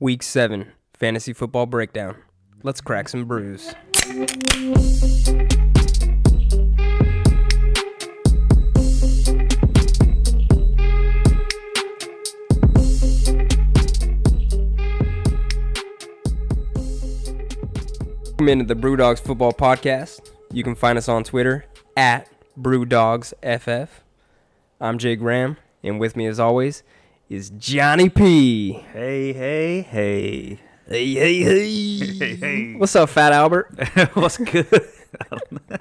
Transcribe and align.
Week 0.00 0.24
7 0.24 0.72
Fantasy 0.92 1.32
Football 1.32 1.66
Breakdown. 1.66 2.16
Let's 2.64 2.80
crack 2.80 3.08
some 3.08 3.26
brews. 3.26 3.72
Welcome 18.32 18.48
into 18.48 18.64
the 18.64 18.74
Brewdogs 18.74 19.20
Football 19.20 19.52
Podcast. 19.52 20.28
You 20.50 20.64
can 20.64 20.74
find 20.74 20.98
us 20.98 21.08
on 21.08 21.22
Twitter 21.22 21.66
at 21.96 22.28
BrewdogsFF. 22.60 23.88
I'm 24.80 24.98
Jay 24.98 25.14
Graham, 25.14 25.56
and 25.84 26.00
with 26.00 26.16
me 26.16 26.26
as 26.26 26.40
always 26.40 26.82
is 27.28 27.50
Johnny 27.50 28.08
P. 28.08 28.72
Hey, 28.92 29.32
hey, 29.32 29.82
hey. 29.82 30.60
Hey, 30.86 31.14
hey, 31.14 31.42
hey. 31.42 31.98
Hey, 32.18 32.36
hey. 32.36 32.74
What's 32.76 32.94
up, 32.96 33.08
Fat 33.08 33.32
Albert? 33.32 33.70
what's 34.14 34.36
good? 34.36 34.68
That- 34.68 35.80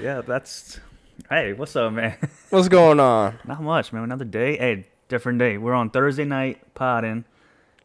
yeah, 0.00 0.20
that's. 0.22 0.80
Hey, 1.28 1.52
what's 1.52 1.76
up, 1.76 1.92
man? 1.92 2.16
What's 2.50 2.68
going 2.68 2.98
on? 3.00 3.38
Not 3.46 3.60
much, 3.62 3.92
man. 3.92 4.02
Another 4.04 4.24
day. 4.24 4.56
Hey, 4.56 4.86
different 5.08 5.38
day. 5.38 5.58
We're 5.58 5.74
on 5.74 5.90
Thursday 5.90 6.24
night 6.24 6.58
potting, 6.74 7.24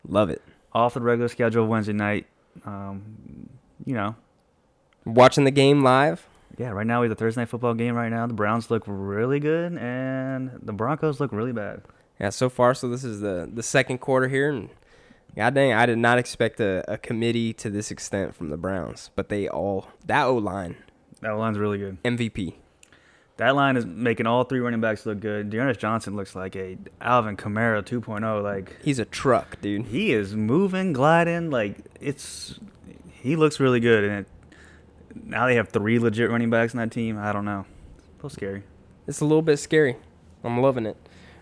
Love 0.07 0.29
it. 0.29 0.41
off 0.71 0.93
the 0.93 1.01
regular 1.01 1.27
schedule 1.27 1.67
Wednesday 1.67 1.91
night. 1.93 2.25
Um, 2.65 3.49
you 3.85 3.93
know, 3.95 4.15
Watching 5.05 5.43
the 5.43 5.51
game 5.51 5.83
live. 5.83 6.25
yeah, 6.57 6.69
right 6.69 6.87
now 6.87 7.01
we 7.01 7.07
have 7.07 7.17
the 7.17 7.19
Thursday 7.21 7.41
night 7.41 7.49
football 7.49 7.73
game 7.73 7.95
right 7.95 8.09
now. 8.09 8.25
The 8.27 8.33
Browns 8.33 8.71
look 8.71 8.83
really 8.87 9.39
good, 9.41 9.77
and 9.77 10.51
the 10.61 10.71
Broncos 10.73 11.19
look 11.19 11.33
really 11.33 11.51
bad. 11.51 11.81
Yeah, 12.23 12.29
so 12.29 12.47
far, 12.47 12.73
so 12.73 12.87
this 12.87 13.03
is 13.03 13.19
the, 13.19 13.49
the 13.53 13.61
second 13.61 13.97
quarter 13.97 14.29
here, 14.29 14.49
and 14.49 14.69
god 15.35 15.55
dang, 15.55 15.73
I 15.73 15.85
did 15.85 15.97
not 15.97 16.17
expect 16.17 16.61
a, 16.61 16.81
a 16.89 16.97
committee 16.97 17.51
to 17.55 17.69
this 17.69 17.91
extent 17.91 18.33
from 18.33 18.47
the 18.47 18.55
Browns, 18.55 19.09
but 19.17 19.27
they 19.27 19.49
all, 19.49 19.89
that 20.05 20.23
O 20.23 20.35
line, 20.35 20.77
That 21.19 21.31
line's 21.31 21.57
really 21.57 21.79
good. 21.79 22.01
MVP. 22.03 22.53
That 23.35 23.57
line 23.57 23.75
is 23.75 23.85
making 23.85 24.25
all 24.25 24.45
three 24.45 24.61
running 24.61 24.79
backs 24.79 25.05
look 25.05 25.19
good. 25.19 25.49
D'Ernest 25.49 25.81
Johnson 25.81 26.15
looks 26.15 26.33
like 26.33 26.55
a 26.55 26.77
Alvin 27.01 27.35
Kamara 27.35 27.83
2.0. 27.83 28.41
Like 28.41 28.81
He's 28.81 28.99
a 28.99 29.05
truck, 29.05 29.59
dude. 29.59 29.87
he 29.87 30.13
is 30.13 30.33
moving, 30.33 30.93
gliding. 30.93 31.49
Like 31.49 31.79
it's, 31.99 32.57
he 33.11 33.35
looks 33.35 33.59
really 33.59 33.81
good. 33.81 34.05
And 34.05 34.13
it, 34.19 34.27
now 35.25 35.45
they 35.45 35.55
have 35.55 35.67
three 35.67 35.99
legit 35.99 36.29
running 36.29 36.49
backs 36.49 36.73
in 36.73 36.77
that 36.79 36.91
team. 36.91 37.17
I 37.17 37.33
don't 37.33 37.43
know. 37.43 37.65
It's 37.97 38.07
a 38.07 38.15
little 38.15 38.29
scary. 38.29 38.63
It's 39.07 39.19
a 39.19 39.25
little 39.25 39.41
bit 39.41 39.57
scary. 39.57 39.97
I'm 40.41 40.61
loving 40.61 40.85
it. 40.85 40.95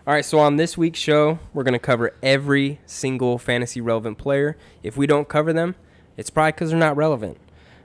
All 0.04 0.12
right, 0.12 0.24
so 0.24 0.40
on 0.40 0.56
this 0.56 0.76
week's 0.76 0.98
show, 0.98 1.38
we're 1.54 1.62
going 1.62 1.74
to 1.74 1.78
cover 1.78 2.12
every 2.24 2.80
single 2.86 3.38
fantasy 3.38 3.80
relevant 3.80 4.18
player. 4.18 4.56
If 4.82 4.96
we 4.96 5.06
don't 5.06 5.28
cover 5.28 5.52
them, 5.52 5.76
it's 6.16 6.28
probably 6.28 6.50
because 6.52 6.70
they're 6.70 6.78
not 6.78 6.96
relevant. 6.96 7.38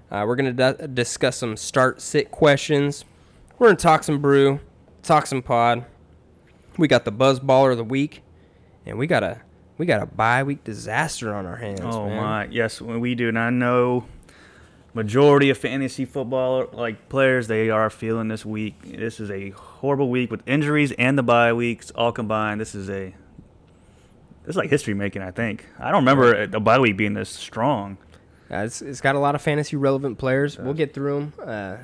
Uh, 0.10 0.24
we're 0.26 0.36
going 0.36 0.56
to 0.56 0.74
d- 0.74 0.88
discuss 0.96 1.38
some 1.38 1.56
start 1.56 2.02
sit 2.02 2.32
questions. 2.32 3.06
We're 3.60 3.68
going 3.68 3.78
to 3.78 3.84
talk 3.84 4.04
some 4.04 4.20
brew, 4.20 4.60
talk 5.04 5.28
some 5.28 5.44
pod. 5.44 5.86
We 6.80 6.88
got 6.88 7.06
the 7.06 7.12
buzz 7.12 7.40
baller 7.40 7.72
of 7.72 7.78
the 7.78 7.84
week, 7.84 8.24
and 8.88 8.98
we 8.98 9.06
got 9.06 9.22
a 9.22 9.42
we 9.78 9.86
got 9.86 10.02
a 10.02 10.08
bye 10.08 10.42
week 10.42 10.64
disaster 10.64 11.36
on 11.36 11.46
our 11.46 11.58
hands. 11.58 11.82
oh 11.84 12.08
man. 12.08 12.18
my, 12.18 12.46
yes, 12.46 12.82
we 12.82 13.14
do. 13.14 13.28
And 13.30 13.38
I 13.38 13.52
know 13.52 14.06
majority 14.98 15.52
of 15.52 15.58
fantasy 15.60 16.06
football 16.06 16.68
like 16.74 17.08
players 17.08 17.48
they 17.48 17.70
are 17.70 17.88
feeling 17.90 18.28
this 18.30 18.44
week. 18.44 18.98
This 18.98 19.20
is 19.20 19.30
a 19.30 19.52
horrible 19.52 20.10
week 20.10 20.32
with 20.32 20.42
injuries 20.48 20.92
and 20.94 21.16
the 21.16 21.24
bye 21.24 21.54
weeks 21.54 21.92
all 21.92 22.12
combined. 22.12 22.60
This 22.60 22.74
is 22.74 22.90
a 22.90 23.14
this 24.44 24.54
is 24.54 24.56
like 24.56 24.72
history 24.72 24.96
making. 24.96 25.22
I 25.22 25.30
think 25.30 25.68
I 25.80 25.92
don't 25.92 26.02
remember 26.02 26.48
the 26.48 26.60
bye 26.60 26.80
week 26.80 26.98
being 26.98 27.14
this 27.14 27.30
strong. 27.30 27.98
Uh, 28.50 28.64
it's, 28.64 28.82
it's 28.82 29.00
got 29.00 29.16
a 29.16 29.20
lot 29.20 29.36
of 29.36 29.42
fantasy 29.42 29.76
relevant 29.76 30.18
players. 30.18 30.58
We'll 30.58 30.74
get 30.74 30.96
through 30.96 31.20
them. 31.20 31.34
Uh, 31.48 31.78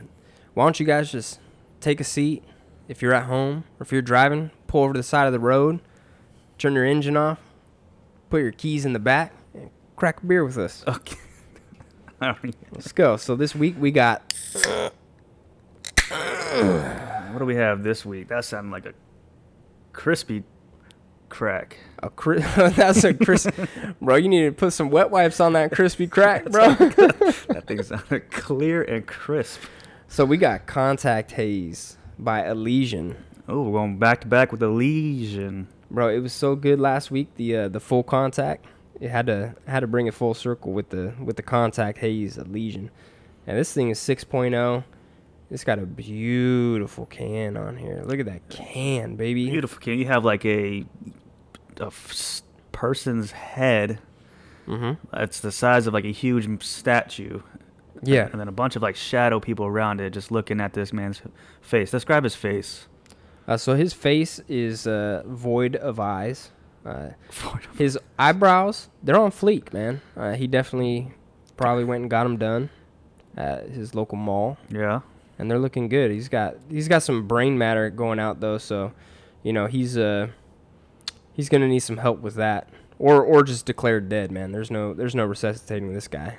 why 0.55 0.65
don't 0.65 0.79
you 0.79 0.85
guys 0.85 1.11
just 1.11 1.39
take 1.81 2.01
a 2.01 2.03
seat 2.03 2.43
if 2.87 3.01
you're 3.01 3.13
at 3.13 3.25
home 3.25 3.63
or 3.79 3.83
if 3.83 3.91
you're 3.91 4.01
driving, 4.01 4.49
pull 4.65 4.83
over 4.83 4.93
to 4.93 4.99
the 4.99 5.03
side 5.03 5.27
of 5.27 5.33
the 5.33 5.39
road, 5.39 5.81
turn 6.57 6.73
your 6.73 6.85
engine 6.85 7.15
off, 7.15 7.39
put 8.31 8.41
your 8.41 8.51
keys 8.51 8.85
in 8.85 8.93
the 8.93 8.99
back, 8.99 9.33
and 9.53 9.69
crack 9.97 10.23
a 10.23 10.25
beer 10.25 10.43
with 10.43 10.57
us. 10.57 10.83
Okay. 10.87 11.17
I 12.21 12.27
don't 12.27 12.37
even- 12.43 12.53
Let's 12.73 12.91
go. 12.91 13.17
So 13.17 13.35
this 13.35 13.53
week 13.55 13.75
we 13.79 13.91
got 13.91 14.21
What 16.09 17.39
do 17.39 17.45
we 17.45 17.55
have 17.55 17.83
this 17.83 18.05
week? 18.05 18.27
That 18.29 18.45
sounded 18.45 18.71
like 18.71 18.85
a 18.85 18.93
crispy 19.91 20.43
crack. 21.29 21.77
a 22.03 22.09
cri- 22.09 22.39
that's 22.57 23.03
a 23.03 23.13
crisp, 23.13 23.49
bro. 24.01 24.15
You 24.15 24.29
need 24.29 24.45
to 24.45 24.51
put 24.51 24.73
some 24.73 24.89
wet 24.91 25.09
wipes 25.09 25.39
on 25.39 25.53
that 25.53 25.71
crispy 25.71 26.05
crack, 26.07 26.45
bro. 26.51 26.75
That 26.75 27.63
thing 27.65 27.81
sounded 27.81 28.29
clear 28.29 28.83
and 28.83 29.05
crisp. 29.07 29.61
so 30.07 30.25
we 30.25 30.37
got 30.37 30.67
Contact 30.67 31.31
Haze 31.31 31.97
by 32.19 32.47
Elysian. 32.47 33.15
Oh, 33.47 33.63
we're 33.63 33.79
going 33.79 33.97
back 33.97 34.21
to 34.21 34.27
back 34.27 34.51
with 34.51 34.59
the 34.59 34.67
Elysian. 34.69 35.67
Bro, 35.89 36.09
it 36.09 36.19
was 36.19 36.33
so 36.33 36.55
good 36.55 36.79
last 36.79 37.09
week. 37.11 37.29
The 37.35 37.55
uh, 37.57 37.67
the 37.67 37.79
full 37.79 38.03
contact. 38.03 38.65
It 39.03 39.11
had 39.11 39.25
to 39.25 39.53
had 39.67 39.81
to 39.81 39.87
bring 39.87 40.07
it 40.07 40.13
full 40.13 40.33
circle 40.33 40.71
with 40.71 40.89
the 40.89 41.13
with 41.21 41.35
the 41.35 41.41
contact 41.43 41.97
haze 41.97 42.37
Elysian. 42.37 42.89
And 43.45 43.57
this 43.57 43.73
thing 43.73 43.89
is 43.89 43.99
6.0. 43.99 44.85
It's 45.51 45.65
got 45.65 45.77
a 45.77 45.85
beautiful 45.85 47.05
can 47.07 47.57
on 47.57 47.75
here. 47.75 48.01
Look 48.05 48.21
at 48.21 48.25
that 48.27 48.47
can, 48.47 49.17
baby. 49.17 49.49
Beautiful. 49.49 49.77
Can 49.81 49.99
you 49.99 50.05
have 50.05 50.23
like 50.23 50.45
a, 50.45 50.85
a 51.81 51.87
f- 51.87 52.43
person's 52.71 53.31
head? 53.31 53.99
Mm-hmm. 54.67 55.05
It's 55.21 55.41
the 55.41 55.51
size 55.51 55.85
of 55.85 55.93
like 55.93 56.05
a 56.05 56.13
huge 56.13 56.63
statue. 56.63 57.41
Yeah. 58.03 58.29
And 58.31 58.39
then 58.39 58.47
a 58.47 58.53
bunch 58.53 58.77
of 58.77 58.81
like 58.81 58.95
shadow 58.95 59.41
people 59.41 59.65
around 59.65 59.99
it 59.99 60.11
just 60.11 60.31
looking 60.31 60.61
at 60.61 60.71
this 60.71 60.93
man's 60.93 61.21
face. 61.59 61.91
Describe 61.91 62.23
his 62.23 62.35
face. 62.35 62.87
Uh, 63.49 63.57
so 63.57 63.75
his 63.75 63.91
face 63.91 64.39
is 64.47 64.87
uh, 64.87 65.23
void 65.25 65.75
of 65.75 65.99
eyes. 65.99 66.51
Uh, 66.85 67.09
his 67.77 67.97
eyebrows, 68.19 68.89
they're 69.01 69.17
on 69.19 69.31
fleek, 69.31 69.71
man. 69.73 70.01
Uh, 70.17 70.33
he 70.33 70.47
definitely 70.47 71.11
probably 71.55 71.83
went 71.85 72.01
and 72.01 72.09
got 72.09 72.23
them 72.23 72.37
done 72.37 72.69
at 73.37 73.69
his 73.69 73.95
local 73.95 74.17
mall. 74.17 74.57
Yeah. 74.69 75.01
and 75.39 75.49
they're 75.49 75.59
looking 75.59 75.87
good. 75.87 76.11
He's 76.11 76.29
got 76.29 76.55
he's 76.69 76.87
got 76.87 77.03
some 77.03 77.27
brain 77.27 77.57
matter 77.57 77.89
going 77.89 78.19
out 78.19 78.39
though, 78.41 78.57
so 78.57 78.91
you 79.43 79.53
know 79.53 79.67
he's 79.67 79.97
uh 79.97 80.27
he's 81.33 81.49
gonna 81.49 81.67
need 81.67 81.79
some 81.79 81.97
help 81.97 82.19
with 82.19 82.35
that, 82.35 82.69
or 82.99 83.23
or 83.23 83.43
just 83.43 83.65
declared 83.65 84.09
dead, 84.09 84.31
man. 84.31 84.51
There's 84.51 84.69
no 84.69 84.93
there's 84.93 85.15
no 85.15 85.25
resuscitating 85.25 85.93
this 85.93 86.07
guy. 86.07 86.37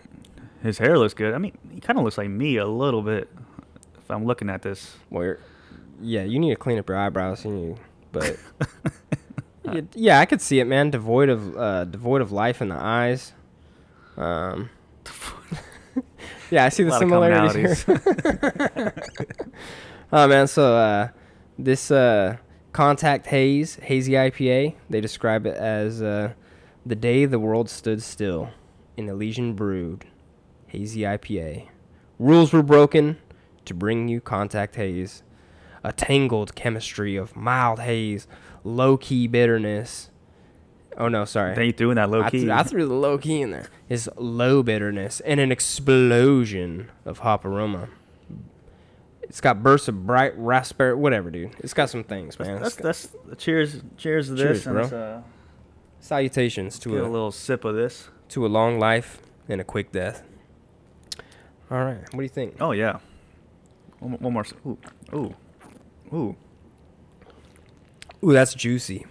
His 0.62 0.78
hair 0.78 0.98
looks 0.98 1.14
good. 1.14 1.34
I 1.34 1.38
mean, 1.38 1.56
he 1.72 1.80
kind 1.80 1.98
of 1.98 2.04
looks 2.04 2.16
like 2.18 2.28
me 2.30 2.56
a 2.56 2.66
little 2.66 3.02
bit. 3.02 3.28
If 3.98 4.10
I'm 4.10 4.24
looking 4.26 4.48
at 4.50 4.62
this. 4.62 4.96
Where, 5.08 5.38
yeah, 6.00 6.22
you 6.24 6.38
need 6.38 6.50
to 6.50 6.56
clean 6.56 6.78
up 6.78 6.88
your 6.88 6.98
eyebrows, 6.98 7.44
you 7.44 7.76
but 8.12 8.38
yeah, 9.64 9.80
yeah, 9.94 10.20
I 10.20 10.26
could 10.26 10.40
see 10.40 10.60
it, 10.60 10.66
man. 10.66 10.90
Devoid 10.90 11.28
of 11.28 11.56
uh 11.56 11.84
devoid 11.84 12.20
of 12.22 12.32
life 12.32 12.60
in 12.60 12.68
the 12.68 12.76
eyes. 12.76 13.32
Um. 14.16 14.70
yeah, 16.50 16.64
I 16.64 16.68
see 16.68 16.84
the 16.84 16.98
similarities 16.98 17.84
here. 17.84 18.94
oh 20.12 20.28
man, 20.28 20.46
so 20.46 20.76
uh, 20.76 21.08
this 21.58 21.90
uh, 21.90 22.36
contact 22.72 23.26
haze 23.26 23.76
hazy 23.76 24.12
IPA, 24.12 24.74
they 24.88 25.00
describe 25.00 25.46
it 25.46 25.56
as 25.56 26.02
uh, 26.02 26.32
the 26.86 26.96
day 26.96 27.24
the 27.24 27.38
world 27.38 27.68
stood 27.68 28.02
still 28.02 28.50
in 28.96 29.08
Elysian 29.08 29.54
brewed 29.54 30.06
hazy 30.66 31.00
IPA. 31.00 31.68
Rules 32.18 32.52
were 32.52 32.62
broken 32.62 33.18
to 33.64 33.74
bring 33.74 34.08
you 34.08 34.20
contact 34.20 34.76
haze, 34.76 35.22
a 35.82 35.92
tangled 35.92 36.54
chemistry 36.54 37.16
of 37.16 37.34
mild 37.34 37.80
haze, 37.80 38.26
low 38.64 38.96
key 38.96 39.26
bitterness. 39.28 40.10
Oh 40.96 41.08
no, 41.08 41.24
sorry. 41.24 41.54
Then 41.54 41.66
you 41.66 41.72
threw 41.72 41.90
in 41.90 41.96
that 41.96 42.10
low 42.10 42.22
I, 42.22 42.30
key. 42.30 42.42
threw, 42.42 42.50
I 42.52 42.62
threw 42.62 42.86
the 42.86 42.94
low 42.94 43.18
key 43.18 43.40
in 43.42 43.50
there. 43.50 43.66
Is 43.88 44.08
low 44.16 44.62
bitterness 44.62 45.20
and 45.20 45.38
an 45.40 45.52
explosion 45.52 46.90
of 47.04 47.18
hop 47.20 47.44
aroma. 47.44 47.88
It's 49.22 49.40
got 49.40 49.62
bursts 49.62 49.88
of 49.88 50.06
bright 50.06 50.36
raspberry, 50.36 50.94
whatever, 50.94 51.30
dude. 51.30 51.50
It's 51.58 51.72
got 51.74 51.90
some 51.90 52.04
things, 52.04 52.38
man. 52.38 52.60
That's, 52.60 52.76
It's 52.78 53.06
got- 53.06 53.26
that's 53.28 53.42
cheers. 53.42 53.82
Cheers 53.96 54.28
to 54.28 54.34
this. 54.34 54.66
and 54.66 54.74
bro. 54.90 54.98
uh, 54.98 55.22
salutations 55.98 56.78
to 56.80 56.98
a, 56.98 57.02
a 57.02 57.08
little 57.08 57.32
sip 57.32 57.64
of 57.64 57.74
this. 57.74 58.08
to 58.28 58.46
a 58.46 58.48
long 58.48 58.78
life 58.78 59.20
and 59.48 59.60
a 59.60 59.64
quick 59.64 59.90
death. 59.92 60.22
All 61.70 61.82
right, 61.82 62.00
what 62.12 62.18
do 62.18 62.22
you 62.22 62.28
think? 62.28 62.56
Oh 62.60 62.72
yeah. 62.72 62.98
One, 63.98 64.12
one 64.18 64.32
more. 64.34 64.44
Ooh, 64.66 64.78
ooh, 65.14 65.34
ooh. 66.12 66.36
Ooh, 68.24 68.32
that's 68.32 68.54
juicy. 68.54 69.06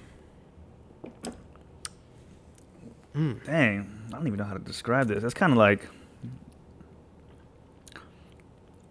Hmm, 3.14 3.34
dang, 3.46 4.08
I 4.08 4.16
don't 4.16 4.26
even 4.26 4.40
know 4.40 4.46
how 4.46 4.54
to 4.54 4.60
describe 4.60 5.08
this. 5.08 5.24
It's 5.24 5.36
kind 5.36 5.52
of 5.52 5.58
like. 5.58 5.88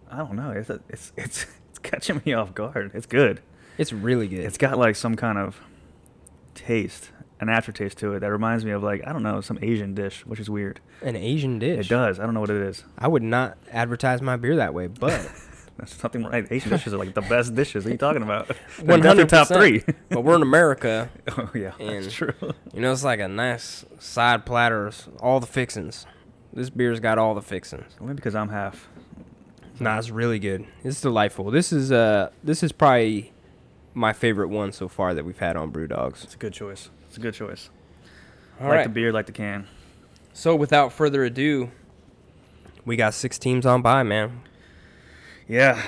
I 0.09 0.17
don't 0.17 0.35
know. 0.35 0.51
It's 0.51 0.69
it's 0.69 1.11
it's 1.17 1.45
it's 1.69 1.79
catching 1.79 2.21
me 2.25 2.33
off 2.33 2.55
guard. 2.55 2.91
It's 2.93 3.05
good. 3.05 3.41
It's 3.77 3.91
really 3.91 4.27
good. 4.27 4.45
It's 4.45 4.57
got 4.57 4.77
like 4.77 4.95
some 4.95 5.15
kind 5.15 5.37
of 5.37 5.59
taste, 6.55 7.09
an 7.41 7.49
aftertaste 7.49 7.97
to 7.97 8.13
it 8.13 8.21
that 8.21 8.31
reminds 8.31 8.63
me 8.63 8.71
of 8.71 8.81
like 8.81 9.05
I 9.05 9.11
don't 9.11 9.23
know 9.23 9.41
some 9.41 9.59
Asian 9.61 9.93
dish, 9.93 10.25
which 10.25 10.39
is 10.39 10.49
weird. 10.49 10.79
An 11.01 11.17
Asian 11.17 11.59
dish. 11.59 11.87
It 11.87 11.89
does. 11.89 12.17
I 12.17 12.23
don't 12.23 12.33
know 12.33 12.39
what 12.39 12.49
it 12.49 12.61
is. 12.61 12.85
I 12.97 13.09
would 13.09 13.23
not 13.23 13.57
advertise 13.71 14.21
my 14.21 14.37
beer 14.37 14.55
that 14.55 14.73
way, 14.73 14.87
but 14.87 15.29
That's 15.77 15.95
something 15.95 16.23
right. 16.23 16.45
Asian 16.51 16.69
dishes 16.69 16.93
are 16.93 16.97
like 16.97 17.13
the 17.13 17.21
best 17.21 17.55
dishes. 17.55 17.83
What 17.83 17.89
are 17.89 17.93
you 17.93 17.97
talking 17.97 18.21
about? 18.21 18.47
They're 18.79 19.01
hundred 19.01 19.29
top 19.29 19.47
three. 19.47 19.83
But 20.09 20.21
we're 20.21 20.35
in 20.35 20.41
America. 20.41 21.09
oh 21.37 21.49
yeah, 21.55 21.71
And- 21.79 22.05
that's 22.05 22.13
true. 22.13 22.33
You 22.73 22.81
know, 22.81 22.91
it's 22.91 23.03
like 23.03 23.19
a 23.19 23.27
nice 23.27 23.85
side 23.99 24.45
platter, 24.45 24.91
all 25.19 25.39
the 25.39 25.47
fixings. 25.47 26.05
This 26.53 26.69
beer's 26.69 26.99
got 26.99 27.17
all 27.17 27.33
the 27.33 27.41
fixings. 27.41 27.93
Only 27.99 28.13
because 28.13 28.35
I'm 28.35 28.49
half. 28.49 28.87
Nah, 29.79 29.97
it's 29.97 30.11
really 30.11 30.37
good. 30.37 30.67
It's 30.83 31.01
delightful. 31.01 31.49
This 31.49 31.73
is 31.73 31.91
uh, 31.91 32.29
this 32.43 32.61
is 32.61 32.71
probably 32.71 33.33
my 33.95 34.13
favorite 34.13 34.49
one 34.49 34.71
so 34.71 34.87
far 34.87 35.13
that 35.15 35.25
we've 35.25 35.39
had 35.39 35.55
on 35.55 35.71
Brew 35.71 35.87
Dogs. 35.87 36.23
It's 36.23 36.35
a 36.35 36.37
good 36.37 36.53
choice. 36.53 36.89
It's 37.07 37.17
a 37.17 37.19
good 37.19 37.33
choice. 37.33 37.69
All 38.61 38.67
like 38.67 38.77
right. 38.77 38.83
the 38.83 38.89
beer, 38.89 39.11
like 39.11 39.25
the 39.25 39.31
can. 39.31 39.67
So 40.33 40.55
without 40.55 40.93
further 40.93 41.23
ado, 41.23 41.71
we 42.85 42.95
got 42.95 43.13
six 43.13 43.37
teams 43.39 43.65
on 43.65 43.81
by, 43.81 44.03
man. 44.03 44.41
Yeah, 45.47 45.81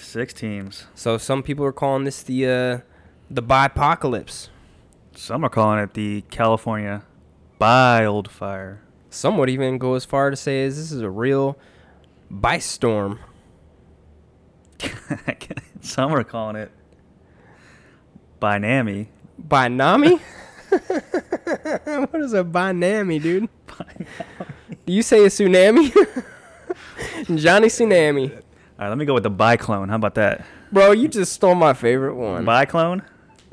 six 0.00 0.32
teams. 0.32 0.86
So 0.94 1.18
some 1.18 1.42
people 1.42 1.64
are 1.64 1.72
calling 1.72 2.04
this 2.04 2.22
the 2.22 2.46
uh, 2.46 2.78
the 3.30 3.42
bipocalypse. 3.42 4.48
Some 5.14 5.44
are 5.44 5.48
calling 5.48 5.78
it 5.78 5.94
the 5.94 6.22
California 6.30 7.04
Wildfire. 7.58 8.82
Some 9.10 9.38
would 9.38 9.50
even 9.50 9.78
go 9.78 9.94
as 9.94 10.04
far 10.04 10.30
to 10.30 10.36
say 10.36 10.62
is 10.62 10.76
this 10.76 10.90
is 10.90 11.00
a 11.00 11.10
real 11.10 11.58
bice 12.30 12.66
storm. 12.66 13.20
Some 15.80 16.12
are 16.12 16.24
calling 16.24 16.56
it 16.56 16.72
Binami. 18.40 19.06
Binami? 19.40 20.20
what 20.72 22.22
is 22.22 22.32
a 22.32 22.42
binami, 22.42 23.20
dude? 23.20 23.48
Do 24.86 24.92
you 24.92 25.02
say 25.02 25.24
a 25.24 25.28
tsunami? 25.28 25.92
Johnny 27.36 27.68
Tsunami. 27.68 28.41
All 28.82 28.86
right, 28.86 28.90
let 28.96 28.98
me 28.98 29.04
go 29.04 29.14
with 29.14 29.22
the 29.22 29.30
Biclone. 29.30 29.90
How 29.90 29.94
about 29.94 30.16
that? 30.16 30.44
Bro, 30.72 30.90
you 30.92 31.06
just 31.06 31.32
stole 31.34 31.54
my 31.54 31.72
favorite 31.72 32.16
one. 32.16 32.44
Biclone? 32.44 33.04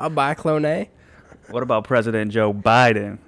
A 0.00 0.10
biclone 0.10 0.64
A? 0.64 0.80
Eh? 0.80 0.84
What 1.50 1.62
about 1.62 1.84
President 1.84 2.32
Joe 2.32 2.52
Biden? 2.52 3.18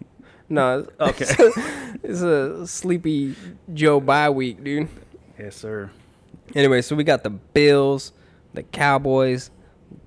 No, 0.48 0.80
it's- 0.80 1.38
Okay. 1.40 1.52
it's 2.02 2.22
a 2.22 2.66
sleepy 2.66 3.36
Joe 3.72 4.00
bye 4.00 4.28
week, 4.30 4.64
dude. 4.64 4.88
yes, 5.38 5.54
sir. 5.54 5.88
Anyway, 6.56 6.82
so 6.82 6.96
we 6.96 7.04
got 7.04 7.22
the 7.22 7.30
Bills, 7.30 8.12
the 8.52 8.64
Cowboys, 8.64 9.52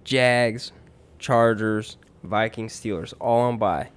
Jags, 0.04 0.74
Chargers, 1.20 1.96
Vikings, 2.22 2.78
Steelers, 2.78 3.14
all 3.22 3.44
on 3.44 3.58
bye. 3.58 3.92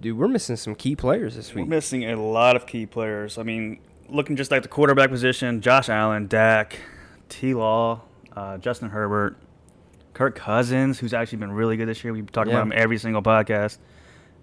Dude, 0.00 0.16
we're 0.16 0.26
missing 0.26 0.56
some 0.56 0.74
key 0.74 0.96
players 0.96 1.36
this 1.36 1.54
week. 1.54 1.66
We're 1.66 1.76
missing 1.76 2.10
a 2.10 2.16
lot 2.16 2.56
of 2.56 2.66
key 2.66 2.86
players. 2.86 3.36
I 3.36 3.42
mean, 3.42 3.80
looking 4.08 4.36
just 4.36 4.50
like 4.50 4.62
the 4.62 4.68
quarterback 4.68 5.10
position, 5.10 5.60
Josh 5.60 5.88
Allen, 5.88 6.26
Dak, 6.26 6.78
T. 7.28 7.54
Law, 7.54 8.00
uh, 8.36 8.58
Justin 8.58 8.90
Herbert, 8.90 9.36
Kirk 10.14 10.34
Cousins, 10.34 10.98
who's 10.98 11.12
actually 11.14 11.38
been 11.38 11.52
really 11.52 11.76
good 11.76 11.88
this 11.88 12.02
year. 12.02 12.12
We 12.12 12.22
talk 12.22 12.46
Yeah. 12.46 12.54
about 12.54 12.62
him 12.66 12.72
every 12.74 12.98
single 12.98 13.22
podcast. 13.22 13.78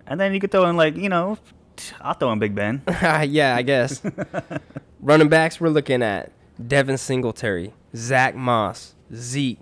And 0.07 0.19
then 0.19 0.33
you 0.33 0.39
could 0.39 0.51
throw 0.51 0.65
in 0.67 0.77
like, 0.77 0.95
you 0.95 1.09
know, 1.09 1.37
I'll 2.01 2.13
throw 2.13 2.31
in 2.31 2.39
Big 2.39 2.55
Ben. 2.55 2.81
yeah, 3.01 3.55
I 3.57 3.61
guess. 3.63 4.01
Running 5.01 5.29
backs, 5.29 5.59
we're 5.59 5.69
looking 5.69 6.01
at 6.01 6.31
Devin 6.65 6.97
Singletary, 6.97 7.73
Zack 7.95 8.35
Moss, 8.35 8.95
Zeke, 9.13 9.59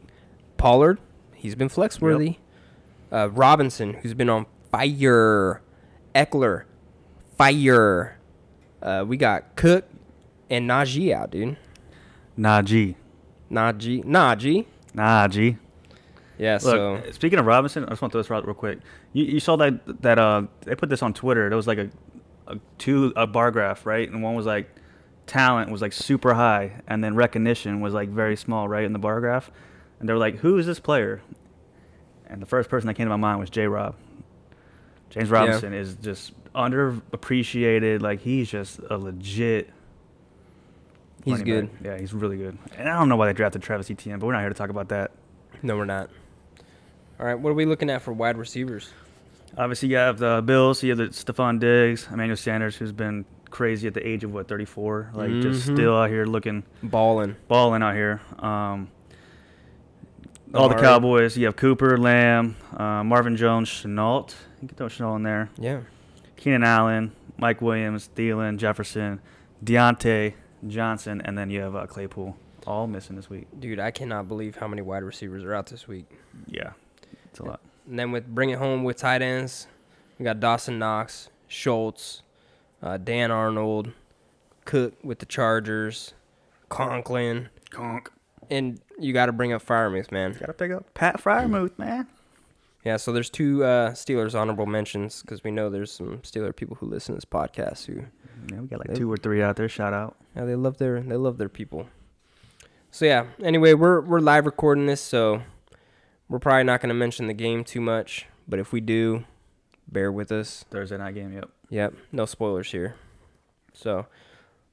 Pollard. 0.58 1.00
He's 1.34 1.56
been 1.56 1.70
flex 1.70 2.00
worthy. 2.00 2.38
Uh, 3.12 3.30
Robinson, 3.32 3.94
who's 3.96 4.14
been 4.14 4.30
on 4.30 4.46
fire. 4.72 5.62
Ekeler, 6.16 6.64
fire. 7.38 8.18
Uh, 8.82 9.04
we 9.08 9.18
got 9.18 9.56
Cook 9.56 9.86
and 10.54 10.70
Najee 10.70 11.14
out, 11.14 11.32
dude. 11.32 11.58
Najee. 12.38 12.96
Najee, 13.52 14.04
Najee. 14.04 14.66
Najee. 14.96 15.58
Yeah, 16.38 16.54
Look, 16.54 16.62
so 16.62 17.12
speaking 17.12 17.40
of 17.40 17.46
Robinson, 17.46 17.86
I 17.86 17.90
just 17.90 18.02
want 18.02 18.12
to 18.12 18.16
throw 18.16 18.22
this 18.22 18.32
out 18.32 18.46
real 18.46 18.56
quick. 18.56 18.80
You, 19.14 19.26
you 19.26 19.40
saw 19.40 19.56
that 19.58 20.02
that 20.02 20.18
uh 20.18 20.44
they 20.62 20.76
put 20.76 20.90
this 20.90 21.04
on 21.04 21.14
Twitter. 21.14 21.50
There 21.50 21.56
was 21.56 21.68
like 21.68 21.78
a, 21.78 21.90
a 22.48 22.58
two 22.78 23.14
a 23.16 23.28
bar 23.28 23.52
graph, 23.52 23.86
right? 23.86 24.10
And 24.10 24.24
one 24.24 24.36
was 24.36 24.46
like 24.46 24.70
talent 25.28 25.72
was 25.72 25.82
like 25.82 25.94
super 25.94 26.34
high, 26.34 26.82
and 26.88 27.04
then 27.04 27.16
recognition 27.16 27.82
was 27.82 27.94
like 27.94 28.10
very 28.10 28.36
small, 28.36 28.68
right, 28.68 28.84
in 28.84 28.94
the 28.94 29.00
bar 29.00 29.20
graph. 29.20 29.52
And 30.00 30.10
they 30.10 30.14
were 30.14 30.20
like, 30.20 30.38
"Who 30.38 30.58
is 30.58 30.66
this 30.66 30.80
player?" 30.80 31.22
And 32.28 32.42
the 32.42 32.48
first 32.48 32.70
person 32.70 32.88
that 32.88 32.96
came 32.96 33.06
to 33.06 33.10
my 33.12 33.16
mind 33.16 33.40
was 33.40 33.50
J. 33.50 33.68
Rob. 33.68 33.96
James 35.12 35.30
Robinson 35.30 35.74
is 35.74 35.96
just 35.96 36.34
underappreciated. 36.54 38.02
Like 38.02 38.22
he's 38.22 38.50
just 38.50 38.80
a 38.90 38.98
legit. 38.98 39.70
He's 41.26 41.42
good. 41.42 41.72
back. 41.74 41.82
Yeah, 41.84 41.98
he's 41.98 42.14
really 42.14 42.38
good. 42.38 42.58
And 42.78 42.90
I 42.90 42.98
don't 43.00 43.10
know 43.10 43.16
why 43.16 43.28
they 43.28 43.34
drafted 43.34 43.62
Travis 43.62 43.90
Etienne, 43.90 44.20
but 44.20 44.26
we're 44.28 44.34
not 44.34 44.42
here 44.42 44.50
to 44.50 44.56
talk 44.56 44.70
about 44.70 44.90
that. 44.90 45.12
No, 45.62 45.78
we're 45.78 45.86
not. 45.86 46.10
All 47.20 47.26
right, 47.26 47.36
what 47.36 47.52
are 47.52 47.54
we 47.54 47.66
looking 47.66 47.90
at 47.90 48.02
for 48.02 48.12
wide 48.12 48.38
receivers? 48.38 48.90
Obviously, 49.58 49.90
you 49.90 49.96
have 49.98 50.18
the 50.18 50.42
Bills. 50.44 50.82
You 50.84 50.90
have 50.90 50.98
the 50.98 51.06
Stefon 51.10 51.60
Diggs, 51.60 52.08
Emmanuel 52.12 52.36
Sanders, 52.36 52.76
who's 52.76 52.92
been 52.92 53.24
crazy 53.52 53.88
at 53.88 53.94
the 53.94 54.06
age 54.06 54.24
of 54.24 54.34
what 54.34 54.48
34, 54.48 55.12
like 55.14 55.30
just 55.42 55.70
Mhm. 55.70 55.76
still 55.76 55.96
out 55.96 56.10
here 56.10 56.26
looking 56.26 56.64
Balling. 56.82 57.36
balling 57.48 57.84
out 57.84 57.94
here. 57.94 58.20
Um, 58.40 58.88
all 60.54 60.70
the 60.70 60.76
Cowboys. 60.76 61.38
You 61.38 61.46
have 61.46 61.56
Cooper, 61.56 61.98
Lamb, 61.98 62.56
uh, 62.76 63.04
Marvin 63.04 63.36
Jones, 63.38 63.70
Shenault. 63.70 64.36
You 64.62 64.68
can 64.68 64.76
throw 64.78 64.88
Shenault 64.88 65.18
in 65.18 65.24
there. 65.24 65.50
Yeah. 65.58 65.80
Keenan 66.36 66.64
Allen, 66.64 67.12
Mike 67.38 67.62
Williams, 67.62 68.10
Thielen, 68.16 68.58
Jefferson, 68.58 69.20
Diontae 69.64 70.34
Johnson, 70.68 71.22
and 71.26 71.38
then 71.38 71.50
you 71.50 71.62
have 71.62 71.76
uh, 71.76 71.86
Claypool. 71.88 72.36
All 72.66 72.88
missing 72.88 73.18
this 73.18 73.30
week. 73.30 73.48
Dude, 73.60 73.78
I 73.80 73.92
cannot 73.92 74.30
believe 74.30 74.56
how 74.56 74.68
many 74.70 74.82
wide 74.82 75.04
receivers 75.04 75.44
are 75.44 75.54
out 75.54 75.66
this 75.68 75.86
week. 75.88 76.06
Yeah, 76.48 76.72
it's 77.26 77.40
a 77.40 77.44
lot. 77.44 77.60
And 77.90 78.00
then 78.00 78.12
with 78.14 78.26
bring 78.34 78.52
it 78.52 78.58
home 78.58 78.86
with 78.86 78.96
tight 78.96 79.22
ends, 79.22 79.68
we 80.18 80.24
got 80.24 80.40
Dawson 80.40 80.80
Knox, 80.80 81.30
Schultz, 81.50 82.22
uh, 82.82 82.96
Dan 82.98 83.32
Arnold, 83.32 83.92
Cook 84.64 84.94
with 85.04 85.20
the 85.20 85.26
Chargers, 85.26 86.14
Conklin, 86.70 87.50
Conk. 87.70 88.10
and 88.50 88.80
you 88.98 89.12
got 89.12 89.26
to 89.26 89.34
bring 89.34 89.52
up 89.52 89.62
Freiermuth, 89.66 90.12
man. 90.14 90.32
Gotta 90.40 90.54
pick 90.54 90.72
up 90.72 90.94
Pat 90.94 91.22
Freiermuth, 91.22 91.78
man. 91.78 92.08
Yeah, 92.86 92.96
so 92.98 93.12
there's 93.12 93.30
two 93.30 93.64
uh, 93.66 93.92
Steelers 93.92 94.40
honorable 94.40 94.66
mentions 94.68 95.22
because 95.22 95.44
we 95.44 95.52
know 95.52 95.70
there's 95.70 95.92
some 95.92 96.20
Steeler 96.20 96.56
people 96.56 96.78
who 96.78 96.86
listen 96.86 97.14
to 97.14 97.18
this 97.18 97.26
podcast 97.26 97.86
who 97.88 98.06
Yeah, 98.54 98.62
we 98.62 98.68
got 98.68 98.80
like 98.80 98.88
They- 98.90 98.96
two 98.96 99.12
or 99.12 99.18
three 99.18 99.42
out 99.42 99.58
there. 99.58 99.68
Shout 99.70 99.94
out. 99.94 100.16
Yeah, 100.36 100.46
they 100.46 100.56
love 100.56 100.78
their 100.78 101.02
they 101.02 101.16
love 101.16 101.38
their 101.38 101.50
people. 101.50 101.88
So 102.92 103.06
yeah. 103.06 103.28
Anyway, 103.44 103.74
we're 103.74 104.02
we're 104.02 104.20
live 104.20 104.46
recording 104.46 104.86
this, 104.88 105.02
so 105.02 105.42
we're 106.28 106.40
probably 106.40 106.64
not 106.64 106.82
gonna 106.82 106.94
mention 106.94 107.28
the 107.28 107.34
game 107.34 107.64
too 107.64 107.82
much. 107.82 108.26
But 108.48 108.60
if 108.60 108.72
we 108.72 108.82
do, 108.82 109.26
bear 109.88 110.12
with 110.12 110.32
us. 110.32 110.66
Thursday 110.70 110.98
night 110.98 111.16
game. 111.16 111.34
Yep. 111.34 111.50
Yep, 111.70 111.94
no 112.12 112.26
spoilers 112.26 112.72
here. 112.72 112.96
So 113.74 114.06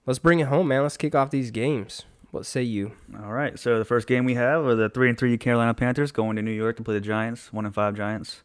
let's 0.07 0.19
bring 0.19 0.41
it 0.41 0.49
home, 0.49 0.69
man. 0.69 0.83
Let's 0.83 0.97
kick 0.97 1.15
off 1.15 1.31
these 1.31 1.51
games. 1.51 2.05
What 2.31 2.47
say 2.47 2.63
you? 2.63 2.93
All 3.23 3.33
right. 3.33 3.59
So 3.59 3.79
the 3.79 3.85
first 3.85 4.07
game 4.07 4.25
we 4.25 4.35
have 4.35 4.65
are 4.65 4.75
the 4.75 4.89
three 4.89 5.09
and 5.09 5.19
three 5.19 5.37
Carolina 5.37 5.75
Panthers 5.75 6.13
going 6.13 6.37
to 6.37 6.43
New 6.43 6.53
York 6.53 6.77
to 6.77 6.83
play 6.83 6.95
the 6.95 7.01
Giants. 7.01 7.53
One 7.53 7.65
and 7.65 7.75
five 7.75 7.95
Giants. 7.97 8.43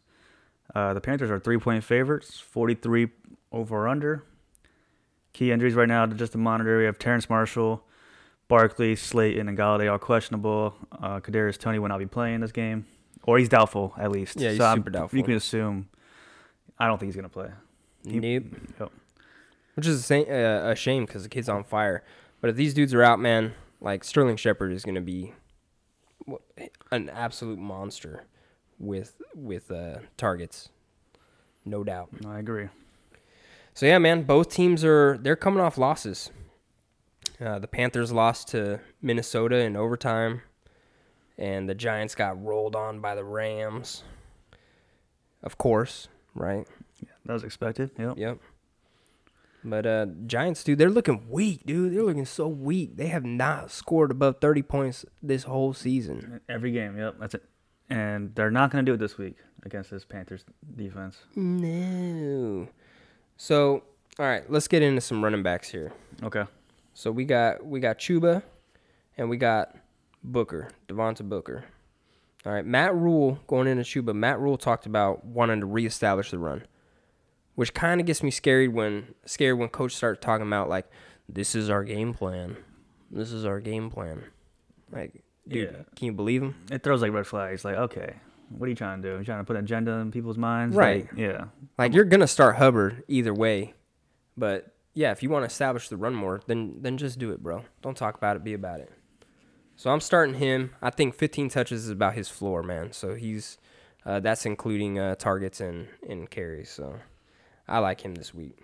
Uh, 0.74 0.92
the 0.92 1.00
Panthers 1.00 1.30
are 1.30 1.38
three 1.38 1.58
point 1.58 1.84
favorites. 1.84 2.40
Forty 2.40 2.74
three 2.74 3.08
over 3.52 3.84
or 3.84 3.88
under. 3.88 4.24
Key 5.36 5.52
injuries 5.52 5.74
right 5.74 5.86
now 5.86 6.06
to 6.06 6.14
just 6.14 6.32
the 6.32 6.38
monitor. 6.38 6.78
We 6.78 6.84
have 6.86 6.98
Terrace 6.98 7.28
Marshall, 7.28 7.84
Barkley, 8.48 8.96
Slayton, 8.96 9.50
and 9.50 9.58
Golladay 9.58 9.92
all 9.92 9.98
questionable. 9.98 10.74
Uh, 10.90 11.20
Kadarius 11.20 11.58
Toney 11.58 11.78
will 11.78 11.88
not 11.90 11.98
be 11.98 12.06
playing 12.06 12.40
this 12.40 12.52
game, 12.52 12.86
or 13.24 13.36
he's 13.36 13.50
doubtful 13.50 13.92
at 13.98 14.10
least. 14.10 14.40
Yeah, 14.40 14.48
he's 14.48 14.58
so 14.58 14.64
I'm- 14.64 14.78
super 14.78 14.88
doubtful. 14.88 15.18
You 15.18 15.22
can 15.26 15.34
assume. 15.34 15.90
I 16.78 16.86
don't 16.86 16.96
think 16.98 17.08
he's 17.08 17.16
gonna 17.16 17.28
play. 17.28 17.50
He- 18.08 18.18
Nope. 18.18 18.44
Yep. 18.80 18.92
Which 19.74 19.86
is 19.86 20.10
a, 20.10 20.24
uh, 20.24 20.70
a 20.70 20.74
shame 20.74 21.04
because 21.04 21.22
the 21.24 21.28
kid's 21.28 21.50
on 21.50 21.64
fire. 21.64 22.02
But 22.40 22.48
if 22.48 22.56
these 22.56 22.72
dudes 22.72 22.94
are 22.94 23.02
out, 23.02 23.20
man, 23.20 23.52
like 23.82 24.04
Sterling 24.04 24.36
Shepard 24.38 24.72
is 24.72 24.86
gonna 24.86 25.02
be 25.02 25.34
an 26.90 27.10
absolute 27.10 27.58
monster 27.58 28.24
with 28.78 29.20
with 29.34 29.70
uh, 29.70 29.98
targets, 30.16 30.70
no 31.66 31.84
doubt. 31.84 32.08
I 32.26 32.38
agree. 32.38 32.70
So 33.76 33.84
yeah, 33.84 33.98
man, 33.98 34.22
both 34.22 34.48
teams 34.48 34.82
are 34.86 35.18
they're 35.20 35.36
coming 35.36 35.60
off 35.60 35.76
losses. 35.76 36.30
Uh, 37.38 37.58
the 37.58 37.68
Panthers 37.68 38.10
lost 38.10 38.48
to 38.48 38.80
Minnesota 39.02 39.56
in 39.58 39.76
overtime, 39.76 40.40
and 41.36 41.68
the 41.68 41.74
Giants 41.74 42.14
got 42.14 42.42
rolled 42.42 42.74
on 42.74 43.00
by 43.00 43.14
the 43.14 43.22
Rams. 43.22 44.02
Of 45.42 45.58
course, 45.58 46.08
right? 46.34 46.66
Yeah, 47.02 47.10
That 47.26 47.34
was 47.34 47.44
expected. 47.44 47.90
Yep. 47.98 48.16
Yep. 48.16 48.38
But 49.62 49.84
uh, 49.84 50.06
Giants, 50.26 50.64
dude, 50.64 50.78
they're 50.78 50.88
looking 50.88 51.28
weak, 51.28 51.66
dude. 51.66 51.92
They're 51.92 52.02
looking 52.02 52.24
so 52.24 52.48
weak. 52.48 52.96
They 52.96 53.08
have 53.08 53.26
not 53.26 53.70
scored 53.70 54.10
above 54.10 54.36
thirty 54.40 54.62
points 54.62 55.04
this 55.22 55.42
whole 55.42 55.74
season. 55.74 56.40
Every 56.48 56.72
game. 56.72 56.96
Yep. 56.96 57.16
That's 57.20 57.34
it. 57.34 57.44
And 57.90 58.34
they're 58.34 58.50
not 58.50 58.70
gonna 58.70 58.84
do 58.84 58.94
it 58.94 59.00
this 59.00 59.18
week. 59.18 59.36
against 59.64 59.90
this 59.90 60.06
Panthers 60.06 60.46
defense. 60.76 61.18
No. 61.34 62.68
So, 63.36 63.82
all 64.18 64.26
right, 64.26 64.50
let's 64.50 64.68
get 64.68 64.82
into 64.82 65.00
some 65.00 65.22
running 65.22 65.42
backs 65.42 65.68
here. 65.68 65.92
Okay. 66.22 66.44
So 66.94 67.10
we 67.12 67.24
got 67.24 67.64
we 67.64 67.80
got 67.80 67.98
Chuba, 67.98 68.42
and 69.18 69.28
we 69.28 69.36
got 69.36 69.76
Booker, 70.24 70.68
Devontae 70.88 71.28
Booker. 71.28 71.64
All 72.46 72.52
right, 72.52 72.64
Matt 72.64 72.94
Rhule 72.94 73.38
going 73.46 73.66
into 73.66 73.82
Chuba. 73.82 74.14
Matt 74.14 74.38
Rhule 74.40 74.56
talked 74.56 74.86
about 74.86 75.24
wanting 75.24 75.60
to 75.60 75.66
reestablish 75.66 76.30
the 76.30 76.38
run, 76.38 76.64
which 77.56 77.74
kind 77.74 78.00
of 78.00 78.06
gets 78.06 78.22
me 78.22 78.30
scared 78.30 78.72
when 78.72 79.14
scared 79.26 79.58
when 79.58 79.68
coach 79.68 79.94
starts 79.94 80.24
talking 80.24 80.46
about 80.46 80.68
like 80.68 80.86
this 81.28 81.54
is 81.54 81.68
our 81.68 81.84
game 81.84 82.14
plan, 82.14 82.56
this 83.10 83.32
is 83.32 83.44
our 83.44 83.60
game 83.60 83.90
plan. 83.90 84.22
Like, 84.90 85.22
dude, 85.46 85.70
Yeah. 85.72 85.82
can 85.96 86.06
you 86.06 86.12
believe 86.12 86.42
him? 86.42 86.54
It 86.70 86.82
throws 86.84 87.02
like 87.02 87.12
red 87.12 87.26
flags. 87.26 87.64
Like, 87.64 87.74
okay, 87.76 88.14
what 88.50 88.66
are 88.66 88.70
you 88.70 88.76
trying 88.76 89.02
to 89.02 89.12
do? 89.12 89.18
You 89.18 89.24
trying 89.24 89.40
to 89.40 89.44
put 89.44 89.56
an 89.56 89.64
agenda 89.64 89.92
in 89.92 90.10
people's 90.10 90.38
minds? 90.38 90.76
Right. 90.76 91.08
Like, 91.10 91.18
yeah. 91.18 91.44
Like 91.78 91.94
you're 91.94 92.04
gonna 92.04 92.26
start 92.26 92.56
Hubbard 92.56 93.04
either 93.08 93.34
way, 93.34 93.74
but 94.36 94.74
yeah, 94.94 95.12
if 95.12 95.22
you 95.22 95.28
want 95.28 95.42
to 95.42 95.46
establish 95.46 95.88
the 95.88 95.96
run 95.96 96.14
more, 96.14 96.40
then 96.46 96.78
then 96.80 96.96
just 96.96 97.18
do 97.18 97.30
it, 97.30 97.42
bro. 97.42 97.64
Don't 97.82 97.96
talk 97.96 98.16
about 98.16 98.36
it, 98.36 98.44
be 98.44 98.54
about 98.54 98.80
it. 98.80 98.90
So 99.76 99.90
I'm 99.90 100.00
starting 100.00 100.36
him. 100.36 100.74
I 100.80 100.88
think 100.88 101.14
15 101.14 101.50
touches 101.50 101.84
is 101.84 101.90
about 101.90 102.14
his 102.14 102.30
floor, 102.30 102.62
man. 102.62 102.92
So 102.92 103.14
he's 103.14 103.58
uh, 104.06 104.20
that's 104.20 104.46
including 104.46 104.98
uh, 104.98 105.16
targets 105.16 105.60
and 105.60 105.88
and 106.08 106.30
carries. 106.30 106.70
So 106.70 106.98
I 107.68 107.80
like 107.80 108.00
him 108.00 108.14
this 108.14 108.32
week. 108.32 108.58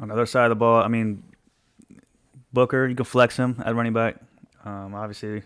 On 0.00 0.08
the 0.08 0.14
other 0.14 0.26
side 0.26 0.44
of 0.44 0.50
the 0.50 0.56
ball, 0.56 0.82
I 0.82 0.88
mean, 0.88 1.22
Booker, 2.52 2.86
you 2.86 2.94
can 2.94 3.04
flex 3.04 3.36
him 3.36 3.62
at 3.64 3.74
running 3.74 3.92
back. 3.92 4.16
Um, 4.64 4.94
obviously, 4.94 5.42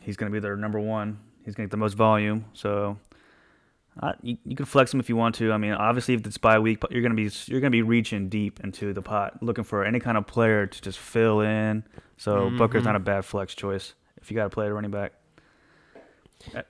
he's 0.00 0.16
going 0.16 0.30
to 0.30 0.34
be 0.34 0.40
their 0.40 0.56
number 0.56 0.80
one. 0.80 1.18
He's 1.44 1.54
going 1.54 1.66
to 1.66 1.68
get 1.68 1.70
the 1.72 1.76
most 1.78 1.94
volume. 1.94 2.44
So 2.52 2.98
uh, 4.00 4.12
you, 4.22 4.36
you 4.44 4.56
can 4.56 4.66
flex 4.66 4.92
him 4.94 5.00
if 5.00 5.08
you 5.08 5.16
want 5.16 5.34
to. 5.36 5.52
I 5.52 5.56
mean, 5.58 5.72
obviously, 5.72 6.14
if 6.14 6.26
it's 6.26 6.38
bye 6.38 6.58
week, 6.58 6.82
you're 6.90 7.02
going 7.02 7.14
to 7.14 7.16
be 7.16 7.30
you're 7.46 7.60
going 7.60 7.70
to 7.70 7.76
be 7.76 7.82
reaching 7.82 8.28
deep 8.28 8.60
into 8.60 8.92
the 8.92 9.02
pot, 9.02 9.42
looking 9.42 9.64
for 9.64 9.84
any 9.84 10.00
kind 10.00 10.16
of 10.16 10.26
player 10.26 10.66
to 10.66 10.80
just 10.82 10.98
fill 10.98 11.40
in. 11.40 11.84
So 12.16 12.50
Booker's 12.50 12.84
not 12.84 12.96
a 12.96 13.00
bad 13.00 13.24
flex 13.24 13.54
choice 13.54 13.94
if 14.20 14.30
you 14.30 14.36
got 14.36 14.44
to 14.44 14.50
play 14.50 14.66
a 14.66 14.72
running 14.72 14.90
back. 14.92 15.12
Uh, 16.54 16.62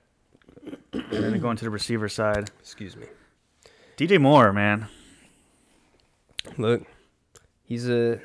And 0.92 1.10
then 1.10 1.38
going 1.40 1.56
to 1.56 1.64
the 1.64 1.70
receiver 1.70 2.08
side, 2.08 2.50
Excuse 2.60 2.96
me. 2.96 3.06
DJ 3.96 4.20
Moore, 4.20 4.52
man. 4.52 4.88
Look, 6.58 6.86
he's 7.64 7.88
a 7.88 8.20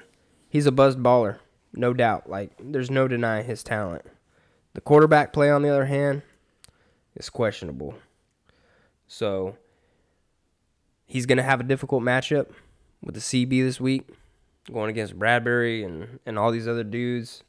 he's 0.49 0.65
a 0.65 0.71
buzzed 0.71 0.99
baller, 0.99 1.37
no 1.73 1.93
doubt. 1.93 2.29
Like 2.29 2.51
there's 2.59 2.89
no 2.89 3.07
denying 3.07 3.45
his 3.45 3.63
talent. 3.63 4.03
The 4.77 4.81
quarterback 4.81 5.33
play, 5.33 5.49
on 5.49 5.63
the 5.63 5.69
other 5.69 5.87
hand, 5.87 6.21
is 7.15 7.31
questionable. 7.31 7.95
So 9.07 9.57
he's 11.07 11.25
gonna 11.25 11.41
have 11.41 11.59
a 11.59 11.63
difficult 11.63 12.03
matchup 12.03 12.51
with 13.01 13.15
the 13.15 13.21
CB 13.21 13.63
this 13.63 13.81
week, 13.81 14.07
going 14.71 14.91
against 14.91 15.17
Bradberry 15.17 15.83
and 15.83 16.19
and 16.27 16.37
all 16.37 16.51
these 16.51 16.67
other 16.67 16.83
dudes. 16.83 17.43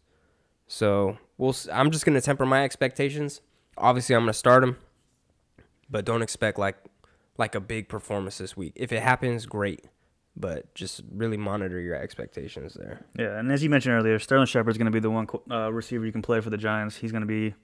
So 0.68 1.18
we'll. 1.36 1.54
I'm 1.70 1.90
just 1.90 2.06
gonna 2.06 2.22
temper 2.22 2.46
my 2.46 2.64
expectations. 2.64 3.42
Obviously, 3.76 4.14
I'm 4.14 4.22
gonna 4.22 4.32
start 4.32 4.64
him, 4.64 4.78
but 5.90 6.06
don't 6.06 6.22
expect 6.22 6.58
like 6.58 6.78
like 7.36 7.54
a 7.54 7.60
big 7.60 7.90
performance 7.90 8.38
this 8.38 8.56
week. 8.56 8.72
If 8.74 8.90
it 8.90 9.02
happens, 9.02 9.44
great 9.44 9.84
but 10.38 10.72
just 10.74 11.02
really 11.12 11.36
monitor 11.36 11.80
your 11.80 11.94
expectations 11.96 12.74
there. 12.74 13.04
Yeah, 13.18 13.38
and 13.38 13.50
as 13.50 13.62
you 13.62 13.70
mentioned 13.70 13.94
earlier, 13.94 14.18
Sterling 14.18 14.46
Shepard's 14.46 14.78
going 14.78 14.86
to 14.86 14.92
be 14.92 15.00
the 15.00 15.10
one 15.10 15.26
uh, 15.50 15.72
receiver 15.72 16.06
you 16.06 16.12
can 16.12 16.22
play 16.22 16.40
for 16.40 16.50
the 16.50 16.56
Giants. 16.56 16.96
He's 16.96 17.12
going 17.12 17.22
to 17.22 17.26
be 17.26 17.54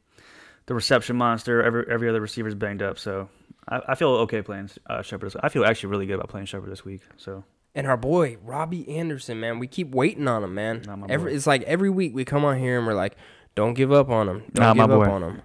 the 0.67 0.75
reception 0.75 1.17
monster. 1.17 1.63
Every 1.63 1.85
every 1.89 2.09
other 2.09 2.21
receiver's 2.21 2.55
banged 2.55 2.83
up, 2.83 2.99
so 2.99 3.29
I, 3.69 3.81
I 3.89 3.95
feel 3.95 4.11
okay 4.11 4.43
playing 4.43 4.71
uh, 4.89 5.03
Shepard. 5.03 5.35
I 5.41 5.49
feel 5.49 5.65
actually 5.65 5.91
really 5.91 6.07
good 6.07 6.15
about 6.15 6.29
playing 6.29 6.47
Shepard 6.47 6.71
this 6.71 6.85
week. 6.85 7.03
So 7.17 7.45
And 7.75 7.87
our 7.87 7.97
boy 7.97 8.39
Robbie 8.43 8.89
Anderson, 8.89 9.41
man, 9.41 9.59
we 9.59 9.67
keep 9.67 9.91
waiting 9.95 10.29
on 10.29 10.43
him, 10.43 10.55
man. 10.55 10.83
Not 10.87 10.99
my 10.99 11.07
Every 11.09 11.35
it's 11.35 11.47
like 11.47 11.63
every 11.63 11.91
week 11.91 12.15
we 12.15 12.25
come 12.25 12.45
on 12.45 12.59
here 12.59 12.79
and 12.79 12.87
we're 12.87 12.95
like, 12.95 13.17
"Don't 13.55 13.75
give 13.75 13.93
up 13.93 14.09
on 14.11 14.29
him. 14.29 14.39
Don't 14.53 14.77
Not 14.77 14.77
give 14.77 14.91
up 14.91 15.09
on 15.09 15.23
him." 15.23 15.43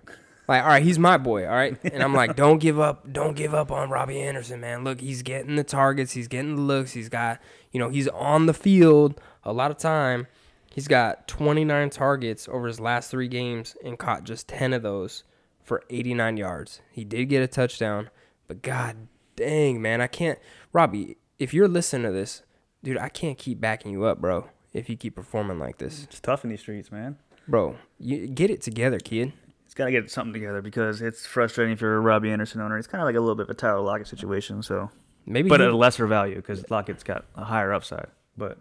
Like, 0.50 0.64
all 0.64 0.70
right, 0.70 0.82
he's 0.82 0.98
my 0.98 1.20
boy, 1.20 1.46
all 1.46 1.54
right, 1.54 1.78
and 1.84 2.02
I'm 2.02 2.16
like, 2.16 2.36
"Don't 2.36 2.58
give 2.58 2.80
up. 2.80 3.14
Don't 3.14 3.36
give 3.36 3.54
up 3.54 3.72
on 3.72 3.92
Robbie 3.92 4.20
Anderson, 4.20 4.60
man. 4.60 4.84
Look, 4.84 5.00
he's 5.00 5.22
getting 5.22 5.58
the 5.58 5.64
targets. 5.64 6.14
He's 6.14 6.28
getting 6.28 6.56
the 6.56 6.64
looks. 6.64 6.94
He's 6.94 7.08
got, 7.08 7.40
you 7.72 7.80
know, 7.80 7.90
he's 7.90 8.08
on 8.08 8.48
the 8.48 8.54
field 8.56 9.22
a 9.44 9.54
lot 9.54 9.70
of 9.70 9.78
time. 9.78 10.26
He's 10.74 10.88
got 10.88 11.28
29 11.28 11.92
targets 11.92 12.50
over 12.50 12.66
his 12.66 12.80
last 12.80 13.12
three 13.12 13.28
games 13.28 13.78
and 13.86 14.00
caught 14.00 14.24
just 14.24 14.48
10 14.48 14.74
of 14.74 14.82
those 14.82 15.24
for 15.62 15.84
89 15.92 16.38
yards. 16.38 16.82
He 16.90 17.04
did 17.04 17.26
get 17.26 17.44
a 17.44 17.48
touchdown, 17.48 18.10
but 18.48 18.64
god 18.64 19.08
dang, 19.36 19.80
man, 19.84 20.02
I 20.02 20.08
can't. 20.08 20.40
Robbie, 20.74 21.18
if 21.38 21.54
you're 21.54 21.68
listening 21.68 22.08
to 22.08 22.12
this, 22.12 22.42
dude, 22.84 22.98
I 22.98 23.10
can't 23.10 23.38
keep 23.38 23.62
backing 23.62 23.92
you 23.92 24.04
up, 24.06 24.20
bro. 24.20 24.50
If 24.74 24.90
you 24.90 24.98
keep 24.98 25.16
performing 25.16 25.60
like 25.60 25.78
this, 25.78 26.06
it's 26.06 26.20
tough 26.20 26.44
in 26.44 26.50
these 26.50 26.62
streets, 26.62 26.92
man. 26.92 27.18
bro, 27.48 27.76
you 28.00 28.28
get 28.28 28.50
it 28.50 28.64
together, 28.64 28.98
kid. 28.98 29.34
He's 29.70 29.76
got 29.76 29.86
to 29.86 29.92
get 29.92 30.10
something 30.10 30.34
together 30.34 30.64
because 30.64 31.00
it's 31.00 31.28
frustrating 31.28 31.74
if 31.74 31.80
you're 31.82 31.96
a 31.98 32.00
Robbie 32.00 32.32
Anderson 32.32 32.60
owner. 32.60 32.80
It's 32.80 32.88
kind 32.88 33.04
of 33.04 33.06
like 33.06 33.14
a 33.16 33.20
little 33.20 33.36
bit 33.36 33.44
of 33.44 33.50
a 33.52 33.54
Tyler 33.54 33.82
Lockett 33.82 34.08
situation. 34.08 34.64
So, 34.64 34.90
Maybe, 35.28 35.48
but 35.48 35.60
he- 35.60 35.68
at 35.68 35.72
a 35.72 35.76
lesser 35.78 36.08
value 36.08 36.38
because 36.38 36.68
Lockett's 36.72 37.04
got 37.04 37.26
a 37.36 37.44
higher 37.44 37.72
upside. 37.72 38.08
But 38.36 38.58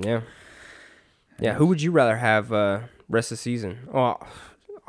yeah, 0.00 0.20
yeah. 1.40 1.54
Who 1.54 1.66
would 1.66 1.82
you 1.82 1.90
rather 1.90 2.16
have 2.16 2.52
uh, 2.52 2.82
rest 3.08 3.32
of 3.32 3.38
the 3.38 3.42
season? 3.42 3.88
Oh, 3.92 4.18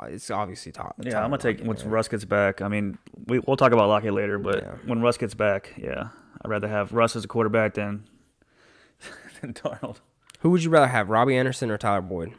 it's 0.09 0.29
obviously 0.29 0.71
top. 0.71 0.93
yeah, 1.01 1.17
I'm 1.23 1.31
gonna 1.31 1.39
take 1.39 1.55
Lockett, 1.57 1.67
once 1.67 1.81
man. 1.83 1.91
Russ 1.91 2.07
gets 2.07 2.25
back. 2.25 2.61
I 2.61 2.67
mean, 2.67 2.99
we, 3.25 3.39
we'll 3.39 3.57
talk 3.57 3.71
about 3.71 3.87
Lockett 3.89 4.13
later, 4.13 4.37
but 4.37 4.61
Yeah. 4.63 4.75
when 4.85 5.01
Russ 5.01 5.17
gets 5.17 5.33
back, 5.33 5.73
yeah, 5.75 6.09
I'd 6.43 6.49
rather 6.51 6.67
have 6.67 6.91
Russ 6.93 7.15
as 7.15 7.25
a 7.25 7.27
quarterback 7.27 7.73
than 7.73 8.03
than 9.41 9.53
Darnold. 9.55 10.01
Who 10.41 10.51
would 10.51 10.63
you 10.63 10.69
rather 10.69 10.87
have, 10.87 11.09
Robbie 11.09 11.35
Anderson 11.35 11.71
or 11.71 11.79
Tyler 11.79 12.01
Boyd? 12.01 12.33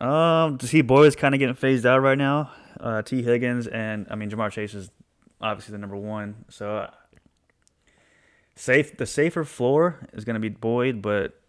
Um, 0.00 0.58
to 0.58 0.66
see 0.66 0.82
Boyd 0.82 1.06
is 1.06 1.16
kind 1.16 1.34
of 1.34 1.38
getting 1.38 1.54
phased 1.54 1.86
out 1.86 2.00
right 2.00 2.18
now. 2.18 2.50
Uh, 2.80 3.02
Tee 3.02 3.22
Higgins 3.22 3.66
and 3.66 4.06
I 4.10 4.16
mean 4.16 4.30
Ja'Marr 4.30 4.50
Chase 4.50 4.74
is 4.74 4.90
obviously 5.40 5.72
the 5.72 5.78
number 5.78 5.96
one. 5.96 6.44
So 6.50 6.76
uh, 6.78 6.90
safe, 8.56 8.96
the 8.96 9.06
safer 9.06 9.44
floor 9.44 10.06
is 10.12 10.24
gonna 10.24 10.40
be 10.40 10.48
Boyd, 10.48 11.00
but 11.02 11.40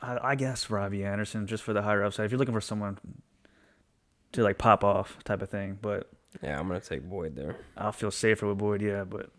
I, 0.00 0.18
I 0.22 0.34
guess 0.34 0.70
Robbie 0.70 1.04
Anderson 1.04 1.46
just 1.46 1.62
for 1.62 1.72
the 1.72 1.82
higher 1.82 2.02
upside. 2.04 2.26
If 2.26 2.32
you're 2.32 2.38
looking 2.38 2.54
for 2.54 2.60
someone 2.60 2.98
to 4.32 4.42
like 4.42 4.58
pop 4.58 4.84
off 4.84 5.18
type 5.24 5.42
of 5.42 5.50
thing, 5.50 5.78
but 5.80 6.10
Yeah, 6.42 6.58
I'm 6.58 6.68
gonna 6.68 6.80
take 6.80 7.02
Boyd 7.08 7.36
there. 7.36 7.56
I'll 7.76 7.92
feel 7.92 8.10
safer 8.10 8.46
with 8.48 8.58
Boyd. 8.58 8.82
Yeah, 8.82 9.04
but 9.04 9.30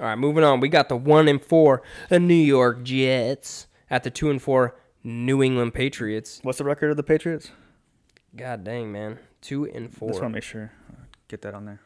All 0.00 0.06
right, 0.06 0.16
moving 0.18 0.44
on. 0.44 0.60
We 0.60 0.68
got 0.68 0.88
the 0.88 0.96
one 0.96 1.28
and 1.28 1.42
four, 1.42 1.82
the 2.08 2.20
New 2.20 2.34
York 2.34 2.82
Jets 2.82 3.66
at 3.90 4.02
the 4.04 4.10
two 4.10 4.30
and 4.30 4.40
four 4.40 4.76
New 5.02 5.42
England 5.42 5.74
Patriots. 5.74 6.40
what's 6.42 6.58
the 6.58 6.64
record 6.64 6.90
of 6.90 6.96
the 6.96 7.02
Patriots? 7.02 7.50
God 8.36 8.64
dang, 8.64 8.90
man, 8.92 9.18
two 9.40 9.64
and 9.66 9.92
four. 9.92 10.08
Just 10.10 10.20
want 10.20 10.32
to 10.32 10.36
make 10.36 10.42
sure 10.42 10.72
get 11.28 11.42
that 11.42 11.54
on 11.54 11.64
there. 11.66 11.80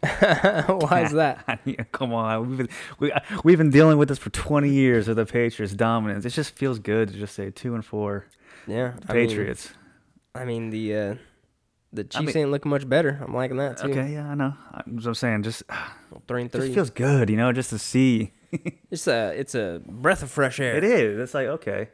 Why 0.68 1.02
is 1.04 1.12
that? 1.12 1.60
Yeah, 1.64 1.84
Come 1.92 2.12
on, 2.12 2.48
we've 2.48 2.58
been 2.58 2.68
we, 3.00 3.12
we've 3.44 3.58
been 3.58 3.70
dealing 3.70 3.98
with 3.98 4.08
this 4.08 4.18
for 4.18 4.30
20 4.30 4.68
years 4.70 5.08
with 5.08 5.16
the 5.16 5.26
Patriots 5.26 5.74
dominance. 5.74 6.24
It 6.24 6.30
just 6.30 6.54
feels 6.56 6.78
good 6.78 7.08
to 7.08 7.14
just 7.14 7.34
say 7.34 7.50
two 7.50 7.74
and 7.74 7.84
four 7.84 8.26
Yeah, 8.66 8.92
I 9.08 9.12
mean- 9.14 9.28
Patriots. 9.28 9.70
I 10.34 10.44
mean, 10.44 10.70
the 10.70 10.94
uh, 10.96 11.14
the 11.92 12.04
Chiefs 12.04 12.34
mean- 12.34 12.44
ain't 12.44 12.50
looking 12.52 12.70
much 12.70 12.88
better. 12.88 13.20
I'm 13.24 13.34
liking 13.34 13.56
that 13.56 13.78
too. 13.78 13.88
okay, 13.90 14.12
yeah, 14.12 14.28
I 14.28 14.34
know. 14.34 14.54
I'm, 14.72 15.00
I'm 15.04 15.14
saying 15.14 15.42
just 15.42 15.62
three 16.28 16.42
and 16.42 16.52
just 16.52 16.64
three. 16.66 16.74
feels 16.74 16.90
good, 16.90 17.28
you 17.30 17.36
know, 17.36 17.50
just 17.52 17.70
to 17.70 17.78
see. 17.78 18.32
it's 18.90 19.06
a 19.08 19.32
it's 19.38 19.54
a 19.54 19.82
breath 19.84 20.22
of 20.22 20.30
fresh 20.30 20.60
air. 20.60 20.76
It 20.76 20.84
is. 20.84 21.18
It's 21.18 21.34
like 21.34 21.48
okay, 21.48 21.88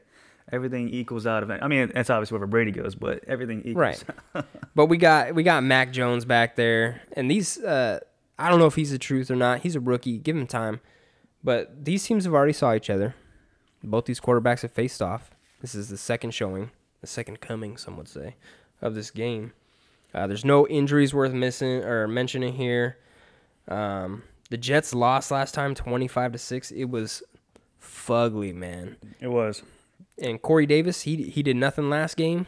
everything 0.54 0.88
equals 0.88 1.26
out 1.26 1.42
of 1.42 1.50
it. 1.50 1.60
I 1.62 1.68
mean, 1.68 1.90
that's 1.92 2.08
obviously 2.10 2.36
wherever 2.36 2.46
Brady 2.46 2.70
goes, 2.70 2.94
but 2.94 3.24
everything 3.26 3.60
equals. 3.60 4.04
Right. 4.34 4.44
But 4.76 4.86
we 4.86 4.96
got 4.96 5.36
we 5.36 5.44
got 5.44 5.62
Mac 5.62 5.92
Jones 5.92 6.24
back 6.24 6.56
there, 6.56 7.02
and 7.12 7.30
these 7.30 7.62
uh, 7.62 8.00
I 8.36 8.50
don't 8.50 8.58
know 8.58 8.66
if 8.66 8.74
he's 8.74 8.90
the 8.90 8.98
truth 8.98 9.30
or 9.30 9.36
not. 9.36 9.60
He's 9.60 9.76
a 9.76 9.80
rookie. 9.80 10.18
Give 10.18 10.36
him 10.36 10.48
time. 10.48 10.80
But 11.44 11.84
these 11.84 12.04
teams 12.04 12.24
have 12.24 12.34
already 12.34 12.54
saw 12.54 12.74
each 12.74 12.90
other. 12.90 13.14
Both 13.84 14.06
these 14.06 14.18
quarterbacks 14.18 14.62
have 14.62 14.72
faced 14.72 15.00
off. 15.00 15.30
This 15.60 15.74
is 15.76 15.90
the 15.90 15.96
second 15.96 16.32
showing, 16.32 16.70
the 17.02 17.06
second 17.06 17.40
coming, 17.40 17.76
some 17.76 17.96
would 17.98 18.08
say, 18.08 18.34
of 18.82 18.94
this 18.94 19.10
game. 19.10 19.52
Uh, 20.12 20.26
there's 20.26 20.44
no 20.44 20.66
injuries 20.66 21.14
worth 21.14 21.32
missing 21.32 21.84
or 21.84 22.08
mentioning 22.08 22.54
here. 22.54 22.96
Um, 23.68 24.22
the 24.50 24.56
Jets 24.56 24.94
lost 24.94 25.30
last 25.30 25.54
time, 25.54 25.74
25 25.74 26.32
to 26.32 26.38
six. 26.38 26.70
It 26.70 26.84
was 26.86 27.22
fugly, 27.80 28.54
man. 28.54 28.96
It 29.20 29.28
was. 29.28 29.62
And 30.20 30.40
Corey 30.40 30.66
Davis, 30.66 31.02
he 31.02 31.24
he 31.24 31.42
did 31.42 31.56
nothing 31.56 31.90
last 31.90 32.16
game. 32.16 32.46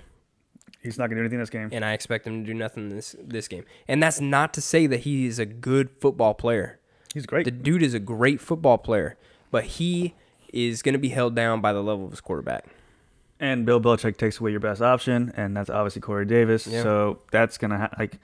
He's 0.82 0.99
not 0.99 1.08
gonna 1.08 1.16
do 1.16 1.25
anything 1.25 1.40
this 1.40 1.50
game. 1.50 1.68
and 1.73 1.85
I 1.85 1.92
expect 1.94 2.26
him 2.26 2.42
to 2.44 2.46
do 2.46 2.54
nothing 2.54 2.90
this 2.90 3.16
this 3.20 3.49
game. 3.49 3.64
And 3.88 4.02
that's 4.02 4.20
not 4.20 4.54
to 4.54 4.61
say 4.61 4.87
that 4.87 5.00
he 5.00 5.26
is 5.26 5.38
a 5.38 5.46
good 5.46 5.90
football 6.00 6.35
player. 6.35 6.78
He's 7.12 7.26
great. 7.26 7.44
The 7.44 7.50
dude 7.50 7.82
is 7.82 7.94
a 7.94 7.99
great 7.99 8.40
football 8.40 8.78
player, 8.78 9.16
but 9.50 9.64
he 9.64 10.14
is 10.52 10.82
going 10.82 10.92
to 10.92 10.99
be 10.99 11.08
held 11.08 11.35
down 11.35 11.61
by 11.61 11.73
the 11.73 11.82
level 11.82 12.04
of 12.04 12.11
his 12.11 12.20
quarterback. 12.20 12.66
And 13.40 13.66
Bill 13.66 13.80
Belichick 13.80 14.16
takes 14.16 14.38
away 14.40 14.50
your 14.50 14.61
best 14.61 14.80
option, 14.80 15.32
and 15.37 15.56
that's 15.56 15.68
obviously 15.68 16.00
Corey 16.02 16.25
Davis. 16.25 16.66
Yeah. 16.66 16.82
So 16.82 17.18
that's 17.32 17.58
gonna 17.58 17.78
ha- 17.78 17.90
like 17.99 18.18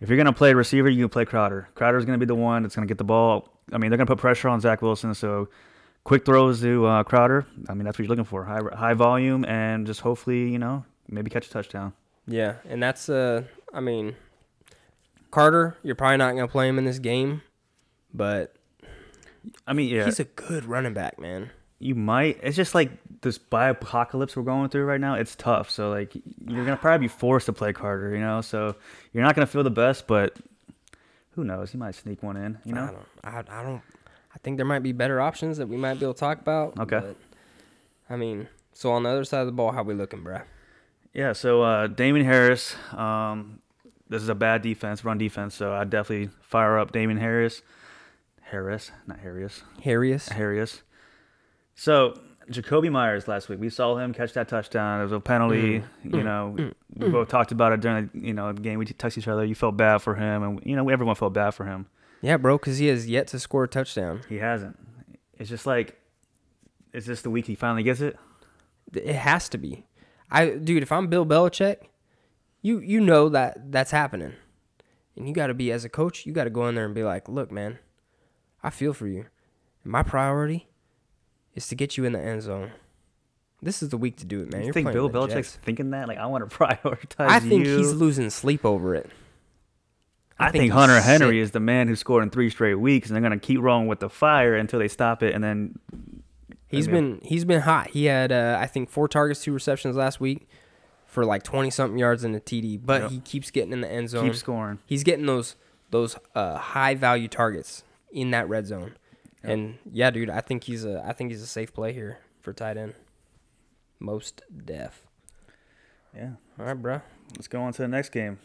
if 0.00 0.08
you're 0.08 0.16
gonna 0.16 0.32
play 0.32 0.54
receiver, 0.54 0.88
you 0.88 1.02
can 1.04 1.08
play 1.10 1.24
Crowder. 1.24 1.68
Crowder's 1.74 2.04
gonna 2.04 2.18
be 2.18 2.26
the 2.26 2.34
one 2.34 2.62
that's 2.62 2.74
gonna 2.74 2.86
get 2.86 2.98
the 2.98 3.04
ball. 3.04 3.48
I 3.72 3.78
mean, 3.78 3.90
they're 3.90 3.98
gonna 3.98 4.06
put 4.06 4.18
pressure 4.18 4.48
on 4.48 4.60
Zach 4.60 4.80
Wilson, 4.80 5.12
so 5.14 5.48
quick 6.06 6.24
throws 6.24 6.60
to 6.60 6.86
uh, 6.86 7.02
Crowder. 7.02 7.44
I 7.68 7.74
mean, 7.74 7.84
that's 7.84 7.98
what 7.98 8.04
you're 8.04 8.08
looking 8.08 8.24
for. 8.24 8.44
High 8.44 8.60
high 8.74 8.94
volume 8.94 9.44
and 9.44 9.86
just 9.86 10.00
hopefully, 10.00 10.48
you 10.50 10.58
know, 10.58 10.84
maybe 11.08 11.30
catch 11.30 11.46
a 11.48 11.50
touchdown. 11.50 11.92
Yeah, 12.28 12.54
and 12.68 12.80
that's 12.82 13.08
uh, 13.08 13.42
I 13.74 13.80
mean, 13.80 14.14
Carter, 15.30 15.76
you're 15.82 15.94
probably 15.96 16.16
not 16.16 16.32
gonna 16.34 16.48
play 16.48 16.68
him 16.68 16.78
in 16.78 16.84
this 16.84 16.98
game, 17.00 17.42
but 18.14 18.54
I 19.66 19.72
mean, 19.72 19.88
yeah, 19.88 20.04
he's 20.04 20.20
a 20.20 20.24
good 20.24 20.64
running 20.64 20.94
back, 20.94 21.18
man. 21.18 21.50
you 21.78 21.94
might. 21.94 22.38
It's 22.42 22.56
just 22.56 22.74
like 22.74 22.90
this 23.22 23.38
bi 23.38 23.68
apocalypse 23.68 24.36
we're 24.36 24.42
going 24.44 24.68
through 24.70 24.84
right 24.84 25.00
now. 25.00 25.14
It's 25.14 25.34
tough. 25.34 25.70
So 25.70 25.90
like, 25.90 26.14
you're 26.14 26.64
gonna 26.64 26.76
probably 26.76 27.04
be 27.06 27.08
forced 27.08 27.46
to 27.46 27.52
play 27.52 27.72
Carter. 27.72 28.14
You 28.14 28.20
know, 28.20 28.40
so 28.40 28.76
you're 29.12 29.24
not 29.24 29.34
gonna 29.34 29.46
feel 29.46 29.64
the 29.64 29.70
best, 29.70 30.06
but 30.06 30.36
who 31.32 31.44
knows? 31.44 31.70
He 31.72 31.78
might 31.78 31.94
sneak 31.94 32.22
one 32.22 32.36
in. 32.36 32.58
You 32.64 32.74
I 32.74 32.78
know. 32.78 32.86
don't, 32.92 33.06
I, 33.50 33.60
I 33.60 33.62
don't, 33.62 33.82
I 34.36 34.38
think 34.38 34.58
there 34.58 34.66
might 34.66 34.82
be 34.82 34.92
better 34.92 35.18
options 35.18 35.56
that 35.56 35.66
we 35.66 35.78
might 35.78 35.94
be 35.94 36.04
able 36.04 36.12
to 36.12 36.20
talk 36.20 36.38
about. 36.38 36.78
Okay. 36.78 37.00
but, 37.00 37.16
I 38.10 38.16
mean, 38.16 38.48
so 38.74 38.92
on 38.92 39.04
the 39.04 39.08
other 39.08 39.24
side 39.24 39.40
of 39.40 39.46
the 39.46 39.52
ball, 39.52 39.72
how 39.72 39.82
we 39.82 39.94
looking, 39.94 40.22
bruh? 40.22 40.42
Yeah, 41.14 41.32
so 41.32 41.62
uh, 41.62 41.86
Damien 41.86 42.26
Harris, 42.26 42.76
um, 42.92 43.60
this 44.10 44.20
is 44.22 44.28
a 44.28 44.34
bad 44.34 44.60
defense, 44.60 45.06
run 45.06 45.16
defense, 45.16 45.54
so 45.54 45.72
I 45.72 45.84
definitely 45.84 46.28
fire 46.42 46.78
up 46.78 46.92
Damien 46.92 47.18
Harris. 47.18 47.62
Harris, 48.42 48.90
not 49.06 49.20
Harris. 49.20 49.62
Harrius. 49.82 50.28
Harris. 50.28 50.82
So 51.74 52.20
Jakobi 52.50 52.92
Meyers 52.92 53.26
last 53.26 53.48
week, 53.48 53.58
we 53.58 53.70
saw 53.70 53.96
him 53.96 54.12
catch 54.12 54.34
that 54.34 54.48
touchdown. 54.48 55.00
It 55.00 55.04
was 55.04 55.12
a 55.12 55.20
penalty. 55.20 55.82
You 56.04 56.22
know, 56.22 56.72
we 56.94 57.08
both 57.08 57.28
talked 57.28 57.52
about 57.52 57.72
it 57.72 57.80
during 57.80 58.10
the 58.12 58.20
you 58.20 58.34
know 58.34 58.52
the 58.52 58.60
game. 58.60 58.78
We 58.78 58.84
texted 58.84 59.18
each 59.18 59.28
other. 59.28 59.44
You 59.44 59.54
felt 59.54 59.76
bad 59.76 59.98
for 59.98 60.14
him, 60.14 60.42
and 60.42 60.60
you 60.64 60.76
know 60.76 60.88
everyone 60.90 61.16
felt 61.16 61.32
bad 61.32 61.52
for 61.52 61.64
him. 61.64 61.86
Yeah, 62.26 62.38
bro, 62.38 62.58
because 62.58 62.78
he 62.78 62.88
has 62.88 63.08
yet 63.08 63.28
to 63.28 63.38
score 63.38 63.62
a 63.62 63.68
touchdown. 63.68 64.22
He 64.28 64.38
hasn't. 64.38 64.76
It's 65.38 65.48
just 65.48 65.64
like, 65.64 65.96
is 66.92 67.06
this 67.06 67.22
the 67.22 67.30
week 67.30 67.46
he 67.46 67.54
finally 67.54 67.84
gets 67.84 68.00
it? 68.00 68.16
It 68.92 69.14
has 69.14 69.48
to 69.50 69.58
be. 69.58 69.86
I, 70.28 70.48
dude, 70.50 70.82
if 70.82 70.90
I'm 70.90 71.06
Bill 71.06 71.24
Belichick, 71.24 71.76
you 72.62 72.80
you 72.80 73.00
know 73.00 73.28
that 73.28 73.70
that's 73.70 73.92
happening, 73.92 74.32
and 75.14 75.28
you 75.28 75.34
got 75.34 75.46
to 75.46 75.54
be 75.54 75.70
as 75.70 75.84
a 75.84 75.88
coach, 75.88 76.26
you 76.26 76.32
got 76.32 76.44
to 76.44 76.50
go 76.50 76.66
in 76.66 76.74
there 76.74 76.84
and 76.86 76.96
be 76.96 77.04
like, 77.04 77.28
look, 77.28 77.52
man, 77.52 77.78
I 78.60 78.70
feel 78.70 78.92
for 78.92 79.06
you. 79.06 79.26
My 79.84 80.02
priority 80.02 80.66
is 81.54 81.68
to 81.68 81.76
get 81.76 81.96
you 81.96 82.04
in 82.06 82.12
the 82.12 82.20
end 82.20 82.42
zone. 82.42 82.72
This 83.62 83.84
is 83.84 83.90
the 83.90 83.96
week 83.96 84.16
to 84.16 84.24
do 84.24 84.40
it, 84.42 84.50
man. 84.50 84.62
you 84.62 84.66
You're 84.66 84.74
think 84.74 84.90
Bill 84.90 85.08
Belichick's 85.08 85.32
Jets. 85.52 85.58
thinking 85.62 85.90
that? 85.90 86.08
Like, 86.08 86.18
I 86.18 86.26
want 86.26 86.50
to 86.50 86.56
prioritize 86.58 87.06
I 87.28 87.38
think 87.38 87.66
you. 87.66 87.78
he's 87.78 87.92
losing 87.92 88.30
sleep 88.30 88.64
over 88.64 88.96
it. 88.96 89.08
I, 90.38 90.50
think, 90.50 90.64
he's 90.64 90.72
Hunter 90.72 91.00
Henry 91.00 91.40
is 91.40 91.52
the 91.52 91.60
man 91.60 91.88
who 91.88 91.96
scored 91.96 92.22
in 92.22 92.30
three 92.30 92.50
straight 92.50 92.74
weeks, 92.74 93.08
and 93.08 93.14
they're 93.16 93.22
gonna 93.22 93.38
keep 93.38 93.60
rolling 93.60 93.86
with 93.86 94.00
the 94.00 94.10
fire 94.10 94.54
until 94.54 94.78
they 94.78 94.88
stop 94.88 95.22
it, 95.22 95.34
and 95.34 95.42
then 95.42 95.78
He's 96.68 96.88
I 96.88 96.92
mean- 96.92 97.18
been 97.18 97.28
he's 97.28 97.44
been 97.44 97.60
hot. 97.60 97.90
He 97.90 98.06
had 98.06 98.32
uh, 98.32 98.58
I 98.60 98.66
think 98.66 98.90
four 98.90 99.06
targets, 99.08 99.42
two 99.42 99.52
receptions 99.52 99.96
last 99.96 100.20
week 100.20 100.48
for 101.06 101.24
like 101.24 101.42
twenty 101.44 101.70
something 101.70 101.98
yards 101.98 102.24
in 102.24 102.34
a 102.34 102.40
TD. 102.40 102.80
But 102.84 103.02
Yep. 103.02 103.10
he 103.12 103.20
keeps 103.20 103.50
getting 103.52 103.72
in 103.72 103.80
the 103.82 103.90
end 103.90 104.10
zone. 104.10 104.26
keep 104.26 104.34
scoring. 104.34 104.78
He's 104.84 105.04
getting 105.04 105.26
those 105.26 105.54
those 105.90 106.16
uh, 106.34 106.58
high 106.58 106.94
value 106.96 107.28
targets 107.28 107.84
in 108.10 108.32
that 108.32 108.48
red 108.48 108.66
zone. 108.66 108.96
Yep. 109.44 109.52
And 109.52 109.78
yeah, 109.92 110.10
dude, 110.10 110.28
I 110.28 110.40
think 110.40 110.64
he's 110.64 110.84
a 110.84 111.02
I 111.06 111.12
think 111.12 111.30
he's 111.30 111.40
a 111.42 111.46
safe 111.46 111.72
play 111.72 111.92
here 111.92 112.18
for 112.40 112.52
tight 112.52 112.76
end. 112.76 112.94
Most 114.00 114.42
def. 114.64 115.02
Yeah. 116.14 116.30
All 116.58 116.66
right, 116.66 116.74
bro. 116.74 117.00
Let's 117.36 117.48
go 117.48 117.62
on 117.62 117.72
to 117.74 117.82
the 117.82 117.88
next 117.88 118.10
game. 118.10 118.38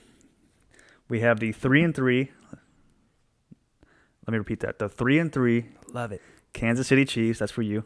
We 1.11 1.19
have 1.19 1.41
the 1.41 1.51
three 1.51 1.83
and 1.83 1.93
three. 1.93 2.31
Let 4.25 4.31
me 4.31 4.37
repeat 4.37 4.61
that: 4.61 4.79
the 4.79 4.87
three 4.87 5.19
and 5.19 5.29
three 5.29 5.65
Love 5.91 6.13
it. 6.13 6.21
Kansas 6.53 6.87
City 6.87 7.03
Chiefs. 7.03 7.39
That's 7.39 7.51
for 7.51 7.63
you. 7.63 7.83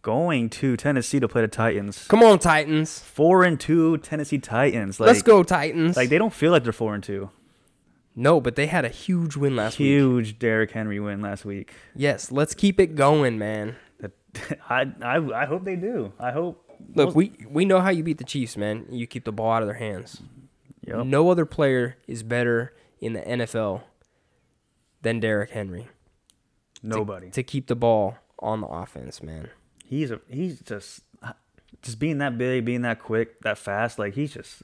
Going 0.00 0.48
to 0.48 0.74
Tennessee 0.78 1.20
to 1.20 1.28
play 1.28 1.42
the 1.42 1.48
Titans. 1.48 2.06
Come 2.08 2.22
on, 2.22 2.38
Titans. 2.38 2.98
Four 2.98 3.44
and 3.44 3.60
two 3.60 3.98
Tennessee 3.98 4.38
Titans. 4.38 4.98
Like, 4.98 5.08
Let's 5.08 5.20
go, 5.20 5.42
Titans. 5.42 5.98
Like 5.98 6.08
they 6.08 6.16
don't 6.16 6.32
feel 6.32 6.50
like 6.50 6.64
they're 6.64 6.72
four 6.72 6.94
and 6.94 7.04
two. 7.04 7.28
no, 8.14 8.40
but 8.40 8.56
they 8.56 8.68
had 8.68 8.86
a 8.86 8.88
huge 8.88 9.36
win 9.36 9.54
last 9.54 9.78
week. 9.78 9.86
Huge 9.88 10.38
Derrick 10.38 10.70
Henry 10.70 10.98
win 11.00 11.20
last 11.20 11.44
week. 11.44 11.74
Yes, 11.94 12.32
let's 12.32 12.54
keep 12.54 12.80
it 12.80 12.94
going, 12.94 13.36
man. 13.38 13.76
I 14.70 14.90
I 15.02 15.16
I 15.42 15.44
hope 15.44 15.66
they 15.66 15.76
do. 15.76 16.14
I 16.18 16.30
hope. 16.30 16.62
Look, 16.94 17.14
we 17.14 17.32
we 17.50 17.66
know 17.66 17.80
how 17.82 17.90
you 17.90 18.02
beat 18.02 18.16
the 18.16 18.24
Chiefs, 18.24 18.56
man. 18.56 18.86
You 18.90 19.06
keep 19.06 19.26
the 19.26 19.32
ball 19.32 19.52
out 19.52 19.60
of 19.62 19.68
their 19.68 19.76
hands. 19.76 20.22
Yep. 20.86 21.06
No 21.06 21.30
other 21.30 21.46
player 21.46 21.96
is 22.06 22.22
better 22.22 22.74
in 23.00 23.12
the 23.14 23.20
NFL 23.20 23.82
than 25.02 25.20
Derrick 25.20 25.50
Henry 25.50 25.88
Nobody. 26.82 27.30
to 27.30 27.42
keep 27.42 27.66
the 27.68 27.76
ball 27.76 28.16
on 28.38 28.60
the 28.60 28.66
offense, 28.66 29.22
man. 29.22 29.48
he's 29.84 30.10
a 30.10 30.20
he's 30.28 30.60
just 30.60 31.00
just 31.82 31.98
being 31.98 32.18
that 32.18 32.38
big, 32.38 32.64
being 32.64 32.82
that 32.82 32.98
quick, 33.00 33.40
that 33.40 33.58
fast. 33.58 33.98
Like 33.98 34.14
he's 34.14 34.32
just. 34.34 34.62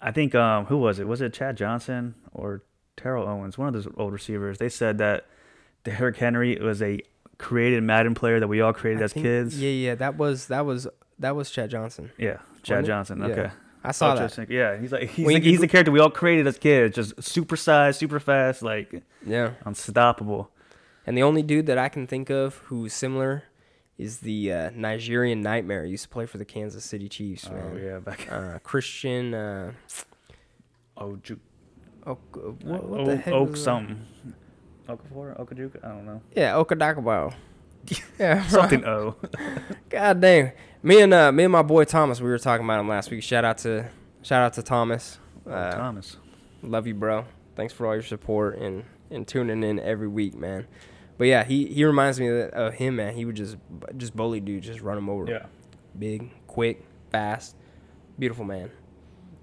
I 0.00 0.10
think 0.12 0.34
um 0.34 0.66
who 0.66 0.76
was 0.78 0.98
it? 0.98 1.06
Was 1.08 1.20
it 1.20 1.32
Chad 1.32 1.56
Johnson 1.56 2.14
or 2.32 2.62
Terrell 2.96 3.26
Owens? 3.28 3.56
One 3.56 3.68
of 3.68 3.74
those 3.74 3.88
old 3.96 4.12
receivers. 4.12 4.58
They 4.58 4.68
said 4.68 4.98
that 4.98 5.26
Derrick 5.84 6.16
Henry 6.16 6.56
was 6.60 6.82
a 6.82 7.00
created 7.38 7.82
Madden 7.82 8.14
player 8.14 8.38
that 8.40 8.48
we 8.48 8.60
all 8.60 8.72
created 8.72 9.00
I 9.02 9.04
as 9.04 9.12
think- 9.12 9.24
kids. 9.24 9.60
Yeah, 9.60 9.70
yeah, 9.70 9.94
that 9.96 10.16
was 10.16 10.48
that 10.48 10.66
was 10.66 10.86
that 11.18 11.34
was 11.36 11.50
Chad 11.50 11.70
Johnson. 11.70 12.10
Yeah, 12.18 12.38
Chad 12.62 12.82
Wasn't 12.82 12.84
it? 12.84 12.86
Johnson. 12.86 13.18
Yeah. 13.28 13.50
I 13.86 13.92
saw 13.92 14.14
Oh, 14.14 14.26
that. 14.26 14.50
Yeah, 14.50 14.78
he's 14.78 14.92
like 14.92 15.10
he's, 15.10 15.26
When 15.26 15.34
like, 15.34 15.42
he's 15.42 15.60
the 15.60 15.68
character 15.68 15.92
we 15.92 16.00
all 16.00 16.10
created 16.10 16.46
as 16.46 16.58
kids, 16.58 16.94
just 16.96 17.22
super 17.22 17.56
size, 17.56 17.98
super 17.98 18.18
fast, 18.18 18.62
like 18.62 19.02
Yeah. 19.26 19.50
unstoppable. 19.66 20.50
And 21.06 21.18
the 21.18 21.22
only 21.22 21.42
dude 21.42 21.66
that 21.66 21.76
I 21.76 21.90
can 21.90 22.06
think 22.06 22.30
of 22.30 22.56
who's 22.68 22.94
similar 22.94 23.42
is 23.98 24.18
the 24.20 24.50
uh, 24.52 24.70
Nigerian 24.74 25.42
Nightmare. 25.42 25.84
He 25.84 25.90
used 25.90 26.04
to 26.04 26.08
play 26.08 26.24
for 26.26 26.38
the 26.38 26.44
Kansas 26.46 26.82
City 26.84 27.08
Chiefs, 27.10 27.46
Oh 27.50 27.54
man. 27.54 27.80
yeah, 27.84 27.98
back. 27.98 28.26
Uh, 28.32 28.58
Christian. 28.62 29.34
Uh, 29.34 29.72
Oh, 30.96 31.16
Ju- 31.16 31.40
Oak, 32.06 32.20
what, 32.62 32.84
what 32.88 33.00
Oak, 33.00 33.06
the 33.06 33.16
heck 33.16 33.34
Oak 33.34 33.56
something. 33.56 34.00
Okafor, 34.88 35.38
Okajuka, 35.40 35.84
I 35.84 35.88
don't 35.88 36.06
know. 36.06 36.20
Yeah, 36.36 36.52
Okadakawa. 36.54 37.34
yeah, 38.18 38.46
Something 38.46 38.84
O. 38.84 39.16
God 39.88 40.20
damn. 40.20 40.52
Me 40.82 41.00
and 41.00 41.14
uh, 41.14 41.32
me 41.32 41.44
and 41.44 41.52
my 41.52 41.62
boy 41.62 41.84
Thomas, 41.84 42.20
we 42.20 42.28
were 42.28 42.38
talking 42.38 42.64
about 42.64 42.80
him 42.80 42.88
last 42.88 43.10
week. 43.10 43.22
Shout 43.22 43.44
out 43.44 43.58
to 43.58 43.88
shout 44.22 44.42
out 44.42 44.52
to 44.54 44.62
Thomas. 44.62 45.18
Uh, 45.48 45.70
Thomas. 45.72 46.16
love 46.62 46.86
you, 46.86 46.94
bro. 46.94 47.24
Thanks 47.56 47.72
for 47.72 47.86
all 47.86 47.94
your 47.94 48.02
support 48.02 48.58
and 48.58 48.84
and 49.10 49.26
tuning 49.26 49.62
in 49.62 49.78
every 49.80 50.08
week, 50.08 50.34
man. 50.34 50.66
But 51.16 51.28
yeah, 51.28 51.44
he 51.44 51.66
he 51.66 51.84
reminds 51.84 52.18
me 52.18 52.28
of, 52.28 52.74
him, 52.74 52.96
man. 52.96 53.14
He 53.14 53.24
would 53.24 53.36
just 53.36 53.56
just 53.96 54.14
bully 54.16 54.40
dudes, 54.40 54.66
just 54.66 54.80
run 54.80 54.98
him 54.98 55.08
over. 55.08 55.30
Yeah. 55.30 55.46
Big, 55.98 56.30
quick, 56.46 56.84
fast, 57.10 57.56
beautiful 58.18 58.44
man. 58.44 58.70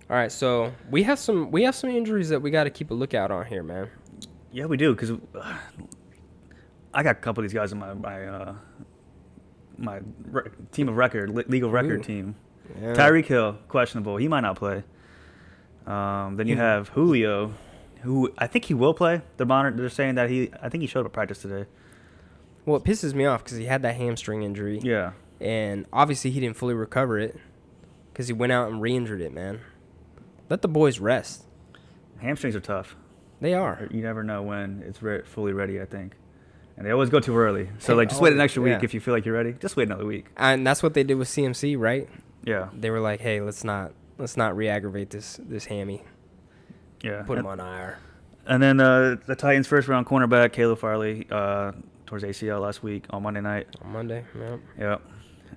All 0.09 0.17
right, 0.17 0.31
so 0.31 0.73
we 0.89 1.03
have 1.03 1.17
some 1.17 1.51
we 1.51 1.63
have 1.63 1.73
some 1.73 1.89
injuries 1.89 2.29
that 2.29 2.41
we 2.41 2.51
got 2.51 2.65
to 2.65 2.69
keep 2.69 2.91
a 2.91 2.93
lookout 2.93 3.31
on 3.31 3.45
here, 3.45 3.63
man. 3.63 3.89
Yeah, 4.51 4.65
we 4.65 4.75
do 4.75 4.93
because 4.93 5.11
I 6.93 7.03
got 7.03 7.11
a 7.17 7.19
couple 7.19 7.43
of 7.43 7.49
these 7.49 7.53
guys 7.53 7.71
in 7.71 7.79
my 7.79 7.93
my 7.93 8.25
uh, 8.25 8.53
my 9.77 9.99
re- 10.25 10.49
team 10.71 10.89
of 10.89 10.97
record, 10.97 11.29
legal 11.49 11.69
record 11.71 12.01
Ooh. 12.01 12.03
team. 12.03 12.35
Yeah. 12.81 12.93
Tyreek 12.93 13.25
Hill 13.25 13.57
questionable. 13.67 14.17
He 14.17 14.27
might 14.27 14.41
not 14.41 14.55
play. 14.55 14.83
Um, 15.87 16.35
then 16.37 16.47
you 16.47 16.55
Hmm. 16.55 16.61
have 16.61 16.89
Julio, 16.89 17.53
who 18.01 18.31
I 18.37 18.47
think 18.47 18.65
he 18.65 18.73
will 18.73 18.93
play. 18.93 19.21
They're 19.37 19.45
monitor- 19.47 19.75
They're 19.77 19.89
saying 19.89 20.15
that 20.15 20.29
he. 20.29 20.51
I 20.61 20.69
think 20.69 20.81
he 20.81 20.87
showed 20.87 21.01
up 21.01 21.07
at 21.07 21.13
practice 21.13 21.41
today. 21.41 21.65
Well, 22.65 22.77
it 22.77 22.83
pisses 22.83 23.13
me 23.13 23.25
off 23.25 23.43
because 23.43 23.57
he 23.57 23.65
had 23.65 23.81
that 23.81 23.95
hamstring 23.95 24.43
injury. 24.43 24.79
Yeah. 24.83 25.13
and 25.39 25.87
obviously 25.91 26.29
he 26.29 26.39
didn't 26.39 26.55
fully 26.55 26.75
recover 26.75 27.17
it 27.17 27.35
because 28.13 28.27
he 28.27 28.33
went 28.33 28.51
out 28.51 28.69
and 28.71 28.79
re-injured 28.79 29.19
it. 29.21 29.33
Man, 29.33 29.59
let 30.51 30.61
the 30.61 30.67
boys 30.67 30.99
rest. 30.99 31.45
Hamstrings 32.19 32.55
are 32.55 32.59
tough. 32.59 32.95
They 33.39 33.55
are. 33.55 33.87
You 33.89 34.03
never 34.03 34.23
know 34.23 34.43
when 34.43 34.83
it's 34.85 35.01
re- 35.01 35.23
fully 35.23 35.51
ready. 35.51 35.81
I 35.81 35.85
think, 35.85 36.13
and 36.81 36.87
they 36.87 36.91
always 36.91 37.11
go 37.11 37.19
too 37.19 37.37
early. 37.37 37.69
So 37.77 37.93
like, 37.93 38.09
just 38.09 38.19
wait 38.19 38.33
an 38.33 38.41
extra 38.41 38.63
week 38.63 38.71
yeah. 38.71 38.79
if 38.81 38.95
you 38.95 38.99
feel 38.99 39.13
like 39.13 39.23
you're 39.23 39.35
ready. 39.35 39.53
Just 39.53 39.77
wait 39.77 39.83
another 39.83 40.03
week. 40.03 40.25
And 40.35 40.65
that's 40.65 40.81
what 40.81 40.95
they 40.95 41.03
did 41.03 41.13
with 41.13 41.27
CMC, 41.27 41.77
right? 41.77 42.09
Yeah. 42.43 42.69
They 42.73 42.89
were 42.89 42.99
like, 42.99 43.19
"Hey, 43.19 43.39
let's 43.39 43.63
not 43.63 43.91
let's 44.17 44.35
not 44.35 44.57
re-aggravate 44.57 45.11
this 45.11 45.39
this 45.43 45.65
hammy. 45.65 46.01
Yeah. 47.03 47.21
Put 47.21 47.37
and, 47.37 47.45
him 47.45 47.59
on 47.59 47.59
IR." 47.59 47.99
and 48.47 48.63
then 48.63 48.79
uh, 48.79 49.17
the 49.27 49.35
Titans' 49.35 49.67
first 49.67 49.87
round 49.87 50.07
cornerback 50.07 50.53
Caleb 50.53 50.79
Farley 50.79 51.27
uh, 51.29 51.73
towards 52.07 52.23
ACL 52.23 52.61
last 52.61 52.81
week 52.81 53.05
on 53.11 53.21
Monday 53.21 53.41
night. 53.41 53.67
On 53.83 53.91
Monday, 53.91 54.25
yeah. 54.35 54.57
Yeah. 54.79 54.97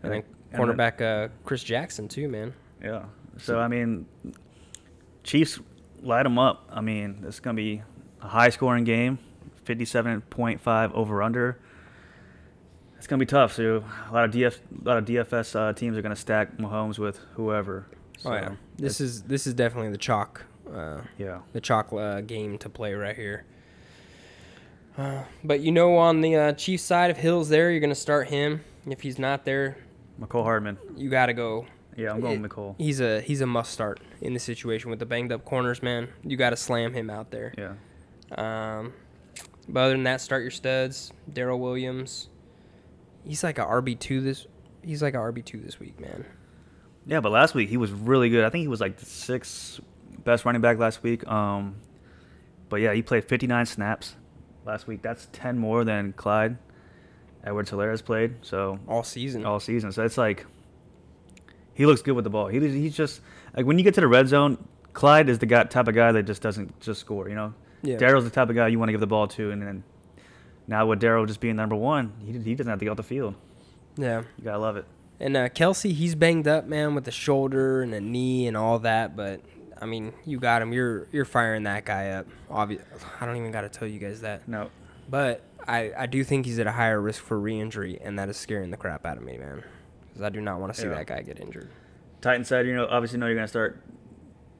And 0.02 0.12
then 0.12 0.22
cornerback 0.52 1.00
uh, 1.00 1.28
Chris 1.46 1.64
Jackson 1.64 2.06
too, 2.06 2.28
man. 2.28 2.52
Yeah. 2.82 3.04
So 3.38 3.58
I 3.58 3.68
mean, 3.68 4.04
Chiefs 5.22 5.58
light 6.02 6.24
them 6.24 6.38
up. 6.38 6.68
I 6.70 6.82
mean, 6.82 7.24
it's 7.26 7.40
gonna 7.40 7.54
be 7.54 7.80
a 8.20 8.28
high 8.28 8.50
scoring 8.50 8.84
game, 8.84 9.18
fifty-seven 9.64 10.22
point 10.22 10.60
five 10.60 10.92
over 10.94 11.22
under. 11.22 11.58
It's 12.98 13.06
gonna 13.06 13.20
be 13.20 13.26
tough. 13.26 13.52
So 13.54 13.84
a 14.10 14.12
lot 14.12 14.24
of 14.24 14.30
DF, 14.30 14.58
a 14.82 14.88
lot 14.88 14.96
of 14.98 15.04
DFS 15.04 15.54
uh, 15.56 15.72
teams 15.74 15.96
are 15.96 16.02
gonna 16.02 16.16
stack 16.16 16.56
Mahomes 16.56 16.98
with 16.98 17.18
whoever. 17.34 17.86
So 18.18 18.30
oh 18.30 18.34
yeah, 18.34 18.52
this 18.76 19.00
is 19.00 19.22
this 19.24 19.46
is 19.46 19.54
definitely 19.54 19.90
the 19.90 19.98
chalk 19.98 20.44
uh, 20.72 21.02
Yeah. 21.18 21.40
the 21.52 21.60
chalk 21.60 21.92
uh, 21.92 22.20
game 22.22 22.56
to 22.58 22.68
play 22.68 22.94
right 22.94 23.16
here. 23.16 23.44
Uh, 24.96 25.24
but 25.42 25.60
you 25.60 25.72
know, 25.72 25.96
on 25.98 26.20
the 26.20 26.36
uh, 26.36 26.52
Chiefs 26.52 26.84
side, 26.84 27.10
of 27.10 27.16
Hill's 27.18 27.48
there, 27.48 27.70
you're 27.70 27.80
gonna 27.80 27.94
start 27.94 28.28
him. 28.28 28.62
If 28.86 29.00
he's 29.00 29.18
not 29.18 29.44
there, 29.44 29.78
Mecole 30.20 30.44
Hardman. 30.44 30.78
you 30.96 31.10
got 31.10 31.26
to 31.26 31.32
go. 31.32 31.66
Yeah, 31.96 32.12
I'm 32.12 32.20
going 32.20 32.44
It- 32.44 32.48
Mecole. 32.50 32.74
He's 32.78 33.00
a 33.00 33.20
he's 33.20 33.40
a 33.40 33.46
must 33.46 33.72
start 33.72 34.00
in 34.20 34.32
this 34.34 34.42
situation 34.44 34.90
with 34.90 34.98
the 34.98 35.06
banged 35.06 35.32
up 35.32 35.44
corners, 35.44 35.82
man. 35.82 36.08
You 36.22 36.36
got 36.36 36.50
to 36.50 36.56
slam 36.56 36.92
him 36.94 37.10
out 37.10 37.30
there. 37.30 37.52
Yeah. 37.58 37.74
Um, 38.36 38.92
but 39.68 39.80
other 39.80 39.92
than 39.92 40.04
that, 40.04 40.20
start 40.20 40.42
your 40.42 40.50
studs. 40.50 41.12
Darrel 41.32 41.58
Williams, 41.60 42.28
he's 43.24 43.42
like 43.42 43.58
a 43.58 43.64
RB 43.64 43.98
two 43.98 44.20
this. 44.20 44.46
He's 44.82 45.02
like 45.02 45.14
a 45.14 45.18
RB 45.18 45.44
two 45.44 45.60
this 45.60 45.80
week, 45.80 45.98
man. 46.00 46.24
Yeah, 47.06 47.20
but 47.20 47.32
last 47.32 47.54
week 47.54 47.68
he 47.68 47.76
was 47.76 47.90
really 47.92 48.28
good. 48.30 48.44
I 48.44 48.50
think 48.50 48.62
he 48.62 48.68
was 48.68 48.80
like 48.80 48.96
the 48.98 49.06
sixth 49.06 49.80
best 50.24 50.44
running 50.44 50.62
back 50.62 50.78
last 50.78 51.02
week. 51.02 51.26
Um, 51.26 51.76
but 52.68 52.76
yeah, 52.76 52.92
he 52.94 53.02
played 53.02 53.24
59 53.24 53.66
snaps 53.66 54.14
last 54.64 54.86
week. 54.86 55.02
That's 55.02 55.28
10 55.32 55.58
more 55.58 55.84
than 55.84 56.12
Clyde 56.14 56.56
Edwards 57.44 57.70
Hilaire 57.70 57.96
played. 57.98 58.36
So 58.42 58.78
All 58.88 59.02
season. 59.04 59.44
all 59.44 59.60
season. 59.60 59.92
So 59.92 60.02
it's 60.04 60.16
like 60.16 60.46
he 61.74 61.86
looks 61.86 62.02
good 62.02 62.12
with 62.12 62.24
the 62.24 62.30
ball. 62.30 62.48
He 62.48 62.58
he's 62.60 62.96
just 62.96 63.20
like 63.56 63.66
when 63.66 63.78
you 63.78 63.84
get 63.84 63.94
to 63.94 64.00
the 64.00 64.08
red 64.08 64.28
zone, 64.28 64.56
Clyde 64.94 65.28
is 65.28 65.38
the 65.38 65.46
guy, 65.46 65.64
type 65.64 65.88
of 65.88 65.94
guy 65.94 66.12
that 66.12 66.22
just 66.22 66.40
doesn't 66.40 66.80
just 66.80 67.00
score. 67.00 67.28
You 67.28 67.34
know, 67.34 67.54
Yeah. 67.84 67.96
Darrel's 67.98 68.24
the 68.24 68.30
type 68.30 68.48
of 68.48 68.56
guy 68.56 68.68
you 68.68 68.78
want 68.78 68.88
to 68.88 68.92
give 68.92 69.00
the 69.00 69.06
ball 69.06 69.28
to, 69.28 69.50
and 69.50 69.62
then 69.62 69.84
now 70.66 70.86
with 70.86 71.00
Darrel 71.00 71.26
just 71.26 71.40
being 71.40 71.56
number 71.56 71.76
one, 71.76 72.12
he 72.24 72.32
he 72.38 72.54
doesn't 72.54 72.70
have 72.70 72.78
to 72.78 72.84
get 72.84 72.90
off 72.90 72.96
the 72.96 73.02
field. 73.02 73.34
Yeah. 73.96 74.22
You 74.38 74.44
gotta 74.44 74.58
love 74.58 74.76
it. 74.76 74.86
And 75.20 75.36
uh, 75.36 75.48
Kelce, 75.48 75.92
he's 75.92 76.14
banged 76.14 76.48
up, 76.48 76.66
man, 76.66 76.94
with 76.94 77.04
the 77.04 77.10
shoulder 77.12 77.82
and 77.82 77.92
the 77.92 78.00
knee 78.00 78.46
and 78.48 78.56
all 78.56 78.78
that. 78.80 79.14
But 79.16 79.40
I 79.80 79.86
mean, 79.86 80.12
you 80.24 80.40
got 80.40 80.62
him. 80.62 80.72
You're 80.72 81.06
you're 81.12 81.24
firing 81.24 81.62
that 81.64 81.84
guy 81.84 82.10
up. 82.10 82.26
Obvious. 82.50 82.82
I 83.20 83.26
don't 83.26 83.36
even 83.36 83.52
got 83.52 83.60
to 83.62 83.68
tell 83.68 83.86
you 83.86 83.98
guys 83.98 84.22
that. 84.22 84.48
No, 84.48 84.70
But 85.08 85.42
I 85.66 85.92
I 85.96 86.06
do 86.06 86.24
think 86.24 86.46
he's 86.46 86.58
at 86.58 86.66
a 86.66 86.72
higher 86.72 87.00
risk 87.00 87.22
for 87.22 87.38
re-injury, 87.38 88.00
and 88.02 88.18
that 88.18 88.28
is 88.28 88.36
scaring 88.36 88.70
the 88.70 88.76
crap 88.76 89.06
out 89.06 89.16
of 89.16 89.22
me, 89.22 89.36
man. 89.38 89.62
Because 90.08 90.22
I 90.22 90.30
do 90.30 90.40
not 90.40 90.60
want 90.60 90.74
to 90.74 90.80
see 90.80 90.86
Yeah. 90.88 90.94
that 90.94 91.06
guy 91.06 91.22
get 91.22 91.38
injured. 91.40 91.68
Titan 92.20 92.44
side, 92.44 92.66
you 92.66 92.74
know, 92.74 92.86
obviously 92.88 93.18
know 93.18 93.26
you're 93.26 93.34
going 93.34 93.44
to 93.44 93.48
start 93.48 93.80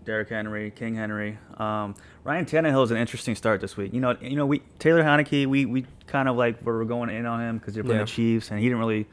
Derrick 0.04 0.28
Henry, 0.28 0.70
King 0.70 0.94
Henry. 0.96 1.38
Um, 1.56 1.94
Ryan 2.24 2.44
Tannehill 2.44 2.84
is 2.84 2.90
an 2.90 2.96
interesting 2.96 3.34
start 3.34 3.60
this 3.60 3.76
week. 3.76 3.92
You 3.94 4.00
know, 4.00 4.16
you 4.20 4.36
know, 4.36 4.46
we 4.46 4.60
Taylor 4.78 5.02
Heinicke, 5.02 5.46
we 5.46 5.64
we 5.66 5.86
kind 6.06 6.28
of 6.28 6.36
like 6.36 6.64
were 6.64 6.84
going 6.84 7.10
in 7.10 7.26
on 7.26 7.40
him 7.40 7.58
because 7.58 7.74
they're 7.74 7.82
playing 7.84 8.00
Yeah. 8.00 8.04
the 8.04 8.10
Chiefs, 8.10 8.50
and 8.50 8.60
he 8.60 8.66
didn't 8.66 8.78
really 8.80 9.06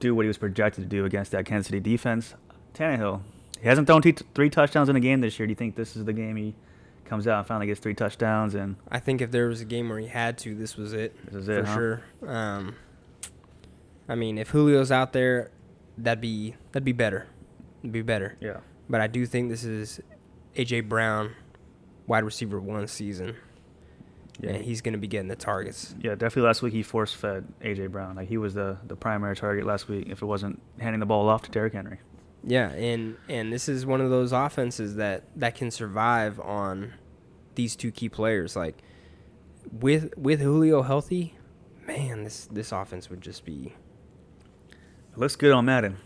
do 0.00 0.14
what 0.14 0.22
he 0.22 0.28
was 0.28 0.38
projected 0.38 0.84
to 0.84 0.88
do 0.88 1.04
against 1.04 1.30
that 1.32 1.46
Kansas 1.46 1.68
City 1.68 1.80
defense. 1.80 2.34
Tannehill, 2.74 3.20
he 3.60 3.68
hasn't 3.68 3.86
thrown 3.86 4.02
t- 4.02 4.14
three 4.34 4.50
touchdowns 4.50 4.88
in 4.88 4.96
a 4.96 5.00
game 5.00 5.20
this 5.20 5.38
year. 5.38 5.46
Do 5.46 5.50
you 5.52 5.56
think 5.56 5.76
this 5.76 5.96
is 5.96 6.04
the 6.04 6.12
game 6.12 6.36
he 6.36 6.54
comes 7.04 7.26
out 7.28 7.38
and 7.38 7.46
finally 7.46 7.66
gets 7.66 7.80
three 7.80 7.92
touchdowns 7.94 8.54
and 8.54 8.76
I 8.90 8.98
think 8.98 9.20
if 9.20 9.30
there 9.30 9.46
was 9.46 9.60
a 9.60 9.64
game 9.66 9.90
where 9.90 9.98
he 9.98 10.06
had 10.06 10.38
to, 10.38 10.54
this 10.54 10.76
was 10.76 10.94
it. 10.94 11.14
this 11.30 11.42
is 11.42 11.46
for 11.46 11.52
it? 11.58 11.66
huh? 11.66 11.74
sure. 11.74 12.02
Um, 12.26 12.74
I 14.08 14.14
mean, 14.14 14.38
if 14.38 14.52
Julio's 14.52 14.90
out 14.90 15.12
there, 15.12 15.50
that'd 15.98 16.20
be 16.20 16.54
that'd 16.72 16.84
be 16.84 16.92
better. 16.92 17.26
It'd 17.82 17.92
be 17.92 18.02
better. 18.02 18.36
Yeah. 18.40 18.58
But 18.88 19.00
I 19.00 19.06
do 19.06 19.24
think 19.26 19.48
this 19.50 19.64
is 19.64 20.00
AJ 20.56 20.88
Brown, 20.88 21.32
wide 22.06 22.24
receiver 22.24 22.60
one 22.60 22.86
season, 22.86 23.36
Yeah. 24.40 24.50
and 24.50 24.64
he's 24.64 24.80
gonna 24.82 24.98
be 24.98 25.06
getting 25.08 25.28
the 25.28 25.36
targets. 25.36 25.94
Yeah, 26.00 26.14
definitely 26.14 26.42
last 26.48 26.62
week 26.62 26.72
he 26.74 26.82
force 26.82 27.12
fed 27.12 27.46
AJ 27.62 27.90
Brown. 27.90 28.16
Like 28.16 28.28
he 28.28 28.36
was 28.36 28.54
the, 28.54 28.78
the 28.86 28.96
primary 28.96 29.36
target 29.36 29.64
last 29.66 29.88
week 29.88 30.08
if 30.08 30.20
it 30.22 30.26
wasn't 30.26 30.60
handing 30.78 31.00
the 31.00 31.06
ball 31.06 31.28
off 31.28 31.42
to 31.42 31.50
Derrick 31.50 31.72
Henry. 31.72 31.98
Yeah, 32.46 32.68
and 32.72 33.16
and 33.28 33.50
this 33.52 33.68
is 33.70 33.86
one 33.86 34.02
of 34.02 34.10
those 34.10 34.32
offenses 34.32 34.96
that 34.96 35.24
that 35.36 35.54
can 35.54 35.70
survive 35.70 36.38
on 36.40 36.92
these 37.54 37.74
two 37.74 37.90
key 37.90 38.10
players. 38.10 38.54
Like 38.54 38.82
with 39.72 40.12
with 40.18 40.40
Julio 40.42 40.82
healthy, 40.82 41.38
man, 41.86 42.24
this 42.24 42.44
this 42.52 42.70
offense 42.70 43.08
would 43.08 43.22
just 43.22 43.46
be. 43.46 43.72
It 45.12 45.18
looks 45.18 45.36
good 45.36 45.52
on 45.52 45.64
Madden. 45.64 45.96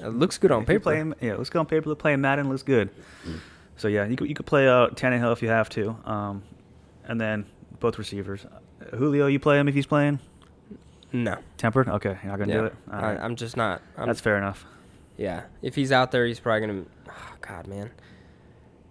It 0.00 0.08
looks 0.08 0.38
good 0.38 0.50
on 0.50 0.64
paper. 0.64 0.80
Playing, 0.84 1.14
yeah, 1.20 1.32
it 1.32 1.38
looks 1.38 1.50
good 1.50 1.58
on 1.58 1.66
paper. 1.66 1.94
Playing 1.94 2.20
Madden 2.20 2.48
looks 2.48 2.62
good. 2.62 2.90
So 3.76 3.88
yeah, 3.88 4.06
you 4.06 4.16
could, 4.16 4.28
you 4.28 4.34
could 4.34 4.46
play 4.46 4.68
out 4.68 4.96
Tannehill 4.96 5.32
if 5.32 5.42
you 5.42 5.48
have 5.48 5.68
to, 5.70 5.96
um, 6.04 6.42
and 7.04 7.20
then 7.20 7.46
both 7.80 7.98
receivers. 7.98 8.44
Uh, 8.44 8.96
Julio, 8.96 9.26
you 9.26 9.38
play 9.38 9.58
him 9.58 9.68
if 9.68 9.74
he's 9.74 9.86
playing 9.86 10.18
No, 11.12 11.36
tempered. 11.56 11.88
Okay, 11.88 12.16
you're 12.22 12.30
not 12.32 12.38
gonna 12.38 12.52
yeah, 12.52 12.60
do 12.60 12.64
it. 12.66 12.76
All 12.92 13.04
I, 13.04 13.16
I'm 13.16 13.36
just 13.36 13.56
not. 13.56 13.82
I'm, 13.96 14.06
That's 14.06 14.20
fair 14.20 14.36
enough. 14.36 14.64
Yeah, 15.16 15.42
if 15.62 15.74
he's 15.74 15.90
out 15.92 16.10
there, 16.12 16.26
he's 16.26 16.40
probably 16.40 16.66
gonna. 16.66 16.84
Oh, 17.08 17.34
God, 17.40 17.66
man, 17.66 17.90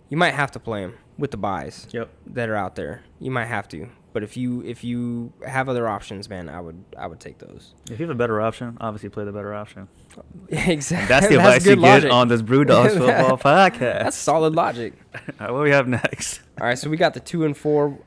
you 0.09 0.17
might 0.17 0.33
have 0.33 0.51
to 0.51 0.59
play 0.59 0.81
him 0.81 0.95
with 1.17 1.31
the 1.31 1.37
buys 1.37 1.87
Yep. 1.91 2.09
that 2.27 2.49
are 2.49 2.55
out 2.55 2.75
there. 2.75 3.01
You 3.19 3.31
might 3.31 3.45
have 3.45 3.67
to, 3.69 3.89
but 4.17 4.23
if 4.23 4.35
you 4.35 4.63
if 4.63 4.83
you 4.83 5.31
have 5.45 5.69
other 5.69 5.87
options, 5.87 6.27
man, 6.27 6.49
I 6.49 6.59
would 6.59 6.83
I 6.97 7.05
would 7.05 7.19
take 7.19 7.37
those. 7.37 7.75
If 7.85 7.99
you 7.99 8.07
have 8.07 8.15
a 8.15 8.17
better 8.17 8.41
option, 8.41 8.75
obviously 8.81 9.09
play 9.09 9.25
the 9.25 9.31
better 9.31 9.53
option. 9.53 9.87
exactly. 10.49 11.07
That's 11.07 11.27
the 11.27 11.35
advice 11.35 11.63
you 11.67 11.75
good 11.75 11.81
get 11.83 12.09
on 12.09 12.27
this 12.27 12.41
Brew 12.41 12.65
Dogs 12.65 12.93
football 12.97 13.37
podcast. 13.37 13.79
That's 13.79 14.17
solid 14.17 14.55
logic. 14.55 14.93
Right, 15.39 15.51
what 15.51 15.59
do 15.59 15.63
we 15.65 15.69
have 15.69 15.87
next? 15.87 16.39
All 16.59 16.65
right, 16.65 16.79
so 16.79 16.89
we 16.89 16.97
got 16.97 17.13
the 17.13 17.19
two 17.19 17.45
and 17.45 17.55
four 17.55 17.99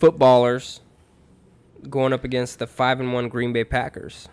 footballers 0.00 0.80
going 1.90 2.14
up 2.14 2.24
against 2.24 2.58
the 2.58 2.66
five 2.66 2.98
and 2.98 3.12
one 3.12 3.28
Green 3.28 3.52
Bay 3.52 3.64
Packers. 3.64 4.30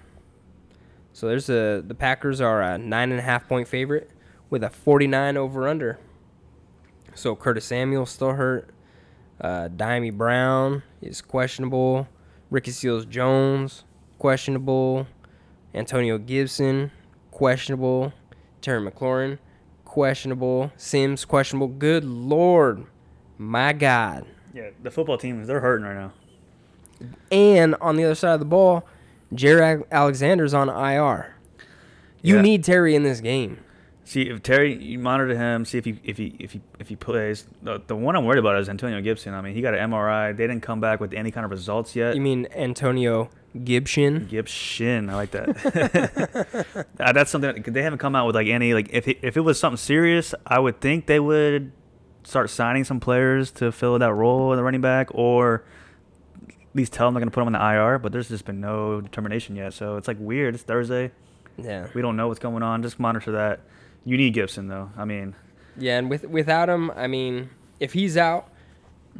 So 1.11 1.27
there's 1.27 1.49
a 1.49 1.83
the 1.85 1.95
Packers 1.95 2.39
are 2.39 2.61
a 2.61 2.77
nine 2.77 3.11
and 3.11 3.19
a 3.19 3.23
half 3.23 3.45
point 3.45 3.67
favorite 3.67 4.09
with 4.49 4.63
a 4.63 4.69
49 4.69 5.35
over 5.35 5.67
under. 5.67 5.99
So 7.13 7.35
Curtis 7.35 7.65
Samuel 7.65 8.05
still 8.05 8.35
hurt. 8.35 8.69
Uh, 9.41 9.69
Dyami 9.69 10.11
Brown 10.15 10.83
is 11.01 11.21
questionable. 11.21 12.07
Ricky 12.49 12.71
Seals 12.71 13.05
Jones 13.05 13.83
questionable. 14.17 15.07
Antonio 15.73 16.17
Gibson 16.17 16.91
questionable. 17.31 18.11
Terry 18.61 18.81
McLaurin 18.89 19.37
questionable. 19.85 20.71
Sims 20.75 21.25
questionable. 21.25 21.67
Good 21.67 22.03
lord, 22.03 22.85
my 23.37 23.71
God. 23.73 24.25
Yeah, 24.53 24.69
the 24.83 24.91
football 24.91 25.17
team 25.17 25.43
they're 25.45 25.59
hurting 25.61 25.85
right 25.85 25.95
now. 25.95 26.13
And 27.31 27.75
on 27.79 27.95
the 27.95 28.03
other 28.03 28.15
side 28.15 28.33
of 28.33 28.39
the 28.39 28.45
ball, 28.45 28.85
Jaire 29.33 29.83
Alexander's 29.91 30.53
on 30.53 30.69
IR. 30.69 31.35
You 32.21 32.35
Yeah. 32.37 32.41
need 32.41 32.63
Terry 32.63 32.95
in 32.95 33.03
this 33.03 33.21
game. 33.21 33.59
See 34.09 34.23
if 34.23 34.41
Terry, 34.41 34.73
you 34.73 34.97
monitor 34.97 35.37
him, 35.37 35.65
see 35.65 35.77
if 35.77 35.85
he 35.85 35.99
if 36.03 36.17
he 36.17 36.35
if 36.39 36.53
he 36.53 36.61
if 36.79 36.89
he 36.89 36.95
plays. 36.95 37.45
The, 37.61 37.79
the 37.85 37.95
one 37.95 38.15
I'm 38.15 38.25
worried 38.25 38.39
about 38.39 38.59
is 38.59 38.67
Antonio 38.67 38.99
Gibson. 39.01 39.35
I 39.35 39.41
mean, 39.41 39.53
he 39.53 39.61
got 39.61 39.75
an 39.75 39.91
MRI. 39.91 40.35
They 40.35 40.47
didn't 40.47 40.63
come 40.63 40.79
back 40.79 40.99
with 40.99 41.13
any 41.13 41.29
kind 41.29 41.45
of 41.45 41.51
results 41.51 41.95
yet. 41.95 42.15
You 42.15 42.21
mean 42.21 42.47
Antonio 42.55 43.29
Gibson? 43.63 44.25
Gibson, 44.25 45.11
I 45.11 45.13
like 45.13 45.29
that. 45.29 46.85
Uh, 46.99 47.13
that's 47.13 47.29
something 47.29 47.61
they 47.61 47.83
haven't 47.83 47.99
come 47.99 48.15
out 48.15 48.25
with 48.25 48.35
like 48.35 48.47
any 48.47 48.73
like 48.73 48.89
if 48.91 49.07
it, 49.07 49.19
if 49.21 49.37
it 49.37 49.41
was 49.41 49.59
something 49.59 49.77
serious, 49.77 50.33
I 50.45 50.57
would 50.57 50.81
think 50.81 51.05
they 51.05 51.19
would 51.19 51.71
start 52.23 52.49
signing 52.49 52.85
some 52.85 52.99
players 52.99 53.51
to 53.51 53.71
fill 53.71 53.99
that 53.99 54.11
role 54.11 54.51
in 54.51 54.57
the 54.57 54.63
running 54.63 54.81
back, 54.81 55.09
or 55.13 55.63
at 56.47 56.55
least 56.73 56.93
tell 56.93 57.05
them 57.07 57.13
they're 57.13 57.21
going 57.21 57.29
to 57.29 57.33
put 57.33 57.41
him 57.41 57.53
on 57.53 57.53
the 57.53 57.79
IR. 57.79 57.99
But 57.99 58.11
there's 58.11 58.29
just 58.29 58.45
been 58.45 58.59
no 58.59 59.01
determination 59.01 59.55
yet, 59.55 59.73
so 59.73 59.97
it's 59.97 60.07
like 60.07 60.17
weird. 60.19 60.55
It's 60.55 60.63
Thursday. 60.63 61.11
Yeah. 61.57 61.87
We 61.93 62.01
don't 62.01 62.17
know 62.17 62.27
what's 62.27 62.39
going 62.39 62.63
on. 62.63 62.81
Just 62.81 62.99
monitor 62.99 63.33
that. 63.33 63.59
You 64.05 64.17
need 64.17 64.33
Gibson 64.33 64.67
though. 64.67 64.91
I 64.97 65.05
mean, 65.05 65.35
Yeah, 65.77 65.97
and 65.97 66.09
with 66.09 66.25
without 66.25 66.69
him, 66.69 66.91
I 66.91 67.07
mean, 67.07 67.49
if 67.79 67.93
he's 67.93 68.17
out, 68.17 68.49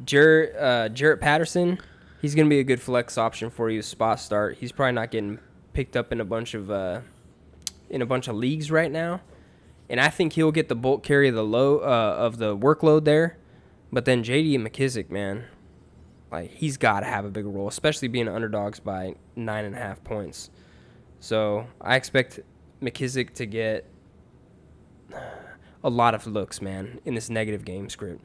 Jaret 0.04 0.56
uh, 0.56 0.90
Jaret 0.90 1.20
Patterson, 1.20 1.80
he's 2.22 2.36
gonna 2.36 2.50
be 2.50 2.60
a 2.60 2.64
good 2.64 2.82
flex 2.82 3.18
option 3.18 3.50
for 3.50 3.70
you. 3.70 3.82
Spot 3.82 4.20
start. 4.20 4.58
He's 4.58 4.72
probably 4.72 4.94
not 4.94 5.12
getting 5.12 5.40
picked 5.74 5.96
up 5.96 6.12
in 6.12 6.20
a 6.22 6.26
bunch 6.26 6.54
of 6.54 6.72
uh, 6.72 7.02
in 7.90 8.02
a 8.02 8.06
bunch 8.06 8.28
of 8.28 8.36
leagues 8.36 8.72
right 8.72 8.92
now, 8.92 9.22
and 9.90 10.00
I 10.00 10.10
think 10.10 10.34
he'll 10.34 10.52
get 10.52 10.70
the 10.70 10.76
bulk 10.76 11.04
carry 11.04 11.28
of 11.28 11.36
the 11.36 11.44
low 11.44 11.80
uh, 11.80 12.16
of 12.18 12.38
the 12.38 12.56
workload 12.58 13.06
there. 13.06 13.38
But 13.92 14.06
then 14.06 14.24
J.D. 14.24 14.58
McKissick, 14.60 15.10
man, 15.10 15.46
like 16.32 16.52
he's 16.52 16.78
got 16.78 17.00
to 17.00 17.08
have 17.08 17.26
a 17.26 17.30
bigger 17.30 17.50
role, 17.50 17.68
especially 17.68 18.08
being 18.08 18.28
underdogs 18.28 18.80
by 18.80 19.16
nine 19.36 19.66
and 19.66 19.76
a 19.76 19.80
half 19.80 20.04
points. 20.04 20.52
So 21.20 21.66
I 21.82 21.96
expect 21.96 22.40
McKissick 22.82 23.34
to 23.36 23.46
get 23.46 23.86
a 25.84 25.90
lot 25.90 26.14
of 26.14 26.28
looks, 26.28 26.62
man, 26.62 27.00
in 27.06 27.16
this 27.16 27.30
negative 27.30 27.66
game 27.66 27.90
script. 27.90 28.22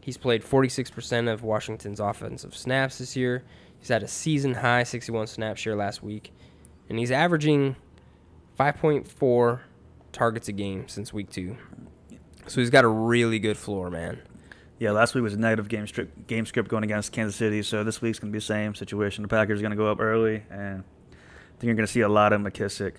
He's 0.00 0.16
played 0.16 0.42
46% 0.42 1.32
of 1.32 1.42
Washington's 1.42 1.98
offensive 1.98 2.54
snaps 2.54 2.98
this 2.98 3.16
year. 3.16 3.42
He's 3.78 3.88
had 3.88 4.02
a 4.02 4.08
season 4.08 4.54
high 4.54 4.82
61 4.82 5.26
snap 5.26 5.56
share 5.56 5.76
last 5.76 6.02
week, 6.02 6.32
and 6.88 6.98
he's 6.98 7.10
averaging 7.10 7.76
5.4 8.58 9.60
targets 10.12 10.48
a 10.48 10.52
game 10.52 10.88
since 10.88 11.12
week 11.12 11.30
two. 11.30 11.56
So 12.46 12.60
he's 12.60 12.70
got 12.70 12.84
a 12.84 12.88
really 12.88 13.38
good 13.38 13.56
floor, 13.56 13.90
man. 13.90 14.20
yeah, 14.78 14.90
last 14.90 15.14
week 15.14 15.22
was 15.22 15.34
a 15.34 15.38
negative 15.38 15.68
game 15.68 15.86
script 15.86 16.26
game 16.26 16.44
script 16.44 16.68
going 16.68 16.84
against 16.84 17.12
Kansas 17.12 17.36
City, 17.36 17.62
so 17.62 17.82
this 17.84 18.02
week's 18.02 18.18
going 18.18 18.30
to 18.30 18.32
be 18.32 18.38
the 18.38 18.44
same 18.44 18.74
situation. 18.74 19.22
The 19.22 19.28
Packers 19.28 19.60
are 19.60 19.62
going 19.62 19.70
to 19.70 19.76
go 19.76 19.90
up 19.90 20.00
early, 20.00 20.42
and 20.50 20.84
I 21.12 21.58
think 21.58 21.64
you're 21.64 21.74
going 21.74 21.86
to 21.86 21.92
see 21.92 22.02
a 22.02 22.08
lot 22.08 22.32
of 22.32 22.40
McKissick. 22.42 22.96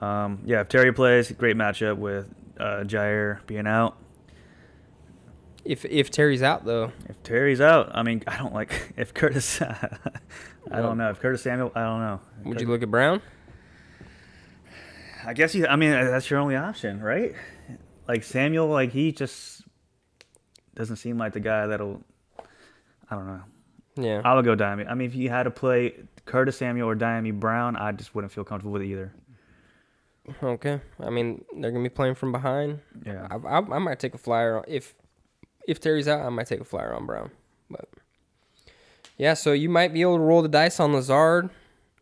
Um, 0.00 0.40
yeah, 0.44 0.60
if 0.62 0.68
Terry 0.68 0.92
plays, 0.92 1.30
great 1.32 1.56
matchup 1.56 1.98
with 1.98 2.26
uh, 2.58 2.84
Jaire 2.84 3.44
being 3.46 3.66
out. 3.66 3.96
If 5.64 5.84
if 5.86 6.10
Terry's 6.10 6.42
out 6.42 6.64
though, 6.64 6.92
If 7.08 7.22
Terry's 7.22 7.60
out, 7.60 7.90
I 7.94 8.02
mean, 8.02 8.22
I 8.26 8.36
don't 8.36 8.52
like 8.52 8.92
if 8.96 9.14
Curtis. 9.14 9.62
I 10.70 10.80
don't 10.80 10.98
know 10.98 11.10
if 11.10 11.20
Curtis 11.20 11.42
Samuel. 11.42 11.72
I 11.74 11.82
don't 11.82 12.00
know. 12.00 12.20
would 12.44 12.60
you 12.60 12.66
look 12.66 12.82
at 12.82 12.90
Brown? 12.90 13.22
I 15.26 15.32
guess 15.32 15.54
you. 15.54 15.66
I 15.66 15.76
mean, 15.76 15.90
that's 15.90 16.28
your 16.28 16.40
only 16.40 16.56
option, 16.56 17.00
right? 17.00 17.34
Like 18.06 18.24
Samuel, 18.24 18.66
like 18.68 18.90
he 18.92 19.12
just 19.12 19.62
doesn't 20.74 20.96
seem 20.96 21.16
like 21.16 21.32
the 21.32 21.40
guy 21.40 21.66
that'll. 21.66 22.02
I 23.10 23.16
don't 23.16 23.26
know. 23.26 23.42
Yeah. 23.96 24.22
I 24.24 24.34
would 24.34 24.44
go 24.44 24.56
Dyami. 24.56 24.90
I 24.90 24.94
mean, 24.94 25.08
if 25.08 25.14
you 25.14 25.30
had 25.30 25.44
to 25.44 25.50
play 25.50 25.94
Curtis 26.26 26.58
Samuel 26.58 26.88
or 26.88 26.96
Dyami 26.96 27.32
Brown, 27.32 27.76
I 27.76 27.92
just 27.92 28.14
wouldn't 28.14 28.32
feel 28.32 28.44
comfortable 28.44 28.72
with 28.72 28.82
either. 28.82 29.14
Okay. 30.42 30.80
I 31.00 31.10
mean, 31.10 31.44
they're 31.58 31.70
gonna 31.70 31.82
be 31.82 31.88
playing 31.90 32.14
from 32.14 32.32
behind. 32.32 32.80
Yeah. 33.04 33.26
I, 33.30 33.36
I, 33.36 33.58
I 33.58 33.78
might 33.78 33.98
take 33.98 34.14
a 34.14 34.18
flyer 34.18 34.58
on- 34.58 34.64
if 34.68 34.94
if 35.68 35.80
Terry's 35.80 36.08
out. 36.08 36.24
I 36.24 36.28
might 36.30 36.46
take 36.46 36.60
a 36.60 36.64
flyer 36.64 36.94
on 36.94 37.06
Brown. 37.06 37.30
But 37.70 37.88
yeah, 39.16 39.34
so 39.34 39.52
you 39.52 39.68
might 39.68 39.92
be 39.92 40.02
able 40.02 40.16
to 40.16 40.22
roll 40.22 40.42
the 40.42 40.48
dice 40.48 40.80
on 40.80 40.92
Lazard 40.92 41.50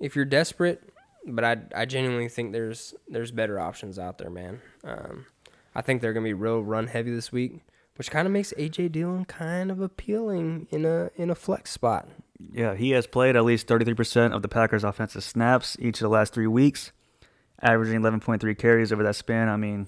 if 0.00 0.16
you're 0.16 0.24
desperate. 0.24 0.82
But 1.26 1.44
I 1.44 1.56
I 1.74 1.84
genuinely 1.84 2.28
think 2.28 2.52
there's 2.52 2.94
there's 3.08 3.30
better 3.30 3.58
options 3.60 3.98
out 3.98 4.18
there, 4.18 4.30
man. 4.30 4.60
Um, 4.84 5.26
I 5.74 5.82
think 5.82 6.00
they're 6.00 6.12
gonna 6.12 6.24
be 6.24 6.32
real 6.34 6.62
run 6.62 6.86
heavy 6.88 7.12
this 7.14 7.30
week, 7.32 7.60
which 7.96 8.10
kind 8.10 8.26
of 8.26 8.32
makes 8.32 8.52
AJ 8.58 8.92
Dillon 8.92 9.24
kind 9.24 9.70
of 9.70 9.80
appealing 9.80 10.66
in 10.70 10.84
a 10.84 11.10
in 11.16 11.30
a 11.30 11.34
flex 11.34 11.70
spot. 11.70 12.08
Yeah, 12.52 12.74
he 12.74 12.90
has 12.90 13.06
played 13.06 13.36
at 13.36 13.44
least 13.44 13.68
33% 13.68 14.32
of 14.34 14.42
the 14.42 14.48
Packers' 14.48 14.82
offensive 14.82 15.22
snaps 15.22 15.76
each 15.78 15.98
of 16.00 16.06
the 16.06 16.08
last 16.08 16.34
three 16.34 16.48
weeks, 16.48 16.90
averaging 17.62 18.00
11.3 18.00 18.56
carries 18.58 18.92
over 18.92 19.02
that 19.04 19.16
span. 19.16 19.48
I 19.48 19.56
mean, 19.56 19.86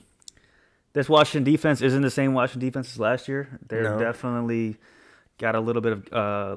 this 0.92 1.08
Washington 1.08 1.50
defense 1.50 1.82
isn't 1.82 2.02
the 2.02 2.10
same 2.10 2.34
Washington 2.34 2.68
defense 2.68 2.92
as 2.92 3.00
last 3.00 3.28
year. 3.28 3.58
They're 3.68 3.82
No. 3.82 3.98
definitely 3.98 4.76
got 5.38 5.54
a 5.56 5.60
little 5.60 5.82
bit 5.82 5.92
of, 5.92 6.12
uh, 6.12 6.56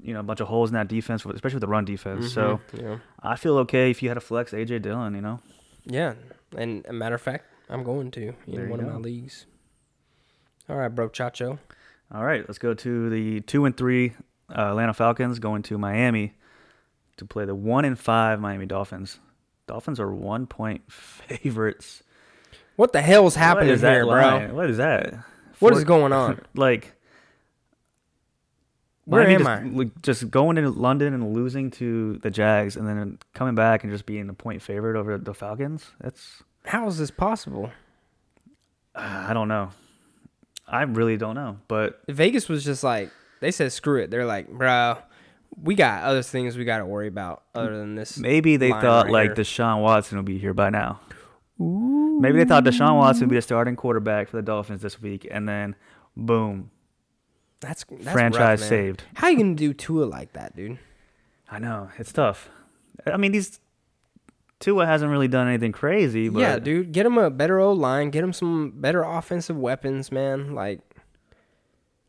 you 0.00 0.12
know, 0.14 0.20
a 0.20 0.24
bunch 0.24 0.40
of 0.40 0.48
holes 0.48 0.70
in 0.70 0.74
that 0.74 0.88
defense, 0.88 1.24
especially 1.24 1.56
with 1.56 1.60
the 1.60 1.68
run 1.68 1.84
defense. 1.84 2.32
So 2.32 2.60
Mhm, 2.72 2.82
yeah. 2.82 2.98
I 3.22 3.36
feel 3.36 3.56
okay 3.58 3.90
if 3.90 4.02
you 4.02 4.08
had 4.08 4.14
to 4.14 4.20
flex 4.20 4.52
AJ 4.52 4.80
Dillon, 4.80 5.14
you 5.14 5.20
know? 5.20 5.38
Yeah, 5.84 6.14
and 6.56 6.84
a 6.88 6.92
matter 6.92 7.14
of 7.14 7.20
fact, 7.22 7.44
I'm 7.70 7.84
going 7.84 8.10
to 8.12 8.34
There 8.46 8.60
in 8.60 8.64
you 8.64 8.70
one 8.70 8.80
of 8.80 8.86
my 8.86 8.96
leagues. 8.96 9.46
All 10.68 10.76
right, 10.76 10.88
bro, 10.88 11.08
Chacho. 11.08 11.58
All 12.12 12.24
right, 12.24 12.44
let's 12.48 12.58
go 12.58 12.74
to 12.74 13.08
the 13.10 13.40
two 13.42 13.64
and 13.64 13.76
three 13.76 14.14
uh, 14.50 14.70
Atlanta 14.70 14.92
Falcons 14.92 15.38
going 15.38 15.62
to 15.62 15.78
Miami 15.78 16.34
to 17.16 17.24
play 17.24 17.44
the 17.44 17.54
one 17.54 17.84
and 17.84 17.98
five 17.98 18.40
Miami 18.40 18.66
Dolphins. 18.66 19.18
Dolphins 19.66 20.00
are 20.00 20.12
one 20.12 20.46
point 20.46 20.82
favorites. 20.92 22.02
What 22.76 22.92
the 22.92 23.02
hell's 23.02 23.34
happening 23.34 23.70
is 23.70 23.82
that 23.82 23.92
here, 23.92 24.04
bro? 24.04 24.12
line? 24.12 24.54
What 24.54 24.70
is 24.70 24.78
that? 24.78 25.12
What 25.58 25.70
Four- 25.70 25.78
is 25.78 25.84
going 25.84 26.12
on? 26.12 26.40
like? 26.54 26.94
Where 29.04 29.24
Miami 29.24 29.34
am 29.34 29.40
just, 29.40 29.50
I? 29.50 29.76
like, 29.76 30.02
just 30.02 30.30
going 30.30 30.58
into 30.58 30.70
London 30.70 31.12
and 31.12 31.34
losing 31.34 31.72
to 31.72 32.18
the 32.18 32.30
Jags, 32.30 32.76
and 32.76 32.86
then 32.86 33.18
coming 33.34 33.56
back 33.56 33.82
and 33.82 33.92
just 33.92 34.06
being 34.06 34.28
a 34.28 34.34
point 34.34 34.62
favorite 34.62 34.96
over 34.96 35.18
the 35.18 35.34
Falcons. 35.34 35.90
That's 36.00 36.42
How 36.64 36.86
is 36.86 36.98
this 36.98 37.10
possible? 37.10 37.70
I 38.94 39.32
don't 39.32 39.48
know. 39.48 39.70
I 40.68 40.82
really 40.82 41.16
don't 41.16 41.34
know, 41.34 41.58
but 41.68 42.00
Vegas 42.08 42.48
was 42.48 42.64
just 42.64 42.84
like 42.84 43.10
they 43.40 43.50
said, 43.50 43.72
screw 43.72 44.00
it. 44.00 44.10
They're 44.10 44.24
like, 44.24 44.48
bro, 44.48 44.98
we 45.60 45.74
got 45.74 46.02
other 46.02 46.22
things 46.22 46.56
we 46.56 46.64
got 46.64 46.78
to 46.78 46.86
worry 46.86 47.08
about 47.08 47.42
other 47.54 47.76
than 47.76 47.94
this. 47.94 48.18
maybe 48.18 48.56
they 48.56 48.70
thought 48.70 49.06
right 49.06 49.12
like 49.12 49.36
here. 49.36 49.44
Deshaun 49.44 49.82
Watson 49.82 50.18
will 50.18 50.24
be 50.24 50.38
here 50.38 50.54
by 50.54 50.70
now. 50.70 51.00
Maybe 51.58 52.38
they 52.38 52.44
thought 52.44 52.64
Deshaun 52.64 52.96
Watson 52.96 53.26
would 53.26 53.30
be 53.30 53.36
the 53.36 53.42
starting 53.42 53.76
quarterback 53.76 54.28
for 54.28 54.36
the 54.36 54.42
Dolphins 54.42 54.82
this 54.82 55.00
week, 55.00 55.26
and 55.30 55.48
then 55.48 55.76
boom, 56.16 56.70
That's, 57.60 57.84
that's 57.88 58.10
franchise 58.12 58.60
rough, 58.60 58.68
saved. 58.68 59.04
How 59.14 59.28
you 59.28 59.36
gonna 59.38 59.54
do 59.54 59.72
Tua 59.72 60.04
like 60.04 60.32
that, 60.32 60.56
dude? 60.56 60.78
I 61.50 61.58
know 61.58 61.90
it's 61.98 62.12
tough. 62.12 62.48
I 63.06 63.16
mean, 63.16 63.32
these 63.32 63.60
Tua 64.58 64.86
hasn't 64.86 65.10
really 65.10 65.28
done 65.28 65.48
anything 65.48 65.72
crazy, 65.72 66.28
but 66.28 66.40
yeah, 66.40 66.58
dude, 66.58 66.92
get 66.92 67.04
him 67.06 67.18
a 67.18 67.30
better 67.30 67.60
O 67.60 67.72
line, 67.72 68.10
get 68.10 68.24
him 68.24 68.32
some 68.32 68.72
better 68.76 69.02
offensive 69.02 69.56
weapons, 69.56 70.10
man. 70.10 70.54
Like, 70.54 70.80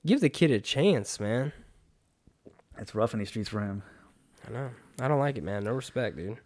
give 0.06 0.22
the 0.22 0.30
kid 0.30 0.52
a 0.52 0.60
chance, 0.60 1.20
man. 1.20 1.52
It's 2.78 2.96
rough 2.96 3.14
in 3.14 3.20
these 3.20 3.30
streets 3.30 3.50
for 3.50 3.62
him. 3.62 3.84
I 4.48 4.52
know. 4.52 4.70
I 5.00 5.08
don't 5.08 5.20
like 5.20 5.38
it, 5.38 5.44
man. 5.44 5.64
No 5.64 5.72
respect, 5.72 6.18
dude. 6.18 6.38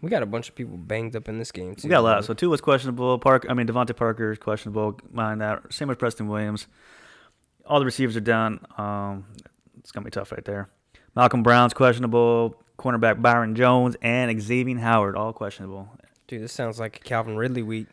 We 0.00 0.10
got 0.10 0.22
a 0.22 0.26
bunch 0.26 0.48
of 0.48 0.54
people 0.54 0.76
banged 0.76 1.16
up 1.16 1.28
in 1.28 1.38
this 1.38 1.50
game 1.52 1.74
too. 1.74 1.88
We 1.88 1.90
got 1.90 2.00
a 2.00 2.02
lot. 2.02 2.24
So 2.24 2.34
Tua's 2.34 2.60
questionable. 2.60 3.18
Park, 3.18 3.46
I 3.48 3.54
mean 3.54 3.66
DeVante 3.66 3.96
Parker 3.96 4.32
is 4.32 4.38
questionable. 4.38 4.98
Mind 5.10 5.40
that. 5.40 5.72
Same 5.72 5.88
with 5.88 5.98
Preston 5.98 6.28
Williams. 6.28 6.66
All 7.66 7.78
the 7.78 7.86
receivers 7.86 8.16
are 8.16 8.20
down. 8.20 8.60
Um, 8.76 9.24
it's 9.78 9.92
gonna 9.92 10.04
be 10.04 10.10
tough 10.10 10.32
right 10.32 10.44
there. 10.44 10.68
Malcolm 11.16 11.42
Brown's 11.42 11.72
questionable. 11.72 12.60
Cornerback 12.78 13.22
Byron 13.22 13.54
Jones 13.54 13.96
and 14.02 14.36
Xavien 14.38 14.78
Howard 14.80 15.16
all 15.16 15.32
questionable. 15.32 15.88
Dude, 16.26 16.42
this 16.42 16.52
sounds 16.52 16.80
like 16.80 16.96
a 16.96 17.00
Calvin 17.00 17.36
Ridley 17.36 17.62
week. 17.62 17.86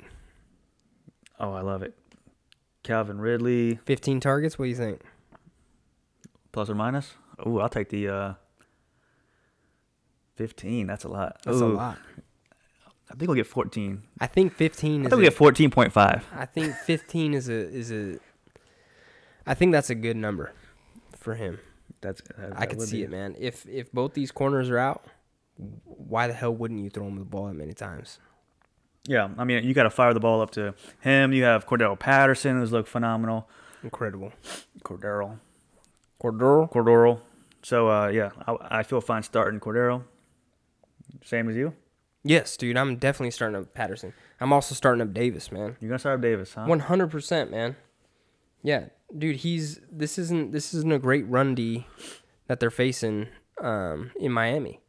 Oh, 1.39 1.53
I 1.53 1.61
love 1.61 1.83
it. 1.83 1.93
Calvin 2.83 3.21
Ridley 3.21 3.79
15 3.85 4.19
targets. 4.19 4.57
What 4.57 4.65
do 4.65 4.69
you 4.69 4.75
think? 4.75 5.01
plus 6.51 6.69
or 6.69 6.75
minus. 6.75 7.13
Ooh, 7.47 7.59
I'll 7.59 7.69
take 7.69 7.89
the 7.89 8.07
uh, 8.09 8.33
fifteen. 10.35 10.87
That's 10.87 11.03
a 11.03 11.07
lot. 11.09 11.37
That's 11.43 11.59
a 11.59 11.65
lot. 11.65 11.97
I 13.09 13.15
think 13.15 13.27
we'll 13.27 13.35
get 13.35 13.47
fourteen. 13.47 14.03
I 14.19 14.27
think 14.27 14.53
15 14.53 15.01
I 15.05 15.09
think 15.09 15.17
we 15.17 15.23
get 15.23 15.33
fourteen 15.33 15.69
point 15.69 15.91
five. 15.91 16.25
I 16.33 16.45
think 16.45 16.73
15 16.75 17.33
is 17.33 17.49
a 17.49 17.53
is 17.53 17.91
a. 17.91 18.17
I 19.45 19.53
think 19.53 19.71
that's 19.73 19.89
a 19.89 19.95
good 19.95 20.15
number 20.15 20.53
for 21.17 21.35
him. 21.35 21.59
That's 21.99 22.21
that- 22.37 22.53
I 22.55 22.59
that 22.61 22.69
could 22.69 22.81
see 22.81 22.97
be- 22.97 23.03
it, 23.03 23.09
man. 23.11 23.35
If 23.37 23.67
if 23.67 23.91
both 23.91 24.13
these 24.13 24.31
corners 24.31 24.69
are 24.69 24.77
out, 24.77 25.03
why 25.57 26.27
the 26.27 26.33
hell 26.33 26.53
wouldn't 26.53 26.79
you 26.81 26.89
throw 26.89 27.05
him 27.07 27.17
the 27.19 27.25
ball 27.25 27.47
that 27.47 27.53
many 27.55 27.73
times? 27.73 28.19
Yeah, 29.07 29.29
I 29.37 29.43
mean, 29.45 29.63
you 29.63 29.73
got 29.73 29.83
to 29.83 29.89
fire 29.89 30.13
the 30.13 30.19
ball 30.19 30.41
up 30.41 30.51
to 30.51 30.75
him. 30.99 31.33
You 31.33 31.43
have 31.43 31.65
Cordarrelle 31.65 31.97
Patterson, 31.97 32.59
who's 32.59 32.71
looked 32.71 32.87
phenomenal. 32.87 33.49
Incredible. 33.83 34.31
Cordarrelle, 34.83 35.39
Cordarrelle. 36.21 36.71
Cordarrelle. 36.71 37.19
So 37.63 37.89
uh, 37.89 38.07
yeah, 38.07 38.31
I, 38.47 38.79
I 38.79 38.83
feel 38.83 39.01
fine 39.01 39.23
starting 39.23 39.59
Cordarrelle. 39.59 40.03
Same 41.23 41.49
as 41.49 41.55
you. 41.55 41.73
Yes, 42.23 42.55
dude. 42.57 42.77
I'm 42.77 42.97
definitely 42.97 43.31
starting 43.31 43.57
up 43.57 43.73
Patterson. 43.73 44.13
I'm 44.39 44.53
also 44.53 44.75
starting 44.75 45.01
up 45.01 45.13
Davis, 45.13 45.51
man. 45.51 45.77
You're 45.79 45.89
gonna 45.89 45.99
start 45.99 46.21
Davis, 46.21 46.53
huh? 46.53 46.65
One 46.65 46.79
hundred 46.79 47.11
percent, 47.11 47.51
man. 47.51 47.75
Yeah, 48.63 48.85
dude. 49.15 49.37
He's 49.37 49.79
this 49.91 50.17
isn't 50.17 50.51
this 50.51 50.73
isn't 50.73 50.91
a 50.91 50.99
great 50.99 51.27
run 51.27 51.55
D 51.55 51.87
that 52.47 52.59
they're 52.59 52.69
facing 52.69 53.27
um, 53.59 54.11
in 54.19 54.31
Miami. 54.31 54.81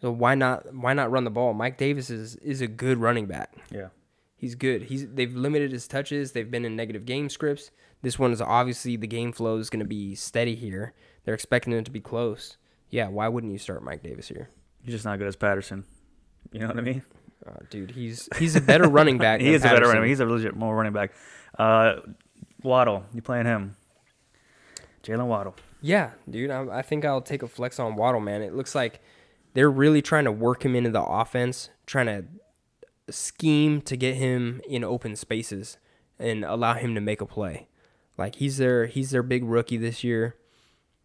So 0.00 0.10
why 0.10 0.34
not 0.34 0.74
why 0.74 0.92
not 0.92 1.10
run 1.10 1.24
the 1.24 1.30
ball? 1.30 1.54
Mike 1.54 1.78
Davis 1.78 2.10
is 2.10 2.36
is 2.36 2.60
a 2.60 2.66
good 2.66 2.98
running 2.98 3.26
back. 3.26 3.54
Yeah. 3.70 3.88
He's 4.36 4.54
good. 4.54 4.84
He's 4.84 5.06
they've 5.06 5.34
limited 5.34 5.72
his 5.72 5.86
touches. 5.86 6.32
They've 6.32 6.50
been 6.50 6.64
in 6.64 6.74
negative 6.74 7.04
game 7.04 7.28
scripts. 7.28 7.70
This 8.00 8.18
one 8.18 8.32
is 8.32 8.40
obviously 8.40 8.96
the 8.96 9.06
game 9.06 9.32
flow 9.32 9.58
is 9.58 9.68
going 9.68 9.80
to 9.80 9.86
be 9.86 10.14
steady 10.14 10.54
here. 10.54 10.94
They're 11.24 11.34
expecting 11.34 11.72
it 11.72 11.84
to 11.84 11.90
be 11.90 12.00
close. 12.00 12.56
Yeah, 12.90 13.08
why 13.08 13.28
wouldn't 13.28 13.52
you 13.52 13.58
start 13.58 13.82
Mike 13.82 14.02
Davis 14.02 14.28
here? 14.28 14.48
He's 14.82 14.94
just 14.94 15.04
not 15.04 15.18
good 15.18 15.28
as 15.28 15.36
Patterson. 15.36 15.84
You 16.52 16.60
know 16.60 16.68
what 16.68 16.78
I 16.78 16.82
mean? 16.82 17.02
Uh, 17.46 17.52
dude, 17.70 17.92
he's 17.92 18.28
he's 18.38 18.56
a 18.56 18.60
better 18.60 18.88
running 18.88 19.18
back. 19.18 19.40
he 19.42 19.54
is 19.54 19.62
a 19.62 19.64
better 19.64 19.76
Patterson. 19.76 19.94
running. 19.96 20.08
He's 20.08 20.20
a 20.20 20.26
legit 20.26 20.56
more 20.56 20.74
running 20.74 20.92
back. 20.92 21.12
Uh, 21.58 21.96
Waddle, 22.62 23.04
you 23.14 23.22
playing 23.22 23.46
him? 23.46 23.76
Jaylen 25.02 25.26
Waddle. 25.26 25.54
Yeah, 25.80 26.10
dude, 26.28 26.50
I, 26.50 26.78
I 26.78 26.82
think 26.82 27.04
I'll 27.04 27.22
take 27.22 27.42
a 27.42 27.48
flex 27.48 27.78
on 27.78 27.96
Waddle, 27.96 28.20
man. 28.20 28.42
It 28.42 28.54
looks 28.54 28.74
like 28.74 29.00
they're 29.54 29.70
really 29.70 30.02
trying 30.02 30.24
to 30.24 30.32
work 30.32 30.64
him 30.64 30.76
into 30.76 30.90
the 30.90 31.02
offense, 31.02 31.70
trying 31.86 32.06
to 32.06 32.24
scheme 33.12 33.80
to 33.82 33.96
get 33.96 34.16
him 34.16 34.60
in 34.68 34.84
open 34.84 35.16
spaces 35.16 35.78
and 36.18 36.44
allow 36.44 36.74
him 36.74 36.94
to 36.94 37.00
make 37.00 37.20
a 37.20 37.26
play. 37.26 37.68
Like 38.18 38.36
he's 38.36 38.58
their 38.58 38.86
he's 38.86 39.10
their 39.10 39.22
big 39.22 39.44
rookie 39.44 39.78
this 39.78 40.04
year. 40.04 40.36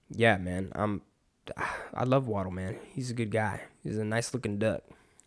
Yeah, 0.09 0.37
man. 0.37 0.71
I'm 0.75 1.01
I 1.93 2.03
love 2.03 2.27
Waddle, 2.27 2.51
man. 2.51 2.77
He's 2.93 3.11
a 3.11 3.13
good 3.13 3.31
guy. 3.31 3.61
He's 3.83 3.97
a 3.97 4.05
nice 4.05 4.33
looking 4.33 4.57
duck. 4.57 4.81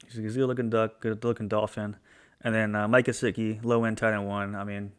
He's 0.06 0.18
a 0.18 0.22
good 0.22 0.36
looking 0.36 0.70
duck, 0.70 1.00
good 1.00 1.22
looking 1.24 1.48
dolphin. 1.48 1.96
And 2.40 2.54
then 2.54 2.74
uh, 2.74 2.86
Mike 2.88 3.06
Gesicki, 3.06 3.62
low 3.64 3.84
end 3.84 3.98
tight 3.98 4.14
end 4.14 4.26
one. 4.26 4.54
I 4.54 4.64
mean, 4.64 4.92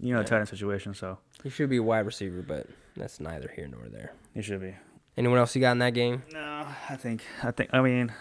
you 0.00 0.12
know 0.12 0.18
the 0.18 0.24
Yeah. 0.24 0.28
tight 0.28 0.38
end 0.40 0.48
situation, 0.48 0.94
so 0.94 1.18
He 1.42 1.48
should 1.50 1.70
be 1.70 1.76
a 1.78 1.82
wide 1.82 2.06
receiver, 2.06 2.42
but 2.42 2.66
that's 2.96 3.20
neither 3.20 3.48
here 3.54 3.68
nor 3.68 3.88
there. 3.88 4.12
he 4.34 4.42
should 4.42 4.60
be. 4.60 4.74
Anyone 5.16 5.38
else 5.38 5.54
you 5.54 5.60
got 5.60 5.72
in 5.72 5.78
that 5.78 5.94
game? 5.94 6.22
No, 6.32 6.66
I 6.88 6.96
think 6.96 7.22
I 7.42 7.50
think 7.50 7.70
I 7.72 7.80
mean 7.82 8.12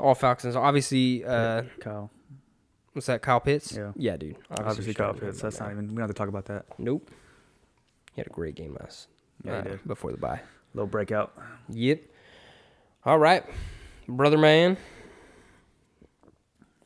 All 0.00 0.14
Falcons. 0.14 0.54
Obviously, 0.54 1.24
uh, 1.24 1.62
Kyle. 1.80 2.10
what's 2.92 3.06
that? 3.06 3.22
Kyle 3.22 3.40
Pitts. 3.40 3.72
Yeah. 3.76 3.92
Yeah, 3.96 4.16
dude. 4.16 4.36
Obviously, 4.50 4.86
we 4.88 4.94
Kyle 4.94 5.14
Pitts. 5.14 5.40
That's 5.40 5.56
about 5.56 5.66
not 5.66 5.72
even. 5.72 5.88
We 5.88 5.94
don't 5.94 6.00
have 6.02 6.10
to 6.10 6.14
talk 6.14 6.28
about 6.28 6.44
that. 6.46 6.66
Nope. 6.78 7.10
He 8.14 8.20
had 8.20 8.26
a 8.26 8.30
great 8.30 8.54
game 8.54 8.76
last. 8.80 9.08
Yeah, 9.44 9.58
uh. 9.58 9.76
Before 9.86 10.10
the 10.10 10.18
bye. 10.18 10.40
Low 10.74 10.86
breakout. 10.86 11.32
Yep. 11.70 12.02
All 13.04 13.18
right, 13.18 13.44
brother 14.08 14.38
man. 14.38 14.76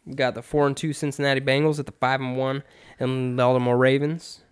We 0.06 0.14
got 0.14 0.34
the 0.34 0.42
four 0.42 0.66
and 0.66 0.76
two 0.76 0.92
Cincinnati 0.92 1.40
Bengals 1.40 1.78
at 1.78 1.86
the 1.86 1.92
five 1.92 2.20
and 2.20 2.36
one 2.36 2.62
and 2.98 3.36
Baltimore 3.36 3.76
Ravens. 3.76 4.42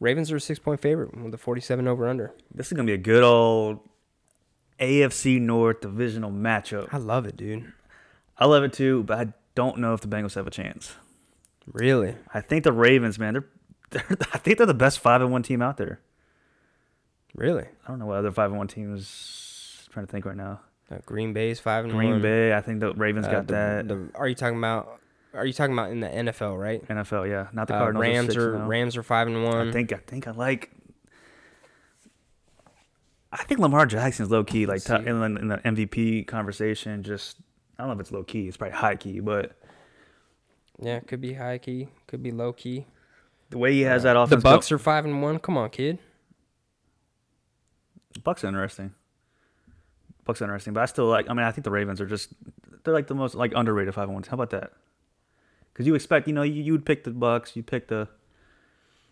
Ravens 0.00 0.30
are 0.30 0.36
a 0.36 0.40
six 0.40 0.58
point 0.58 0.80
favorite 0.80 1.16
with 1.16 1.32
a 1.32 1.38
47 1.38 1.86
over 1.88 2.08
under. 2.08 2.34
This 2.54 2.66
is 2.66 2.72
gonna 2.72 2.86
be 2.86 2.92
a 2.92 2.98
good 2.98 3.22
old 3.22 3.80
AFC 4.80 5.40
North 5.40 5.80
divisional 5.80 6.30
matchup. 6.30 6.88
I 6.92 6.98
love 6.98 7.26
it, 7.26 7.36
dude. 7.36 7.72
I 8.38 8.46
love 8.46 8.62
it 8.62 8.72
too, 8.72 9.04
but 9.04 9.18
I 9.18 9.32
don't 9.54 9.78
know 9.78 9.94
if 9.94 10.00
the 10.00 10.08
Bengals 10.08 10.34
have 10.34 10.46
a 10.46 10.50
chance. 10.50 10.94
Really? 11.72 12.14
I 12.32 12.40
think 12.40 12.64
the 12.64 12.72
Ravens, 12.72 13.18
man, 13.18 13.34
they're, 13.34 13.46
they're 13.90 14.18
I 14.32 14.38
think 14.38 14.58
they're 14.58 14.66
the 14.66 14.74
best 14.74 14.98
five 14.98 15.22
and 15.22 15.32
one 15.32 15.42
team 15.42 15.62
out 15.62 15.78
there. 15.78 16.00
Really? 17.36 17.62
I 17.64 17.88
don't 17.88 17.98
know 17.98 18.06
what 18.06 18.16
other 18.16 18.32
five 18.32 18.50
and 18.50 18.58
one 18.58 18.66
teams. 18.68 19.84
I'm 19.86 19.92
trying 19.92 20.06
to 20.06 20.12
think 20.12 20.24
right 20.24 20.36
now. 20.36 20.60
Uh, 20.90 20.98
Green 21.04 21.32
Bay's 21.32 21.60
five 21.60 21.84
and 21.84 21.92
one. 21.94 22.00
Green 22.00 22.12
one. 22.14 22.22
Bay. 22.22 22.54
I 22.54 22.60
think 22.60 22.80
the 22.80 22.92
Ravens 22.94 23.26
Uh, 23.26 23.30
got 23.32 23.46
the- 23.46 23.52
that. 23.52 23.88
the- 23.88 24.10
are 24.14 24.26
you 24.28 24.34
talking 24.34 24.58
about? 24.58 25.00
Are 25.34 25.44
you 25.44 25.52
talking 25.52 25.74
about 25.74 25.90
in 25.90 26.00
the 26.00 26.08
NFL? 26.08 26.56
Right? 26.58 26.82
NFL, 26.88 27.28
yeah, 27.28 27.48
not 27.52 27.68
the 27.68 27.74
Uh, 27.74 27.78
Cardinals. 27.78 28.02
Rams 28.02 28.26
six 28.28 28.36
are 28.38 28.56
oh. 28.56 28.66
Rams 28.66 28.96
are 28.96 29.02
five 29.02 29.26
and 29.26 29.44
one. 29.44 29.68
I 29.68 29.72
think 29.72 29.92
I 29.92 29.96
think 29.98 30.26
I 30.26 30.30
like. 30.30 30.70
I 33.32 33.42
think 33.44 33.60
Lamar 33.60 33.84
Jackson's 33.86 34.30
low 34.30 34.44
key, 34.44 34.64
like 34.66 34.82
top, 34.82 35.04
in, 35.04 35.18
the- 35.20 35.40
in 35.40 35.48
the 35.48 35.58
MVP 35.58 36.26
conversation. 36.26 37.02
Just 37.02 37.38
I 37.78 37.82
don't 37.82 37.88
know 37.88 37.94
if 37.94 38.00
it's 38.00 38.12
low 38.12 38.22
key. 38.22 38.48
It's 38.48 38.56
probably 38.56 38.76
high 38.76 38.96
key, 38.96 39.20
but 39.20 39.52
yeah, 40.80 41.00
could 41.00 41.20
be 41.20 41.34
high 41.34 41.58
key, 41.58 41.88
could 42.06 42.22
be 42.22 42.30
low 42.30 42.52
key. 42.52 42.86
the 43.50 43.58
way 43.58 43.72
he 43.72 43.82
has 43.82 44.04
that 44.04 44.16
off. 44.16 44.30
the 44.30 44.36
offense, 44.36 44.42
Bucks 44.42 44.72
are 44.72 44.78
five 44.78 45.04
and 45.04 45.20
one. 45.22 45.38
Come 45.38 45.58
on, 45.58 45.68
kid. 45.70 45.98
Bucks 48.26 48.42
interesting. 48.42 48.92
Bucks 50.24 50.42
interesting, 50.42 50.72
but 50.72 50.82
I 50.82 50.86
still 50.86 51.06
like. 51.06 51.30
I 51.30 51.32
mean, 51.32 51.46
I 51.46 51.52
think 51.52 51.62
the 51.62 51.70
Ravens 51.70 52.00
are 52.00 52.06
just 52.06 52.30
they're 52.82 52.92
like 52.92 53.06
the 53.06 53.14
most 53.14 53.36
like 53.36 53.52
underrated 53.54 53.94
five 53.94 54.08
oh 54.08 54.12
ones. 54.12 54.26
How 54.26 54.34
about 54.34 54.50
that? 54.50 54.72
Because 55.72 55.86
you 55.86 55.94
expect, 55.94 56.26
you 56.26 56.34
know, 56.34 56.42
you 56.42 56.60
you 56.60 56.72
would 56.72 56.84
pick 56.84 57.04
the 57.04 57.12
Bucks, 57.12 57.54
you 57.54 57.62
pick 57.62 57.86
the 57.86 58.08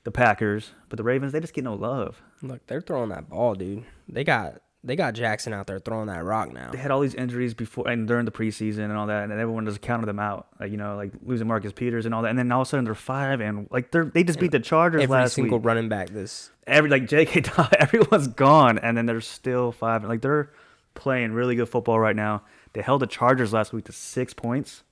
the 0.03 0.11
Packers, 0.11 0.73
but 0.89 0.97
the 0.97 1.05
Ravens 1.05 1.33
they 1.33 1.39
just 1.39 1.55
get 1.55 1.63
no 1.63 1.75
love. 1.75 2.23
Look, 2.43 2.67
they're 2.67 2.81
throwing 2.81 3.11
that 3.11 3.29
ball, 3.29 3.55
dude. 3.55 3.85
They 4.09 4.25
got 4.25 4.63
they 4.85 4.97
got 4.97 5.15
Jackson 5.15 5.53
out 5.53 5.67
there 5.67 5.79
throwing 5.79 6.07
that 6.09 6.23
rock 6.23 6.53
now. 6.53 6.71
they 6.71 6.79
had 6.79 6.91
all 6.91 7.01
these 7.01 7.15
injuries 7.15 7.55
before 7.55 7.89
and 7.89 8.07
during 8.07 8.27
the 8.27 8.31
preseason 8.31 8.81
and 8.85 8.93
all 8.93 9.07
that, 9.07 9.25
and 9.25 9.33
everyone 9.33 9.65
just 9.65 9.81
counted 9.81 10.07
them 10.07 10.19
out. 10.19 10.47
Like 10.61 10.71
you 10.71 10.77
know, 10.77 10.95
like 10.97 11.13
losing 11.25 11.49
Marcus 11.49 11.73
Peters 11.73 12.05
and 12.07 12.15
all 12.15 12.23
that, 12.23 12.29
and 12.29 12.39
then 12.39 12.53
all 12.53 12.63
of 12.63 12.69
a 12.69 12.71
sudden 12.71 12.85
they're 12.85 12.95
five 12.95 13.41
and 13.41 13.67
like 13.71 13.91
they're 13.91 14.05
they 14.05 14.23
just 14.23 14.39
beat 14.39 14.53
the 14.53 14.61
Chargers 14.61 15.03
Every 15.03 15.13
last 15.13 15.35
single 15.35 15.59
week. 15.59 15.67
running 15.67 15.89
back 15.89 16.11
this 16.11 16.51
Every 16.67 16.91
like 16.91 17.09
J.K. 17.09 17.41
Dobbins, 17.41 17.69
everyone's 17.79 18.29
gone, 18.29 18.79
and 18.79 18.97
then 18.97 19.07
they're 19.07 19.21
still 19.21 19.73
five. 19.73 20.05
Like 20.05 20.21
they're 20.21 20.51
playing 20.95 21.33
really 21.33 21.57
good 21.57 21.69
football 21.69 21.99
right 21.99 22.17
now. 22.17 22.43
They 22.75 22.83
held 22.83 23.01
the 23.03 23.07
Chargers 23.07 23.53
last 23.53 23.73
week 23.73 23.85
to 23.87 23.93
six 23.93 24.35
points. 24.35 24.83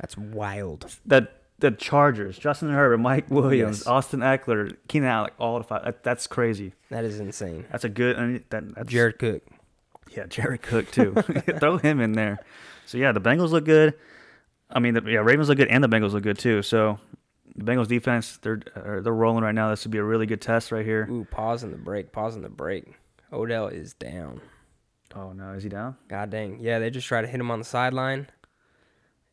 that's 0.00 0.16
wild. 0.16 0.86
That 1.06 1.41
the 1.62 1.70
Chargers, 1.70 2.36
Justin 2.38 2.68
Herbert, 2.70 2.98
Mike 2.98 3.30
Williams, 3.30 3.78
Yes. 3.78 3.86
Austin 3.86 4.20
Ekeler, 4.20 4.76
Keenan 4.88 5.08
Allen, 5.08 5.30
all 5.38 5.58
the 5.58 5.64
five. 5.64 5.84
That, 5.84 6.02
that's 6.02 6.26
crazy. 6.26 6.74
That 6.90 7.04
is 7.04 7.18
insane. 7.20 7.64
That's 7.70 7.84
a 7.84 7.88
good. 7.88 8.16
I 8.16 8.26
mean, 8.26 8.44
that, 8.50 8.74
that's, 8.74 8.88
Jared 8.90 9.18
Cook. 9.18 9.42
Yeah, 10.10 10.26
Jared 10.26 10.60
Cook 10.62 10.90
too. 10.90 11.14
Throw 11.58 11.78
him 11.78 12.00
in 12.00 12.12
there. 12.12 12.38
So 12.84 12.98
yeah, 12.98 13.12
the 13.12 13.20
Bengals 13.20 13.50
look 13.50 13.64
good. 13.64 13.94
I 14.70 14.78
mean, 14.80 14.94
the, 14.94 15.02
yeah, 15.06 15.20
Ravens 15.20 15.48
look 15.48 15.58
good, 15.58 15.68
and 15.68 15.82
the 15.82 15.88
Bengals 15.88 16.12
look 16.12 16.22
good 16.22 16.38
too. 16.38 16.62
So 16.62 16.98
the 17.56 17.64
Bengals 17.64 17.88
defense, 17.88 18.38
they're 18.42 18.60
uh, 18.76 19.00
they're 19.00 19.12
rolling 19.12 19.44
right 19.44 19.54
now. 19.54 19.70
This 19.70 19.84
would 19.84 19.92
be 19.92 19.98
a 19.98 20.04
really 20.04 20.26
good 20.26 20.40
test 20.40 20.72
right 20.72 20.84
here. 20.84 21.06
Ooh, 21.10 21.24
pause 21.30 21.62
in 21.62 21.70
the 21.70 21.78
break. 21.78 22.12
Pause 22.12 22.36
in 22.36 22.42
the 22.42 22.48
break. 22.50 22.92
Odell 23.32 23.68
is 23.68 23.94
down. 23.94 24.40
Oh 25.14 25.32
no, 25.32 25.52
is 25.52 25.62
he 25.62 25.68
down? 25.68 25.96
God 26.08 26.30
dang. 26.30 26.58
Yeah, 26.60 26.78
they 26.78 26.90
just 26.90 27.06
tried 27.06 27.22
to 27.22 27.28
hit 27.28 27.38
him 27.40 27.50
on 27.50 27.58
the 27.58 27.64
sideline. 27.64 28.26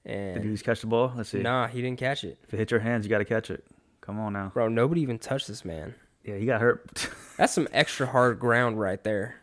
Did 0.06 0.14
And 0.14 0.44
he 0.44 0.52
just 0.52 0.64
catch 0.64 0.82
the 0.82 0.88
ball? 0.88 1.14
Let's 1.16 1.30
see. 1.30 1.40
nah, 1.40 1.68
he 1.68 1.82
didn't 1.82 2.00
catch 2.00 2.24
it. 2.24 2.38
If 2.44 2.54
it 2.54 2.58
hit 2.58 2.72
your 2.72 2.80
hands, 2.80 3.06
you 3.06 3.10
got 3.10 3.20
to 3.20 3.26
catch 3.26 3.52
it. 3.52 3.66
Come 4.02 4.20
on 4.20 4.34
now. 4.34 4.52
Bro, 4.54 4.70
nobody 4.70 5.02
even 5.02 5.20
touched 5.20 5.48
this 5.48 5.64
man. 5.64 5.94
Yeah, 6.24 6.36
he 6.36 6.46
got 6.46 6.62
hurt. 6.62 7.10
That's 7.38 7.54
some 7.54 7.68
extra 7.72 8.08
hard 8.08 8.40
ground 8.40 8.80
right 8.80 9.04
there. 9.04 9.36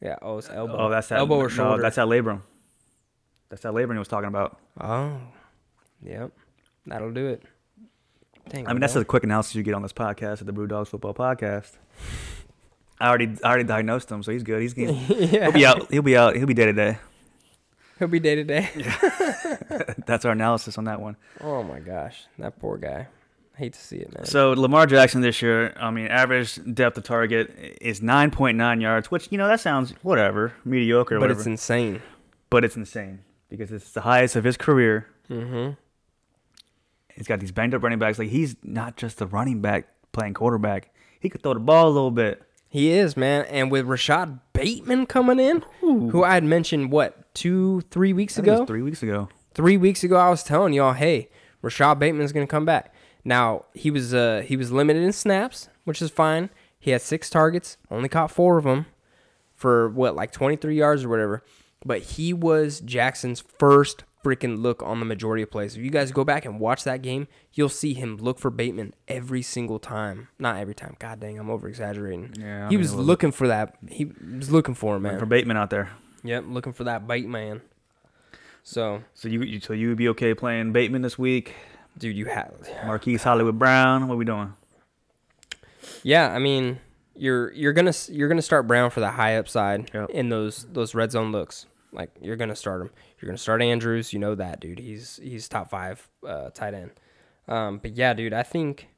Yeah, 0.00 0.16
oh, 0.20 0.38
it's 0.38 0.50
elbow. 0.50 0.76
oh, 0.76 0.90
that's 0.90 1.08
that. 1.08 1.18
elbow 1.18 1.36
or 1.36 1.44
no, 1.44 1.48
shoulder. 1.48 1.82
that's 1.82 1.96
that 1.96 2.08
labrum. 2.08 2.42
That's 3.48 3.62
that 3.62 3.72
labrum 3.72 3.92
he 3.92 3.98
was 3.98 4.08
talking 4.08 4.28
about. 4.28 4.58
Oh, 4.78 5.18
yep. 6.02 6.30
That'll 6.86 7.12
do 7.12 7.28
it. 7.28 7.42
Dang, 8.50 8.68
I 8.68 8.74
mean, 8.74 8.80
that's 8.80 8.92
the 8.92 9.04
quick 9.04 9.24
analysis 9.24 9.54
you 9.54 9.62
get 9.62 9.72
on 9.72 9.80
this 9.80 9.94
podcast 9.94 10.40
at 10.40 10.46
the 10.46 10.52
Brew 10.52 10.66
Dogs 10.66 10.90
Football 10.90 11.14
Podcast. 11.14 11.72
I 13.00 13.08
already, 13.08 13.30
I 13.42 13.48
already 13.48 13.64
diagnosed 13.64 14.10
him, 14.10 14.22
so 14.22 14.30
he's 14.30 14.42
good. 14.42 14.60
He's, 14.60 14.74
he's 14.74 14.90
yeah. 15.32 15.44
he'll 15.44 15.52
be 15.52 15.64
out. 15.64 15.90
He'll 15.90 16.02
be 16.02 16.16
out. 16.16 16.36
He'll 16.36 16.46
be 16.46 16.54
day 16.54 16.66
to 16.66 16.72
day. 16.74 16.98
He'll 17.98 18.08
be 18.08 18.18
day 18.20 18.34
to 18.34 18.44
day. 18.44 18.68
That's 20.06 20.24
our 20.24 20.32
analysis 20.32 20.78
on 20.78 20.84
that 20.84 21.00
one. 21.00 21.16
Oh 21.40 21.62
my 21.62 21.78
gosh, 21.78 22.24
that 22.38 22.58
poor 22.58 22.76
guy. 22.76 23.06
hate 23.56 23.72
to 23.74 23.80
see 23.80 23.96
it, 23.98 24.12
man. 24.14 24.24
So 24.24 24.52
Lamar 24.52 24.86
Jackson 24.86 25.20
this 25.20 25.40
year, 25.42 25.72
I 25.76 25.90
mean, 25.90 26.08
average 26.08 26.58
depth 26.74 26.98
of 26.98 27.04
target 27.04 27.78
is 27.80 28.00
9.9 28.00 28.80
yards, 28.82 29.10
which 29.10 29.28
you 29.30 29.38
know 29.38 29.46
that 29.48 29.60
sounds 29.60 29.92
whatever, 30.02 30.52
mediocre, 30.64 31.16
or 31.16 31.18
but 31.20 31.24
whatever. 31.24 31.40
it's 31.40 31.46
insane. 31.46 32.02
but 32.50 32.64
it's 32.64 32.76
insane 32.76 33.20
because 33.48 33.70
it's 33.70 33.92
the 33.92 34.00
highest 34.00 34.34
of 34.36 34.42
his 34.44 34.56
career. 34.56 35.06
Mm-hmm. 35.30 35.72
He's 37.14 37.28
got 37.28 37.38
these 37.40 37.52
banged 37.52 37.74
up 37.74 37.82
running 37.82 37.98
backs. 38.00 38.18
Like 38.18 38.30
he's 38.30 38.56
not 38.64 38.96
just 38.96 39.20
a 39.20 39.26
running 39.26 39.60
back 39.60 39.86
playing 40.12 40.34
quarterback. 40.34 40.92
He 41.20 41.28
could 41.30 41.42
throw 41.42 41.54
the 41.54 41.60
ball 41.60 41.86
a 41.88 41.90
little 41.90 42.10
bit. 42.10 42.42
He 42.68 42.90
is, 42.90 43.16
man. 43.16 43.44
And 43.46 43.70
with 43.70 43.86
Rashod 43.86 44.40
Bateman 44.52 45.06
coming 45.06 45.38
in, 45.38 45.64
who 45.80 46.24
I 46.24 46.34
had 46.34 46.42
mentioned, 46.42 46.90
what, 46.90 47.16
two, 47.34 47.82
three 47.90 48.12
weeks 48.12 48.34
I 48.34 48.36
think 48.36 48.48
it 48.48 48.50
was 48.52 48.60
ago? 48.60 48.66
three 48.66 48.82
weeks 48.82 49.02
ago. 49.02 49.28
Three 49.54 49.76
weeks 49.76 50.02
ago, 50.02 50.16
I 50.16 50.30
was 50.30 50.42
telling 50.42 50.72
y'all, 50.72 50.92
hey, 50.94 51.28
Rashod 51.62 51.98
Bateman's 51.98 52.32
going 52.32 52.46
to 52.46 52.50
come 52.50 52.64
back. 52.64 52.92
Now, 53.24 53.64
he 53.72 53.90
was 53.90 54.12
uh, 54.12 54.42
he 54.46 54.56
was 54.56 54.72
limited 54.72 55.02
in 55.02 55.12
snaps, 55.12 55.68
which 55.84 56.02
is 56.02 56.10
fine. 56.10 56.50
He 56.78 56.90
had 56.90 57.00
six 57.02 57.30
targets, 57.30 57.76
only 57.90 58.08
caught 58.08 58.30
four 58.30 58.58
of 58.58 58.64
them 58.64 58.86
for, 59.54 59.88
what, 59.88 60.14
like 60.14 60.32
23 60.32 60.76
yards 60.76 61.04
or 61.04 61.08
whatever. 61.08 61.42
But 61.84 62.02
he 62.02 62.32
was 62.34 62.80
Jackson's 62.80 63.40
first 63.40 64.04
freaking 64.22 64.60
look 64.60 64.82
on 64.82 65.00
the 65.00 65.06
majority 65.06 65.42
of 65.42 65.50
plays. 65.50 65.76
If 65.76 65.82
you 65.82 65.90
guys 65.90 66.10
go 66.12 66.24
back 66.24 66.44
and 66.44 66.58
watch 66.58 66.84
that 66.84 67.00
game, 67.02 67.28
you'll 67.52 67.68
see 67.68 67.94
him 67.94 68.16
look 68.16 68.38
for 68.38 68.50
Bateman 68.50 68.94
every 69.06 69.42
single 69.42 69.78
time. 69.78 70.28
Not 70.38 70.56
every 70.56 70.74
time. 70.74 70.96
God 70.98 71.20
dang, 71.20 71.38
I'm 71.38 71.50
over 71.50 71.68
exaggerating. 71.68 72.34
Yeah, 72.38 72.66
I 72.66 72.68
he 72.68 72.76
mean, 72.76 72.80
was 72.80 72.94
looking 72.94 73.32
for 73.32 73.48
that. 73.48 73.76
He 73.88 74.06
was 74.36 74.50
looking 74.50 74.74
for 74.74 74.96
him, 74.96 75.02
bit. 75.02 75.12
man. 75.12 75.18
for 75.20 75.26
Bateman 75.26 75.56
out 75.56 75.70
there. 75.70 75.90
Yep, 76.24 76.44
looking 76.48 76.72
for 76.72 76.84
that 76.84 77.06
bite 77.06 77.28
man. 77.28 77.60
So, 78.62 79.02
So 79.12 79.28
you, 79.28 79.42
you 79.42 79.60
so 79.60 79.72
you 79.74 79.88
would 79.88 79.98
be 79.98 80.08
okay 80.08 80.34
playing 80.34 80.72
Bateman 80.72 81.02
this 81.02 81.18
week? 81.18 81.54
dude, 81.96 82.16
you 82.16 82.24
have 82.26 82.52
Marquise 82.86 83.22
Hollywood 83.22 83.58
Brown. 83.58 84.08
What 84.08 84.14
are 84.14 84.18
we 84.18 84.24
doing? 84.24 84.54
Yeah, 86.02 86.32
I 86.32 86.38
mean, 86.40 86.80
you're 87.14 87.52
you're 87.52 87.72
gonna 87.74 87.92
you're 88.08 88.28
gonna 88.28 88.42
start 88.42 88.66
Brown 88.66 88.90
for 88.90 89.00
the 89.00 89.10
high 89.12 89.36
upside 89.36 89.90
Yep. 89.94 90.10
in 90.10 90.28
those 90.30 90.66
those 90.72 90.94
red 90.94 91.12
zone 91.12 91.30
looks. 91.30 91.66
Like 91.92 92.10
you're 92.20 92.36
gonna 92.36 92.56
start 92.56 92.80
him. 92.80 92.90
You're 93.20 93.28
gonna 93.28 93.38
start 93.38 93.62
Andrews. 93.62 94.12
You 94.12 94.18
know 94.18 94.34
that, 94.34 94.60
dude. 94.60 94.78
He's 94.80 95.20
he's 95.22 95.46
top 95.48 95.70
five 95.70 96.08
uh, 96.26 96.50
tight 96.50 96.74
end. 96.74 96.90
Um, 97.46 97.78
but 97.78 97.92
yeah, 97.96 98.14
dude, 98.14 98.32
I 98.32 98.42
think 98.42 98.88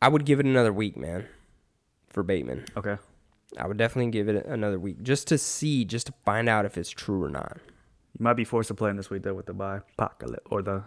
I 0.00 0.08
would 0.08 0.24
give 0.24 0.38
it 0.40 0.46
another 0.46 0.72
week, 0.72 0.96
man, 0.96 1.26
for 2.08 2.22
Bateman. 2.22 2.64
Okay. 2.76 2.96
I 3.56 3.66
would 3.66 3.76
definitely 3.78 4.10
give 4.10 4.28
it 4.28 4.44
another 4.46 4.78
week 4.78 5.02
just 5.02 5.28
to 5.28 5.38
see, 5.38 5.84
just 5.84 6.06
to 6.08 6.12
find 6.24 6.48
out 6.48 6.64
if 6.66 6.76
it's 6.76 6.90
true 6.90 7.22
or 7.24 7.30
not. 7.30 7.58
You 8.18 8.22
might 8.24 8.34
be 8.34 8.44
forced 8.44 8.68
to 8.68 8.74
play 8.74 8.90
him 8.90 8.96
this 8.96 9.10
week 9.10 9.22
though 9.22 9.34
with 9.34 9.46
the 9.46 9.54
bye 9.54 9.80
apocalypse 9.96 10.46
or 10.50 10.60
the 10.62 10.82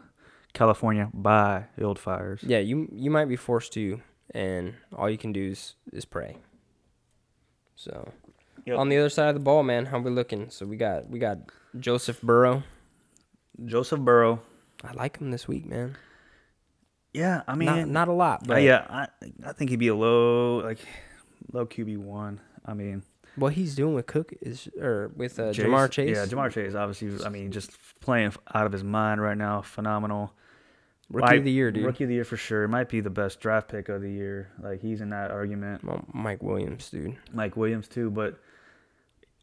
California 0.54 1.10
bye 1.14 1.66
old 1.82 1.98
fires. 1.98 2.42
Yeah, 2.44 2.60
you 2.60 2.88
you 2.92 3.10
might 3.10 3.26
be 3.26 3.36
forced 3.36 3.74
to, 3.74 4.02
and 4.36 4.76
all 4.96 5.10
you 5.10 5.18
can 5.18 5.32
do 5.32 5.50
is 5.52 5.76
is 5.92 6.06
pray. 6.06 6.38
So, 7.76 8.12
Yep. 8.66 8.78
on 8.78 8.90
the 8.90 8.98
other 8.98 9.10
side 9.10 9.30
of 9.30 9.34
the 9.34 9.40
ball, 9.40 9.64
man, 9.64 9.86
how 9.88 9.98
we 10.00 10.12
looking? 10.12 10.50
So 10.52 10.66
we 10.68 10.78
got 10.78 11.10
we 11.10 11.18
got 11.20 11.38
Joseph 11.80 12.22
Burrow. 12.22 12.64
Joseph 13.66 14.00
Burrow. 14.02 14.42
I 14.84 14.92
like 14.94 15.18
him 15.18 15.32
this 15.32 15.48
week, 15.48 15.66
man. 15.66 15.98
Yeah, 17.14 17.42
I 17.48 17.56
mean, 17.56 17.66
not 17.66 17.88
not 17.88 18.08
a 18.08 18.14
lot, 18.14 18.44
uh, 18.44 18.46
but 18.48 18.62
yeah, 18.62 18.86
I 18.90 19.08
I 19.46 19.54
think 19.54 19.70
he'd 19.70 19.80
be 19.80 19.88
a 19.90 19.96
low 19.96 20.58
like 20.58 20.80
low 21.52 21.66
QB 21.66 21.98
one. 21.98 22.40
I 22.66 22.74
mean, 22.74 23.04
what 23.36 23.54
he's 23.54 23.76
doing 23.76 23.96
with 23.96 24.06
Cook 24.08 24.34
is 24.42 24.68
or 24.80 25.12
with 25.16 25.40
uh, 25.40 25.54
Chase- 25.54 25.66
Ja'Marr 25.66 25.90
Chase. 25.90 26.16
Yeah, 26.18 26.26
Ja'Marr 26.26 26.52
Chase. 26.52 26.76
Obviously, 26.76 27.26
I 27.26 27.30
mean, 27.30 27.52
just 27.52 27.72
playing 28.00 28.34
out 28.54 28.66
of 28.66 28.72
his 28.72 28.84
mind 28.84 29.22
right 29.22 29.38
now. 29.38 29.62
Phenomenal. 29.62 30.34
rookie 31.10 31.38
of 31.38 31.44
the 31.44 31.52
year, 31.52 31.72
dude. 31.72 31.86
Rookie 31.86 32.04
of 32.04 32.08
the 32.10 32.16
year 32.16 32.24
for 32.24 32.38
sure. 32.38 32.68
Might 32.68 32.90
be 32.90 33.00
the 33.02 33.10
best 33.10 33.40
draft 33.40 33.68
pick 33.70 33.90
of 33.90 34.02
the 34.02 34.12
year. 34.12 34.52
Like 34.62 34.82
he's 34.82 35.02
in 35.02 35.10
that 35.10 35.32
argument. 35.32 35.84
Well, 35.84 36.06
Mike 36.14 36.44
Williams, 36.44 36.90
dude. 36.90 37.18
Mike 37.34 37.56
Williams 37.58 37.88
too, 37.88 38.10
but 38.12 38.40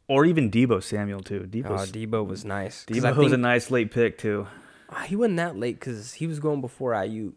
or 0.07 0.25
even 0.25 0.49
Deebo 0.49 0.81
Samuel 0.81 1.19
too. 1.21 1.41
Deebo. 1.41 1.69
Oh, 1.69 1.85
Deebo 1.85 2.25
was 2.27 2.45
nice. 2.45 2.85
Deebo 2.85 3.15
was 3.17 3.31
a 3.33 3.37
nice 3.37 3.69
late 3.69 3.91
pick 3.91 4.17
too. 4.17 4.47
Ah, 4.91 5.03
he 5.07 5.15
wasn't 5.15 5.37
that 5.37 5.55
late 5.57 5.79
because 5.79 6.13
he 6.13 6.25
was 6.25 6.39
going 6.39 6.61
before 6.61 6.93
Aiyuk. 6.93 7.33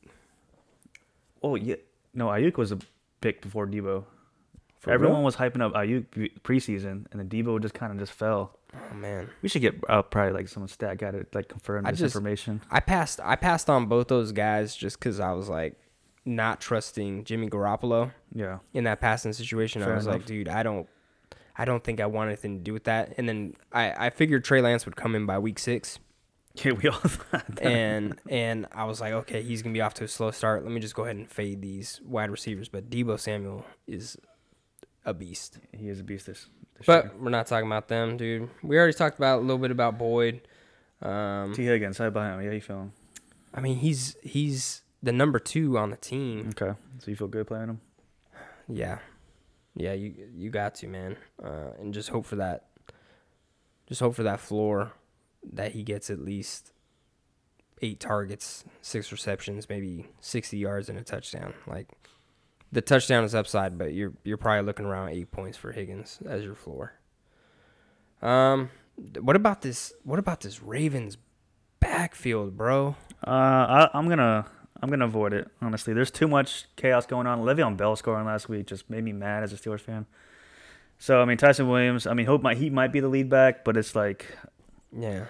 Oh 1.42 1.54
yeah, 1.56 1.74
no, 2.14 2.28
Aiyuk 2.28 2.56
was 2.56 2.72
a 2.72 2.78
pick 3.20 3.42
before 3.42 3.66
Deebo. 3.66 4.04
For 4.82 4.90
Everyone 4.90 5.18
real? 5.18 5.24
was 5.24 5.36
hyping 5.36 5.60
up 5.62 5.74
Aiyuk 5.74 6.40
preseason, 6.42 7.06
and 7.12 7.20
then 7.20 7.28
Deebo 7.28 7.60
just 7.62 7.72
kind 7.74 7.92
of 7.92 7.98
just 7.98 8.12
fell. 8.12 8.58
Oh 8.74 8.94
man. 8.94 9.28
We 9.40 9.48
should 9.48 9.62
get 9.62 9.76
uh, 9.88 10.02
probably 10.02 10.32
like 10.32 10.48
some 10.48 10.66
stat 10.66 10.98
guy 10.98 11.12
to 11.12 11.24
like 11.32 11.48
confirm 11.48 11.86
I 11.86 11.92
this 11.92 12.00
just- 12.00 12.14
information. 12.16 12.60
I 12.70 12.80
passed 12.80 13.20
I 13.22 13.36
passed 13.36 13.70
on 13.70 13.86
both 13.86 14.08
those 14.08 14.32
guys 14.32 14.74
just 14.74 14.98
because 14.98 15.20
I 15.20 15.32
was 15.32 15.48
like, 15.48 15.76
not 16.24 16.60
trusting 16.60 17.22
Jimmy 17.24 17.48
Garoppolo 17.48 18.10
Yeah. 18.34 18.58
in 18.74 18.84
that 18.84 19.00
passing 19.00 19.32
situation. 19.32 19.82
Fair 19.82 19.92
I 19.92 19.96
was 19.96 20.06
enough. 20.06 20.18
like, 20.20 20.26
dude, 20.26 20.48
I 20.48 20.62
don't, 20.64 20.88
I 21.56 21.64
don't 21.64 21.82
think 21.84 22.00
I 22.00 22.06
want 22.06 22.28
anything 22.28 22.58
to 22.58 22.62
do 22.64 22.72
with 22.72 22.84
that. 22.84 23.14
And 23.18 23.28
then 23.28 23.54
I, 23.72 24.06
I 24.06 24.10
figured 24.10 24.42
Trey 24.44 24.60
Lance 24.62 24.84
would 24.84 24.96
come 24.96 25.14
in 25.14 25.26
by 25.26 25.38
week 25.38 25.58
six, 25.60 25.98
Yeah, 26.54 26.72
we 26.72 26.88
all 26.88 26.98
thought 26.98 27.46
that. 27.56 27.62
and 27.66 28.18
and 28.28 28.66
I 28.72 28.84
was 28.86 29.00
like, 29.00 29.12
okay, 29.12 29.42
he's 29.42 29.62
gonna 29.62 29.74
be 29.74 29.80
off 29.80 29.94
to 29.94 30.04
a 30.04 30.08
slow 30.08 30.32
start. 30.32 30.64
Let 30.64 30.72
me 30.72 30.80
just 30.80 30.94
go 30.96 31.04
ahead 31.04 31.16
and 31.16 31.30
fade 31.30 31.60
these 31.62 32.00
wide 32.04 32.30
receivers. 32.30 32.68
But 32.68 32.90
Deebo 32.90 33.20
Samuel 33.20 33.64
is 33.86 34.16
a 35.04 35.14
beast. 35.14 35.58
he 35.72 35.88
is 35.88 36.00
a 36.00 36.04
beast 36.04 36.26
this, 36.26 36.46
this 36.78 36.88
year. 36.88 37.02
But 37.02 37.20
we're 37.20 37.30
not 37.30 37.46
talking 37.46 37.66
about 37.66 37.88
them, 37.88 38.16
dude. 38.16 38.48
We 38.62 38.76
already 38.78 38.92
talked 38.92 39.18
about 39.18 39.38
a 39.38 39.42
little 39.42 39.58
bit 39.58 39.70
about 39.70 39.98
Boyd. 39.98 40.42
Um, 41.00 41.52
T. 41.54 41.64
Higgins, 41.64 41.98
how 41.98 42.06
about 42.06 42.38
him? 42.38 42.46
Yeah, 42.46 42.52
you 42.52 42.60
feeling? 42.60 42.92
I 43.52 43.60
mean, 43.60 43.76
he's 43.78 44.16
he's 44.22 44.82
the 45.02 45.12
number 45.12 45.38
two 45.38 45.76
on 45.76 45.90
the 45.90 45.96
team. 45.96 46.50
Okay. 46.50 46.78
So 46.98 47.10
you 47.10 47.16
feel 47.16 47.28
good 47.28 47.46
playing 47.46 47.68
him? 47.68 47.80
Yeah, 48.68 48.98
yeah, 49.74 49.92
you 49.92 50.14
you 50.34 50.50
got 50.50 50.74
to 50.76 50.86
man, 50.86 51.16
uh, 51.42 51.72
and 51.78 51.92
just 51.92 52.10
hope 52.10 52.26
for 52.26 52.36
that. 52.36 52.66
Just 53.86 54.00
hope 54.00 54.14
for 54.14 54.22
that 54.22 54.40
floor 54.40 54.92
that 55.52 55.72
he 55.72 55.82
gets 55.82 56.08
at 56.08 56.20
least 56.20 56.72
eight 57.82 57.98
targets, 57.98 58.64
six 58.80 59.10
receptions, 59.10 59.68
maybe 59.68 60.06
sixty 60.20 60.58
yards 60.58 60.88
and 60.88 60.98
a 60.98 61.02
touchdown. 61.02 61.54
Like 61.66 61.88
the 62.72 62.80
touchdown 62.80 63.22
is 63.22 63.34
upside, 63.34 63.76
but 63.78 63.92
you're 63.92 64.14
you're 64.24 64.38
probably 64.38 64.64
looking 64.64 64.86
around 64.86 65.10
eight 65.10 65.30
points 65.30 65.58
for 65.58 65.72
Higgins 65.72 66.18
as 66.26 66.42
your 66.42 66.54
floor. 66.54 66.94
Um, 68.22 68.70
what 69.20 69.36
about 69.36 69.62
this? 69.62 69.92
What 70.04 70.18
about 70.18 70.40
this 70.40 70.62
Ravens 70.62 71.18
backfield, 71.80 72.56
bro? 72.56 72.96
Uh, 73.26 73.30
I, 73.30 73.90
I'm 73.94 74.08
gonna 74.08 74.46
I'm 74.82 74.88
gonna 74.88 75.04
avoid 75.04 75.32
it. 75.34 75.48
Honestly, 75.60 75.92
there's 75.92 76.10
too 76.10 76.26
much 76.26 76.66
chaos 76.76 77.06
going 77.06 77.26
on. 77.26 77.42
Le'Veon 77.42 77.76
Bell 77.76 77.94
scoring 77.94 78.26
last 78.26 78.48
week 78.48 78.66
just 78.66 78.88
made 78.88 79.04
me 79.04 79.12
mad 79.12 79.42
as 79.42 79.52
a 79.52 79.56
Steelers 79.56 79.80
fan. 79.80 80.06
So 80.98 81.20
I 81.20 81.24
mean, 81.24 81.36
Ty'Son 81.36 81.68
Williams. 81.68 82.06
I 82.06 82.14
mean, 82.14 82.26
hope 82.26 82.42
my 82.42 82.54
he 82.54 82.70
might 82.70 82.92
be 82.92 83.00
the 83.00 83.08
lead 83.08 83.28
back, 83.28 83.64
but 83.64 83.76
it's 83.76 83.94
like 83.94 84.26
Yeah, 84.96 85.26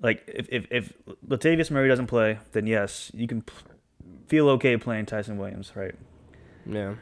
like 0.00 0.22
if 0.28 0.48
if 0.50 0.66
if 0.70 0.92
Latavius 1.26 1.70
Murray 1.70 1.88
doesn't 1.88 2.06
play, 2.06 2.38
then 2.52 2.66
yes, 2.66 3.10
you 3.14 3.26
can 3.26 3.42
feel 4.26 4.48
okay 4.50 4.76
playing 4.76 5.06
Ty'Son 5.06 5.38
Williams, 5.38 5.72
right? 5.74 5.94
Yeah. 6.68 6.94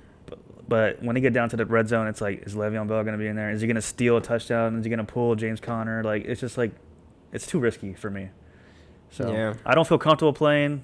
But 0.69 1.03
when 1.03 1.15
they 1.15 1.21
get 1.21 1.33
down 1.33 1.49
to 1.51 1.57
the 1.57 1.65
red 1.67 1.89
zone, 1.89 2.09
it's 2.09 2.21
like, 2.21 2.43
is 2.47 2.55
Le'Veon 2.57 2.89
Bell 2.89 3.03
going 3.05 3.13
to 3.13 3.19
be 3.19 3.29
in 3.29 3.37
there? 3.37 3.51
Is 3.51 3.61
he 3.61 3.67
going 3.69 3.77
to 3.77 3.83
steal 3.83 4.17
a 4.17 4.21
touchdown? 4.21 4.79
Is 4.79 4.85
he 4.85 4.91
going 4.91 4.99
to 4.99 5.13
pull 5.13 5.35
James 5.37 5.61
Conner? 5.61 6.03
Like, 6.03 6.25
it's 6.25 6.41
just 6.41 6.59
like, 6.59 6.73
it's 7.33 7.47
too 7.47 7.61
risky 7.61 7.95
for 7.95 8.11
me. 8.11 8.31
So 9.11 9.31
Yeah. 9.33 9.55
I 9.65 9.75
don't 9.77 9.87
feel 9.87 9.99
comfortable 9.99 10.33
playing 10.33 10.83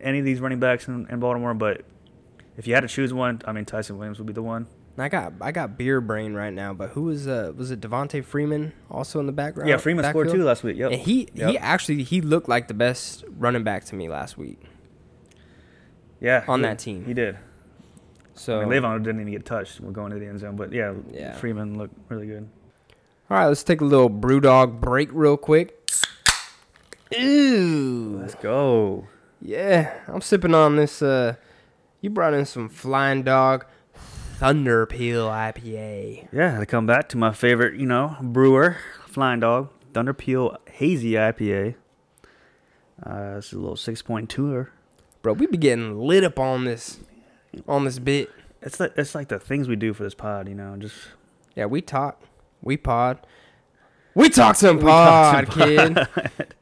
any 0.00 0.20
of 0.20 0.24
these 0.24 0.38
running 0.40 0.60
backs 0.60 0.86
in, 0.86 1.08
in 1.10 1.18
Baltimore. 1.18 1.54
But 1.54 1.82
if 2.56 2.68
you 2.68 2.74
had 2.74 2.82
to 2.82 2.88
choose 2.88 3.12
one, 3.12 3.42
I 3.44 3.50
mean, 3.52 3.64
Ty'Son 3.64 3.98
Williams 3.98 4.18
would 4.18 4.26
be 4.26 4.32
the 4.32 4.42
one. 4.42 4.66
I 4.98 5.10
got 5.10 5.34
I 5.42 5.52
got 5.52 5.76
beer 5.76 6.00
brain 6.00 6.32
right 6.32 6.52
now, 6.54 6.72
but 6.72 6.88
who 6.90 7.02
was 7.02 7.28
uh 7.28 7.52
was 7.54 7.70
it 7.70 7.80
Devonta 7.82 8.24
Freeman 8.24 8.72
also 8.90 9.20
in 9.20 9.26
the 9.26 9.32
background? 9.32 9.68
yeah, 9.68 9.76
Freeman 9.76 10.06
scored 10.06 10.28
backfield? 10.28 10.40
two 10.42 10.46
last 10.46 10.62
week. 10.62 10.78
Yep. 10.78 10.90
And 10.92 11.00
he 11.02 11.28
he 11.34 11.58
actually 11.58 12.02
he 12.02 12.22
looked 12.22 12.48
like 12.48 12.66
the 12.66 12.72
best 12.72 13.22
running 13.36 13.62
back 13.62 13.84
to 13.86 13.94
me 13.94 14.08
last 14.08 14.38
week. 14.38 14.58
yeah, 16.18 16.44
on 16.48 16.60
he- 16.60 16.62
that 16.62 16.78
team. 16.78 17.04
he 17.04 17.12
did. 17.12 17.36
So 18.36 18.60
I 18.60 18.64
mean, 18.66 18.82
Le'Veon 18.82 19.02
didn't 19.02 19.20
even 19.22 19.32
get 19.32 19.44
touched. 19.44 19.80
We're 19.80 19.90
going 19.92 20.12
to 20.12 20.18
the 20.18 20.26
end 20.26 20.38
zone, 20.40 20.56
but 20.56 20.72
yeah, 20.72 20.92
Yeah. 21.12 21.32
Freeman 21.32 21.76
looked 21.78 21.94
really 22.08 22.26
good. 22.26 22.48
all 23.30 23.36
right, 23.38 23.46
let's 23.46 23.64
take 23.64 23.80
a 23.80 23.84
little 23.84 24.08
brew 24.08 24.40
dog 24.40 24.80
break 24.80 25.08
real 25.12 25.36
quick. 25.36 25.72
Ooh, 27.18 28.18
Let's 28.20 28.34
go. 28.34 29.06
yeah, 29.40 29.94
I'm 30.08 30.20
sipping 30.20 30.54
on 30.54 30.76
this. 30.76 31.00
Uh, 31.02 31.36
you 32.00 32.10
brought 32.10 32.34
in 32.34 32.44
some 32.44 32.68
Flying 32.68 33.22
Dog 33.22 33.64
Thunder 34.38 34.86
Peel 34.86 35.28
IPA. 35.28 36.28
Yeah, 36.32 36.58
to 36.58 36.66
come 36.66 36.84
back 36.86 37.08
to 37.10 37.16
my 37.16 37.32
favorite, 37.32 37.78
you 37.78 37.86
know, 37.86 38.16
brewer, 38.20 38.76
Flying 39.06 39.40
Dog, 39.40 39.70
Thunder 39.94 40.12
Peel 40.12 40.56
Hazy 40.72 41.12
IPA. 41.12 41.76
Uh, 43.02 43.36
this 43.36 43.46
is 43.46 43.52
a 43.52 43.58
little 43.58 43.76
6.2er. 43.76 44.68
Bro, 45.22 45.34
we 45.34 45.46
be 45.46 45.56
getting 45.56 45.98
lit 45.98 46.24
up 46.24 46.38
on 46.38 46.64
this 46.64 46.98
on 47.68 47.84
this 47.84 47.98
bit. 47.98 48.30
It's 48.62 48.80
like 48.80 48.92
it's 48.96 49.14
like 49.14 49.28
the 49.28 49.38
things 49.38 49.68
we 49.68 49.76
do 49.76 49.92
for 49.92 50.02
this 50.02 50.14
pod, 50.14 50.48
you 50.48 50.54
know, 50.54 50.76
just 50.76 50.96
Yeah, 51.54 51.66
we 51.66 51.80
talk, 51.80 52.22
we 52.62 52.76
pod, 52.76 53.18
we 54.14 54.28
talk 54.28 54.56
some 54.56 54.78
We 54.78 54.84
talk 54.84 55.46
pod, 55.48 55.52
some 55.52 55.62
kid. 55.62 56.08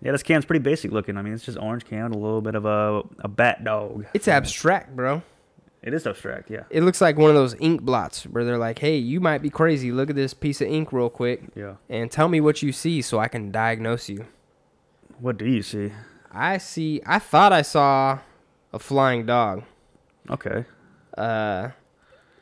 yeah. 0.00 0.12
This 0.12 0.22
can's 0.22 0.44
pretty 0.44 0.62
basic 0.62 0.92
looking. 0.92 1.16
I 1.16 1.22
mean, 1.22 1.34
it's 1.34 1.44
just 1.44 1.58
orange 1.58 1.84
can 1.84 2.04
with 2.04 2.14
a 2.14 2.18
little 2.18 2.40
bit 2.40 2.54
of 2.54 2.64
a 2.64 3.02
a 3.20 3.28
bat 3.28 3.64
dog. 3.64 4.06
It's 4.14 4.28
abstract, 4.28 4.94
bro. 4.94 5.22
It 5.82 5.94
is 5.94 6.04
abstract, 6.04 6.50
yeah, 6.50 6.64
It 6.68 6.82
looks 6.82 7.00
like 7.00 7.16
one 7.16 7.30
of 7.30 7.36
those 7.36 7.54
ink 7.60 7.82
blots 7.82 8.24
where 8.24 8.44
they're 8.44 8.58
like, 8.58 8.80
"Hey, 8.80 8.96
you 8.96 9.20
might 9.20 9.40
be 9.40 9.50
crazy. 9.50 9.92
Look 9.92 10.10
at 10.10 10.16
this 10.16 10.34
piece 10.34 10.60
of 10.60 10.66
ink 10.66 10.92
real 10.92 11.08
quick 11.08 11.44
yeah. 11.54 11.74
and 11.88 12.10
tell 12.10 12.26
me 12.28 12.40
what 12.40 12.60
you 12.60 12.72
see 12.72 13.02
so 13.02 13.20
I 13.20 13.28
can 13.28 13.52
diagnose 13.52 14.08
you." 14.08 14.26
What 15.20 15.38
do 15.38 15.46
you 15.46 15.62
see? 15.62 15.92
I 16.32 16.58
see. 16.58 17.00
I 17.06 17.18
thought 17.20 17.52
I 17.52 17.62
saw 17.62 18.18
a 18.72 18.78
flying 18.78 19.26
dog, 19.26 19.62
Okay, 20.30 20.64
uh, 21.16 21.70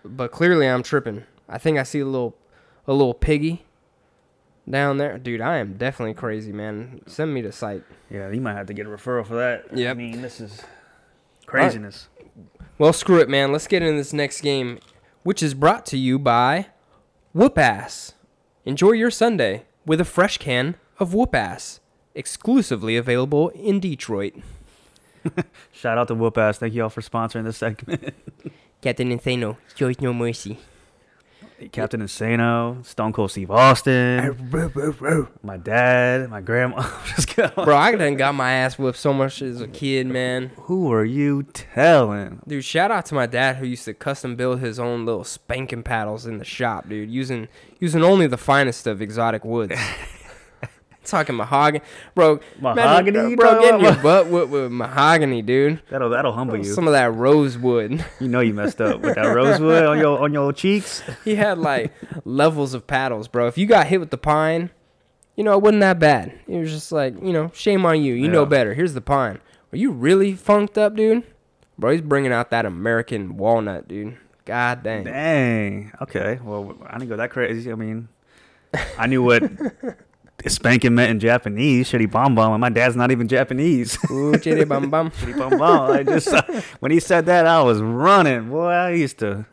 but 0.05 0.31
clearly 0.31 0.67
I'm 0.67 0.83
tripping. 0.83 1.25
I 1.49 1.59
think 1.59 1.79
I 1.79 1.83
see 1.83 2.01
a 2.01 2.07
little, 2.07 2.37
a 2.87 2.93
little 2.93 3.15
piggy 3.15 3.65
down 4.69 4.97
there, 4.97 5.19
dude. 5.19 5.41
I 5.41 5.59
am 5.59 5.77
definitely 5.77 6.15
crazy, 6.15 6.53
man. 6.53 7.03
Send 7.07 7.35
me 7.35 7.43
the 7.43 7.53
site. 7.53 7.85
yeah, 8.11 8.31
you 8.31 8.41
might 8.41 8.55
have 8.55 8.67
to 8.67 8.75
get 8.75 8.87
a 8.87 8.89
referral 8.89 9.27
for 9.27 9.35
that. 9.35 9.67
Yeah. 9.77 9.91
I 9.91 9.95
mean, 9.95 10.23
this 10.23 10.41
is 10.41 10.63
craziness. 11.47 12.09
Well, 12.79 12.93
screw 12.93 13.21
it, 13.21 13.29
man. 13.29 13.53
Let's 13.53 13.67
get 13.67 13.83
into 13.83 13.97
this 13.99 14.13
next 14.13 14.41
game, 14.41 14.81
which 15.23 15.43
is 15.43 15.55
brought 15.55 15.87
to 15.87 15.99
you 15.99 16.19
by 16.19 16.67
Whoop 17.33 17.59
Ass. 17.59 18.15
Enjoy 18.65 18.93
your 18.93 19.11
Sunday 19.11 19.65
with 19.87 20.01
a 20.01 20.05
fresh 20.05 20.39
can 20.39 20.77
of 20.99 21.15
Whoop 21.15 21.35
Ass, 21.35 21.81
exclusively 22.15 22.97
available 22.97 23.51
in 23.51 23.79
Detroit. 23.79 24.35
Shout 25.73 25.99
out 25.99 26.09
to 26.09 26.15
Whoop 26.15 26.37
Ass. 26.39 26.59
Thank 26.59 26.75
you 26.75 26.83
all 26.83 26.91
for 26.91 27.01
sponsoring 27.01 27.45
this 27.45 27.57
segment. 27.57 28.15
Captain 28.81 29.09
Insano, 29.09 29.57
shows 29.75 30.01
no 30.01 30.13
mercy. 30.13 30.59
Captain 31.73 32.01
Insano, 32.03 32.85
Stone 32.85 33.13
Cold 33.13 33.31
Steve 33.31 33.51
Austin. 33.51 34.37
my 35.43 35.57
dad, 35.57 36.29
my 36.29 36.41
grandma. 36.41 36.83
Just 37.07 37.29
kidding. 37.29 37.65
Bro, 37.65 37.77
I 37.77 37.95
done 37.95 38.17
got 38.17 38.35
my 38.35 38.53
ass 38.53 38.79
whipped 38.79 38.99
so 38.99 39.13
much 39.15 39.41
as 39.41 39.61
a 39.61 39.69
kid, 39.69 40.07
man. 40.07 40.51
Who 40.63 40.93
are 40.93 41.05
you 41.05 41.45
telling? 41.45 42.41
Dude, 42.47 42.65
shout 42.65 42.91
out 42.91 43.07
to 43.07 43.15
my 43.15 43.27
dad 43.27 43.57
who 43.57 43.67
used 43.67 43.85
to 43.87 43.95
custom 43.95 44.37
build 44.37 44.61
his 44.61 44.79
own 44.79 45.07
little 45.07 45.25
spanking 45.25 45.83
paddles 45.83 46.27
in 46.27 46.39
the 46.39 46.45
shop, 46.45 46.89
dude, 46.89 47.11
using 47.11 47.49
using 47.79 48.03
only 48.03 48.27
the 48.27 48.37
finest 48.37 48.87
of 48.87 49.01
exotic 49.01 49.45
woods. 49.45 49.75
Talking 51.05 51.37
mahogany, 51.37 51.85
bro. 52.15 52.41
Mahogany, 52.61 53.19
imagine, 53.19 53.31
you 53.31 53.37
bro, 53.37 53.61
getting 53.61 53.81
your 53.81 53.95
butt 54.03 54.29
whipped 54.29 54.51
with 54.51 54.73
mahogany, 54.73 55.43
dude. 55.43 55.83
That'll 55.91 56.11
that'll 56.11 56.33
humble 56.33 56.57
you. 56.57 56.65
Some 56.65 56.87
of 56.87 56.93
that 56.93 57.15
rosewood. 57.15 58.05
You 58.21 58.29
know 58.29 58.41
you 58.41 58.55
messed 58.55 58.81
up 58.81 59.01
with 59.01 59.17
that 59.17 59.35
rosewood 59.35 59.85
on 59.85 59.99
your 59.99 60.19
on 60.19 60.33
your 60.33 60.53
cheeks. 60.53 61.03
he 61.25 61.35
had 61.35 61.59
like 61.59 61.93
levels 62.25 62.73
of 62.73 62.87
paddles, 62.87 63.29
bro. 63.29 63.47
If 63.49 63.59
you 63.59 63.67
got 63.67 63.87
hit 63.87 64.01
with 64.01 64.11
the 64.11 64.17
pine, 64.19 64.71
you 65.37 65.45
know 65.45 65.53
it 65.55 65.61
wasn't 65.61 65.81
that 65.81 65.99
bad. 65.99 66.33
It 66.49 66.59
was 66.59 66.71
just 66.71 66.91
like, 66.91 67.15
you 67.21 67.33
know, 67.33 67.51
shame 67.55 67.85
on 67.85 68.03
you. 68.03 68.15
You 68.15 68.29
know 68.29 68.47
better. 68.47 68.73
Here's 68.73 68.95
the 68.95 69.01
pine. 69.01 69.41
Are 69.73 69.77
you 69.77 69.91
really 69.91 70.35
funked 70.35 70.79
up, 70.79 70.95
dude? 70.97 71.25
Bro, 71.79 71.93
he's 71.93 72.01
bringing 72.01 72.33
out 72.33 72.51
that 72.51 72.65
American 72.65 73.37
walnut, 73.37 73.89
dude. 73.89 74.17
God 74.45 74.83
dang. 74.83 75.05
Dang. 75.05 75.93
Okay. 76.03 76.39
Well, 76.43 76.77
I 76.87 76.99
didn't 76.99 77.09
go 77.09 77.17
that 77.17 77.31
crazy. 77.31 77.71
I 77.73 77.75
mean, 77.75 78.09
I 78.99 79.07
knew 79.07 79.23
what 79.23 79.43
spanking 80.53 80.95
meant 80.95 81.11
in 81.11 81.21
Japanese. 81.21 81.91
Shitty 81.91 82.11
bomb 82.11 82.35
bomb. 82.35 82.53
And 82.53 82.61
my 82.61 82.71
dad's 82.71 82.97
not 82.97 83.11
even 83.11 83.29
Japanese. 83.29 83.99
Ooh, 84.11 84.37
chitty 84.39 84.65
bum 84.65 84.91
bum. 84.91 85.11
Shitty 85.11 85.39
bomb 85.39 85.59
bomb. 85.59 85.91
I 85.91 86.03
just 86.03 86.29
uh, 86.29 86.43
when 86.81 86.93
he 86.93 87.01
said 87.01 87.27
that, 87.27 87.47
I 87.47 87.63
was 87.63 87.81
running. 87.81 88.51
Boy, 88.51 88.69
I 88.69 88.91
used 88.91 89.19
to 89.19 89.47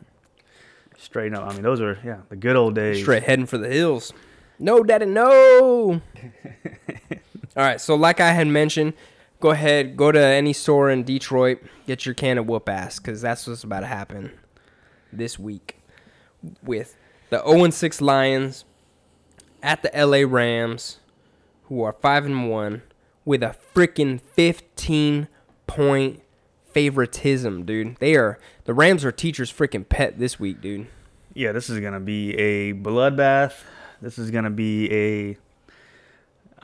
straighten 0.98 1.36
up. 1.36 1.48
I 1.48 1.52
mean, 1.52 1.62
those 1.62 1.80
were 1.80 1.98
yeah 2.04 2.18
the 2.28 2.36
good 2.36 2.56
old 2.56 2.74
days. 2.74 3.02
Straight 3.02 3.22
heading 3.22 3.46
for 3.46 3.58
the 3.58 3.68
hills. 3.68 4.12
No, 4.58 4.82
daddy, 4.82 5.06
no. 5.06 6.00
All 7.56 7.62
right, 7.62 7.80
so 7.80 7.96
like 7.96 8.20
I 8.20 8.32
had 8.32 8.46
mentioned, 8.46 8.94
go 9.40 9.50
ahead, 9.50 9.96
go 9.96 10.12
to 10.12 10.20
any 10.20 10.52
store 10.52 10.88
in 10.88 11.02
Detroit, 11.02 11.58
get 11.86 12.06
your 12.06 12.14
can 12.14 12.38
of 12.38 12.46
whoop 12.46 12.68
ass, 12.68 12.98
because 12.98 13.20
that's 13.20 13.46
what's 13.46 13.64
about 13.64 13.80
to 13.80 13.86
happen 13.86 14.30
this 15.12 15.38
week 15.38 15.76
with 16.62 16.96
the 17.30 17.42
0 17.44 17.70
6 17.70 18.00
Lions 18.00 18.64
at 19.62 19.82
the 19.82 19.90
LA 19.94 20.26
Rams, 20.28 20.98
who 21.64 21.82
are 21.82 21.92
5 21.92 22.24
and 22.26 22.48
1, 22.50 22.82
with 23.24 23.42
a 23.42 23.54
freaking 23.74 24.20
15 24.20 25.28
point 25.66 26.22
favoritism, 26.72 27.64
dude. 27.64 27.96
They 27.98 28.14
are, 28.16 28.38
the 28.64 28.74
Rams 28.74 29.04
are 29.04 29.12
teacher's 29.12 29.52
freaking 29.52 29.88
pet 29.88 30.18
this 30.18 30.40
week, 30.40 30.60
dude. 30.60 30.86
Yeah, 31.34 31.52
this 31.52 31.70
is 31.70 31.80
gonna 31.80 32.00
be 32.00 32.34
a 32.36 32.74
bloodbath. 32.74 33.54
This 34.00 34.18
is 34.18 34.30
gonna 34.30 34.50
be 34.50 34.92
a. 34.92 35.36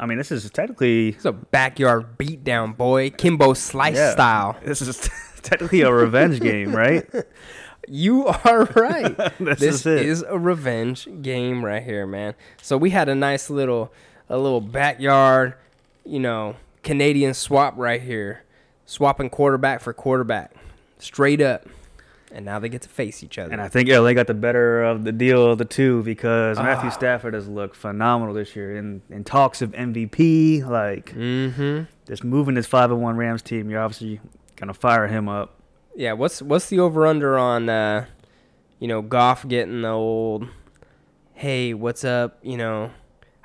I 0.01 0.07
mean, 0.07 0.19
this 0.19 0.31
is 0.31 0.49
technically 0.51 1.09
It's 1.11 1.25
a 1.25 1.33
backyard 1.33 2.19
beatdown, 2.19 2.77
boy. 2.77 3.11
Kimbo 3.11 3.55
Slice 3.55 3.97
Yeah. 3.97 4.13
style. 4.13 4.57
This 4.65 4.83
is 4.83 5.09
technically 5.43 5.81
a 5.83 5.93
revenge 5.93 6.41
game, 6.41 6.75
right? 6.75 7.09
You 7.91 8.27
are 8.27 8.65
right. 8.77 9.17
this, 9.39 9.59
this 9.61 9.87
is 9.87 9.87
is 9.87 10.25
a 10.29 10.39
revenge 10.39 11.09
game 11.23 11.65
right 11.65 11.83
here, 11.83 12.07
man. 12.07 12.35
So 12.63 12.77
we 12.77 12.91
had 12.91 13.09
a 13.09 13.15
nice 13.15 13.51
little 13.51 13.93
a 14.29 14.37
little 14.39 14.61
backyard, 14.61 15.55
you 16.05 16.21
know, 16.21 16.57
Canadian 16.83 17.35
swap 17.35 17.75
right 17.77 18.01
here. 18.01 18.45
Swapping 18.87 19.29
quarterback 19.29 19.81
for 19.83 19.93
quarterback. 19.93 20.55
Straight 20.99 21.41
up. 21.43 21.67
And 22.31 22.45
now 22.45 22.59
they 22.59 22.69
get 22.69 22.83
to 22.83 22.89
face 22.91 23.23
each 23.23 23.39
other. 23.39 23.53
and 23.53 23.61
I 23.61 23.69
think 23.69 23.89
LA 23.89 24.13
got 24.13 24.27
the 24.27 24.35
better 24.35 24.83
of 24.83 25.05
the 25.05 25.13
deal 25.13 25.51
of 25.51 25.57
the 25.59 25.65
two 25.65 26.03
because 26.03 26.59
Matthew 26.59 26.91
Ah. 26.91 26.93
Stafford 26.93 27.33
has 27.33 27.49
looked 27.49 27.75
phenomenal 27.75 28.35
this 28.35 28.55
year 28.55 28.77
in, 28.77 29.01
in 29.09 29.25
talks 29.25 29.63
of 29.63 29.73
MVP. 29.73 30.67
Like 30.67 31.15
mm-hmm. 31.15 31.83
just 32.07 32.25
moving 32.25 32.55
this 32.55 32.67
five 32.67 32.91
and 32.91 33.01
one 33.01 33.17
Rams 33.17 33.41
team, 33.41 33.71
you're 33.71 33.81
obviously 33.81 34.21
gonna 34.57 34.75
fire 34.75 35.07
him 35.07 35.29
up. 35.29 35.58
Yeah, 35.99 36.13
what's 36.13 36.41
what's 36.41 36.69
the 36.69 36.79
over 36.79 37.09
under 37.09 37.37
on 37.37 37.69
uh 37.69 38.07
you 38.79 38.87
know, 38.87 39.03
Goff 39.03 39.47
getting 39.49 39.83
the 39.83 39.89
old 39.89 40.47
hey, 41.35 41.75
what's 41.75 42.05
up, 42.05 42.39
you 42.41 42.57
know, 42.57 42.93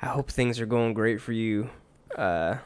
I 0.00 0.06
hope 0.06 0.30
things 0.30 0.60
are 0.60 0.66
going 0.66 0.94
great 0.94 1.20
for 1.20 1.32
you. 1.32 1.68
Uh 2.14 2.58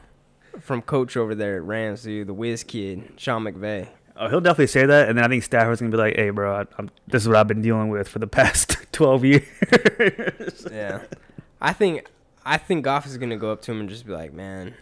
from 0.60 0.82
coach 0.82 1.16
over 1.16 1.34
there 1.34 1.56
at 1.56 1.62
Rams, 1.62 2.02
dude, 2.02 2.26
the 2.26 2.34
whiz 2.34 2.64
kid, 2.64 3.14
Sean 3.16 3.44
McVay. 3.44 3.88
Oh, 4.14 4.28
he'll 4.28 4.42
definitely 4.42 4.66
say 4.66 4.84
that, 4.84 5.08
and 5.08 5.16
then 5.16 5.24
I 5.24 5.28
think 5.28 5.42
Stafford's 5.42 5.80
gonna 5.80 5.90
be 5.90 5.96
like, 5.96 6.16
"Hey, 6.16 6.28
bro, 6.28 6.54
I, 6.54 6.64
I'm, 6.76 6.90
this 7.06 7.22
is 7.22 7.28
what 7.28 7.38
I've 7.38 7.46
been 7.46 7.62
dealing 7.62 7.88
with 7.88 8.08
for 8.08 8.18
the 8.18 8.26
past 8.38 8.76
12 8.92 9.24
years." 9.24 10.66
Yeah. 10.70 11.00
I 11.62 11.72
think 11.72 12.06
I 12.44 12.58
think 12.58 12.84
Goff 12.84 13.06
is 13.06 13.16
gonna 13.16 13.38
go 13.38 13.52
up 13.52 13.62
to 13.62 13.72
him 13.72 13.80
and 13.80 13.88
just 13.88 14.04
be 14.04 14.12
like, 14.12 14.34
Man, 14.34 14.74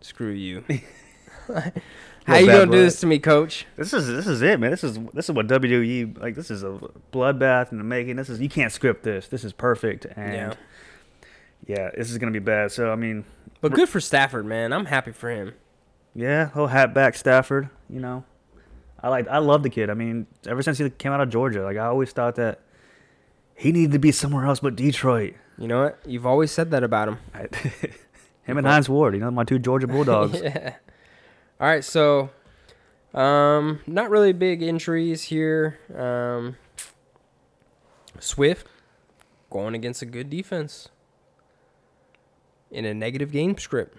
screw 0.00 0.32
you. 0.32 0.64
How 2.26 2.38
you 2.38 2.46
gonna 2.46 2.66
do 2.66 2.80
this 2.80 3.00
to 3.00 3.06
me, 3.06 3.18
coach? 3.18 3.66
This 3.76 3.92
is 3.92 4.06
this 4.06 4.26
is 4.26 4.40
it, 4.42 4.58
man. 4.58 4.70
This 4.70 4.82
is 4.84 4.98
this 5.12 5.28
is 5.28 5.34
what 5.34 5.46
WWE 5.46 6.20
like. 6.20 6.34
This 6.34 6.50
is 6.50 6.62
a 6.62 6.78
bloodbath 7.12 7.70
in 7.70 7.78
the 7.78 7.84
making. 7.84 8.16
This 8.16 8.28
is 8.30 8.40
you 8.40 8.48
can't 8.48 8.72
script 8.72 9.02
this. 9.02 9.28
This 9.28 9.44
is 9.44 9.52
perfect, 9.52 10.06
and 10.16 10.32
Yeah. 10.32 10.54
yeah, 11.66 11.90
this 11.96 12.10
is 12.10 12.16
gonna 12.18 12.32
be 12.32 12.38
bad. 12.38 12.72
So 12.72 12.90
I 12.90 12.96
mean, 12.96 13.24
But 13.60 13.72
good 13.72 13.88
for 13.88 14.00
Stafford, 14.00 14.46
man. 14.46 14.72
I'm 14.72 14.86
happy 14.86 15.12
for 15.12 15.30
him. 15.30 15.52
yeah, 16.14 16.50
he'll 16.54 16.68
hat 16.68 16.94
back 16.94 17.14
Stafford. 17.14 17.68
You 17.90 18.00
know, 18.00 18.24
I 19.02 19.08
like 19.10 19.28
I 19.28 19.38
love 19.38 19.62
the 19.62 19.70
kid. 19.70 19.90
I 19.90 19.94
mean, 19.94 20.26
ever 20.46 20.62
since 20.62 20.78
he 20.78 20.88
came 20.88 21.12
out 21.12 21.20
of 21.20 21.28
Georgia, 21.28 21.62
like 21.62 21.76
I 21.76 21.84
always 21.86 22.12
thought 22.12 22.36
that 22.36 22.60
he 23.54 23.70
needed 23.70 23.92
to 23.92 23.98
be 23.98 24.12
somewhere 24.12 24.46
else 24.46 24.60
but 24.60 24.76
Detroit. 24.76 25.34
You 25.58 25.68
know 25.68 25.84
what? 25.84 25.98
You've 26.06 26.26
always 26.26 26.50
said 26.50 26.70
that 26.70 26.82
about 26.82 27.08
him. 27.08 27.18
I, 27.34 27.42
him 28.44 28.56
and 28.58 28.66
Hines 28.66 28.88
Ward, 28.88 29.14
you 29.14 29.20
know, 29.20 29.30
my 29.30 29.44
two 29.44 29.58
Georgia 29.58 29.86
Bulldogs. 29.86 30.40
yeah. 30.42 30.76
All 31.60 31.68
right, 31.68 31.84
so 31.84 32.30
um 33.12 33.80
not 33.86 34.10
really 34.10 34.32
big 34.32 34.62
injuries 34.62 35.24
here. 35.24 35.78
Um 35.96 36.56
Swift 38.18 38.66
going 39.50 39.74
against 39.74 40.02
a 40.02 40.06
good 40.06 40.30
defense 40.30 40.88
in 42.70 42.84
a 42.84 42.94
negative 42.94 43.30
game 43.30 43.56
script. 43.58 43.98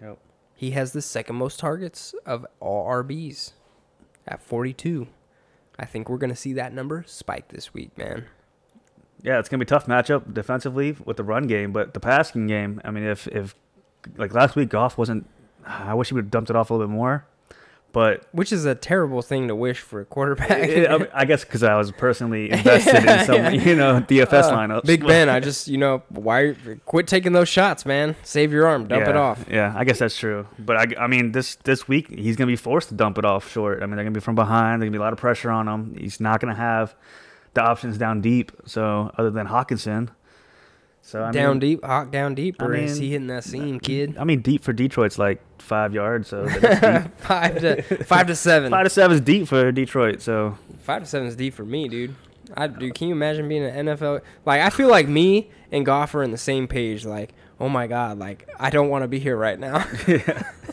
Yep. 0.00 0.18
He 0.54 0.72
has 0.72 0.92
the 0.92 1.02
second 1.02 1.36
most 1.36 1.58
targets 1.58 2.14
of 2.26 2.46
all 2.60 2.88
RBs 2.88 3.52
at 4.26 4.40
42. 4.42 5.08
I 5.78 5.84
think 5.84 6.08
we're 6.08 6.18
going 6.18 6.30
to 6.30 6.36
see 6.36 6.52
that 6.54 6.72
number 6.72 7.04
spike 7.06 7.48
this 7.48 7.72
week, 7.72 7.96
man. 7.96 8.26
Yeah, 9.22 9.38
it's 9.38 9.48
gonna 9.48 9.58
be 9.58 9.64
a 9.64 9.66
tough 9.66 9.86
matchup 9.86 10.32
defensively 10.32 10.96
with 11.04 11.16
the 11.16 11.24
run 11.24 11.48
game, 11.48 11.72
but 11.72 11.92
the 11.92 11.98
passing 11.98 12.46
game. 12.46 12.80
I 12.84 12.92
mean, 12.92 13.02
if 13.02 13.26
if 13.26 13.54
like 14.16 14.32
last 14.32 14.54
week, 14.54 14.68
Goff 14.68 14.96
wasn't. 14.96 15.28
I 15.66 15.94
wish 15.94 16.08
he 16.08 16.14
would 16.14 16.24
have 16.24 16.30
dumped 16.30 16.50
it 16.50 16.56
off 16.56 16.70
a 16.70 16.74
little 16.74 16.86
bit 16.86 16.92
more, 16.92 17.26
but 17.92 18.26
Which 18.32 18.52
is 18.52 18.64
a 18.64 18.74
terrible 18.74 19.22
thing 19.22 19.48
to 19.48 19.54
wish 19.56 19.80
for 19.80 20.00
a 20.00 20.04
quarterback. 20.04 20.50
I, 20.50 21.08
I 21.14 21.24
guess 21.24 21.44
because 21.44 21.62
I 21.62 21.74
was 21.76 21.90
personally 21.92 22.50
invested 22.52 22.96
in 23.04 23.24
some, 23.26 23.34
Yeah. 23.36 23.50
you 23.50 23.74
know, 23.76 24.00
DFS 24.00 24.44
Uh, 24.44 24.56
lineups. 24.56 24.84
Big 24.84 25.06
Ben, 25.06 25.28
I 25.28 25.40
just, 25.48 25.68
you 25.68 25.78
know, 25.78 26.02
why 26.10 26.54
quit 26.84 27.06
taking 27.06 27.32
those 27.32 27.48
shots, 27.48 27.84
man? 27.86 28.14
Save 28.22 28.52
your 28.52 28.66
arm, 28.66 28.86
dump 28.88 29.04
yeah, 29.04 29.10
it 29.10 29.16
off. 29.16 29.44
Yeah, 29.50 29.72
I 29.76 29.84
guess 29.84 29.98
that's 29.98 30.16
true. 30.16 30.46
But 30.58 30.76
I, 30.98 31.04
I 31.04 31.06
mean, 31.06 31.32
this 31.32 31.56
this 31.64 31.88
week 31.88 32.08
he's 32.10 32.36
gonna 32.36 32.46
be 32.46 32.56
forced 32.56 32.88
to 32.90 32.94
dump 32.94 33.18
it 33.18 33.24
off 33.24 33.50
short. 33.50 33.82
I 33.82 33.86
mean, 33.86 33.96
they're 33.96 34.04
gonna 34.04 34.12
be 34.14 34.20
from 34.20 34.34
behind. 34.34 34.80
There's 34.82 34.88
gonna 34.88 34.98
be 34.98 35.02
a 35.02 35.04
lot 35.04 35.12
of 35.12 35.18
pressure 35.18 35.50
on 35.50 35.66
him. 35.68 35.96
He's 35.98 36.20
not 36.20 36.40
gonna 36.40 36.54
have 36.54 36.94
the 37.54 37.62
options 37.62 37.96
down 37.98 38.20
deep. 38.20 38.52
So 38.66 39.10
other 39.18 39.30
than 39.30 39.46
Hockenson, 39.48 40.10
so 41.08 41.24
I 41.24 41.30
down 41.30 41.52
mean, 41.52 41.60
deep, 41.60 41.84
hawk 41.84 42.10
down 42.10 42.34
deep, 42.34 42.60
I 42.60 42.66
or 42.66 42.74
is 42.74 42.92
mean, 42.92 43.02
he 43.02 43.10
hitting 43.12 43.26
that 43.28 43.42
seam, 43.42 43.80
kid? 43.80 44.18
I 44.18 44.24
mean, 44.24 44.42
deep 44.42 44.62
for 44.62 44.74
Detroit's 44.74 45.18
like 45.18 45.40
five 45.58 45.94
yards. 45.94 46.28
So 46.28 46.46
deep. 46.48 47.18
five 47.18 47.58
to 47.60 47.82
five 48.04 48.26
to 48.26 48.36
seven. 48.36 48.70
five 48.70 48.84
to 48.84 48.90
seven 48.90 49.14
is 49.14 49.22
deep 49.22 49.48
for 49.48 49.72
Detroit. 49.72 50.20
So 50.20 50.58
Five 50.80 51.04
to 51.04 51.08
seven 51.08 51.26
is 51.26 51.34
deep 51.34 51.54
for 51.54 51.64
me, 51.64 51.88
dude. 51.88 52.14
I 52.54 52.66
dude, 52.66 52.94
can 52.94 53.08
you 53.08 53.14
imagine 53.14 53.48
being 53.48 53.64
an 53.64 53.86
NFL? 53.86 54.20
Like, 54.44 54.60
I 54.60 54.68
feel 54.68 54.90
like 54.90 55.08
me 55.08 55.48
and 55.72 55.86
Goff 55.86 56.14
are 56.14 56.22
in 56.22 56.30
the 56.30 56.36
same 56.36 56.68
page. 56.68 57.06
Like, 57.06 57.32
oh 57.58 57.70
my 57.70 57.86
god, 57.86 58.18
like 58.18 58.46
I 58.60 58.68
don't 58.68 58.90
want 58.90 59.02
to 59.02 59.08
be 59.08 59.18
here 59.18 59.36
right 59.36 59.58
now. 59.58 59.78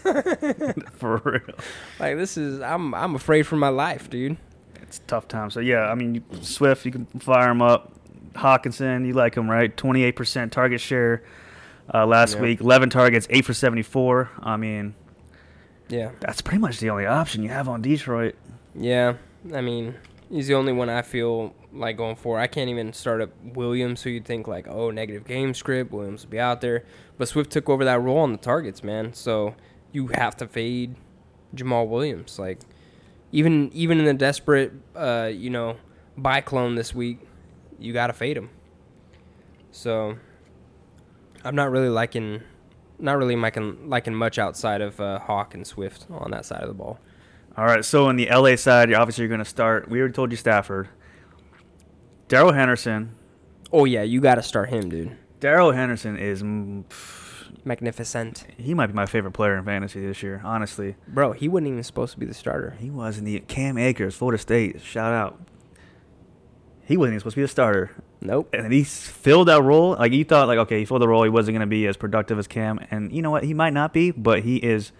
for 0.97 1.21
real, 1.23 1.55
like 1.97 2.17
this 2.17 2.35
is, 2.35 2.59
I'm 2.59 2.93
I'm 2.93 3.15
afraid 3.15 3.43
for 3.47 3.55
my 3.55 3.69
life, 3.69 4.09
dude. 4.09 4.35
it's 4.81 4.97
a 4.97 5.01
tough 5.03 5.29
time. 5.29 5.49
So 5.49 5.61
yeah, 5.61 5.89
I 5.89 5.95
mean, 5.95 6.25
Swift, 6.41 6.85
you 6.85 6.91
can 6.91 7.05
fire 7.05 7.51
him 7.51 7.61
up. 7.61 7.93
Hockenson, 8.35 9.05
you 9.05 9.13
like 9.13 9.35
him, 9.35 9.49
right? 9.49 9.75
Twenty 9.75 10.03
eight 10.03 10.15
percent 10.15 10.51
target 10.51 10.81
share. 10.81 11.23
Uh, 11.93 12.03
last 12.05 12.35
Yeah. 12.35 12.41
week, 12.41 12.61
11 12.61 12.89
targets, 12.89 13.27
8 13.29 13.45
for 13.45 13.53
74. 13.53 14.31
I 14.39 14.57
mean, 14.57 14.95
Yeah, 15.87 16.09
that's 16.19 16.41
pretty 16.41 16.57
much 16.59 16.79
the 16.79 16.89
only 16.89 17.05
option 17.05 17.43
you 17.43 17.49
have 17.49 17.69
on 17.69 17.83
Detroit. 17.83 18.33
yeah. 18.73 19.13
I 19.53 19.61
mean, 19.61 19.93
he's 20.31 20.47
the 20.47 20.55
only 20.55 20.73
one 20.73 20.89
I 20.89 21.03
feel 21.03 21.53
like 21.71 21.97
going 21.97 22.15
for. 22.15 22.39
I 22.39 22.47
can't 22.47 22.71
even 22.71 22.91
start 22.93 23.21
up 23.21 23.29
Williams, 23.53 24.01
who 24.01 24.09
you'd 24.09 24.25
think 24.25 24.47
like, 24.47 24.67
oh, 24.67 24.89
negative 24.89 25.25
game 25.27 25.53
script. 25.53 25.91
Williams 25.91 26.23
will 26.25 26.31
be 26.31 26.39
out 26.39 26.61
there, 26.61 26.83
but 27.19 27.27
Swift 27.27 27.51
took 27.51 27.69
over 27.69 27.85
that 27.85 28.01
role 28.01 28.17
on 28.17 28.31
the 28.31 28.39
targets, 28.39 28.83
man. 28.83 29.13
So 29.13 29.53
you 29.91 30.07
have 30.15 30.35
to 30.37 30.47
fade 30.47 30.95
Jamaal 31.55 31.87
Williams. 31.87 32.39
Like 32.39 32.61
even 33.31 33.69
even 33.73 33.99
in 33.99 34.05
the 34.05 34.13
desperate, 34.15 34.73
uh, 34.95 35.29
you 35.31 35.51
know, 35.51 35.75
buy 36.17 36.41
clone 36.41 36.73
this 36.73 36.95
week, 36.95 37.19
you 37.79 37.93
got 37.93 38.07
to 38.07 38.13
fade 38.13 38.37
him. 38.37 38.49
So 39.71 40.17
I'm 41.43 41.55
not 41.55 41.71
really 41.71 41.89
liking, 41.89 42.41
not 42.99 43.17
really 43.17 43.35
liking 43.35 43.89
liking 43.89 44.15
much 44.15 44.39
outside 44.39 44.81
of 44.81 44.99
uh, 44.99 45.19
Hawk 45.19 45.53
and 45.53 45.65
Swift 45.65 46.05
on 46.09 46.31
that 46.31 46.45
side 46.45 46.61
of 46.61 46.67
the 46.67 46.73
ball. 46.73 46.99
All 47.57 47.65
right, 47.65 47.85
so 47.85 48.07
on 48.07 48.17
the 48.17 48.27
LA 48.29 48.55
side, 48.57 48.89
you're 48.89 48.99
obviously 48.99 49.23
you're 49.23 49.29
going 49.29 49.39
to 49.39 49.45
start. 49.45 49.89
We 49.89 49.99
already 49.99 50.13
told 50.13 50.31
you 50.31 50.37
Stafford. 50.37 50.89
Darrell 52.27 52.51
Henderson. 52.51 53.15
Oh 53.71 53.85
yeah, 53.85 54.03
you 54.03 54.19
got 54.19 54.35
to 54.35 54.43
start 54.43 54.69
him, 54.69 54.89
dude. 54.89 55.15
Darrell 55.39 55.71
Henderson 55.71 56.17
is. 56.17 56.41
pff, 56.43 57.23
Magnificent, 57.63 58.45
He 58.57 58.75
might 58.75 58.87
be 58.87 58.93
my 58.93 59.07
favorite 59.07 59.31
player 59.31 59.57
in 59.57 59.65
fantasy 59.65 60.05
this 60.05 60.21
year, 60.21 60.39
honestly. 60.43 60.95
bro. 61.07 61.31
He 61.31 61.47
wasn't 61.47 61.69
even 61.69 61.83
supposed 61.83 62.13
to 62.13 62.19
be 62.19 62.25
the 62.27 62.33
starter. 62.33 62.77
He 62.79 62.91
was 62.91 63.17
in 63.17 63.23
the 63.23 63.39
Cam 63.39 63.77
Akers, 63.79 64.15
Florida 64.15 64.39
State. 64.39 64.81
Shout 64.81 65.13
out. 65.13 65.39
He 66.85 66.97
wasn't 66.97 67.13
even 67.13 67.19
supposed 67.21 67.33
to 67.33 67.39
be 67.39 67.43
the 67.43 67.47
starter. 67.47 67.91
Nope. 68.21 68.49
and 68.53 68.71
he 68.71 68.83
filled 68.83 69.47
that 69.49 69.61
role. 69.63 69.95
Like 69.99 70.11
you 70.13 70.23
thought, 70.23 70.47
like 70.47 70.57
okay, 70.59 70.79
he 70.79 70.85
filled 70.85 71.01
the 71.01 71.07
role. 71.07 71.23
He 71.23 71.29
wasn't 71.29 71.53
going 71.55 71.61
to 71.61 71.67
be 71.67 71.85
as 71.87 71.97
productive 71.97 72.37
as 72.39 72.47
Cam, 72.47 72.79
and 72.91 73.11
you 73.11 73.21
know 73.21 73.31
what? 73.31 73.43
He 73.43 73.53
might 73.53 73.73
not 73.73 73.93
be, 73.93 74.11
but 74.11 74.43
he 74.43 74.57
is 74.57 74.91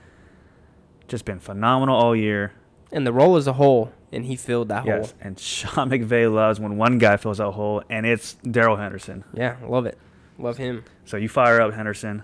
just 1.07 1.25
been 1.25 1.39
phenomenal 1.39 1.95
all 1.95 2.15
year. 2.15 2.53
And 2.91 3.05
the 3.05 3.13
role 3.13 3.35
is 3.37 3.47
a 3.47 3.53
hole, 3.53 3.91
and 4.11 4.25
he 4.25 4.35
filled 4.35 4.69
that 4.69 4.85
Yes, 4.85 5.11
hole. 5.11 5.19
and 5.21 5.39
Sean 5.39 5.89
McVay 5.89 6.31
loves 6.33 6.59
when 6.59 6.77
one 6.77 6.97
guy 6.97 7.17
fills 7.17 7.37
that 7.39 7.51
hole, 7.51 7.83
and 7.89 8.05
it's 8.05 8.33
Darrell 8.35 8.77
Henderson. 8.77 9.23
Yeah, 9.33 9.57
love 9.67 9.85
it. 9.85 9.97
Love 10.37 10.57
him. 10.57 10.83
So 11.05 11.17
you 11.17 11.29
fire 11.29 11.61
up 11.61 11.73
Henderson, 11.73 12.23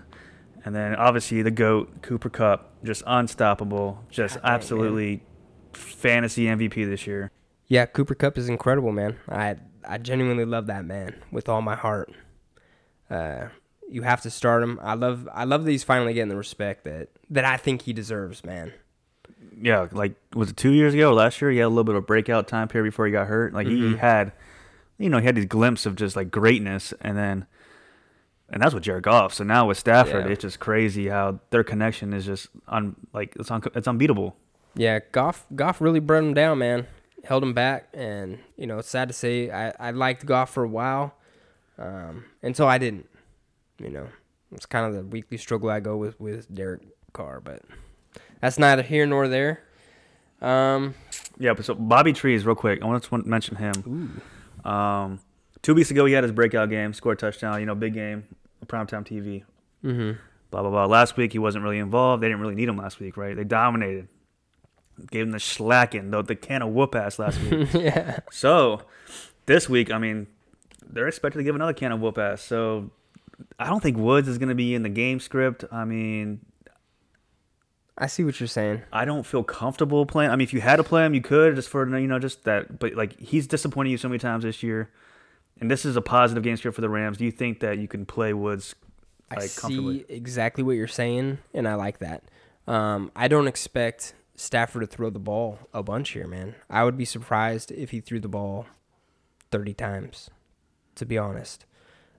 and 0.64 0.74
then 0.74 0.94
obviously 0.94 1.42
the 1.42 1.50
goat 1.50 2.02
Cooper 2.02 2.30
Kupp, 2.30 2.72
just 2.84 3.02
unstoppable, 3.06 4.02
just 4.10 4.36
God 4.36 4.44
man. 4.44 4.52
absolutely 4.54 5.22
fantasy 5.72 6.44
MVP 6.46 6.86
this 6.88 7.06
year. 7.06 7.30
Yeah, 7.72 7.86
Cooper 7.86 8.14
Kupp 8.14 8.36
is 8.36 8.50
incredible, 8.50 8.92
man. 8.92 9.16
I 9.30 9.56
I 9.88 9.96
genuinely 9.96 10.44
love 10.44 10.66
that 10.66 10.84
man 10.84 11.14
with 11.30 11.48
all 11.48 11.62
my 11.62 11.74
heart. 11.74 12.12
Uh, 13.08 13.46
you 13.88 14.02
have 14.02 14.20
to 14.22 14.30
start 14.30 14.62
him. 14.62 14.78
I 14.82 14.92
love 14.92 15.26
I 15.32 15.44
love 15.44 15.64
that 15.64 15.70
he's 15.70 15.82
finally 15.82 16.12
getting 16.12 16.28
the 16.28 16.36
respect 16.36 16.84
that 16.84 17.08
that 17.30 17.46
I 17.46 17.56
think 17.56 17.80
he 17.82 17.94
deserves, 17.94 18.44
man. 18.44 18.74
yeah, 19.58 19.86
like 19.90 20.14
was 20.34 20.50
it 20.50 20.58
two 20.58 20.72
years 20.72 20.92
ago 20.92 21.14
last 21.14 21.40
year? 21.40 21.50
He 21.50 21.56
had 21.58 21.64
a 21.64 21.68
little 21.68 21.84
bit 21.84 21.94
of 21.94 22.02
a 22.02 22.06
breakout 22.06 22.46
time 22.46 22.68
period 22.68 22.90
before 22.90 23.06
he 23.06 23.12
got 23.12 23.26
hurt. 23.26 23.54
Like 23.54 23.66
he 23.66 23.80
Mhm. 23.80 23.96
had, 23.98 24.32
you 24.98 25.08
know, 25.08 25.16
he 25.18 25.24
had 25.24 25.34
these 25.34 25.46
glimpses 25.46 25.86
of 25.86 25.96
just 25.96 26.14
like 26.14 26.30
greatness, 26.30 26.92
and 27.00 27.16
then, 27.16 27.46
and 28.50 28.62
that's 28.62 28.74
with 28.74 28.82
Jared 28.84 29.04
Goff. 29.04 29.32
So 29.32 29.44
now 29.44 29.66
with 29.68 29.78
Stafford, 29.78 30.26
Yeah. 30.26 30.32
it's 30.32 30.42
just 30.42 30.60
crazy 30.60 31.08
how 31.08 31.40
their 31.48 31.64
connection 31.64 32.12
is 32.12 32.26
just 32.26 32.48
un 32.68 32.96
like 33.14 33.34
it's 33.40 33.50
un- 33.50 33.62
it's 33.74 33.88
unbeatable. 33.88 34.36
Yeah, 34.74 34.98
Goff 35.10 35.46
Goff 35.54 35.80
really 35.80 36.00
brought 36.00 36.24
him 36.24 36.34
down, 36.34 36.58
man. 36.58 36.86
Held 37.24 37.42
him 37.42 37.54
back, 37.54 37.88
and 37.94 38.38
you 38.56 38.66
know 38.66 38.78
it's 38.78 38.88
sad 38.88 39.08
to 39.08 39.14
say 39.14 39.50
I 39.50 39.72
I 39.78 39.90
liked 39.92 40.26
Goff 40.26 40.50
for 40.50 40.64
a 40.64 40.68
while, 40.68 41.14
um, 41.78 42.24
until 42.42 42.66
I 42.66 42.78
didn't. 42.78 43.08
You 43.78 43.90
know, 43.90 44.08
it's 44.52 44.66
kind 44.66 44.86
of 44.86 44.94
the 44.94 45.02
weekly 45.04 45.36
struggle 45.36 45.70
I 45.70 45.80
go 45.80 45.96
with 45.96 46.18
with 46.20 46.52
Derek 46.52 46.82
Carr, 47.12 47.40
but 47.40 47.62
that's 48.40 48.58
neither 48.58 48.82
here 48.82 49.06
nor 49.06 49.28
there. 49.28 49.62
Um, 50.40 50.94
Yeah, 51.38 51.54
but 51.54 51.64
so 51.64 51.74
Bobby 51.74 52.12
Trees, 52.12 52.44
real 52.44 52.56
quick. 52.56 52.82
I 52.82 52.86
want 52.86 53.02
to 53.02 53.18
mention 53.18 53.56
him. 53.56 54.20
Um, 54.64 55.20
two 55.62 55.74
weeks 55.74 55.90
ago, 55.90 56.04
he 56.04 56.12
had 56.12 56.24
his 56.24 56.32
breakout 56.32 56.68
game, 56.70 56.92
scored 56.92 57.18
a 57.18 57.20
touchdown. 57.20 57.60
You 57.60 57.66
know, 57.66 57.74
big 57.74 57.94
game, 57.94 58.24
primetime 58.66 59.06
TV. 59.06 59.44
mm-hmm. 59.84 60.18
Blah 60.50 60.62
blah 60.62 60.70
blah. 60.70 60.86
Last 60.86 61.16
week 61.16 61.32
he 61.32 61.38
wasn't 61.38 61.64
really 61.64 61.78
involved. 61.78 62.22
They 62.22 62.28
didn't 62.28 62.40
really 62.40 62.54
need 62.54 62.68
him 62.68 62.76
last 62.76 63.00
week, 63.00 63.16
right? 63.16 63.34
They 63.34 63.44
dominated, 63.44 64.08
gave 65.10 65.24
him 65.24 65.32
the 65.32 65.40
slacking, 65.40 66.10
the 66.10 66.22
the 66.22 66.36
can 66.36 66.62
of 66.62 66.70
whoop 66.70 66.94
ass 66.94 67.18
last 67.18 67.40
week. 67.42 67.68
yeah. 67.74 68.20
so 68.30 68.82
this 69.46 69.68
week, 69.68 69.90
I 69.90 69.98
mean, 69.98 70.26
they're 70.86 71.08
expected 71.08 71.38
to 71.38 71.44
give 71.44 71.54
another 71.54 71.72
can 71.72 71.92
of 71.92 72.00
whoop 72.00 72.18
ass. 72.18 72.42
So 72.42 72.90
I 73.58 73.68
don't 73.68 73.82
think 73.82 73.96
Woods 73.96 74.28
is 74.28 74.38
going 74.38 74.48
to 74.48 74.54
be 74.54 74.74
in 74.74 74.82
the 74.82 74.88
game 74.88 75.20
script. 75.20 75.64
I 75.72 75.84
mean, 75.84 76.40
I 77.96 78.06
see 78.06 78.24
what 78.24 78.40
you're 78.40 78.46
saying. 78.46 78.82
I 78.92 79.04
don't 79.04 79.24
feel 79.24 79.42
comfortable 79.42 80.06
playing. 80.06 80.30
I 80.30 80.36
mean, 80.36 80.44
if 80.44 80.52
you 80.52 80.60
had 80.60 80.76
to 80.76 80.84
play 80.84 81.04
him, 81.04 81.14
you 81.14 81.20
could 81.20 81.56
just 81.56 81.68
for 81.68 81.86
you 81.98 82.06
know 82.06 82.18
just 82.18 82.44
that. 82.44 82.78
But 82.78 82.94
like 82.94 83.18
he's 83.18 83.46
disappointed 83.46 83.90
you 83.90 83.98
so 83.98 84.08
many 84.08 84.18
times 84.18 84.44
this 84.44 84.62
year, 84.62 84.90
and 85.60 85.70
this 85.70 85.84
is 85.84 85.96
a 85.96 86.02
positive 86.02 86.42
game 86.42 86.56
script 86.56 86.74
for 86.74 86.80
the 86.80 86.88
Rams. 86.88 87.18
Do 87.18 87.24
you 87.24 87.30
think 87.30 87.60
that 87.60 87.78
you 87.78 87.88
can 87.88 88.06
play 88.06 88.32
Woods? 88.32 88.74
I 89.30 89.46
see 89.46 89.60
comfortably. 89.60 90.04
exactly 90.08 90.62
what 90.62 90.72
you're 90.72 90.86
saying, 90.86 91.38
and 91.54 91.66
I 91.66 91.74
like 91.74 91.98
that. 91.98 92.24
Um, 92.66 93.10
I 93.16 93.28
don't 93.28 93.48
expect 93.48 94.14
Stafford 94.42 94.80
to 94.80 94.86
throw 94.86 95.08
the 95.08 95.20
ball 95.20 95.58
a 95.72 95.82
bunch 95.82 96.10
here, 96.10 96.26
man. 96.26 96.56
I 96.68 96.84
would 96.84 96.96
be 96.96 97.04
surprised 97.04 97.70
if 97.70 97.90
he 97.90 98.00
threw 98.00 98.18
the 98.18 98.28
ball 98.28 98.66
30 99.52 99.72
times, 99.74 100.30
to 100.96 101.06
be 101.06 101.16
honest. 101.16 101.64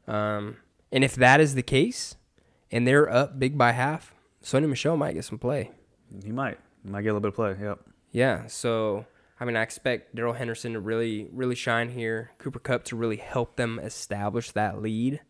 Um, 0.07 0.57
and 0.91 1.03
if 1.03 1.15
that 1.15 1.41
is 1.41 1.55
the 1.55 1.61
case, 1.61 2.15
and 2.71 2.87
they're 2.87 3.11
up 3.11 3.39
big 3.39 3.57
by 3.57 3.73
half, 3.73 4.15
Sony 4.41 4.69
Michel 4.69 4.95
might 4.95 5.13
get 5.13 5.25
some 5.25 5.37
play. 5.37 5.71
He 6.23 6.31
might. 6.31 6.59
He 6.83 6.89
might 6.89 7.01
get 7.01 7.09
a 7.09 7.13
little 7.13 7.21
bit 7.21 7.29
of 7.29 7.35
play. 7.35 7.55
Yep. 7.59 7.79
Yeah, 8.11 8.47
so 8.47 9.05
I 9.39 9.45
mean, 9.45 9.57
I 9.57 9.61
expect 9.61 10.15
Darrell 10.15 10.33
Henderson 10.33 10.73
to 10.73 10.79
really, 10.79 11.27
really 11.31 11.55
shine 11.55 11.89
here. 11.89 12.31
Cooper 12.37 12.59
Kupp 12.59 12.85
to 12.85 12.95
really 12.95 13.17
help 13.17 13.57
them 13.57 13.79
establish 13.79 14.51
that 14.51 14.81
lead. 14.81 15.21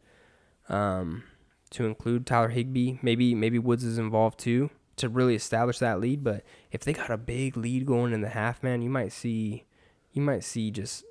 Um, 0.69 1.23
to 1.71 1.85
include 1.85 2.27
Tyler 2.27 2.49
Higbee, 2.49 2.99
maybe 3.01 3.33
maybe 3.33 3.57
Woods 3.57 3.83
is 3.83 3.97
involved 3.97 4.39
too 4.39 4.69
to 4.97 5.09
really 5.09 5.35
establish 5.35 5.79
that 5.79 5.99
lead. 5.99 6.23
But 6.23 6.43
if 6.71 6.81
they 6.81 6.93
got 6.93 7.09
a 7.09 7.17
big 7.17 7.57
lead 7.57 7.85
going 7.85 8.13
in 8.13 8.21
the 8.21 8.29
half, 8.29 8.63
man, 8.63 8.81
you 8.81 8.89
might 8.89 9.11
see, 9.11 9.65
you 10.11 10.21
might 10.21 10.43
see 10.43 10.71
just 10.71 11.03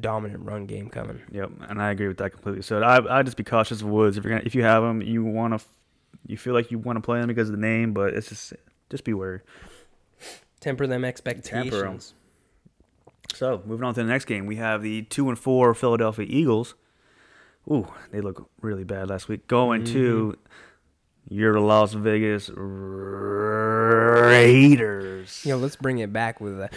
dominant 0.00 0.44
run 0.44 0.66
game 0.66 0.88
coming. 0.88 1.22
Yep. 1.32 1.50
And 1.68 1.80
I 1.80 1.90
agree 1.90 2.08
with 2.08 2.18
that 2.18 2.30
completely. 2.30 2.62
So 2.62 2.82
I 2.82 3.18
I 3.18 3.22
just 3.22 3.36
be 3.36 3.44
cautious 3.44 3.80
of 3.80 3.88
Woods. 3.88 4.16
If 4.16 4.24
you're 4.24 4.32
gonna, 4.32 4.46
if 4.46 4.54
you 4.54 4.62
have 4.62 4.82
him, 4.82 5.02
you 5.02 5.24
want 5.24 5.58
to, 5.58 5.64
you 6.26 6.36
feel 6.36 6.54
like 6.54 6.70
you 6.70 6.78
want 6.78 6.96
to 6.96 7.00
play 7.00 7.20
him 7.20 7.26
because 7.26 7.48
of 7.48 7.52
the 7.54 7.60
name, 7.60 7.92
but 7.92 8.14
it's 8.14 8.28
just 8.28 8.52
just 8.90 9.04
be 9.04 9.14
wary. 9.14 9.40
Temper 10.60 10.86
them 10.86 11.04
expectations. 11.04 12.14
So 13.34 13.62
moving 13.64 13.84
on 13.84 13.94
to 13.94 14.02
the 14.02 14.08
next 14.08 14.24
game, 14.24 14.46
we 14.46 14.56
have 14.56 14.82
the 14.82 15.02
two 15.02 15.28
and 15.28 15.38
four 15.38 15.74
Philadelphia 15.74 16.26
Eagles. 16.28 16.74
Ooh, 17.70 17.86
they 18.10 18.20
look 18.20 18.48
really 18.60 18.84
bad 18.84 19.10
last 19.10 19.28
week. 19.28 19.46
Going 19.46 19.82
mm-hmm. 19.82 19.92
to 19.92 20.38
your 21.28 21.60
Las 21.60 21.92
Vegas 21.94 22.50
Raiders. 24.18 25.44
Yo, 25.44 25.56
let's 25.56 25.76
bring 25.76 25.98
it 25.98 26.12
back 26.12 26.40
with 26.40 26.58
a 26.60 26.68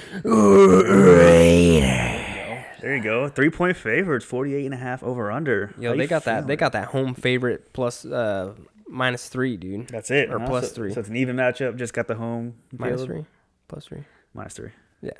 There 2.82 2.96
you 2.96 3.04
go. 3.04 3.30
Three 3.30 3.50
point 3.50 3.78
favorites, 3.78 4.26
48 4.26 4.66
and 4.66 4.74
a 4.74 4.78
half 4.78 5.04
over 5.04 5.32
under. 5.32 5.74
Yo, 5.80 5.92
How 5.92 5.96
they 5.96 6.04
you 6.04 6.08
got 6.10 6.26
that. 6.26 6.48
They 6.48 6.56
got 6.56 6.72
that 6.74 6.88
home 6.90 7.14
favorite 7.14 7.74
plus 7.74 8.06
uh 8.06 8.54
minus 8.88 9.28
three, 9.30 9.56
dude. 9.58 9.88
That's 9.90 10.10
it. 10.12 10.30
or 10.32 10.40
huh? 10.40 10.48
plus 10.48 10.70
So- 10.70 10.76
three. 10.76 10.94
So 10.94 11.00
it's 11.02 11.10
an 11.10 11.16
even 11.16 11.36
matchup. 11.36 11.78
Just 11.78 11.94
got 11.94 12.08
the 12.08 12.16
home. 12.16 12.56
Minus 12.78 13.02
field. 13.02 13.08
three, 13.10 13.26
plus 13.68 13.86
three. 13.86 14.04
Minus 14.34 14.54
three. 14.54 14.72
Yeah, 15.02 15.12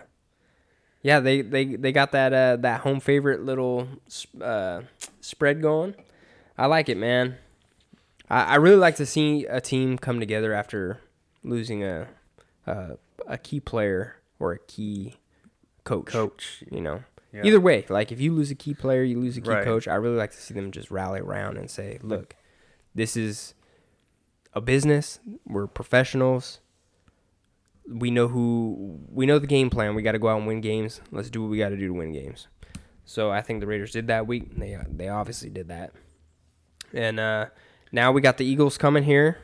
yeah. 1.02 1.20
They 1.20 1.42
they 1.42 1.76
they 1.76 1.92
got 1.92 2.12
that 2.14 2.34
uh 2.34 2.56
that 2.58 2.82
home 2.82 3.00
favorite 3.00 3.42
little 3.44 3.88
uh 4.42 4.82
spread 5.22 5.62
going. 5.62 5.96
I 6.58 6.66
like 6.68 6.90
it, 6.90 6.98
man. 6.98 7.38
I 8.32 8.54
I 8.54 8.56
really 8.56 8.78
like 8.78 8.96
to 8.96 9.06
see 9.06 9.46
a 9.46 9.60
team 9.62 9.98
come 9.98 10.20
together 10.20 10.54
after 10.54 11.00
losing 11.44 11.84
a 11.84 12.08
a, 12.66 12.98
a 13.28 13.38
key 13.38 13.60
player 13.60 14.16
or 14.40 14.54
a 14.54 14.60
key 14.60 15.18
coach. 15.84 16.06
Coach. 16.08 16.64
you 16.72 16.82
know. 16.82 17.04
Yeah. 17.34 17.42
Either 17.46 17.60
way, 17.60 17.86
like 17.90 18.12
if 18.12 18.20
you 18.20 18.34
lose 18.34 18.52
a 18.52 18.56
key 18.56 18.74
player, 18.74 19.04
you 19.04 19.20
lose 19.20 19.38
a 19.38 19.42
key 19.42 19.50
Right. 19.50 19.64
coach. 19.64 19.88
I 19.88 19.96
really 19.96 20.18
like 20.18 20.32
to 20.32 20.42
see 20.42 20.54
them 20.54 20.72
just 20.72 20.92
rally 20.92 21.20
around 21.22 21.58
and 21.58 21.70
say, 21.70 21.98
"Look, 22.02 22.36
this 22.96 23.16
is 23.16 23.54
a 24.54 24.60
business. 24.62 25.20
We're 25.48 25.68
professionals. 25.68 26.60
We 27.88 28.12
know 28.12 28.28
who 28.28 29.00
we 29.10 29.26
know 29.26 29.40
the 29.40 29.48
game 29.48 29.70
plan. 29.70 29.96
We 29.96 30.02
got 30.02 30.12
to 30.14 30.20
go 30.20 30.28
out 30.30 30.38
and 30.40 30.48
win 30.48 30.62
games. 30.62 31.02
Let's 31.12 31.30
do 31.30 31.42
what 31.42 31.50
we 31.52 31.58
got 31.58 31.70
to 31.70 31.78
do 31.78 31.88
to 31.88 31.94
win 31.94 32.12
games." 32.12 32.48
So 33.06 33.32
I 33.32 33.42
think 33.42 33.60
the 33.62 33.68
Raiders 33.68 33.92
did 33.92 34.08
that 34.08 34.28
week. 34.28 34.56
They 34.58 34.78
they 34.90 35.08
obviously 35.10 35.50
did 35.50 35.68
that. 35.70 35.92
And 36.94 37.20
uh, 37.20 37.46
now 37.92 38.12
we 38.12 38.22
got 38.22 38.38
the 38.38 38.46
Eagles 38.46 38.78
coming 38.78 39.04
here, 39.04 39.38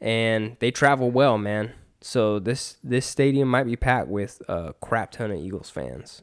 and 0.00 0.56
they 0.60 0.70
travel 0.70 1.10
well, 1.10 1.38
man. 1.38 1.72
So 2.00 2.38
this 2.38 2.76
this 2.84 3.06
stadium 3.06 3.48
might 3.48 3.64
be 3.64 3.76
packed 3.76 4.08
with 4.08 4.42
a 4.48 4.74
crap 4.80 5.10
ton 5.12 5.30
of 5.30 5.38
Eagles 5.38 5.70
fans. 5.70 6.22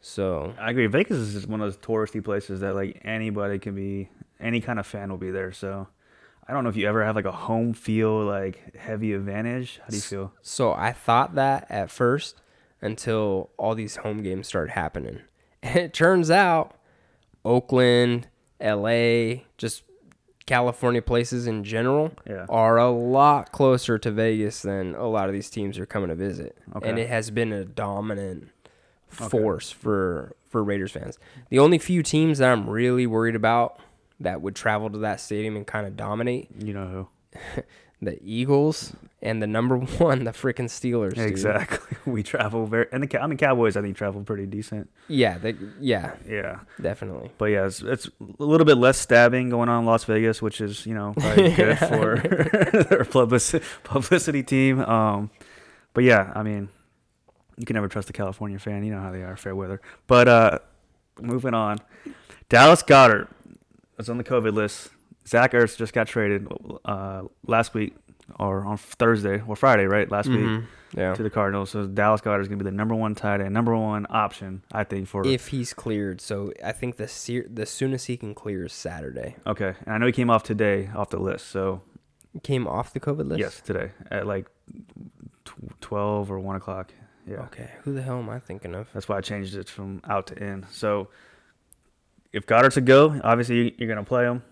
So 0.00 0.54
I 0.58 0.70
agree. 0.70 0.86
Vegas 0.86 1.16
is 1.16 1.32
just 1.32 1.48
one 1.48 1.60
of 1.60 1.66
those 1.66 1.78
touristy 1.78 2.22
places 2.22 2.60
that 2.60 2.74
like 2.74 3.00
anybody 3.04 3.58
can 3.58 3.74
be, 3.74 4.10
any 4.38 4.60
kind 4.60 4.78
of 4.78 4.86
fan 4.86 5.08
will 5.08 5.16
be 5.16 5.30
there. 5.30 5.52
So 5.52 5.88
I 6.46 6.52
don't 6.52 6.62
know 6.62 6.70
if 6.70 6.76
you 6.76 6.86
ever 6.86 7.04
have 7.04 7.16
like 7.16 7.24
a 7.24 7.32
home 7.32 7.72
feel 7.72 8.24
like 8.24 8.76
heavy 8.76 9.14
advantage. 9.14 9.80
How 9.82 9.88
do 9.88 9.96
you 9.96 10.02
feel? 10.02 10.32
So 10.42 10.74
I 10.74 10.92
thought 10.92 11.36
that 11.36 11.66
at 11.70 11.90
first 11.90 12.42
until 12.82 13.50
all 13.56 13.74
these 13.74 13.96
home 13.96 14.22
games 14.22 14.46
started 14.46 14.72
happening. 14.72 15.20
And 15.62 15.78
it 15.78 15.94
turns 15.94 16.30
out 16.30 16.76
Oakland, 17.42 18.28
LA, 18.60 19.44
just 19.56 19.82
California 20.46 21.00
places 21.00 21.46
in 21.46 21.64
general 21.64 22.10
Yeah. 22.28 22.46
are 22.48 22.76
a 22.76 22.90
lot 22.90 23.50
closer 23.52 23.98
to 23.98 24.10
Vegas 24.10 24.62
than 24.62 24.94
a 24.94 25.06
lot 25.08 25.28
of 25.28 25.32
these 25.32 25.48
teams 25.48 25.78
are 25.78 25.86
coming 25.86 26.08
to 26.10 26.14
visit. 26.14 26.56
And 26.82 26.98
it 26.98 27.08
has 27.08 27.30
been 27.30 27.52
a 27.52 27.64
dominant 27.64 28.50
force 29.08 29.70
for 29.70 30.34
for 30.48 30.62
Raiders 30.62 30.92
fans. 30.92 31.18
The 31.48 31.58
only 31.58 31.78
few 31.78 32.02
teams 32.02 32.38
that 32.38 32.50
I'm 32.52 32.68
really 32.70 33.06
worried 33.06 33.34
about 33.34 33.80
that 34.20 34.40
would 34.42 34.54
travel 34.54 34.88
to 34.90 34.98
that 34.98 35.20
stadium 35.20 35.56
and 35.56 35.66
kind 35.66 35.86
of 35.86 35.96
dominate 35.96 36.48
You 36.62 36.74
know 36.74 36.86
who? 37.34 37.62
the 38.02 38.18
Eagles 38.22 38.94
and 39.24 39.42
the 39.42 39.46
number 39.46 39.76
one, 39.98 40.22
the 40.24 40.30
freaking 40.30 40.66
Steelers. 40.68 41.14
dude. 41.14 41.26
Exactly. 41.28 41.96
We 42.06 42.22
travel 42.22 42.66
very, 42.66 42.86
and 42.92 43.02
the 43.02 43.20
I 43.22 43.26
mean 43.26 43.38
Cowboys. 43.38 43.76
I 43.78 43.80
think 43.82 43.96
travel 43.96 44.22
pretty 44.22 44.44
decent. 44.44 44.90
Yeah, 45.08 45.38
they, 45.38 45.54
yeah, 45.80 46.16
Yeah. 46.28 46.60
definitely. 46.80 47.30
But 47.38 47.46
yeah, 47.46 47.64
it's, 47.66 47.80
it's 47.80 48.06
a 48.06 48.44
little 48.44 48.66
bit 48.66 48.76
less 48.76 48.98
stabbing 48.98 49.48
going 49.48 49.70
on 49.70 49.80
in 49.80 49.86
Las 49.86 50.04
Vegas, 50.04 50.42
which 50.42 50.60
is 50.60 50.84
you 50.84 50.92
know 50.94 51.14
probably 51.18 51.52
good 51.54 51.78
for 51.78 52.16
their 52.90 53.04
publicity, 53.06 53.64
publicity 53.84 54.42
team. 54.42 54.80
Um, 54.80 55.30
but 55.94 56.04
yeah, 56.04 56.30
I 56.34 56.42
mean, 56.42 56.68
you 57.56 57.64
can 57.64 57.74
never 57.74 57.88
trust 57.88 58.10
a 58.10 58.12
California 58.12 58.58
fan. 58.58 58.84
You 58.84 58.92
know 58.94 59.00
how 59.00 59.10
they 59.10 59.22
are, 59.22 59.36
fair 59.36 59.56
weather. 59.56 59.80
But 60.06 60.28
uh, 60.28 60.58
moving 61.22 61.54
on, 61.54 61.78
Dallas 62.50 62.82
Goedert 62.82 63.28
is 63.98 64.10
on 64.10 64.18
the 64.18 64.24
COVID 64.24 64.52
list. 64.52 64.90
Zach 65.26 65.52
Ertz 65.52 65.74
just 65.78 65.94
got 65.94 66.06
traded 66.06 66.46
uh, 66.84 67.22
last 67.46 67.72
week 67.72 67.94
or 68.38 68.64
on 68.64 68.76
Thursday 68.76 69.42
or 69.46 69.56
Friday, 69.56 69.84
right? 69.86 70.10
Last 70.10 70.28
week 70.28 70.38
Mhm. 70.40 70.64
Yeah. 70.94 71.14
to 71.14 71.22
the 71.22 71.30
Cardinals. 71.30 71.70
So 71.70 71.86
Dallas 71.86 72.20
Goedert 72.20 72.40
is 72.42 72.48
going 72.48 72.58
to 72.58 72.64
be 72.64 72.70
the 72.70 72.76
number 72.76 72.94
one 72.94 73.14
tight 73.14 73.40
end, 73.40 73.52
number 73.52 73.76
one 73.76 74.06
option, 74.10 74.62
I 74.72 74.84
think 74.84 75.08
for 75.08 75.26
If 75.26 75.48
he's 75.48 75.72
cleared, 75.74 76.20
so 76.20 76.52
I 76.64 76.72
think 76.72 76.96
the 76.96 77.08
se- 77.08 77.48
the 77.52 77.66
soonest 77.66 78.06
he 78.06 78.16
can 78.16 78.34
clear 78.34 78.64
is 78.64 78.72
Saturday. 78.72 79.36
Okay, 79.46 79.74
and 79.84 79.94
I 79.94 79.98
know 79.98 80.06
he 80.06 80.12
came 80.12 80.30
off 80.30 80.42
today 80.44 80.90
off 80.94 81.10
the 81.10 81.18
list. 81.18 81.48
So 81.48 81.82
Came 82.42 82.66
off 82.66 82.92
the 82.92 83.00
COVID 83.00 83.28
list. 83.28 83.38
yes, 83.40 83.60
today 83.60 83.90
at 84.10 84.26
like 84.26 84.48
tw- 85.44 85.80
twelve 85.80 86.30
or 86.30 86.38
one 86.40 86.56
o'clock. 86.56 86.92
Yeah, 87.26 87.42
Okay. 87.44 87.70
Who 87.84 87.94
the 87.94 88.02
hell 88.02 88.18
am 88.18 88.28
I 88.28 88.38
thinking 88.38 88.74
of? 88.74 88.88
that's 88.92 89.08
why 89.08 89.16
I 89.16 89.20
changed 89.20 89.54
it 89.56 89.68
from 89.68 90.00
out 90.08 90.26
to 90.28 90.42
in. 90.42 90.66
So 90.70 91.08
if 92.32 92.46
Goedert's 92.46 92.76
a 92.76 92.80
go, 92.80 93.20
obviously 93.24 93.74
you're 93.78 93.88
gonna 93.88 94.04
play 94.04 94.24
him. 94.24 94.42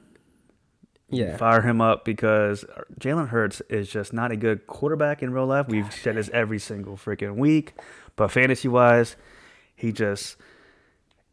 Yeah. 1.12 1.36
Fire 1.36 1.60
him 1.62 1.80
up 1.80 2.04
because 2.04 2.64
Jalen 2.98 3.28
Hurts 3.28 3.60
is 3.68 3.88
just 3.88 4.12
not 4.12 4.32
a 4.32 4.36
good 4.36 4.66
quarterback 4.66 5.22
in 5.22 5.32
real 5.32 5.46
life. 5.46 5.68
We've 5.68 5.92
said 5.92 6.16
this 6.16 6.30
every 6.32 6.58
single 6.58 6.96
freaking 6.96 7.36
week, 7.36 7.74
but 8.16 8.30
fantasy 8.30 8.66
wise, 8.68 9.16
he 9.76 9.92
just 9.92 10.36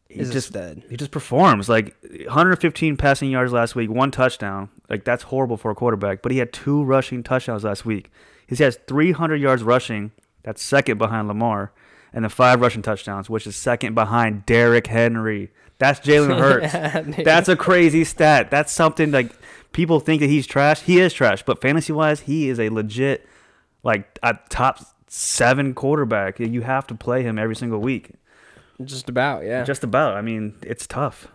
he 0.10 0.20
Is 0.20 0.32
just 0.32 0.48
stud. 0.50 0.84
he 0.90 0.98
just 0.98 1.12
performs 1.12 1.70
like 1.70 1.96
115 2.26 2.98
passing 2.98 3.30
yards 3.32 3.52
last 3.54 3.76
week, 3.76 3.90
one 3.90 4.12
touchdown. 4.12 4.70
Like 4.90 5.04
that's 5.04 5.24
horrible 5.24 5.56
for 5.58 5.72
a 5.72 5.76
quarterback. 5.76 6.22
But 6.22 6.32
he 6.32 6.40
had 6.40 6.52
two 6.52 6.84
rushing 6.84 7.24
touchdowns 7.24 7.64
last 7.64 7.86
week. 7.86 8.12
He 8.48 8.56
has 8.64 8.78
300 8.88 9.36
yards 9.38 9.64
rushing. 9.64 10.12
That's 10.44 10.62
second 10.64 10.98
behind 10.98 11.28
Lamar, 11.28 11.72
and 12.12 12.26
the 12.26 12.30
five 12.30 12.60
rushing 12.60 12.82
touchdowns, 12.82 13.30
which 13.30 13.46
is 13.46 13.56
second 13.56 13.94
behind 13.94 14.46
Derrick 14.46 14.88
Henry. 14.88 15.52
That's 15.78 16.00
Jalen 16.02 16.38
Hurts. 16.40 16.74
Yeah. 16.74 17.02
That's 17.24 17.48
a 17.48 17.56
crazy 17.56 18.04
stat. 18.04 18.50
That's 18.50 18.72
something 18.74 19.12
like 19.12 19.32
people 19.72 20.00
think 20.00 20.22
that 20.22 20.30
he's 20.30 20.46
trash. 20.48 20.82
He 20.82 21.00
is 21.00 21.14
trash, 21.14 21.44
but 21.44 21.62
fantasy 21.62 21.94
wise, 21.94 22.22
he 22.22 22.50
is 22.50 22.60
a 22.60 22.70
legit 22.70 23.26
like 23.84 24.18
a 24.24 24.38
top 24.50 24.80
seven 25.08 25.74
quarterback. 25.74 26.40
You 26.40 26.62
have 26.62 26.86
to 26.88 26.96
play 26.96 27.24
him 27.24 27.38
every 27.40 27.56
single 27.56 27.80
week. 27.80 28.12
Just 28.84 29.10
about, 29.10 29.44
yeah. 29.46 29.64
Just 29.64 29.84
about. 29.84 30.16
I 30.16 30.22
mean, 30.22 30.56
it's 30.62 30.88
tough. 30.88 31.28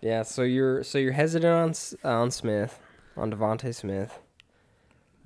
yeah. 0.00 0.22
So 0.22 0.42
you're 0.42 0.82
so 0.84 0.98
you're 0.98 1.12
hesitant 1.12 1.52
on 2.04 2.10
on 2.10 2.30
Smith, 2.30 2.78
on 3.16 3.30
DeVonta 3.32 3.74
Smith. 3.74 4.18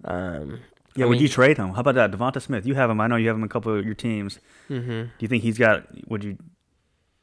Um. 0.05 0.61
Yeah, 0.97 1.05
I 1.05 1.09
would 1.09 1.15
mean- 1.15 1.23
you 1.23 1.29
trade 1.29 1.57
him? 1.57 1.75
How 1.75 1.81
about 1.83 1.95
that, 1.95 2.11
DeVonta 2.11 2.43
Smith? 2.43 2.67
You 2.67 2.75
have 2.75 2.91
him. 2.91 3.01
I 3.01 3.07
know 3.07 3.15
you 3.17 3.29
have 3.29 3.37
him 3.37 3.43
in 3.43 3.47
a 3.47 3.49
couple 3.49 3.73
of 3.77 3.85
your 3.85 3.95
teams. 3.95 4.41
hmm 4.69 4.77
Do 4.81 5.11
you 5.21 5.29
think 5.29 5.43
he's 5.45 5.57
got? 5.59 5.87
Would 6.09 6.25
you 6.25 6.37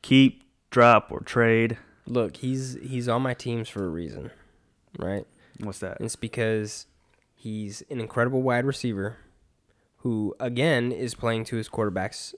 keep, 0.01 0.43
drop, 0.69 1.11
or 1.11 1.19
trade? 1.19 1.77
Look, 2.05 2.37
he's 2.37 2.77
he's 2.81 3.09
on 3.09 3.21
my 3.23 3.33
teams 3.33 3.67
for 3.67 3.83
a 3.83 3.89
reason, 3.89 4.31
right? 4.97 5.25
What's 5.59 5.79
that? 5.79 5.97
It's 6.01 6.15
because 6.15 6.85
he's 7.35 7.83
an 7.89 7.99
incredible 7.99 8.41
wide 8.41 8.65
receiver 8.65 9.17
who, 9.97 10.35
again, 10.39 10.91
is 10.91 11.15
playing 11.15 11.45
to 11.45 11.55
his 11.55 11.67
quarterback's 11.69 12.35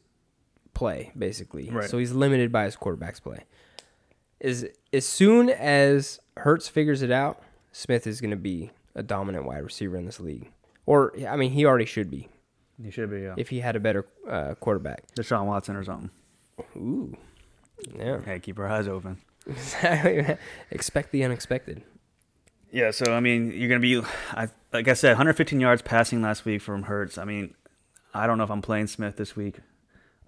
play, 0.73 1.11
basically. 1.17 1.69
Right. 1.69 1.89
So 1.89 1.97
he's 1.97 2.11
limited 2.13 2.51
by 2.51 2.65
his 2.65 2.75
quarterback's 2.75 3.19
play. 3.19 3.39
Is 4.39 4.67
as 4.93 5.05
soon 5.05 5.49
as 5.49 6.19
Hurts 6.37 6.69
figures 6.69 7.01
it 7.01 7.11
out, 7.11 7.41
Smith 7.73 8.07
is 8.07 8.21
going 8.21 8.31
to 8.31 8.37
be 8.37 8.71
a 8.95 9.03
dominant 9.03 9.45
wide 9.45 9.63
receiver 9.63 9.97
in 9.97 10.05
this 10.05 10.19
league. 10.19 10.49
Or, 10.85 11.13
I 11.27 11.35
mean, 11.35 11.51
he 11.51 11.65
already 11.65 11.85
should 11.85 12.09
be 12.09 12.29
He 12.81 12.89
should 12.89 13.11
be. 13.11 13.21
Yeah. 13.21 13.33
if 13.37 13.49
he 13.49 13.59
had 13.59 13.75
a 13.75 13.79
better 13.79 14.05
uh, 14.27 14.55
quarterback. 14.55 15.03
Deshaun 15.15 15.45
Watson 15.45 15.75
or 15.75 15.83
something. 15.83 16.09
Ooh. 16.77 17.15
Yeah. 17.97 18.21
Hey, 18.21 18.39
keep 18.39 18.57
our 18.59 18.67
eyes 18.67 18.87
open. 18.87 19.17
Exactly. 19.47 20.37
Expect 20.69 21.11
the 21.11 21.23
unexpected. 21.23 21.81
Yeah, 22.71 22.91
so 22.91 23.13
I 23.13 23.19
mean, 23.19 23.51
you're 23.51 23.69
gonna 23.69 23.79
be, 23.79 24.01
I, 24.31 24.47
like 24.71 24.87
I 24.87 24.93
said, 24.93 25.09
115 25.11 25.59
yards 25.59 25.81
passing 25.81 26.21
last 26.21 26.45
week 26.45 26.61
from 26.61 26.83
Hurts. 26.83 27.17
I 27.17 27.25
mean, 27.25 27.55
I 28.13 28.27
don't 28.27 28.37
know 28.37 28.43
if 28.43 28.51
I'm 28.51 28.61
playing 28.61 28.87
Smith 28.87 29.15
this 29.17 29.35
week. 29.35 29.57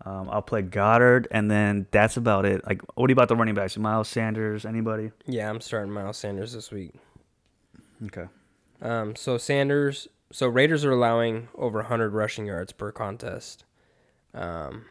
Um, 0.03 0.29
I'll 0.31 0.41
play 0.41 0.63
Goedert, 0.63 1.27
and 1.29 1.51
then 1.51 1.85
that's 1.91 2.17
about 2.17 2.45
it. 2.45 2.65
Like, 2.65 2.81
what 2.95 3.11
about 3.11 3.27
the 3.27 3.35
running 3.35 3.53
backs? 3.53 3.77
Miles 3.77 4.07
Sanders, 4.09 4.65
anybody? 4.65 5.11
Yeah, 5.27 5.47
I'm 5.49 5.61
starting 5.61 5.91
Miles 5.91 6.17
Sanders 6.17 6.53
this 6.53 6.71
week. 6.71 6.95
Okay. 8.05 8.25
Um, 8.81 9.15
so 9.15 9.37
Sanders, 9.37 10.07
so 10.31 10.47
Raiders 10.47 10.83
are 10.85 10.91
allowing 10.91 11.49
over 11.53 11.79
100 11.79 12.13
rushing 12.13 12.47
yards 12.47 12.71
per 12.71 12.91
contest. 12.91 13.63
Um, 14.33 14.85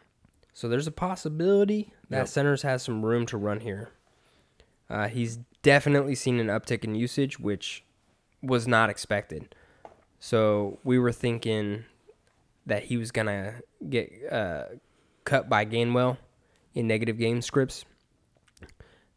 so 0.53 0.69
there's 0.69 0.87
a 0.87 0.91
possibility 0.91 1.91
that 2.09 2.19
Yep. 2.19 2.27
Sanders 2.29 2.61
has 2.61 2.83
some 2.83 3.03
room 3.03 3.25
to 3.25 3.37
run 3.37 3.59
here. 3.59 3.89
Uh, 4.91 5.07
he's 5.07 5.39
definitely 5.63 6.15
seen 6.15 6.39
an 6.39 6.47
uptick 6.47 6.83
in 6.83 6.95
usage, 6.95 7.39
which 7.39 7.85
was 8.43 8.67
not 8.67 8.89
expected. 8.89 9.55
So 10.19 10.79
we 10.83 10.99
were 10.99 11.13
thinking 11.13 11.85
that 12.65 12.83
he 12.83 12.97
was 12.97 13.11
gonna 13.11 13.61
get 13.89 14.11
uh, 14.29 14.65
cut 15.23 15.49
by 15.49 15.65
Gainwell 15.65 16.17
in 16.75 16.87
negative 16.87 17.17
game 17.17 17.41
scripts, 17.41 17.85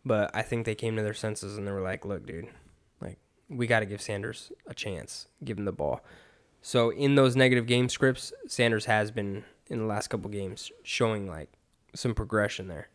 but 0.04 0.30
I 0.34 0.42
think 0.42 0.64
they 0.64 0.74
came 0.74 0.96
to 0.96 1.02
their 1.02 1.12
senses 1.14 1.58
and 1.58 1.66
they 1.66 1.72
were 1.72 1.82
like, 1.82 2.04
"Look, 2.04 2.24
dude, 2.24 2.48
like 3.00 3.18
we 3.48 3.66
got 3.66 3.80
to 3.80 3.86
give 3.86 4.00
Sanders 4.00 4.52
a 4.66 4.74
chance, 4.74 5.26
give 5.42 5.58
him 5.58 5.64
the 5.64 5.72
ball." 5.72 6.02
So 6.62 6.90
in 6.90 7.16
those 7.16 7.36
negative 7.36 7.66
game 7.66 7.88
scripts, 7.88 8.32
Sanders 8.46 8.86
has 8.86 9.10
been 9.10 9.44
in 9.66 9.80
the 9.80 9.84
last 9.84 10.08
couple 10.08 10.30
games 10.30 10.70
showing 10.82 11.28
like 11.28 11.50
some 11.94 12.14
progression 12.14 12.68
there. 12.68 12.88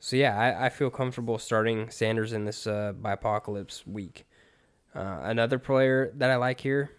So 0.00 0.16
yeah, 0.16 0.38
I, 0.38 0.66
I 0.66 0.68
feel 0.68 0.90
comfortable 0.90 1.38
starting 1.38 1.90
Sanders 1.90 2.32
in 2.32 2.44
this 2.44 2.66
uh, 2.66 2.92
bipocalypse 3.00 3.86
week. 3.86 4.26
Uh, 4.94 5.18
another 5.22 5.58
player 5.58 6.12
that 6.16 6.30
I 6.30 6.36
like 6.36 6.60
here 6.60 6.90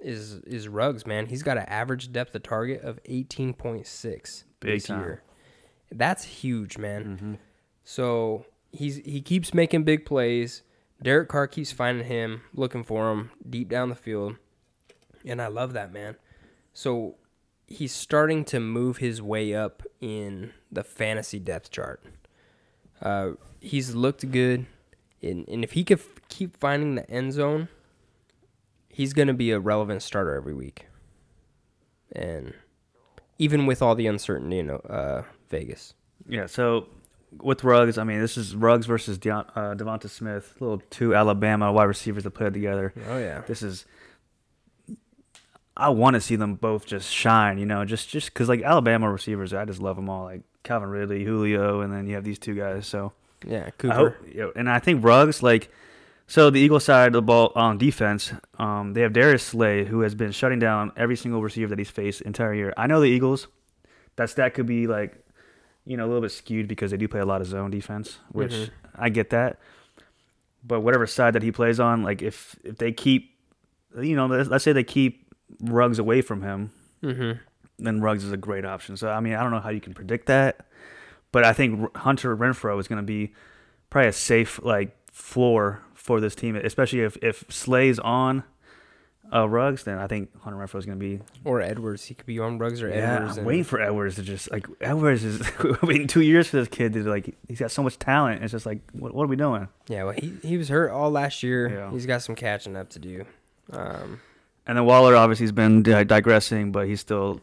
is 0.00 0.40
is 0.40 0.68
Ruggs. 0.68 1.06
Man, 1.06 1.26
he's 1.26 1.42
got 1.42 1.56
an 1.56 1.64
average 1.64 2.12
depth 2.12 2.34
of 2.34 2.42
target 2.42 2.82
of 2.82 2.98
eighteen 3.06 3.54
point 3.54 3.86
six 3.86 4.44
Big 4.60 4.74
this 4.74 4.84
time. 4.84 5.00
year. 5.00 5.22
That's 5.90 6.24
huge, 6.24 6.78
man. 6.78 7.04
Mm-hmm. 7.04 7.34
So 7.84 8.46
he's 8.70 8.96
he 8.96 9.20
keeps 9.20 9.52
making 9.52 9.84
big 9.84 10.04
plays. 10.04 10.62
Derek 11.02 11.28
Carr 11.28 11.46
keeps 11.46 11.72
finding 11.72 12.06
him, 12.06 12.42
looking 12.54 12.84
for 12.84 13.10
him 13.10 13.30
deep 13.48 13.70
down 13.70 13.88
the 13.88 13.94
field, 13.94 14.36
and 15.24 15.40
I 15.40 15.48
love 15.48 15.72
that 15.72 15.92
man. 15.92 16.16
So 16.74 17.16
he's 17.70 17.92
starting 17.92 18.44
to 18.44 18.60
move 18.60 18.98
his 18.98 19.22
way 19.22 19.54
up 19.54 19.82
in 20.00 20.52
the 20.70 20.82
fantasy 20.82 21.38
depth 21.38 21.70
chart. 21.70 22.02
Uh, 23.00 23.30
he's 23.60 23.94
looked 23.94 24.30
good, 24.30 24.66
and, 25.22 25.48
and 25.48 25.64
if 25.64 25.72
he 25.72 25.84
could 25.84 26.00
f- 26.00 26.20
keep 26.28 26.56
finding 26.58 26.96
the 26.96 27.08
end 27.08 27.32
zone, 27.32 27.68
he's 28.88 29.12
going 29.12 29.28
to 29.28 29.34
be 29.34 29.52
a 29.52 29.60
relevant 29.60 30.02
starter 30.02 30.34
every 30.34 30.52
week. 30.52 30.86
And 32.12 32.54
even 33.38 33.64
with 33.66 33.80
all 33.80 33.94
the 33.94 34.08
uncertainty 34.08 34.58
in 34.58 34.70
uh, 34.70 35.22
Vegas. 35.48 35.94
Yeah. 36.28 36.46
So 36.46 36.88
with 37.40 37.62
Ruggs, 37.62 37.96
I 37.96 38.04
mean, 38.04 38.20
this 38.20 38.36
is 38.36 38.56
Ruggs 38.56 38.86
versus 38.86 39.16
Deon, 39.16 39.48
uh, 39.54 39.74
DeVonta 39.74 40.10
Smith, 40.10 40.56
little 40.58 40.82
two 40.90 41.14
Alabama 41.14 41.72
wide 41.72 41.84
receivers 41.84 42.24
that 42.24 42.32
played 42.32 42.52
together. 42.52 42.92
Oh 43.08 43.18
yeah. 43.18 43.42
This 43.46 43.62
is. 43.62 43.86
I 45.80 45.88
want 45.88 46.14
to 46.14 46.20
see 46.20 46.36
them 46.36 46.54
both 46.54 46.86
just 46.86 47.12
shine, 47.12 47.58
you 47.58 47.66
know, 47.66 47.84
just 47.84 48.08
just 48.08 48.32
because 48.32 48.48
like 48.48 48.62
Alabama 48.62 49.10
receivers, 49.10 49.52
I 49.54 49.64
just 49.64 49.80
love 49.80 49.96
them 49.96 50.08
all, 50.08 50.24
like 50.24 50.42
Calvin 50.62 50.88
Ridley, 50.90 51.24
Julio, 51.24 51.80
and 51.80 51.92
then 51.92 52.06
you 52.06 52.14
have 52.14 52.24
these 52.24 52.38
two 52.38 52.54
guys. 52.54 52.86
So 52.86 53.12
Yeah, 53.46 53.70
Cooper. 53.78 53.94
hope, 53.94 54.14
you 54.32 54.40
know, 54.40 54.52
and 54.54 54.68
I 54.68 54.78
think 54.78 55.02
Ruggs, 55.04 55.42
like, 55.42 55.70
so 56.26 56.50
the 56.50 56.60
Eagle 56.60 56.78
side 56.80 57.08
of 57.08 57.12
the 57.14 57.22
ball 57.22 57.50
on 57.56 57.78
defense, 57.78 58.32
um, 58.58 58.92
they 58.92 59.00
have 59.00 59.12
Darius 59.12 59.42
Slay, 59.42 59.84
who 59.84 60.00
has 60.02 60.14
been 60.14 60.30
shutting 60.32 60.58
down 60.58 60.92
every 60.96 61.16
single 61.16 61.42
receiver 61.42 61.68
that 61.70 61.78
he's 61.78 61.90
faced 61.90 62.20
entire 62.20 62.54
year. 62.54 62.72
I 62.76 62.86
know 62.86 63.00
the 63.00 63.06
Eagles, 63.08 63.48
that 64.16 64.30
stat 64.30 64.54
could 64.54 64.66
be 64.66 64.86
like, 64.86 65.16
you 65.86 65.96
know, 65.96 66.04
a 66.04 66.08
little 66.08 66.20
bit 66.20 66.30
skewed 66.30 66.68
because 66.68 66.90
they 66.92 66.96
do 66.98 67.08
play 67.08 67.20
a 67.20 67.24
lot 67.24 67.40
of 67.40 67.46
zone 67.48 67.70
defense, 67.70 68.18
which 68.32 68.52
Mhm. 68.52 68.70
I 68.96 69.08
get 69.08 69.30
that. 69.30 69.58
But 70.62 70.80
whatever 70.80 71.06
side 71.06 71.32
that 71.34 71.42
he 71.42 71.50
plays 71.52 71.80
on, 71.80 72.02
like 72.02 72.20
if 72.22 72.54
if 72.62 72.76
they 72.76 72.92
keep, 72.92 73.34
you 73.98 74.14
know, 74.14 74.26
let's, 74.26 74.48
let's 74.50 74.62
say 74.62 74.72
they 74.74 74.84
keep 74.84 75.19
Ruggs 75.60 75.98
away 75.98 76.22
from 76.22 76.42
him, 76.42 76.70
Mm-hmm. 77.02 77.38
then 77.84 78.00
Ruggs 78.00 78.24
is 78.24 78.32
a 78.32 78.36
great 78.36 78.64
option. 78.64 78.96
So 78.96 79.08
I 79.10 79.20
mean, 79.20 79.34
I 79.34 79.42
don't 79.42 79.50
know 79.52 79.60
how 79.60 79.70
you 79.70 79.80
can 79.80 79.94
predict 79.94 80.26
that, 80.26 80.66
but 81.32 81.44
I 81.44 81.52
think 81.52 81.96
Hunter 81.96 82.36
Renfrow 82.36 82.78
is 82.78 82.88
going 82.88 83.00
to 83.00 83.06
be 83.06 83.32
probably 83.88 84.08
a 84.08 84.12
safe 84.12 84.60
like 84.62 84.96
floor 85.10 85.80
for 85.94 86.20
this 86.20 86.34
team, 86.34 86.56
especially 86.56 87.00
if 87.00 87.16
if 87.22 87.44
Slay's 87.48 87.98
on 87.98 88.44
uh, 89.32 89.48
Ruggs, 89.48 89.84
then 89.84 89.96
I 89.98 90.08
think 90.08 90.28
Hunter 90.42 90.58
Renfrow 90.58 90.78
is 90.80 90.86
going 90.86 90.98
to 90.98 91.04
be. 91.04 91.20
Or 91.44 91.60
Edwards. 91.60 92.04
He 92.06 92.14
could 92.14 92.26
be 92.26 92.38
on 92.40 92.58
Ruggs 92.58 92.82
or 92.82 92.88
Yeah, 92.88 93.16
Edwards. 93.16 93.38
I'm 93.38 93.44
waiting 93.44 93.62
for 93.64 93.80
Edwards 93.80 94.16
to 94.16 94.22
just 94.22 94.50
like 94.50 94.66
Edwards 94.80 95.22
is 95.24 95.40
waiting 95.82 96.06
two 96.08 96.20
years 96.20 96.48
for 96.48 96.56
this 96.56 96.68
kid 96.68 96.92
to 96.94 97.04
like 97.04 97.34
he's 97.48 97.60
got 97.60 97.70
so 97.70 97.82
much 97.82 97.98
talent. 97.98 98.42
It's 98.42 98.50
just 98.52 98.66
like 98.66 98.80
what, 98.92 99.14
what 99.14 99.24
are 99.24 99.28
we 99.28 99.36
doing? 99.36 99.68
Yeah, 99.88 100.04
well, 100.04 100.14
he 100.18 100.34
he 100.42 100.56
was 100.58 100.68
hurt 100.68 100.90
all 100.90 101.10
last 101.10 101.42
year. 101.42 101.68
Yeah. 101.70 101.90
He's 101.92 102.06
got 102.06 102.22
some 102.22 102.34
catching 102.34 102.76
up 102.76 102.90
to 102.90 102.98
do. 102.98 103.24
Um, 103.72 104.20
And 104.70 104.76
then 104.78 104.84
Waller 104.84 105.16
obviously 105.16 105.42
has 105.46 105.50
been 105.52 105.82
di- 105.82 106.04
digressing, 106.04 106.70
but 106.70 106.86
he's 106.86 107.00
still 107.00 107.40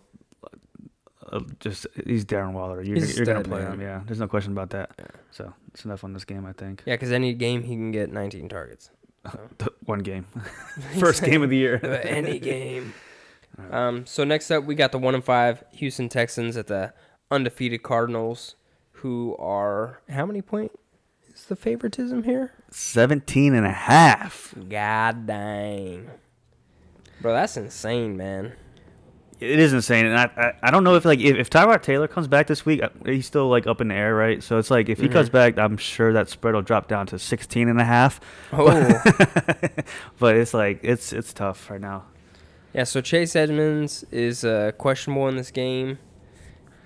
uh, 1.29 1.41
just 1.59 1.85
he's 2.05 2.23
Darren 2.23 2.53
Waller. 2.53 2.81
You're, 2.81 2.95
He's 2.95 3.15
a 3.15 3.17
you're 3.17 3.25
gonna 3.25 3.39
stud, 3.41 3.51
play 3.51 3.63
man. 3.63 3.73
him, 3.73 3.81
yeah. 3.81 4.01
There's 4.05 4.21
no 4.21 4.29
question 4.29 4.53
about 4.53 4.69
that. 4.69 4.91
So 5.31 5.53
it's 5.73 5.83
enough 5.83 6.05
on 6.05 6.13
this 6.13 6.23
game, 6.23 6.45
I 6.45 6.53
think. 6.53 6.83
yeah, 6.85 6.93
because 6.93 7.11
any 7.11 7.33
game 7.33 7.63
he 7.63 7.73
can 7.75 7.91
get 7.91 8.13
19 8.13 8.47
targets. 8.47 8.91
So. 9.29 9.39
One 9.85 9.99
game, 9.99 10.25
first 10.99 11.21
game 11.21 11.43
of 11.43 11.49
the 11.49 11.57
year. 11.57 11.81
any 12.03 12.39
game. 12.39 12.93
Um, 13.71 14.05
so 14.05 14.23
next 14.23 14.51
up, 14.51 14.65
we 14.65 14.75
got 14.75 14.91
the 14.91 14.99
one 14.99 15.15
and 15.15 15.23
five 15.23 15.63
Houston 15.73 16.09
Texans 16.09 16.55
at 16.57 16.67
the 16.67 16.93
undefeated 17.31 17.81
Cardinals, 17.81 18.55
who 18.91 19.35
are 19.39 19.99
how 20.09 20.27
many 20.27 20.43
point 20.43 20.71
is 21.33 21.45
the 21.45 21.55
favoritism 21.55 22.21
here? 22.23 22.51
17 22.69 23.55
and 23.55 23.65
a 23.65 23.71
half. 23.71 24.53
God 24.69 25.25
dang, 25.25 26.07
bro, 27.21 27.33
that's 27.33 27.57
insane, 27.57 28.17
man. 28.17 28.53
It 29.39 29.59
is 29.59 29.71
insane, 29.71 30.07
and 30.07 30.17
I, 30.17 30.23
I, 30.35 30.53
I 30.63 30.71
don't 30.71 30.83
know 30.83 30.95
if 30.95 31.05
like 31.05 31.19
if, 31.19 31.37
if 31.37 31.49
Tyrod 31.51 31.83
Taylor 31.83 32.07
comes 32.07 32.27
back 32.27 32.47
this 32.47 32.65
week, 32.65 32.81
uh, 32.81 32.89
he's 33.05 33.27
still 33.27 33.47
like 33.49 33.67
up 33.67 33.81
in 33.81 33.89
the 33.89 33.93
air, 33.95 34.15
right? 34.15 34.41
So 34.41 34.57
it's 34.57 34.71
like 34.71 34.89
if 34.89 34.99
he 34.99 35.07
Mhm. 35.07 35.11
comes 35.11 35.29
back, 35.29 35.59
I'm 35.59 35.77
sure 35.77 36.11
that 36.13 36.27
spread 36.27 36.55
will 36.55 36.63
drop 36.63 36.87
down 36.87 37.05
to 37.07 37.19
16 37.19 37.69
and 37.69 37.79
a 37.79 37.83
half. 37.85 38.19
Oh, 38.51 38.65
but 40.19 40.35
it's 40.37 40.55
like 40.55 40.79
it's 40.81 41.13
it's 41.13 41.33
tough 41.33 41.69
right 41.69 41.79
now. 41.79 42.05
yeah. 42.73 42.83
So 42.83 42.99
Chase 42.99 43.35
Edmonds 43.35 44.03
is 44.11 44.43
uh, 44.43 44.71
questionable 44.79 45.27
in 45.27 45.35
this 45.35 45.51
game, 45.51 45.99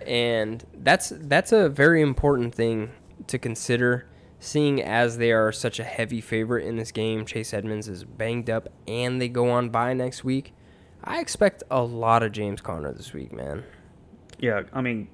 and 0.05 0.61
that's 0.73 1.13
that's 1.15 1.53
a 1.53 1.69
very 1.69 2.01
important 2.01 2.53
thing 2.53 2.91
to 3.27 3.37
consider. 3.39 4.07
Seeing 4.43 4.81
as 4.81 5.19
they 5.19 5.31
are 5.31 5.51
such 5.51 5.79
a 5.79 5.83
heavy 5.83 6.19
favorite 6.19 6.65
in 6.65 6.75
this 6.75 6.91
game, 6.91 7.27
Chase 7.27 7.53
Edmonds 7.53 7.87
is 7.87 8.03
banged 8.03 8.49
up, 8.49 8.67
and 8.87 9.21
they 9.21 9.29
go 9.29 9.51
on 9.51 9.69
by 9.69 9.93
next 9.93 10.23
week. 10.23 10.53
I 11.03 11.19
expect 11.19 11.63
a 11.69 11.83
lot 11.83 12.23
of 12.23 12.31
James 12.31 12.59
Conner 12.59 12.91
this 12.91 13.13
week, 13.13 13.31
man. 13.31 13.63
Yeah, 14.39 14.63
I 14.73 14.81
mean, 14.81 15.09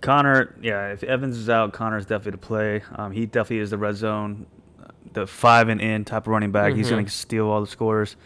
Conner. 0.00 0.56
Yeah, 0.60 0.88
if 0.88 1.04
Evans 1.04 1.36
is 1.38 1.48
out, 1.48 1.72
Conner's 1.72 2.04
definitely 2.04 2.32
to 2.32 2.38
play. 2.38 2.82
Um, 2.96 3.12
he 3.12 3.26
definitely 3.26 3.58
is 3.58 3.70
the 3.70 3.78
red 3.78 3.94
zone, 3.94 4.46
the 5.12 5.26
five 5.28 5.68
and 5.68 5.80
in 5.80 6.04
type 6.04 6.22
of 6.24 6.28
running 6.32 6.50
back. 6.50 6.74
He's 6.74 6.88
Mhm. 6.88 6.90
going 6.90 7.04
to 7.04 7.10
steal 7.12 7.46
all 7.46 7.60
the 7.60 7.68
scores. 7.68 8.16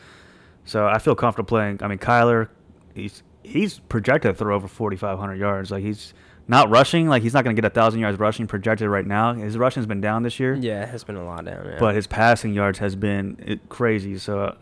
So 0.65 0.87
I 0.87 0.99
feel 0.99 1.15
comfortable 1.15 1.47
playing. 1.49 1.81
I 1.83 1.89
mean, 1.89 1.99
Kyler, 1.99 2.49
he's 2.95 3.23
he's 3.43 3.79
projected 3.81 4.31
to 4.33 4.35
throw 4.39 4.57
over 4.57 4.67
4,500 4.69 5.35
yards. 5.37 5.71
Like 5.71 5.83
he's 5.83 6.15
not 6.49 6.71
rushing. 6.71 7.09
Like 7.09 7.23
he's 7.23 7.35
not 7.35 7.45
going 7.45 7.55
to 7.55 7.63
get 7.63 7.71
a 7.71 7.73
thousand 7.73 8.01
yards 8.01 8.19
rushing 8.19 8.47
projected 8.47 8.89
right 8.89 9.07
now. 9.07 9.35
His 9.35 9.57
rushing's 9.57 9.87
been 9.87 10.01
down 10.01 10.23
this 10.23 10.41
year, 10.41 10.55
Yeah, 10.55 10.83
it 10.83 10.89
has 10.89 11.05
been 11.05 11.17
a 11.17 11.25
lot 11.25 11.45
down. 11.45 11.65
Yeah. 11.65 11.77
but 11.79 11.95
his 11.95 12.07
passing 12.07 12.55
yards 12.55 12.79
has 12.79 12.97
been 12.97 13.61
crazy. 13.69 14.19
So 14.19 14.41
uh, 14.41 14.55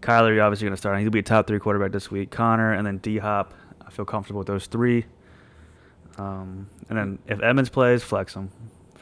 Kyler, 0.00 0.34
you're 0.34 0.42
obviously 0.44 0.66
going 0.66 0.74
to 0.74 0.78
start. 0.78 0.98
He'll 1.00 1.10
be 1.10 1.18
a 1.18 1.22
top 1.22 1.46
three 1.46 1.58
quarterback 1.58 1.92
this 1.92 2.10
week. 2.10 2.30
Conner 2.30 2.72
and 2.72 2.86
then 2.86 2.98
D 2.98 3.18
Hop. 3.18 3.52
I 3.86 3.90
feel 3.90 4.04
comfortable 4.04 4.38
with 4.38 4.46
those 4.46 4.66
three. 4.66 5.04
Um, 6.16 6.68
and 6.88 6.98
then 6.98 7.18
if 7.26 7.42
Edmonds 7.42 7.70
plays, 7.70 8.02
flex 8.02 8.34
him. 8.34 8.50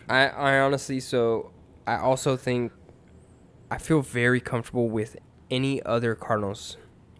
I, 0.08 0.28
I 0.28 0.60
honestly, 0.60 1.00
so 1.00 1.50
I 1.86 1.96
also 1.96 2.36
think 2.36 2.72
I 3.70 3.78
feel 3.78 4.00
very 4.00 4.40
comfortable 4.40 4.88
with 4.88 5.16
any 5.50 5.82
other 5.82 6.14
Cardinals 6.14 6.76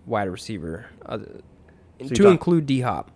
wide 0.07 0.29
receiver, 0.29 0.87
other, 1.05 1.41
you 1.99 2.09
to 2.11 2.29
include 2.29 2.65
D 2.67 2.81
Hop. 2.81 3.11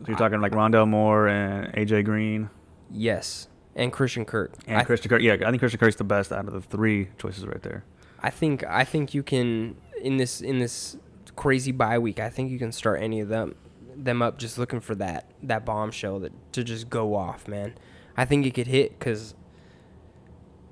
So 0.00 0.08
you're 0.08 0.18
talking 0.18 0.40
like 0.40 0.52
Rondale 0.52 0.86
Moore 0.88 1.26
and 1.28 1.72
AJ 1.74 2.04
Green 2.04 2.50
Yes, 2.90 3.48
and 3.74 3.92
Christian 3.92 4.24
Kirk. 4.24 4.54
and 4.66 4.78
I, 4.78 4.84
Christian 4.84 5.08
Kirk. 5.08 5.22
Yeah, 5.22 5.34
I 5.34 5.50
think 5.50 5.58
Christian 5.58 5.80
Kirk's 5.80 5.96
the 5.96 6.04
best 6.04 6.32
out 6.32 6.46
of 6.46 6.52
the 6.52 6.60
three 6.60 7.08
choices 7.18 7.46
right 7.46 7.62
there. 7.62 7.84
I 8.22 8.30
think 8.30 8.64
I 8.64 8.84
think 8.84 9.14
you 9.14 9.22
can 9.22 9.76
in 10.02 10.16
this 10.18 10.40
in 10.40 10.58
this 10.58 10.96
crazy 11.34 11.72
bye 11.72 11.98
week. 11.98 12.20
I 12.20 12.28
think 12.30 12.50
you 12.50 12.58
can 12.58 12.72
start 12.72 13.02
any 13.02 13.20
of 13.20 13.28
them 13.28 13.54
them 13.96 14.20
up 14.20 14.38
just 14.38 14.58
looking 14.58 14.80
for 14.80 14.94
that 14.96 15.30
that 15.42 15.64
bombshell 15.64 16.20
that 16.20 16.32
to 16.52 16.62
just 16.62 16.90
go 16.90 17.14
off, 17.14 17.48
man. 17.48 17.74
I 18.16 18.24
think 18.24 18.46
it 18.46 18.54
could 18.54 18.66
hit 18.66 18.98
because 18.98 19.34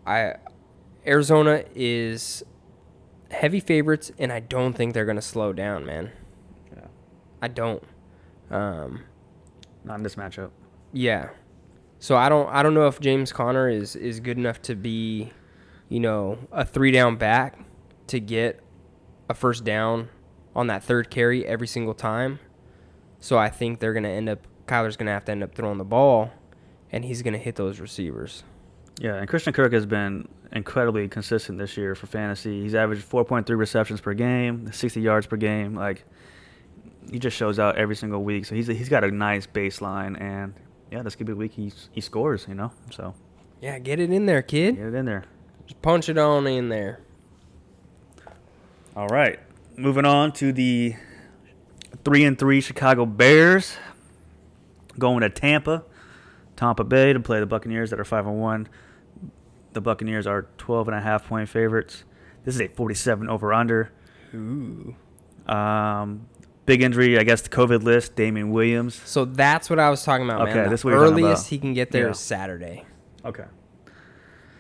I 0.06 0.34
Arizona 1.06 1.64
is 1.74 2.42
heavy 3.30 3.60
favorites, 3.60 4.12
and 4.18 4.32
I 4.32 4.40
don't 4.40 4.74
think 4.74 4.94
they're 4.94 5.04
gonna 5.06 5.22
slow 5.22 5.52
down, 5.52 5.84
man. 5.84 6.12
Yeah. 6.74 6.86
I 7.42 7.48
don't. 7.48 7.82
Um, 8.50 9.02
Not 9.84 9.96
in 9.98 10.02
this 10.02 10.14
matchup. 10.16 10.50
yeah. 10.92 11.28
So 12.00 12.16
I 12.16 12.28
don't 12.28 12.48
I 12.50 12.62
don't 12.62 12.74
know 12.74 12.86
if 12.86 13.00
James 13.00 13.32
Conner 13.32 13.68
is 13.68 13.96
is 13.96 14.20
good 14.20 14.36
enough 14.36 14.60
to 14.62 14.74
be, 14.74 15.32
you 15.88 16.00
know, 16.00 16.38
a 16.52 16.64
three 16.64 16.90
down 16.90 17.16
back 17.16 17.58
to 18.08 18.20
get 18.20 18.60
a 19.30 19.34
first 19.34 19.64
down 19.64 20.10
on 20.54 20.66
that 20.66 20.82
third 20.84 21.08
carry 21.08 21.46
every 21.46 21.66
single 21.66 21.94
time. 21.94 22.40
So 23.20 23.38
I 23.38 23.48
think 23.48 23.80
they're 23.80 23.94
gonna 23.94 24.10
end 24.10 24.28
up 24.28 24.46
Kyler's 24.66 24.96
gonna 24.98 25.12
have 25.12 25.24
to 25.26 25.32
end 25.32 25.42
up 25.42 25.54
throwing 25.54 25.78
the 25.78 25.84
ball 25.84 26.30
and 26.92 27.04
he's 27.06 27.22
gonna 27.22 27.38
hit 27.38 27.56
those 27.56 27.80
receivers. 27.80 28.42
Yeah, 29.00 29.14
and 29.14 29.26
Christian 29.26 29.54
Kirk 29.54 29.72
has 29.72 29.86
been 29.86 30.28
incredibly 30.52 31.08
consistent 31.08 31.58
this 31.58 31.76
year 31.76 31.94
for 31.94 32.06
fantasy. 32.06 32.62
He's 32.62 32.74
averaged 32.74 33.08
4.3 33.08 33.48
receptions 33.58 34.00
per 34.02 34.12
game, 34.12 34.70
60 34.70 35.00
yards 35.00 35.26
per 35.26 35.36
game. 35.36 35.74
Like 35.74 36.04
he 37.10 37.18
just 37.18 37.36
shows 37.36 37.58
out 37.58 37.76
every 37.76 37.96
single 37.96 38.22
week. 38.24 38.44
So 38.46 38.54
he's 38.54 38.66
he's 38.66 38.88
got 38.88 39.04
a 39.04 39.10
nice 39.10 39.46
baseline, 39.46 40.20
and 40.20 40.54
yeah, 40.90 41.02
this 41.02 41.14
could 41.16 41.26
be 41.26 41.32
a 41.32 41.36
week 41.36 41.52
he 41.52 41.72
he 41.92 42.00
scores. 42.00 42.46
You 42.48 42.54
know, 42.54 42.72
so 42.90 43.14
Yeah, 43.60 43.78
get 43.78 44.00
it 44.00 44.10
in 44.10 44.26
there, 44.26 44.42
kid. 44.42 44.76
get 44.76 44.86
it 44.86 44.94
in 44.94 45.04
there. 45.04 45.24
Just 45.66 45.80
punch 45.82 46.08
it 46.08 46.18
on 46.18 46.46
in 46.46 46.68
there. 46.68 47.00
All 48.96 49.08
right, 49.08 49.40
moving 49.76 50.04
on 50.04 50.32
to 50.34 50.52
the 50.52 50.94
three 52.04 52.24
and 52.24 52.38
three 52.38 52.60
Chicago 52.60 53.04
Bears 53.06 53.76
going 54.98 55.22
to 55.22 55.30
Tampa, 55.30 55.82
Tampa 56.54 56.84
Bay 56.84 57.12
to 57.12 57.18
play 57.20 57.40
the 57.40 57.46
Buccaneers 57.46 57.90
that 57.90 57.98
are 57.98 58.04
five 58.04 58.26
and 58.26 58.40
one. 58.40 58.68
The 59.72 59.80
Buccaneers 59.80 60.24
are 60.28 60.42
12 60.58 60.86
and 60.86 60.96
a 60.96 61.00
half 61.00 61.26
point 61.26 61.48
favorites. 61.48 62.04
This 62.44 62.54
is 62.54 62.60
a 62.60 62.68
47 62.68 63.28
over 63.28 63.52
under. 63.52 63.90
Ooh. 64.32 64.94
Um, 65.48 66.28
big 66.66 66.82
injury, 66.82 67.18
I 67.18 67.22
guess 67.24 67.42
the 67.42 67.48
COVID 67.50 67.82
list. 67.82 68.16
Damien 68.16 68.50
Williams. 68.50 68.94
So 69.04 69.24
that's 69.24 69.68
what 69.70 69.78
I 69.78 69.90
was 69.90 70.02
talking 70.04 70.26
about, 70.28 70.40
man. 70.44 70.48
Okay, 70.48 70.64
The 70.64 70.70
this 70.70 70.80
is 70.80 70.84
what 70.84 70.94
earliest 70.94 71.48
he 71.48 71.58
can 71.58 71.74
get 71.74 71.90
there 71.90 72.04
Yeah. 72.06 72.10
is 72.10 72.18
Saturday. 72.18 72.84
Okay. 73.24 73.44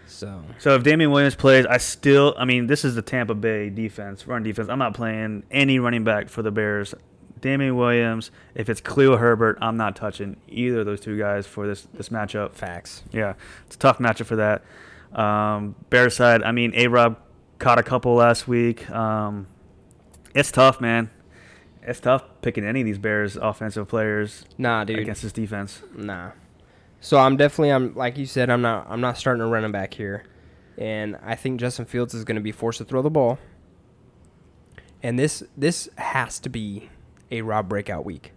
So 0.06 0.42
So 0.58 0.74
if 0.74 0.82
Damien 0.82 1.10
Williams 1.10 1.34
plays, 1.34 1.66
I 1.66 1.78
still, 1.78 2.34
I 2.38 2.44
mean, 2.44 2.66
this 2.66 2.84
is 2.84 2.94
the 2.94 3.02
Tampa 3.02 3.34
Bay 3.34 3.68
defense, 3.70 4.26
run 4.26 4.42
defense. 4.42 4.68
I'm 4.68 4.78
not 4.78 4.94
playing 4.94 5.44
any 5.50 5.78
running 5.78 6.04
back 6.04 6.28
for 6.28 6.42
the 6.42 6.50
Bears. 6.50 6.94
Damien 7.40 7.76
Williams, 7.76 8.30
if 8.54 8.70
it's 8.70 8.80
Khalil 8.80 9.16
Herbert, 9.18 9.58
I'm 9.60 9.76
not 9.76 9.96
touching 9.96 10.36
either 10.48 10.80
of 10.80 10.86
those 10.86 11.00
two 11.00 11.18
guys 11.18 11.46
for 11.46 11.66
this 11.66 11.86
this 11.94 12.08
matchup. 12.08 12.52
facts. 12.54 13.02
Yeah, 13.12 13.34
it's 13.66 13.76
a 13.76 13.78
tough 13.78 13.98
matchup 13.98 14.26
for 14.26 14.36
that. 14.36 14.62
Um, 15.18 15.74
Bears 15.90 16.16
side, 16.16 16.42
I 16.42 16.52
mean, 16.52 16.72
A 16.74 16.86
Rob 16.88 17.18
caught 17.58 17.78
a 17.78 17.82
couple 17.82 18.14
last 18.14 18.48
week. 18.48 18.88
Um, 18.90 19.46
it's 20.34 20.50
tough, 20.50 20.80
man. 20.80 21.10
It's 21.86 22.00
tough 22.00 22.24
picking 22.42 22.64
any 22.64 22.80
of 22.80 22.86
these 22.86 22.98
Bears 22.98 23.36
offensive 23.36 23.88
players 23.88 24.44
Nah, 24.56 24.84
dude. 24.84 24.98
against 24.98 25.22
this 25.22 25.32
defense. 25.32 25.82
Nah. 25.94 26.30
So 27.00 27.18
I'm 27.18 27.36
definitely 27.36 27.70
I'm 27.70 27.94
like 27.94 28.16
you 28.16 28.24
said 28.26 28.48
I'm 28.48 28.62
not 28.62 28.86
I'm 28.88 29.00
not 29.02 29.18
starting 29.18 29.42
a 29.42 29.46
running 29.46 29.72
back 29.72 29.92
here, 29.94 30.24
and 30.78 31.18
I 31.22 31.34
think 31.34 31.60
Justin 31.60 31.84
Fields 31.84 32.14
is 32.14 32.24
going 32.24 32.36
to 32.36 32.40
be 32.42 32.52
forced 32.52 32.78
to 32.78 32.84
throw 32.84 33.02
the 33.02 33.10
ball. 33.10 33.38
And 35.02 35.18
this 35.18 35.42
this 35.56 35.88
has 35.96 36.38
to 36.40 36.48
be 36.48 36.88
a 37.30 37.42
Rob 37.42 37.68
breakout 37.68 38.04
week. 38.06 38.32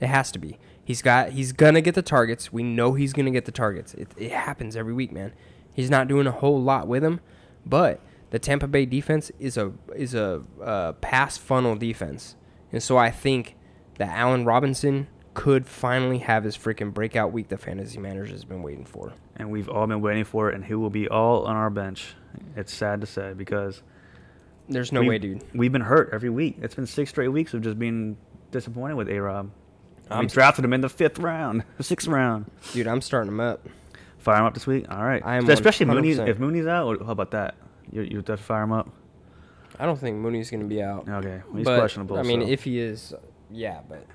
It 0.00 0.08
has 0.08 0.32
to 0.32 0.40
be. 0.40 0.58
He's 0.84 1.00
got 1.02 1.30
he's 1.30 1.52
gonna 1.52 1.80
get 1.80 1.94
the 1.94 2.02
targets. 2.02 2.52
We 2.52 2.64
know 2.64 2.94
he's 2.94 3.12
gonna 3.12 3.30
get 3.30 3.44
the 3.44 3.52
targets. 3.52 3.94
It 3.94 4.08
it 4.16 4.32
happens 4.32 4.74
every 4.74 4.92
week, 4.92 5.12
man. 5.12 5.32
He's 5.72 5.88
not 5.90 6.08
doing 6.08 6.26
a 6.26 6.32
whole 6.32 6.60
lot 6.60 6.88
with 6.88 7.04
him, 7.04 7.20
but 7.64 8.00
the 8.32 8.38
Tampa 8.38 8.66
Bay 8.66 8.86
defense 8.86 9.30
is 9.38 9.56
a 9.58 9.72
is 9.94 10.14
a 10.14 10.42
uh, 10.62 10.92
pass 10.94 11.36
funnel 11.36 11.76
defense, 11.76 12.34
and 12.72 12.82
so 12.82 12.96
I 12.96 13.10
think 13.10 13.56
that 13.98 14.08
Allen 14.08 14.46
Robinson 14.46 15.06
could 15.34 15.66
finally 15.66 16.18
have 16.18 16.44
his 16.44 16.56
freaking 16.56 16.92
breakout 16.94 17.30
week 17.30 17.48
the 17.48 17.58
fantasy 17.58 17.98
manager 17.98 18.32
has 18.32 18.44
been 18.44 18.62
waiting 18.62 18.84
for. 18.86 19.12
and 19.36 19.50
we've 19.50 19.68
all 19.68 19.86
been 19.86 20.00
waiting 20.00 20.24
for 20.24 20.48
it, 20.50 20.54
and 20.54 20.64
he 20.64 20.74
will 20.74 20.88
be 20.90 21.08
all 21.08 21.44
on 21.44 21.56
our 21.56 21.68
bench. 21.68 22.14
It's 22.56 22.72
sad 22.72 23.02
to 23.02 23.06
say 23.06 23.34
because 23.34 23.82
There's 24.66 24.92
no 24.92 25.02
way, 25.02 25.18
dude. 25.18 25.44
We've 25.54 25.72
been 25.72 25.82
hurt 25.82 26.08
every 26.12 26.30
week. 26.30 26.56
It's 26.62 26.74
been 26.74 26.86
six 26.86 27.10
straight 27.10 27.28
weeks 27.28 27.52
of 27.52 27.60
just 27.60 27.78
being 27.78 28.16
disappointed 28.50 28.96
with 28.96 29.10
A 29.10 29.18
Rob. 29.20 29.50
We 30.08 30.16
I'm- 30.16 30.26
drafted 30.26 30.64
him 30.64 30.72
in 30.72 30.80
the 30.80 30.88
fifth 30.88 31.18
round, 31.18 31.64
the 31.76 31.84
sixth 31.84 32.08
round. 32.08 32.50
Dude, 32.72 32.86
I'm 32.86 33.02
starting 33.02 33.28
him 33.28 33.40
up. 33.40 33.66
Fire 34.18 34.38
him 34.38 34.44
up 34.46 34.54
this 34.54 34.66
week. 34.66 34.86
All 34.90 35.04
right. 35.04 35.20
I 35.24 35.36
am 35.36 35.48
Especially 35.50 35.84
Mooney. 35.84 36.14
100%. 36.14 36.28
If 36.28 36.38
Mooney's 36.38 36.66
out, 36.66 37.02
how 37.04 37.12
about 37.12 37.32
that? 37.32 37.56
You 37.92 38.02
you 38.02 38.16
have 38.16 38.24
to 38.26 38.36
fire 38.36 38.62
him 38.62 38.72
up. 38.72 38.88
I 39.78 39.86
don't 39.86 39.98
think 39.98 40.16
Mooney's 40.18 40.50
gonna 40.50 40.64
be 40.64 40.82
out. 40.82 41.08
Okay, 41.08 41.42
well, 41.46 41.56
he's 41.56 41.64
but, 41.64 41.78
questionable. 41.78 42.16
I 42.18 42.22
mean, 42.22 42.40
so. 42.40 42.48
if 42.48 42.64
he 42.64 42.80
is, 42.80 43.14
yeah, 43.50 43.80
but 43.88 44.06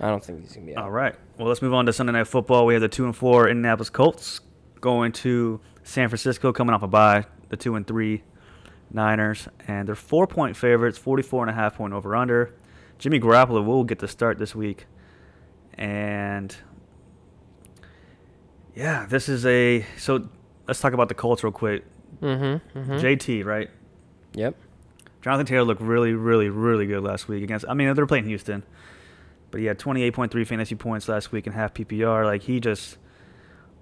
I 0.00 0.08
don't 0.08 0.24
think 0.24 0.42
he's 0.42 0.52
gonna 0.52 0.66
be 0.66 0.76
out. 0.76 0.84
All 0.84 0.90
right. 0.90 1.14
Well, 1.38 1.48
let's 1.48 1.62
move 1.62 1.74
on 1.74 1.86
to 1.86 1.92
Sunday 1.92 2.12
Night 2.12 2.26
Football. 2.26 2.66
We 2.66 2.74
have 2.74 2.82
the 2.82 2.88
two 2.88 3.04
and 3.04 3.16
four 3.16 3.48
Indianapolis 3.48 3.90
Colts 3.90 4.40
going 4.80 5.12
to 5.12 5.60
San 5.82 6.08
Francisco, 6.08 6.52
coming 6.52 6.74
off 6.74 6.82
a 6.82 6.88
bye. 6.88 7.24
The 7.48 7.56
two 7.56 7.74
and 7.74 7.86
three 7.86 8.22
Niners, 8.90 9.48
and 9.66 9.88
they're 9.88 9.94
four 9.94 10.26
point 10.26 10.56
favorites, 10.56 10.98
44 10.98 11.44
and 11.44 11.50
a 11.50 11.54
half 11.54 11.76
point 11.76 11.92
over 11.92 12.14
under. 12.14 12.54
Jimmy 12.98 13.18
Garoppolo 13.18 13.64
will 13.64 13.84
get 13.84 13.98
the 13.98 14.08
start 14.08 14.38
this 14.38 14.54
week, 14.54 14.86
and 15.74 16.54
yeah, 18.74 19.06
this 19.06 19.28
is 19.28 19.44
a 19.46 19.84
so. 19.96 20.28
Let's 20.68 20.80
talk 20.80 20.92
about 20.92 21.08
the 21.08 21.14
Colts 21.14 21.42
real 21.42 21.52
quick. 21.52 21.84
Mm-hmm. 22.20 22.78
mm-hmm. 22.78 22.92
JT, 22.92 23.44
right? 23.44 23.70
Yep. 24.34 24.56
Jonathan 25.22 25.46
Taylor 25.46 25.64
looked 25.64 25.80
really, 25.80 26.12
really, 26.12 26.48
really 26.48 26.86
good 26.86 27.02
last 27.02 27.28
week 27.28 27.44
against. 27.44 27.64
I 27.68 27.74
mean, 27.74 27.94
they're 27.94 28.06
playing 28.06 28.26
Houston, 28.26 28.64
but 29.50 29.60
he 29.60 29.66
had 29.66 29.78
28.3 29.78 30.46
fantasy 30.46 30.74
points 30.74 31.08
last 31.08 31.30
week 31.30 31.46
in 31.46 31.52
half 31.52 31.74
PPR. 31.74 32.24
Like 32.24 32.42
he 32.42 32.58
just 32.58 32.98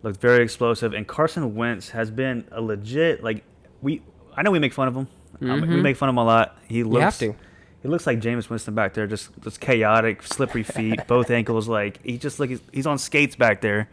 looked 0.03 0.21
very 0.21 0.45
explosive. 0.45 0.93
And 0.93 1.09
Carson 1.09 1.55
Wentz 1.55 1.91
has 1.91 2.11
been 2.11 2.47
a 2.53 2.61
legit 2.61 3.25
like 3.25 3.43
we. 3.81 4.03
I 4.37 4.43
know 4.43 4.51
we 4.51 4.59
make 4.59 4.75
fun 4.75 4.89
of 4.89 4.97
him. 4.97 5.09
Um, 5.43 5.61
we 5.63 5.81
make 5.81 5.97
fun 5.97 6.09
of 6.09 6.15
him 6.15 6.19
a 6.19 6.25
lot. 6.25 6.59
He 6.69 6.83
looks. 6.83 6.95
You 6.95 7.01
have 7.01 7.19
to. 7.19 7.37
He 7.83 7.89
looks 7.89 8.07
like 8.07 8.21
Jameis 8.21 8.51
Winston 8.51 8.75
back 8.75 8.93
there, 8.93 9.07
just 9.07 9.31
just 9.41 9.61
chaotic, 9.61 10.23
slippery 10.23 10.63
feet, 10.63 11.01
both 11.07 11.31
ankles. 11.31 11.69
Like 11.69 12.05
he 12.05 12.19
just 12.19 12.39
like 12.39 12.51
he's, 12.51 12.61
he's 12.73 12.87
on 12.87 12.99
skates 12.99 13.37
back 13.37 13.63
there. 13.63 13.89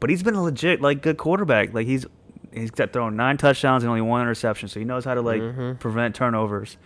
But 0.00 0.10
he's 0.10 0.22
been 0.22 0.34
a 0.34 0.42
legit 0.42 0.80
like 0.80 1.02
good 1.02 1.18
quarterback. 1.18 1.74
Like 1.74 1.86
he's 1.86 2.06
he's 2.54 2.70
got 2.70 2.92
thrown 2.92 3.16
nine 3.16 3.36
touchdowns 3.36 3.82
and 3.82 3.90
only 3.90 4.00
one 4.02 4.22
interception, 4.22 4.68
so 4.68 4.78
he 4.80 4.84
knows 4.86 5.04
how 5.04 5.14
to 5.14 5.20
like 5.22 5.40
Mhm. 5.42 5.78
prevent 5.80 6.14
turnovers. 6.14 6.76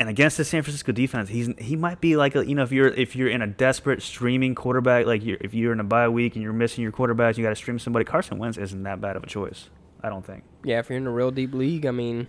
And 0.00 0.08
against 0.08 0.36
the 0.36 0.44
San 0.44 0.62
Francisco 0.62 0.92
defense, 0.92 1.28
he's 1.28 1.48
he 1.58 1.74
might 1.74 2.00
be 2.00 2.16
like 2.16 2.36
a, 2.36 2.46
you 2.46 2.54
know 2.54 2.62
if 2.62 2.70
you're 2.70 2.86
if 2.88 3.16
you're 3.16 3.28
in 3.28 3.42
a 3.42 3.48
desperate 3.48 4.00
streaming 4.00 4.54
quarterback 4.54 5.06
like 5.06 5.24
you're, 5.24 5.38
if 5.40 5.54
you're 5.54 5.72
in 5.72 5.80
a 5.80 5.84
bye 5.84 6.08
week 6.08 6.36
and 6.36 6.42
you're 6.42 6.52
missing 6.52 6.82
your 6.82 6.92
quarterback, 6.92 7.36
you 7.36 7.42
got 7.42 7.50
to 7.50 7.56
stream 7.56 7.80
somebody. 7.80 8.04
Carson 8.04 8.38
Wentz 8.38 8.58
isn't 8.58 8.82
that 8.84 9.00
bad 9.00 9.16
of 9.16 9.24
a 9.24 9.26
choice, 9.26 9.70
I 10.02 10.08
don't 10.08 10.24
think. 10.24 10.44
Yeah, 10.62 10.78
if 10.78 10.88
you're 10.88 10.98
in 10.98 11.06
a 11.08 11.10
real 11.10 11.32
deep 11.32 11.52
league, 11.52 11.84
I 11.84 11.90
mean, 11.90 12.28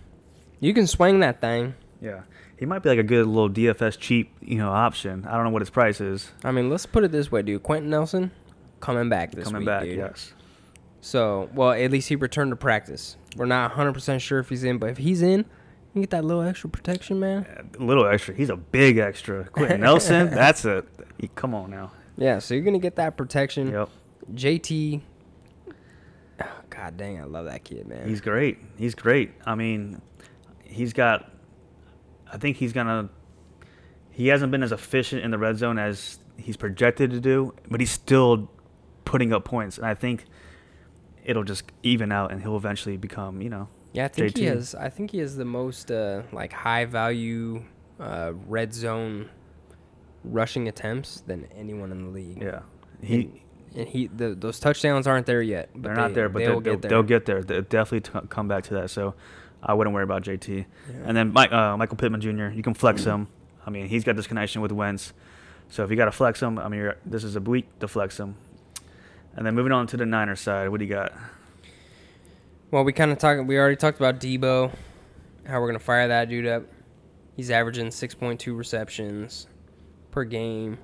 you 0.58 0.74
can 0.74 0.88
swing 0.88 1.20
that 1.20 1.40
thing. 1.40 1.74
Yeah, 2.02 2.22
he 2.56 2.66
might 2.66 2.82
be 2.82 2.88
like 2.88 2.98
a 2.98 3.04
good 3.04 3.26
little 3.28 3.48
DFS 3.48 3.96
cheap 4.00 4.32
you 4.40 4.56
know 4.58 4.70
option. 4.70 5.24
I 5.28 5.36
don't 5.36 5.44
know 5.44 5.50
what 5.50 5.62
his 5.62 5.70
price 5.70 6.00
is. 6.00 6.32
I 6.42 6.50
mean, 6.50 6.70
let's 6.70 6.86
put 6.86 7.04
it 7.04 7.12
this 7.12 7.30
way, 7.30 7.42
dude. 7.42 7.62
Quenton 7.62 7.88
Nelson 7.90 8.32
coming 8.80 9.08
back 9.08 9.30
this 9.30 9.44
Coming 9.44 9.60
week, 9.60 9.66
back, 9.66 9.84
dude. 9.84 9.96
yes. 9.98 10.32
So, 11.00 11.48
well, 11.54 11.70
at 11.72 11.90
least 11.90 12.08
he 12.08 12.16
returned 12.16 12.50
to 12.50 12.56
practice. 12.56 13.16
We're 13.36 13.46
not 13.46 13.72
100% 13.72 14.20
sure 14.20 14.38
if 14.38 14.48
he's 14.48 14.64
in, 14.64 14.78
but 14.78 14.90
if 14.90 14.98
he's 14.98 15.22
in, 15.22 15.40
You 15.40 15.92
can 15.94 16.02
get 16.02 16.10
that 16.10 16.24
little 16.24 16.42
extra 16.42 16.68
protection, 16.68 17.18
man. 17.20 17.70
A 17.78 17.82
little 17.82 18.06
extra. 18.06 18.34
He's 18.34 18.50
a 18.50 18.56
big 18.56 18.98
extra. 18.98 19.44
Quenton 19.44 19.80
Nelson, 19.80 20.30
that's 20.30 20.64
a. 20.64 20.84
Come 21.34 21.54
on 21.54 21.70
now. 21.70 21.92
Yeah, 22.16 22.38
so 22.38 22.54
you're 22.54 22.64
gonna 22.64 22.78
get 22.78 22.96
that 22.96 23.16
protection. 23.16 23.70
Yep. 23.70 23.88
JT. 24.34 25.00
Oh, 26.40 26.44
God 26.70 26.96
dang, 26.96 27.20
I 27.20 27.24
love 27.24 27.46
that 27.46 27.64
kid, 27.64 27.86
man. 27.88 28.06
He's 28.08 28.20
great. 28.20 28.58
He's 28.76 28.94
great. 28.94 29.32
I 29.46 29.54
mean, 29.54 30.00
he's 30.64 30.92
got. 30.92 31.30
I 32.32 32.36
think 32.36 32.58
he's 32.58 32.72
gonna. 32.72 33.08
He 34.10 34.28
hasn't 34.28 34.52
been 34.52 34.62
as 34.62 34.72
efficient 34.72 35.24
in 35.24 35.30
the 35.30 35.38
red 35.38 35.56
zone 35.56 35.78
as 35.78 36.18
he's 36.36 36.56
projected 36.56 37.10
to 37.10 37.20
do, 37.20 37.54
but 37.70 37.80
he's 37.80 37.90
still 37.90 38.50
putting 39.04 39.32
up 39.32 39.44
points, 39.44 39.78
and 39.78 39.86
I 39.86 39.94
think 39.94 40.24
it'll 41.24 41.44
just 41.44 41.64
even 41.82 42.12
out, 42.12 42.32
and 42.32 42.42
he'll 42.42 42.56
eventually 42.56 42.96
become, 42.96 43.40
you 43.42 43.50
know. 43.50 43.68
yeah, 43.92 44.04
I 44.06 44.08
think 44.08 44.36
he 44.36 44.44
JT. 44.44 44.48
has. 44.48 44.74
I 44.74 44.88
think 44.88 45.10
he 45.10 45.18
has 45.18 45.36
the 45.36 45.44
most 45.44 45.90
uh, 45.90 46.22
like 46.32 46.52
high 46.52 46.84
value 46.84 47.62
uh, 47.98 48.32
red 48.46 48.72
zone 48.74 49.28
rushing 50.24 50.68
attempts 50.68 51.22
than 51.22 51.48
anyone 51.56 51.92
in 51.92 52.04
the 52.04 52.10
league. 52.10 52.42
Yeah. 52.42 52.60
He. 53.02 53.42
And 53.74 53.86
he 53.86 54.08
the, 54.08 54.34
those 54.34 54.58
touchdowns 54.58 55.06
aren't 55.06 55.26
there 55.26 55.42
yet. 55.42 55.70
But 55.72 55.82
They're 55.82 55.94
they, 55.94 56.00
not 56.00 56.14
there, 56.14 56.28
but 56.28 56.40
they 56.40 56.46
they'll, 56.46 56.54
will 56.54 56.60
get 56.60 56.82
there. 56.82 56.88
they'll 56.88 57.02
get 57.04 57.24
there. 57.26 57.42
They'll 57.44 57.62
definitely 57.62 58.20
t- 58.20 58.26
come 58.28 58.48
back 58.48 58.64
to 58.64 58.74
that. 58.74 58.90
So 58.90 59.14
I 59.62 59.74
wouldn't 59.74 59.94
worry 59.94 60.02
about 60.02 60.24
JT. 60.24 60.48
Yeah. 60.58 60.94
And 61.04 61.16
then 61.16 61.32
Mike, 61.32 61.52
uh, 61.52 61.76
Michael 61.76 61.96
Pittman 61.96 62.20
Jr. 62.20 62.48
You 62.48 62.64
can 62.64 62.74
flex 62.74 63.04
him. 63.04 63.28
I 63.64 63.70
mean, 63.70 63.86
he's 63.86 64.02
got 64.02 64.16
this 64.16 64.26
connection 64.26 64.60
with 64.60 64.72
Wentz. 64.72 65.12
So 65.68 65.84
if 65.84 65.90
you 65.90 65.96
got 65.96 66.06
to 66.06 66.10
flex 66.12 66.42
him, 66.42 66.58
I 66.58 66.66
mean, 66.68 66.80
you're, 66.80 66.96
this 67.06 67.22
is 67.22 67.36
a 67.36 67.40
week 67.40 67.66
to 67.78 67.86
flex 67.86 68.18
him. 68.18 68.34
And 69.36 69.46
then 69.46 69.54
moving 69.54 69.72
on 69.72 69.86
to 69.88 69.96
the 69.96 70.06
Niners 70.06 70.40
side, 70.40 70.68
what 70.68 70.80
do 70.80 70.84
you 70.84 70.92
got? 70.92 71.12
Well, 72.70 72.84
we 72.84 72.92
kind 72.92 73.10
of 73.10 73.18
talked. 73.18 73.44
We 73.46 73.58
already 73.58 73.76
talked 73.76 73.98
about 73.98 74.20
Deebo, 74.20 74.72
how 75.46 75.60
we're 75.60 75.66
gonna 75.66 75.78
fire 75.78 76.08
that 76.08 76.28
dude 76.28 76.46
up. 76.46 76.64
He's 77.34 77.50
averaging 77.50 77.88
6.2 77.88 78.56
receptions 78.56 79.46
per 80.10 80.24
game, 80.24 80.78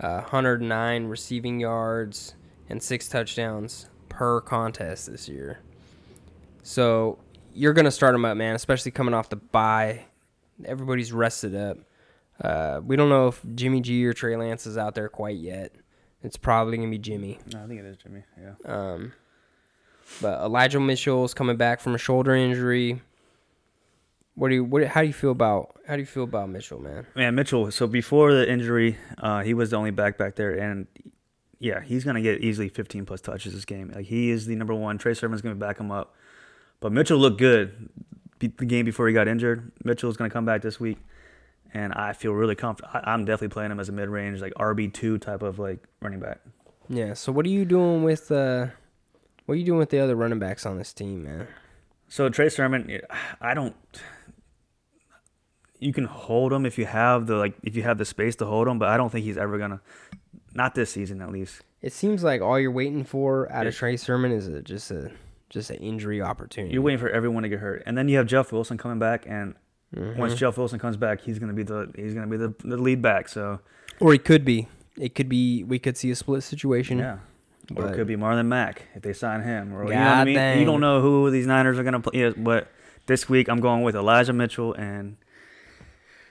uh, 0.00 0.20
109 0.20 1.06
receiving 1.06 1.60
yards, 1.60 2.34
and 2.68 2.82
six 2.82 3.08
touchdowns 3.08 3.88
per 4.08 4.40
contest 4.40 5.10
this 5.10 5.28
year. 5.28 5.60
So 6.62 7.18
you're 7.52 7.72
gonna 7.72 7.90
start 7.90 8.14
him 8.14 8.24
up, 8.24 8.36
man, 8.36 8.54
especially 8.54 8.92
coming 8.92 9.14
off 9.14 9.28
the 9.28 9.36
bye. 9.36 10.04
Everybody's 10.64 11.12
rested 11.12 11.54
up. 11.54 11.78
Uh, 12.40 12.80
we 12.84 12.96
don't 12.96 13.08
know 13.08 13.28
if 13.28 13.42
Jimmy 13.54 13.80
G 13.80 14.06
or 14.06 14.12
Trey 14.12 14.36
Lance 14.36 14.66
is 14.66 14.78
out 14.78 14.94
there 14.94 15.08
quite 15.08 15.36
yet. 15.36 15.72
It's 16.26 16.36
probably 16.36 16.76
gonna 16.76 16.90
be 16.90 16.98
Jimmy. 16.98 17.38
No, 17.52 17.62
I 17.62 17.68
think 17.68 17.78
it 17.78 17.86
is 17.86 17.96
Jimmy. 17.98 18.24
Yeah. 18.36 18.54
Um, 18.64 19.12
but 20.20 20.40
Elijah 20.40 20.80
Mitchell's 20.80 21.32
coming 21.32 21.56
back 21.56 21.78
from 21.78 21.94
a 21.94 21.98
shoulder 21.98 22.34
injury. 22.34 23.00
What 24.34 24.48
do 24.48 24.56
you 24.56 24.64
what 24.64 24.84
how 24.88 25.02
do 25.02 25.06
you 25.06 25.12
feel 25.12 25.30
about 25.30 25.80
how 25.86 25.94
do 25.94 26.00
you 26.00 26.06
feel 26.06 26.24
about 26.24 26.48
Mitchell, 26.48 26.80
man? 26.80 27.06
Man, 27.14 27.36
Mitchell. 27.36 27.70
So 27.70 27.86
before 27.86 28.34
the 28.34 28.50
injury, 28.50 28.98
uh, 29.18 29.44
he 29.44 29.54
was 29.54 29.70
the 29.70 29.76
only 29.76 29.92
back 29.92 30.18
back 30.18 30.34
there, 30.34 30.50
and 30.50 30.88
yeah, 31.60 31.80
he's 31.80 32.02
gonna 32.02 32.22
get 32.22 32.40
easily 32.40 32.70
15 32.70 33.06
plus 33.06 33.20
touches 33.20 33.54
this 33.54 33.64
game. 33.64 33.92
Like 33.94 34.06
he 34.06 34.30
is 34.30 34.46
the 34.46 34.56
number 34.56 34.74
one. 34.74 34.98
Trey 34.98 35.14
Sermon's 35.14 35.42
gonna 35.42 35.54
back 35.54 35.78
him 35.78 35.92
up, 35.92 36.16
but 36.80 36.90
Mitchell 36.90 37.18
looked 37.18 37.38
good 37.38 37.88
the 38.40 38.48
game 38.48 38.84
before 38.84 39.06
he 39.06 39.14
got 39.14 39.28
injured. 39.28 39.70
Mitchell's 39.84 40.16
gonna 40.16 40.28
come 40.28 40.44
back 40.44 40.60
this 40.60 40.80
week, 40.80 40.98
and 41.76 41.92
I 41.92 42.14
feel 42.14 42.32
really 42.32 42.54
comfortable. 42.54 42.90
I'm 42.94 43.26
definitely 43.26 43.52
playing 43.52 43.70
him 43.70 43.78
as 43.78 43.90
a 43.90 43.92
mid 43.92 44.08
range, 44.08 44.40
like 44.40 44.54
RB 44.54 44.92
two 44.92 45.18
type 45.18 45.42
of 45.42 45.58
like 45.58 45.86
running 46.00 46.20
back. 46.20 46.40
Yeah. 46.88 47.12
So 47.12 47.32
what 47.32 47.44
are 47.44 47.50
you 47.50 47.66
doing 47.66 48.02
with 48.02 48.32
uh, 48.32 48.68
what 49.44 49.54
are 49.54 49.58
you 49.58 49.64
doing 49.64 49.78
with 49.78 49.90
the 49.90 49.98
other 49.98 50.16
running 50.16 50.38
backs 50.38 50.64
on 50.64 50.78
this 50.78 50.94
team, 50.94 51.24
man? 51.24 51.46
So 52.08 52.30
Trey 52.30 52.48
Sermon, 52.48 53.00
I 53.42 53.52
don't. 53.52 53.76
You 55.78 55.92
can 55.92 56.04
hold 56.04 56.50
him 56.50 56.64
if 56.64 56.78
you 56.78 56.86
have 56.86 57.26
the 57.26 57.36
like 57.36 57.54
if 57.62 57.76
you 57.76 57.82
have 57.82 57.98
the 57.98 58.06
space 58.06 58.36
to 58.36 58.46
hold 58.46 58.68
him, 58.68 58.78
but 58.78 58.88
I 58.88 58.96
don't 58.96 59.12
think 59.12 59.26
he's 59.26 59.36
ever 59.36 59.58
gonna. 59.58 59.82
Not 60.54 60.74
this 60.74 60.90
season, 60.90 61.20
at 61.20 61.30
least. 61.30 61.60
It 61.82 61.92
seems 61.92 62.24
like 62.24 62.40
all 62.40 62.58
you're 62.58 62.70
waiting 62.70 63.04
for 63.04 63.52
out 63.52 63.66
of 63.66 63.76
Trey 63.76 63.98
Sermon 63.98 64.32
is 64.32 64.48
a, 64.48 64.62
just 64.62 64.90
a 64.90 65.10
just 65.50 65.68
an 65.68 65.76
injury 65.76 66.22
opportunity. 66.22 66.72
You're 66.72 66.82
waiting 66.82 66.98
for 66.98 67.10
everyone 67.10 67.42
to 67.42 67.50
get 67.50 67.58
hurt, 67.58 67.82
and 67.84 67.98
then 67.98 68.08
you 68.08 68.16
have 68.16 68.26
Jeff 68.26 68.50
Wilson 68.50 68.78
coming 68.78 68.98
back, 68.98 69.26
and 69.28 69.54
Mhm. 69.96 70.16
once 70.16 70.34
Jeff 70.34 70.58
Wilson 70.58 70.78
comes 70.78 70.96
back, 70.96 71.20
he's 71.22 71.38
gonna 71.38 71.52
be 71.54 71.62
the 71.62 71.90
he's 71.96 72.14
gonna 72.14 72.26
be 72.26 72.36
the, 72.36 72.54
the 72.64 72.76
lead 72.76 73.00
back. 73.02 73.28
So 73.28 73.60
or 74.00 74.12
he 74.12 74.18
could 74.18 74.44
be. 74.44 74.68
It 74.98 75.14
could 75.14 75.28
be. 75.28 75.62
We 75.64 75.78
could 75.78 75.96
see 75.96 76.10
a 76.10 76.14
split 76.16 76.42
situation. 76.42 76.98
yeah, 76.98 77.18
or 77.74 77.88
it 77.88 77.94
could 77.94 78.06
be 78.06 78.16
Marlon 78.16 78.46
Mack 78.46 78.82
if 78.94 79.02
they 79.02 79.12
sign 79.12 79.42
him, 79.42 79.74
or 79.74 79.84
you 79.84 79.90
know 79.94 80.00
I 80.00 80.24
mean. 80.24 80.34
dang. 80.34 80.58
You 80.60 80.66
don't 80.66 80.80
know 80.80 81.00
who 81.00 81.30
these 81.30 81.46
Niners 81.46 81.78
are 81.78 81.84
gonna 81.84 82.00
play, 82.00 82.20
yeah, 82.20 82.30
but 82.36 82.68
this 83.06 83.28
week 83.28 83.48
I'm 83.48 83.60
going 83.60 83.82
with 83.82 83.94
Elijah 83.96 84.32
Mitchell 84.32 84.72
and 84.74 85.16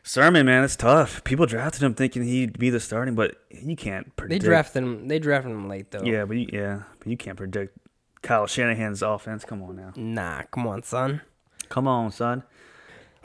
Sermon. 0.04 0.46
Man, 0.46 0.64
it's 0.64 0.76
tough. 0.76 1.24
People 1.24 1.46
drafted 1.46 1.82
him 1.84 1.94
thinking 1.94 2.24
he'd 2.24 2.58
be 2.60 2.70
the 2.70 2.80
starting, 2.80 3.16
but 3.16 3.36
you 3.50 3.76
can't 3.76 4.16
predict. 4.16 4.42
They 4.42 4.48
drafted 4.48 4.84
him. 4.84 5.08
They 5.08 5.20
drafted 5.20 5.52
him 5.52 5.68
late 5.68 5.92
though. 5.92 6.04
Yeah, 6.04 6.26
but 6.26 6.38
you, 6.38 6.48
yeah, 6.52 6.84
but 7.00 7.08
you 7.08 7.18
can't 7.18 7.38
predict 7.38 7.78
Kyle 8.22 8.46
Shanahan's 8.48 9.02
offense. 9.02 9.46
Come 9.46 9.62
on 9.64 9.76
now, 9.76 9.94
Nah, 9.96 10.44
come 10.52 10.68
on, 10.68 10.84
son. 10.84 11.22
come 11.70 11.88
on, 11.88 12.12
son. 12.12 12.44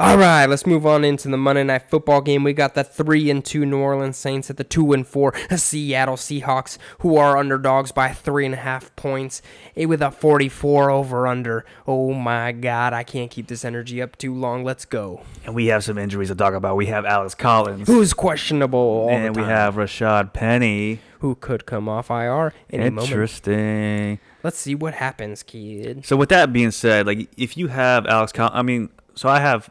All 0.01 0.17
right, 0.17 0.47
let's 0.47 0.67
move 0.67 0.87
on 0.87 1.05
into 1.05 1.29
the 1.29 1.37
Monday 1.37 1.63
Night 1.63 1.91
Football 1.91 2.23
game. 2.23 2.43
We 2.43 2.55
got 2.55 2.75
the 2.75 2.83
three 2.83 3.29
and 3.29 3.45
two 3.45 3.67
New 3.67 3.77
Orleans 3.77 4.17
Saints 4.17 4.49
at 4.49 4.57
the 4.57 4.65
two 4.65 4.95
and 4.95 5.07
four 5.07 5.35
Seattle 5.55 6.17
Seahawks, 6.17 6.79
who 7.01 7.19
are 7.19 7.37
underdogs 7.37 7.93
by 7.93 8.09
three 8.09 8.47
and 8.47 8.55
a 8.55 8.57
half 8.57 8.97
points, 8.97 9.43
eh, 9.77 9.85
with 9.85 10.01
a 10.01 10.11
forty-four 10.11 10.91
over 10.91 11.27
under. 11.27 11.67
Oh 11.87 12.15
my 12.15 12.51
God, 12.51 12.95
I 12.95 13.03
can't 13.03 13.31
keep 13.31 13.49
this 13.49 13.63
energy 13.63 14.01
up 14.01 14.17
too 14.17 14.35
long. 14.35 14.65
Let's 14.65 14.87
go. 14.87 15.21
And 15.45 15.55
we 15.55 15.67
have 15.67 15.85
some 15.85 15.99
injuries 15.99 16.29
to 16.29 16.35
talk 16.35 16.55
about. 16.55 16.77
We 16.77 16.87
have 16.87 17.05
Alex 17.05 17.35
Collins. 17.35 17.87
Who's 17.87 18.15
questionable 18.15 18.79
all 18.79 19.11
and 19.11 19.37
we 19.37 19.43
have 19.43 19.75
Rashaad 19.75 20.33
Penny. 20.33 21.01
who 21.19 21.35
could 21.35 21.67
come 21.67 21.91
off 21.91 22.09
IR 22.09 22.55
any 22.71 22.89
moment. 22.89 23.11
Interesting. 23.11 24.19
Let's 24.43 24.57
see 24.57 24.75
what 24.75 24.95
happens, 24.95 25.43
kid. 25.43 26.07
So 26.07 26.17
with 26.17 26.31
that 26.31 26.55
being 26.55 26.71
said, 26.71 27.07
like 27.07 27.29
if 27.37 27.59
you 27.59 27.69
have 27.69 28.07
Alex 28.07 28.33
Collins, 28.33 28.57
I 28.57 28.63
mean, 28.63 28.89
so 29.15 29.29
I 29.29 29.41
have 29.41 29.69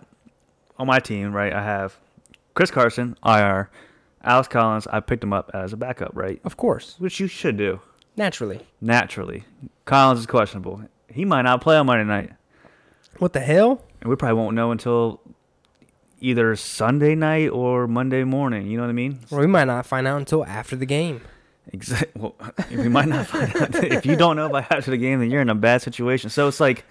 on 0.80 0.88
my 0.88 1.00
team, 1.00 1.32
right? 1.34 1.54
I 1.54 1.62
have 1.64 1.98
Chris 2.56 2.72
Carson, 2.72 3.16
IR, 3.26 3.70
Alex 4.24 4.48
Collins. 4.48 4.88
I 4.88 5.00
picked 5.02 5.24
him 5.24 5.34
up 5.34 5.52
as 5.54 5.74
a 5.74 5.78
backup, 5.78 6.12
right? 6.14 6.40
Of 6.44 6.58
course, 6.58 6.96
Which 6.98 7.20
you 7.20 7.28
should 7.28 7.58
do 7.58 7.82
naturally. 8.16 8.62
naturally. 8.82 9.44
Collins 9.86 10.22
is 10.22 10.26
questionable. 10.26 10.82
He 11.12 11.26
might 11.26 11.44
not 11.44 11.62
play 11.62 11.76
on 11.78 11.86
Monday 11.86 12.04
night, 12.06 12.32
What 13.18 13.34
the 13.34 13.40
hell? 13.40 13.82
and 14.02 14.10
we 14.10 14.16
probably 14.16 14.38
won't 14.42 14.56
know 14.56 14.72
until 14.72 15.20
either 16.22 16.56
Sunday 16.56 17.16
night 17.16 17.50
or 17.50 17.88
Monday 17.88 18.24
morning. 18.24 18.68
You 18.68 18.78
know 18.78 18.84
what 18.84 18.90
I 18.90 18.94
mean? 18.94 19.20
Well, 19.30 19.42
we 19.42 19.48
might 19.48 19.66
not 19.66 19.86
find 19.86 20.06
out 20.08 20.18
until 20.18 20.46
after 20.46 20.76
the 20.76 20.86
game. 20.86 21.22
Exactly. 21.72 22.10
Well, 22.22 22.36
we 22.72 22.90
might 22.90 23.08
not 23.08 23.28
find 23.28 23.56
out. 23.56 23.76
if 23.84 24.06
you 24.06 24.16
don't 24.18 24.36
know 24.36 24.50
by 24.50 24.66
after 24.70 24.92
the 24.92 24.98
game, 24.98 25.20
then 25.20 25.32
you're 25.32 25.42
in 25.42 25.50
a 25.50 25.56
bad 25.56 25.82
situation. 25.82 26.30
So 26.30 26.48
it's 26.48 26.60
like 26.60 26.84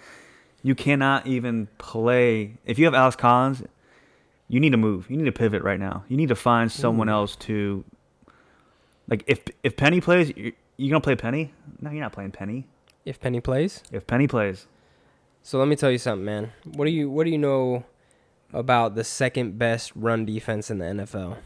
you 0.63 0.73
cannot 0.73 1.27
even 1.27 1.67
play. 1.77 2.53
If 2.65 2.79
you 2.79 2.85
have 2.85 2.95
Alex 2.95 3.15
Collins, 3.15 3.61
you 4.49 4.59
need 4.59 4.71
to 4.71 4.77
move. 4.77 5.09
You 5.09 5.15
need 5.17 5.25
to 5.25 5.31
pivot 5.31 5.63
right 5.63 5.79
now. 5.79 6.03
You 6.09 6.17
need 6.17 6.29
to 6.29 6.35
find 6.35 6.69
someone 6.71 7.07
Ooh. 7.07 7.13
else 7.13 7.35
to. 7.37 7.85
Like 9.07 9.23
if 9.27 9.43
if 9.63 9.77
Penny 9.77 10.01
plays, 10.01 10.33
you 10.35 10.53
you 10.77 10.89
gonna 10.89 11.01
play 11.01 11.15
Penny? 11.15 11.53
No, 11.81 11.89
you're 11.91 12.01
not 12.01 12.11
playing 12.11 12.31
Penny. 12.31 12.67
If 13.05 13.19
Penny 13.19 13.39
plays. 13.39 13.81
If 13.91 14.05
Penny 14.05 14.27
plays, 14.27 14.67
So 15.41 15.57
let 15.57 15.67
me 15.67 15.75
tell 15.75 15.89
you 15.91 15.97
something, 15.97 16.25
man. 16.25 16.51
What 16.65 16.85
do 16.85 16.91
you 16.91 17.09
what 17.09 17.23
do 17.23 17.29
you 17.31 17.37
know 17.37 17.85
about 18.53 18.95
the 18.95 19.03
second 19.03 19.57
best 19.57 19.91
run 19.95 20.25
defense 20.25 20.69
in 20.69 20.79
the 20.79 20.85
NFL? 20.85 21.37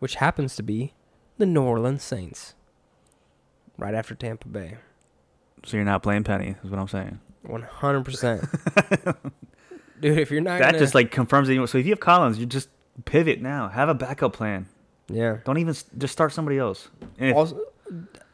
Which 0.00 0.16
happens 0.16 0.56
to 0.56 0.62
be 0.62 0.92
the 1.38 1.46
New 1.46 1.62
Orleans 1.62 2.02
Saints. 2.02 2.54
Right 3.76 3.94
after 3.94 4.14
Tampa 4.14 4.46
Bay. 4.48 4.76
so 5.64 5.76
you're 5.76 5.86
not 5.86 6.02
playing 6.02 6.24
Penny. 6.24 6.56
Is 6.62 6.70
what 6.70 6.78
I'm 6.78 6.88
saying. 6.88 7.20
One 7.42 7.62
hundred 7.62 8.04
percent. 8.04 8.44
Dude, 10.00 10.18
if 10.18 10.30
you're 10.30 10.40
not 10.40 10.58
That 10.58 10.66
gonna, 10.72 10.78
just 10.78 10.94
like 10.94 11.10
confirms 11.10 11.48
that. 11.48 11.54
You, 11.54 11.66
so 11.66 11.78
if 11.78 11.86
you 11.86 11.92
have 11.92 12.00
Collins, 12.00 12.38
you 12.38 12.46
just 12.46 12.68
pivot 13.04 13.40
now. 13.40 13.68
Have 13.68 13.88
a 13.88 13.94
backup 13.94 14.32
plan. 14.32 14.66
Yeah. 15.08 15.38
Don't 15.44 15.58
even 15.58 15.74
just 15.98 16.12
start 16.12 16.32
somebody 16.32 16.58
else. 16.58 16.88
If- 17.18 17.34
Also, 17.36 17.60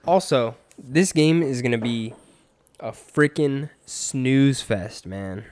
also, 0.07 0.57
this 0.79 1.13
game 1.13 1.43
is 1.43 1.63
gonna 1.63 1.79
be 1.79 2.15
a 2.81 2.93
freaking 2.93 3.71
snooze 3.87 4.61
fest, 4.63 5.07
man. 5.07 5.45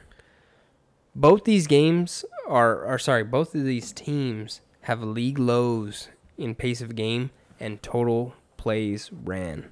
Both 1.16 1.44
these 1.44 1.66
games 1.66 2.24
are, 2.46 2.84
are 2.84 2.98
sorry, 2.98 3.22
both 3.24 3.54
of 3.54 3.64
these 3.64 3.92
teams 3.92 4.60
have 4.82 5.02
league 5.02 5.38
lows 5.38 6.08
in 6.36 6.54
pace 6.54 6.80
of 6.80 6.94
game 6.96 7.30
and 7.60 7.82
total 7.82 8.34
plays 8.56 9.10
ran. 9.12 9.70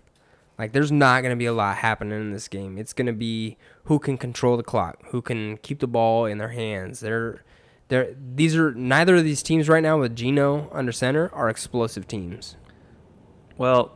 Like, 0.59 0.73
there's 0.73 0.93
not 0.93 1.23
gonna 1.23 1.37
be 1.37 1.47
a 1.47 1.53
lot 1.53 1.79
happening 1.79 2.21
in 2.21 2.33
this 2.33 2.47
game. 2.49 2.79
It's 2.79 2.93
gonna 2.93 3.13
be 3.13 3.57
who 3.85 3.99
can 3.99 4.17
control 4.19 4.57
the 4.57 4.63
clock, 4.63 4.99
who 5.07 5.23
can 5.23 5.57
keep 5.59 5.81
the 5.81 5.87
ball 5.87 6.27
in 6.27 6.39
their 6.39 6.51
hands. 6.51 7.01
They're, 7.01 7.43
they're 7.89 8.15
these 8.35 8.57
are 8.57 8.73
neither 8.75 9.17
of 9.17 9.25
these 9.25 9.43
teams 9.43 9.69
right 9.69 9.83
now 9.83 9.99
with 10.01 10.15
Gino 10.15 10.69
under 10.73 10.93
center 10.93 11.31
are 11.35 11.49
explosive 11.49 12.07
teams. 12.07 12.57
Well, 13.59 13.93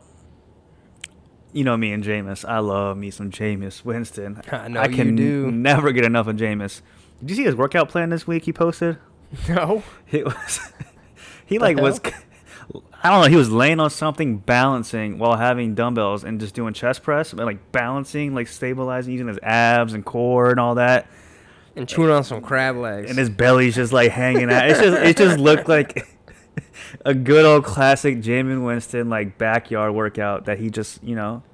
you 1.53 1.65
know 1.65 1.77
me 1.77 1.93
and 1.93 2.05
Jameis. 2.05 2.47
I 2.47 2.59
love 2.59 2.97
me 2.99 3.11
some 3.11 3.31
Jameis 3.31 3.85
Winston. 3.85 4.43
I 4.53 4.69
know 4.69 4.81
I 4.81 4.87
you 4.87 4.95
can 4.95 5.17
do. 5.17 5.51
never 5.51 5.93
get 5.93 6.05
enough 6.05 6.27
of 6.27 6.37
Jameis. 6.37 6.83
Did 7.21 7.31
you 7.31 7.37
see 7.37 7.45
his 7.45 7.55
workout 7.55 7.89
plan 7.89 8.11
this 8.11 8.27
week? 8.27 8.45
He 8.45 8.53
posted. 8.53 8.99
No. 9.49 9.83
He 10.07 10.23
was. 10.23 10.61
he 11.47 11.59
like 11.59 11.79
was. 11.79 12.01
I 13.07 13.11
don't 13.11 13.21
know. 13.21 13.29
He 13.29 13.37
was 13.37 13.53
laying 13.53 13.79
on 13.79 13.89
something, 13.89 14.39
balancing 14.39 15.19
while 15.19 15.37
having 15.37 15.77
dumbbells 15.77 16.25
and 16.25 16.41
just 16.41 16.57
doing 16.57 16.75
chest 16.75 17.05
press, 17.05 17.33
but 17.33 17.47
like 17.47 17.71
balancing, 17.71 18.35
like 18.35 18.49
stabilizing, 18.49 19.13
using 19.13 19.29
his 19.29 19.39
abs 19.45 19.93
and 19.93 20.05
core 20.05 20.51
and 20.51 20.59
all 20.59 20.75
that. 20.75 21.07
And 21.77 21.89
chewing 21.89 22.11
on 22.11 22.25
some 22.25 22.41
crab 22.41 22.75
legs. 22.75 23.09
And 23.09 23.17
his 23.17 23.31
belly's 23.31 23.77
just 23.77 23.93
like 23.93 24.11
hanging 24.11 24.51
out. 24.51 24.69
It's 24.69 24.81
just 24.81 25.01
it 25.01 25.17
just 25.17 25.39
looked 25.39 25.69
like 25.69 26.05
a 27.05 27.15
good 27.15 27.45
old 27.45 27.63
classic 27.63 28.19
Jameis 28.19 28.61
Winston 28.61 29.09
like 29.09 29.39
backyard 29.39 29.95
workout 29.95 30.47
that 30.47 30.59
he 30.59 30.69
just 30.69 31.01
you 31.05 31.15
know 31.15 31.45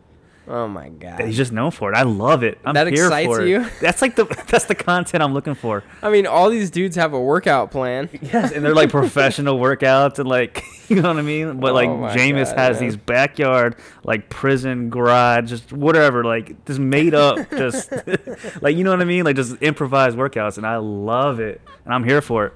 oh 0.48 0.66
my 0.68 0.88
god. 0.88 1.20
he's 1.20 1.36
just 1.36 1.52
known 1.52 1.70
for 1.70 1.92
it. 1.92 1.96
I 1.96 2.02
love 2.02 2.42
it. 2.42 2.58
I'm 2.64 2.74
That 2.74 2.86
here 2.88 3.04
excites 3.06 3.28
for 3.28 3.44
you? 3.44 3.64
That's 3.80 4.02
like 4.02 4.16
the 4.16 4.24
that's 4.48 4.64
the 4.66 4.74
content 4.74 5.22
I'm 5.22 5.34
looking 5.34 5.54
for. 5.54 5.82
I 6.02 6.10
mean, 6.10 6.26
all 6.26 6.50
these 6.50 6.70
dudes 6.70 6.96
have 6.96 7.12
a 7.12 7.20
workout 7.20 7.70
plan. 7.70 8.08
Yes, 8.22 8.52
and 8.52 8.64
they're 8.64 8.74
like 8.74 8.90
professional 9.02 9.58
workouts 9.58 10.18
and 10.18 10.28
like 10.28 10.64
you 10.88 10.96
know 11.00 11.08
what 11.08 11.18
I 11.18 11.22
mean. 11.22 11.60
But 11.60 11.74
like 11.74 11.88
Oh 11.88 12.08
Jameis 12.16 12.46
God, 12.50 12.58
has 12.58 12.76
man. 12.80 12.88
these 12.88 12.96
backyard 12.96 13.76
like 14.04 14.28
prison 14.28 14.90
garage, 14.90 15.48
just 15.50 15.72
whatever, 15.72 16.24
like 16.24 16.64
just 16.66 16.80
made 16.80 17.14
up, 17.14 17.50
just 17.50 17.92
like 18.62 18.76
you 18.76 18.84
know 18.84 18.90
what 18.90 19.00
I 19.00 19.04
mean, 19.04 19.24
like 19.24 19.36
just 19.36 19.56
improvised 19.60 20.16
workouts, 20.16 20.56
and 20.58 20.66
I 20.66 20.76
love 20.76 21.40
it, 21.40 21.60
and 21.84 21.92
I'm 21.94 22.04
here 22.04 22.20
for 22.22 22.46
it. 22.46 22.52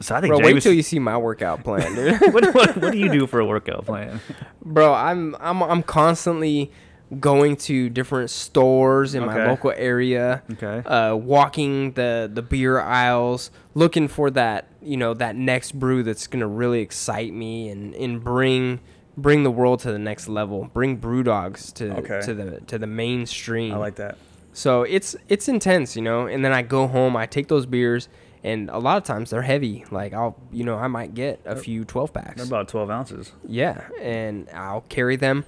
So 0.00 0.14
I 0.14 0.20
think 0.20 0.32
Bro, 0.32 0.40
wait 0.44 0.62
till 0.62 0.74
you 0.74 0.82
see 0.82 0.98
my 0.98 1.16
workout 1.16 1.64
plan, 1.64 1.94
dude. 1.94 2.20
what, 2.34 2.54
what, 2.54 2.76
what 2.76 2.92
do 2.92 2.98
you 2.98 3.10
do 3.10 3.26
for 3.26 3.40
a 3.40 3.46
workout 3.46 3.86
plan? 3.86 4.20
Bro, 4.62 4.92
I'm 4.92 5.34
I'm 5.40 5.62
I'm 5.62 5.82
constantly 5.82 6.70
going 7.20 7.56
to 7.56 7.88
different 7.88 8.30
stores 8.30 9.14
in 9.14 9.24
my 9.24 9.34
Okay. 9.38 9.46
local 9.48 9.72
area. 9.76 10.42
Okay. 10.52 10.78
Uh, 10.88 11.14
walking 11.14 11.92
the 11.92 12.28
the 12.32 12.42
beer 12.42 12.80
aisles, 12.80 13.50
looking 13.74 14.08
for 14.08 14.30
that 14.30 14.66
you 14.82 14.96
know 14.96 15.14
that 15.14 15.36
next 15.36 15.72
brew 15.78 16.02
that's 16.02 16.26
gonna 16.26 16.46
really 16.48 16.80
excite 16.80 17.32
me 17.32 17.68
and 17.68 17.94
and 17.94 18.22
bring 18.24 18.80
bring 19.16 19.44
the 19.44 19.50
world 19.50 19.80
to 19.80 19.92
the 19.92 19.98
next 19.98 20.28
level. 20.28 20.68
Bring 20.74 20.96
brew 20.96 21.22
dogs 21.22 21.72
to 21.74 21.96
Okay. 21.98 22.20
to 22.22 22.34
the 22.34 22.60
to 22.62 22.78
the 22.78 22.86
mainstream. 22.88 23.72
I 23.72 23.76
like 23.78 23.94
that. 23.96 24.18
So 24.52 24.82
it's 24.82 25.14
it's 25.28 25.48
intense, 25.48 25.94
you 25.96 26.02
know. 26.02 26.26
And 26.26 26.44
then 26.44 26.52
I 26.52 26.62
go 26.62 26.86
home, 26.88 27.16
I 27.16 27.26
take 27.26 27.46
those 27.48 27.66
beers, 27.66 28.08
and 28.42 28.68
a 28.70 28.78
lot 28.78 28.96
of 28.96 29.04
times 29.04 29.30
they're 29.30 29.42
heavy. 29.42 29.84
Like 29.90 30.12
I'll, 30.12 30.36
you 30.50 30.64
know, 30.64 30.76
I 30.76 30.88
might 30.88 31.14
get 31.14 31.40
a 31.44 31.54
few 31.56 31.84
twelve 31.84 32.12
packs. 32.12 32.36
They're 32.36 32.46
about 32.46 32.66
12 32.68 32.90
ounces. 32.90 33.32
Yeah, 33.46 33.82
and 34.00 34.48
I'll 34.54 34.80
carry 34.88 35.16
them 35.16 35.44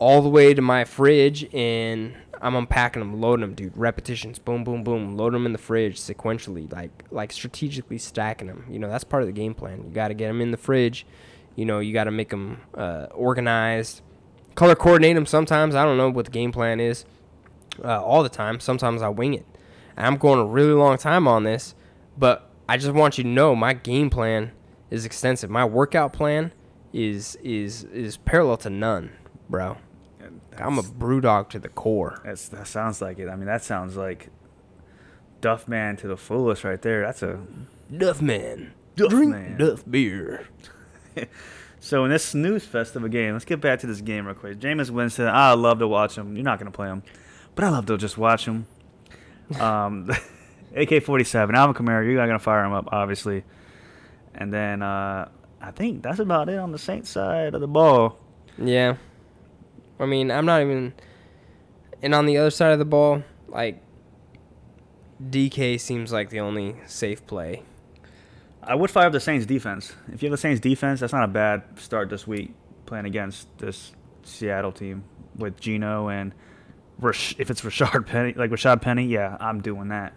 all 0.00 0.22
the 0.22 0.28
way 0.28 0.52
to 0.54 0.62
my 0.62 0.84
fridge, 0.84 1.46
and 1.54 2.16
I'm 2.40 2.56
unpacking 2.56 3.00
them, 3.00 3.20
loading 3.20 3.42
them, 3.42 3.54
dude. 3.54 3.76
Repetitions, 3.76 4.38
boom, 4.38 4.64
boom, 4.64 4.82
boom. 4.82 5.16
Load 5.16 5.34
them 5.34 5.46
in 5.46 5.52
the 5.52 5.58
fridge 5.58 6.00
sequentially, 6.00 6.72
like 6.72 7.04
like 7.10 7.30
strategically 7.30 7.98
stacking 7.98 8.48
them. 8.48 8.64
You 8.68 8.78
know, 8.78 8.88
that's 8.88 9.04
part 9.04 9.22
of 9.22 9.28
the 9.28 9.32
game 9.32 9.54
plan. 9.54 9.84
You 9.84 9.90
got 9.90 10.08
to 10.08 10.14
get 10.14 10.28
them 10.28 10.40
in 10.40 10.50
the 10.50 10.56
fridge. 10.56 11.06
You 11.54 11.66
know, 11.66 11.78
you 11.78 11.92
got 11.92 12.04
to 12.04 12.10
make 12.10 12.30
them 12.30 12.62
uh, 12.74 13.06
organized, 13.12 14.00
color 14.54 14.74
coordinate 14.74 15.14
them. 15.14 15.26
Sometimes 15.26 15.74
I 15.74 15.84
don't 15.84 15.98
know 15.98 16.10
what 16.10 16.24
the 16.24 16.30
game 16.30 16.50
plan 16.50 16.80
is. 16.80 17.04
Uh, 17.84 18.02
all 18.02 18.22
the 18.22 18.28
time. 18.28 18.58
Sometimes 18.58 19.00
I 19.00 19.08
wing 19.08 19.34
it. 19.34 19.46
And 19.96 20.06
I'm 20.06 20.16
going 20.16 20.40
a 20.40 20.44
really 20.44 20.72
long 20.72 20.98
time 20.98 21.28
on 21.28 21.44
this, 21.44 21.74
but 22.18 22.50
I 22.68 22.76
just 22.76 22.92
want 22.92 23.18
you 23.18 23.24
to 23.24 23.30
know 23.30 23.54
my 23.54 23.74
game 23.74 24.10
plan 24.10 24.52
is 24.90 25.04
extensive. 25.04 25.50
My 25.50 25.64
workout 25.64 26.12
plan 26.12 26.52
is 26.92 27.36
is 27.36 27.84
is 27.84 28.16
parallel 28.16 28.56
to 28.58 28.70
none, 28.70 29.10
bro. 29.48 29.76
I'm 30.60 30.78
a 30.78 30.82
brew 30.82 31.20
dog 31.20 31.50
to 31.50 31.58
the 31.58 31.68
core. 31.68 32.20
That's, 32.24 32.48
that 32.48 32.66
sounds 32.66 33.00
like 33.00 33.18
it. 33.18 33.28
I 33.28 33.36
mean, 33.36 33.46
that 33.46 33.64
sounds 33.64 33.96
like 33.96 34.28
Duff 35.40 35.68
Man 35.68 35.96
to 35.98 36.08
the 36.08 36.16
fullest 36.16 36.64
right 36.64 36.80
there. 36.80 37.02
That's 37.02 37.22
a 37.22 37.40
Duff 37.96 38.20
man. 38.22 38.72
Duff 38.96 39.10
Drink 39.10 39.32
man. 39.32 39.58
Duff 39.58 39.84
beer. 39.88 40.46
So 41.82 42.04
in 42.04 42.10
this 42.10 42.24
snooze 42.24 42.66
fest 42.66 42.94
of 42.94 43.04
a 43.04 43.08
game, 43.08 43.32
let's 43.32 43.46
get 43.46 43.62
back 43.62 43.80
to 43.80 43.86
this 43.86 44.02
game 44.02 44.26
real 44.26 44.34
quick. 44.34 44.58
Jameis 44.58 44.90
Winston, 44.90 45.26
I 45.26 45.54
love 45.54 45.78
to 45.78 45.88
watch 45.88 46.16
him. 46.16 46.36
You're 46.36 46.44
not 46.44 46.58
gonna 46.58 46.70
play 46.70 46.88
him, 46.88 47.02
but 47.54 47.64
I 47.64 47.70
love 47.70 47.86
to 47.86 47.96
just 47.96 48.16
watch 48.16 48.44
him. 48.46 48.66
Um, 49.58 50.08
AK-47, 50.76 51.54
Alvin 51.56 51.74
Kamara, 51.74 52.04
you're 52.06 52.14
not 52.14 52.26
gonna 52.26 52.38
fire 52.38 52.64
him 52.64 52.72
up, 52.72 52.88
obviously. 52.92 53.42
And 54.32 54.52
then 54.52 54.80
uh, 54.80 55.28
I 55.60 55.72
think 55.72 56.04
that's 56.04 56.20
about 56.20 56.48
it 56.48 56.56
on 56.56 56.70
the 56.70 56.78
Saints 56.78 57.10
side 57.10 57.54
of 57.54 57.60
the 57.60 57.66
ball. 57.66 58.16
Yeah. 58.56 58.94
I 60.00 60.06
mean, 60.06 60.30
I'm 60.30 60.46
not 60.46 60.62
even. 60.62 60.94
And 62.02 62.14
on 62.14 62.26
the 62.26 62.38
other 62.38 62.50
side 62.50 62.72
of 62.72 62.78
the 62.78 62.84
ball, 62.84 63.22
like, 63.48 63.82
DK 65.22 65.78
seems 65.78 66.12
like 66.12 66.30
the 66.30 66.40
only 66.40 66.76
safe 66.86 67.26
play. 67.26 67.62
I 68.62 68.74
would 68.74 68.90
fire 68.90 69.06
up 69.06 69.12
the 69.12 69.20
Saints 69.20 69.46
defense. 69.46 69.92
If 70.12 70.22
you 70.22 70.28
have 70.28 70.32
the 70.32 70.40
Saints 70.40 70.60
defense, 70.60 71.00
that's 71.00 71.12
not 71.12 71.24
a 71.24 71.28
bad 71.28 71.62
start 71.78 72.08
this 72.08 72.26
week 72.26 72.54
playing 72.86 73.04
against 73.04 73.46
this 73.58 73.92
Seattle 74.22 74.72
team 74.72 75.04
with 75.36 75.60
Gino 75.60 76.08
and 76.08 76.34
Rash- 76.98 77.34
if 77.38 77.50
it's 77.50 77.62
Rashard 77.62 78.06
Penny, 78.06 78.34
like 78.34 78.50
Rashaad 78.50 78.82
Penny, 78.82 79.06
yeah, 79.06 79.36
I'm 79.40 79.62
doing 79.62 79.88
that. 79.88 80.12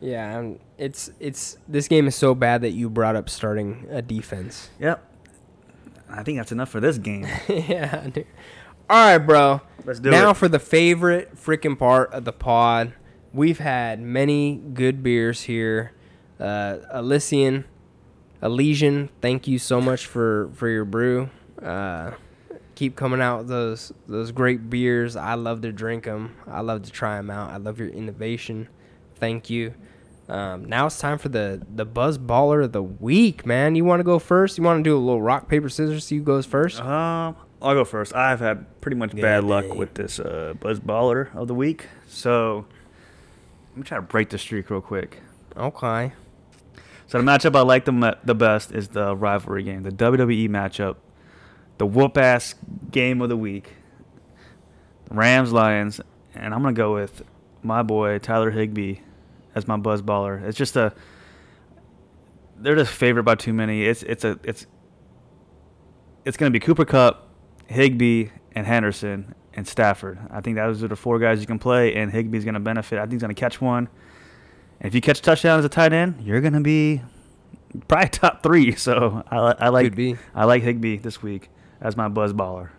Yeah, 0.00 0.38
I'm, 0.38 0.58
it's 0.78 1.10
it's 1.20 1.58
this 1.68 1.88
game 1.88 2.06
is 2.06 2.14
so 2.14 2.34
bad 2.34 2.62
that 2.62 2.70
you 2.70 2.88
brought 2.90 3.16
up 3.16 3.28
starting 3.28 3.86
a 3.90 4.02
defense. 4.02 4.70
Yep. 4.78 5.12
I 6.08 6.22
think 6.22 6.38
that's 6.38 6.52
enough 6.52 6.70
for 6.70 6.80
this 6.80 6.98
game. 6.98 7.26
yeah. 7.48 8.06
Dude. 8.08 8.26
All 8.90 9.12
right, 9.12 9.18
bro. 9.18 9.62
Let's 9.84 10.00
do 10.00 10.10
now 10.10 10.30
it. 10.30 10.36
for 10.36 10.48
the 10.48 10.58
favorite 10.58 11.36
freaking 11.36 11.78
part 11.78 12.12
of 12.12 12.24
the 12.24 12.32
pod. 12.32 12.92
We've 13.32 13.58
had 13.58 14.00
many 14.00 14.56
good 14.56 15.02
beers 15.02 15.42
here. 15.42 15.92
Uh, 16.38 16.78
Elysian, 16.92 17.64
Elysian, 18.42 19.08
thank 19.20 19.48
you 19.48 19.58
so 19.58 19.80
much 19.80 20.06
for 20.06 20.50
for 20.54 20.68
your 20.68 20.84
brew. 20.84 21.30
Uh, 21.62 22.12
keep 22.74 22.94
coming 22.94 23.20
out 23.20 23.38
with 23.38 23.48
those 23.48 23.92
those 24.06 24.32
great 24.32 24.68
beers. 24.68 25.16
I 25.16 25.34
love 25.34 25.62
to 25.62 25.72
drink 25.72 26.04
them. 26.04 26.36
I 26.46 26.60
love 26.60 26.82
to 26.82 26.90
try 26.90 27.16
them 27.16 27.30
out. 27.30 27.50
I 27.50 27.56
love 27.56 27.78
your 27.78 27.88
innovation. 27.88 28.68
Thank 29.16 29.48
you. 29.48 29.74
Um, 30.28 30.64
now 30.64 30.86
it's 30.86 30.98
time 30.98 31.18
for 31.18 31.28
the 31.28 31.62
the 31.74 31.84
buzz 31.84 32.18
baller 32.18 32.64
of 32.64 32.72
the 32.72 32.82
week, 32.82 33.46
man. 33.46 33.76
You 33.76 33.84
want 33.84 34.00
to 34.00 34.04
go 34.04 34.18
first? 34.18 34.58
You 34.58 34.64
want 34.64 34.84
to 34.84 34.88
do 34.88 34.96
a 34.96 35.00
little 35.00 35.22
rock 35.22 35.48
paper 35.48 35.68
scissors? 35.68 36.04
See 36.04 36.18
who 36.18 36.22
goes 36.22 36.46
first? 36.46 36.80
Um, 36.80 37.36
I'll 37.62 37.74
go 37.74 37.84
first. 37.84 38.14
I've 38.14 38.40
had 38.40 38.80
pretty 38.80 38.96
much 38.96 39.14
bad 39.14 39.44
luck 39.44 39.74
with 39.74 39.94
this 39.94 40.20
uh, 40.20 40.54
Buzz 40.60 40.80
Baller 40.80 41.34
of 41.34 41.48
the 41.48 41.54
week. 41.54 41.86
So 42.06 42.66
let 43.70 43.76
me 43.76 43.82
try 43.84 43.98
to 43.98 44.02
break 44.02 44.30
the 44.30 44.38
streak 44.38 44.70
real 44.70 44.80
quick. 44.80 45.20
Okay. 45.56 46.12
So 47.06 47.18
the 47.18 47.24
matchup 47.24 47.56
I 47.56 47.60
like 47.60 47.84
the 47.84 48.18
the 48.24 48.34
best 48.34 48.72
is 48.72 48.88
the 48.88 49.14
rivalry 49.16 49.62
game, 49.62 49.82
the 49.82 49.90
WWE 49.90 50.48
matchup, 50.48 50.96
the 51.78 51.86
whoop 51.86 52.16
ass 52.16 52.54
game 52.90 53.20
of 53.20 53.28
the 53.28 53.36
week, 53.36 53.72
Rams 55.10 55.52
Lions, 55.52 56.00
and 56.34 56.54
I'm 56.54 56.62
gonna 56.62 56.72
go 56.72 56.94
with 56.94 57.22
my 57.62 57.82
boy 57.82 58.18
Tyler 58.18 58.50
Higbee 58.50 58.96
as 59.54 59.68
my 59.68 59.76
buzz 59.76 60.02
baller. 60.02 60.42
It's 60.42 60.58
just 60.58 60.76
a 60.76 60.92
they're 62.56 62.76
just 62.76 62.92
favored 62.92 63.24
by 63.24 63.34
too 63.34 63.52
many. 63.52 63.84
It's 63.84 64.02
it's 64.02 64.24
a 64.24 64.38
it's 64.42 64.66
it's 66.24 66.36
gonna 66.36 66.50
be 66.50 66.60
Cooper 66.60 66.84
Kupp, 66.84 67.23
Higbee, 67.68 68.28
and 68.54 68.66
Henderson 68.66 69.34
and 69.54 69.66
Stafford. 69.66 70.18
I 70.30 70.40
think 70.40 70.56
those 70.56 70.82
are 70.82 70.88
the 70.88 70.96
four 70.96 71.18
guys 71.18 71.40
you 71.40 71.46
can 71.46 71.58
play, 71.58 71.94
and 71.94 72.12
Higbee's 72.12 72.44
gonna 72.44 72.60
benefit. 72.60 72.98
I 72.98 73.02
think 73.02 73.12
he's 73.12 73.20
gonna 73.20 73.34
catch 73.34 73.60
one. 73.60 73.88
And 74.80 74.88
if 74.88 74.94
you 74.94 75.00
catch 75.00 75.20
a 75.20 75.22
touchdown 75.22 75.58
as 75.58 75.64
a 75.64 75.68
tight 75.68 75.92
end, 75.92 76.22
you're 76.22 76.40
gonna 76.40 76.60
be 76.60 77.02
probably 77.88 78.08
top 78.10 78.42
three. 78.42 78.74
So 78.74 79.22
I, 79.30 79.36
I 79.58 79.68
like 79.68 79.86
Could 79.86 79.96
be. 79.96 80.16
I 80.34 80.44
like 80.44 80.62
Higbee 80.62 80.98
this 80.98 81.22
week 81.22 81.50
as 81.80 81.96
my 81.96 82.08
buzz 82.08 82.32
baller. 82.32 82.70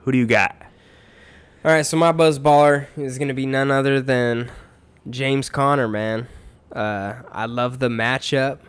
Who 0.00 0.12
do 0.12 0.18
you 0.18 0.26
got? 0.26 0.56
All 1.64 1.72
right, 1.72 1.84
so 1.84 1.96
my 1.96 2.12
buzz 2.12 2.38
baller 2.38 2.86
is 2.96 3.18
going 3.18 3.26
to 3.26 3.34
be 3.34 3.44
none 3.44 3.72
other 3.72 4.00
than 4.00 4.52
James 5.10 5.50
Conner, 5.50 5.88
man. 5.88 6.28
Uh, 6.70 7.22
I 7.32 7.46
love 7.46 7.80
the 7.80 7.88
matchup. 7.88 8.60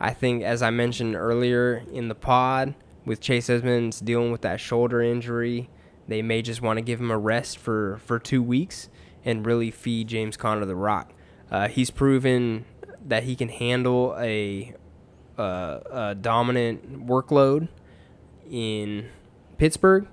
I 0.00 0.12
think, 0.12 0.42
as 0.42 0.60
I 0.60 0.70
mentioned 0.70 1.14
earlier 1.14 1.84
in 1.92 2.08
the 2.08 2.16
pod, 2.16 2.74
with 3.04 3.20
Chase 3.20 3.48
Edmonds 3.50 4.00
dealing 4.00 4.32
with 4.32 4.42
that 4.42 4.60
shoulder 4.60 5.00
injury, 5.02 5.68
they 6.08 6.22
may 6.22 6.42
just 6.42 6.62
want 6.62 6.76
to 6.78 6.82
give 6.82 7.00
him 7.00 7.10
a 7.10 7.18
rest 7.18 7.58
for, 7.58 8.00
for 8.04 8.18
two 8.18 8.42
weeks 8.42 8.88
and 9.24 9.44
really 9.46 9.70
feed 9.70 10.08
James 10.08 10.36
Conner 10.36 10.64
the 10.64 10.76
rock. 10.76 11.12
Uh, 11.50 11.68
he's 11.68 11.90
proven 11.90 12.64
that 13.06 13.24
he 13.24 13.34
can 13.36 13.48
handle 13.48 14.14
a, 14.18 14.74
uh, 15.38 15.78
a 15.90 16.14
dominant 16.14 17.06
workload 17.06 17.68
in 18.50 19.08
Pittsburgh 19.58 20.06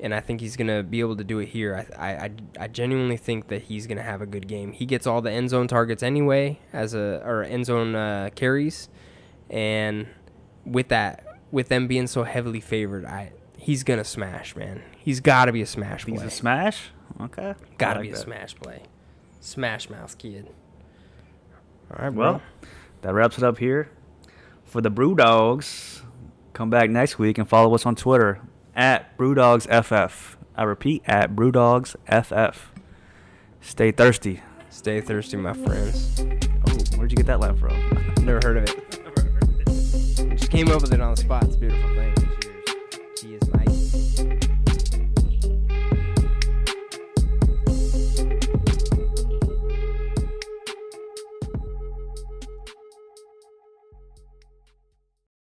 and 0.00 0.14
I 0.14 0.20
think 0.20 0.40
he's 0.40 0.56
gonna 0.56 0.82
be 0.82 1.00
able 1.00 1.16
to 1.16 1.24
do 1.24 1.38
it 1.38 1.46
here. 1.46 1.86
I, 1.96 2.08
I, 2.08 2.30
I 2.60 2.68
genuinely 2.68 3.16
think 3.16 3.48
that 3.48 3.62
he's 3.62 3.86
gonna 3.86 4.02
have 4.02 4.22
a 4.22 4.26
good 4.26 4.46
game. 4.46 4.72
He 4.72 4.86
gets 4.86 5.06
all 5.06 5.20
the 5.20 5.30
end 5.30 5.50
zone 5.50 5.68
targets 5.68 6.02
anyway, 6.02 6.60
as 6.72 6.94
a 6.94 7.22
or 7.24 7.42
end 7.42 7.66
zone 7.66 7.94
uh, 7.94 8.30
carries, 8.34 8.88
and 9.50 10.06
with 10.64 10.88
that, 10.88 11.24
with 11.50 11.68
them 11.68 11.86
being 11.86 12.06
so 12.06 12.24
heavily 12.24 12.60
favored, 12.60 13.04
I 13.04 13.32
he's 13.56 13.82
gonna 13.84 14.04
smash, 14.04 14.54
man. 14.56 14.82
He's 14.98 15.20
got 15.20 15.46
to 15.46 15.52
be 15.52 15.62
a 15.62 15.66
smash 15.66 16.04
Play. 16.04 16.12
He's 16.14 16.22
a 16.22 16.30
smash. 16.30 16.90
Okay, 17.20 17.54
Got 17.78 17.94
to 17.94 18.00
like 18.00 18.02
be 18.02 18.08
a 18.10 18.12
that. 18.12 18.18
smash 18.20 18.54
play. 18.56 18.82
Smash 19.40 19.88
mouth 19.88 20.16
kid. 20.18 20.50
All 21.90 22.04
right, 22.04 22.10
bro. 22.14 22.32
Well, 22.32 22.42
that 23.02 23.14
wraps 23.14 23.38
it 23.38 23.44
up 23.44 23.58
here 23.58 23.90
for 24.64 24.80
the 24.80 24.90
Brew 24.90 25.14
Dogs. 25.14 26.02
Come 26.52 26.68
back 26.70 26.90
next 26.90 27.18
week 27.18 27.38
and 27.38 27.48
follow 27.48 27.74
us 27.74 27.86
on 27.86 27.94
Twitter 27.96 28.40
at 28.76 29.16
BrewDogsFF. 29.16 30.36
I 30.56 30.62
repeat, 30.64 31.02
at 31.06 31.34
BrewDogsFF. 31.34 32.56
Stay 33.60 33.90
thirsty. 33.92 34.42
stay 34.70 35.00
thirsty, 35.00 35.36
my 35.36 35.52
friends. 35.54 36.20
Oh, 36.68 36.96
where'd 36.98 37.10
you 37.10 37.16
get 37.16 37.26
that 37.26 37.40
laugh 37.40 37.58
from? 37.58 37.72
Never 38.24 38.40
heard 38.44 38.56
of 38.58 38.64
it. 38.64 38.87
Came 40.58 40.72
up 40.72 40.82
with 40.82 40.92
it 40.92 41.00
on 41.00 41.14
the 41.14 41.20
spot. 41.20 41.44
It's 41.44 41.54
a 41.54 41.58
beautiful 41.58 41.88
thing. 41.94 42.17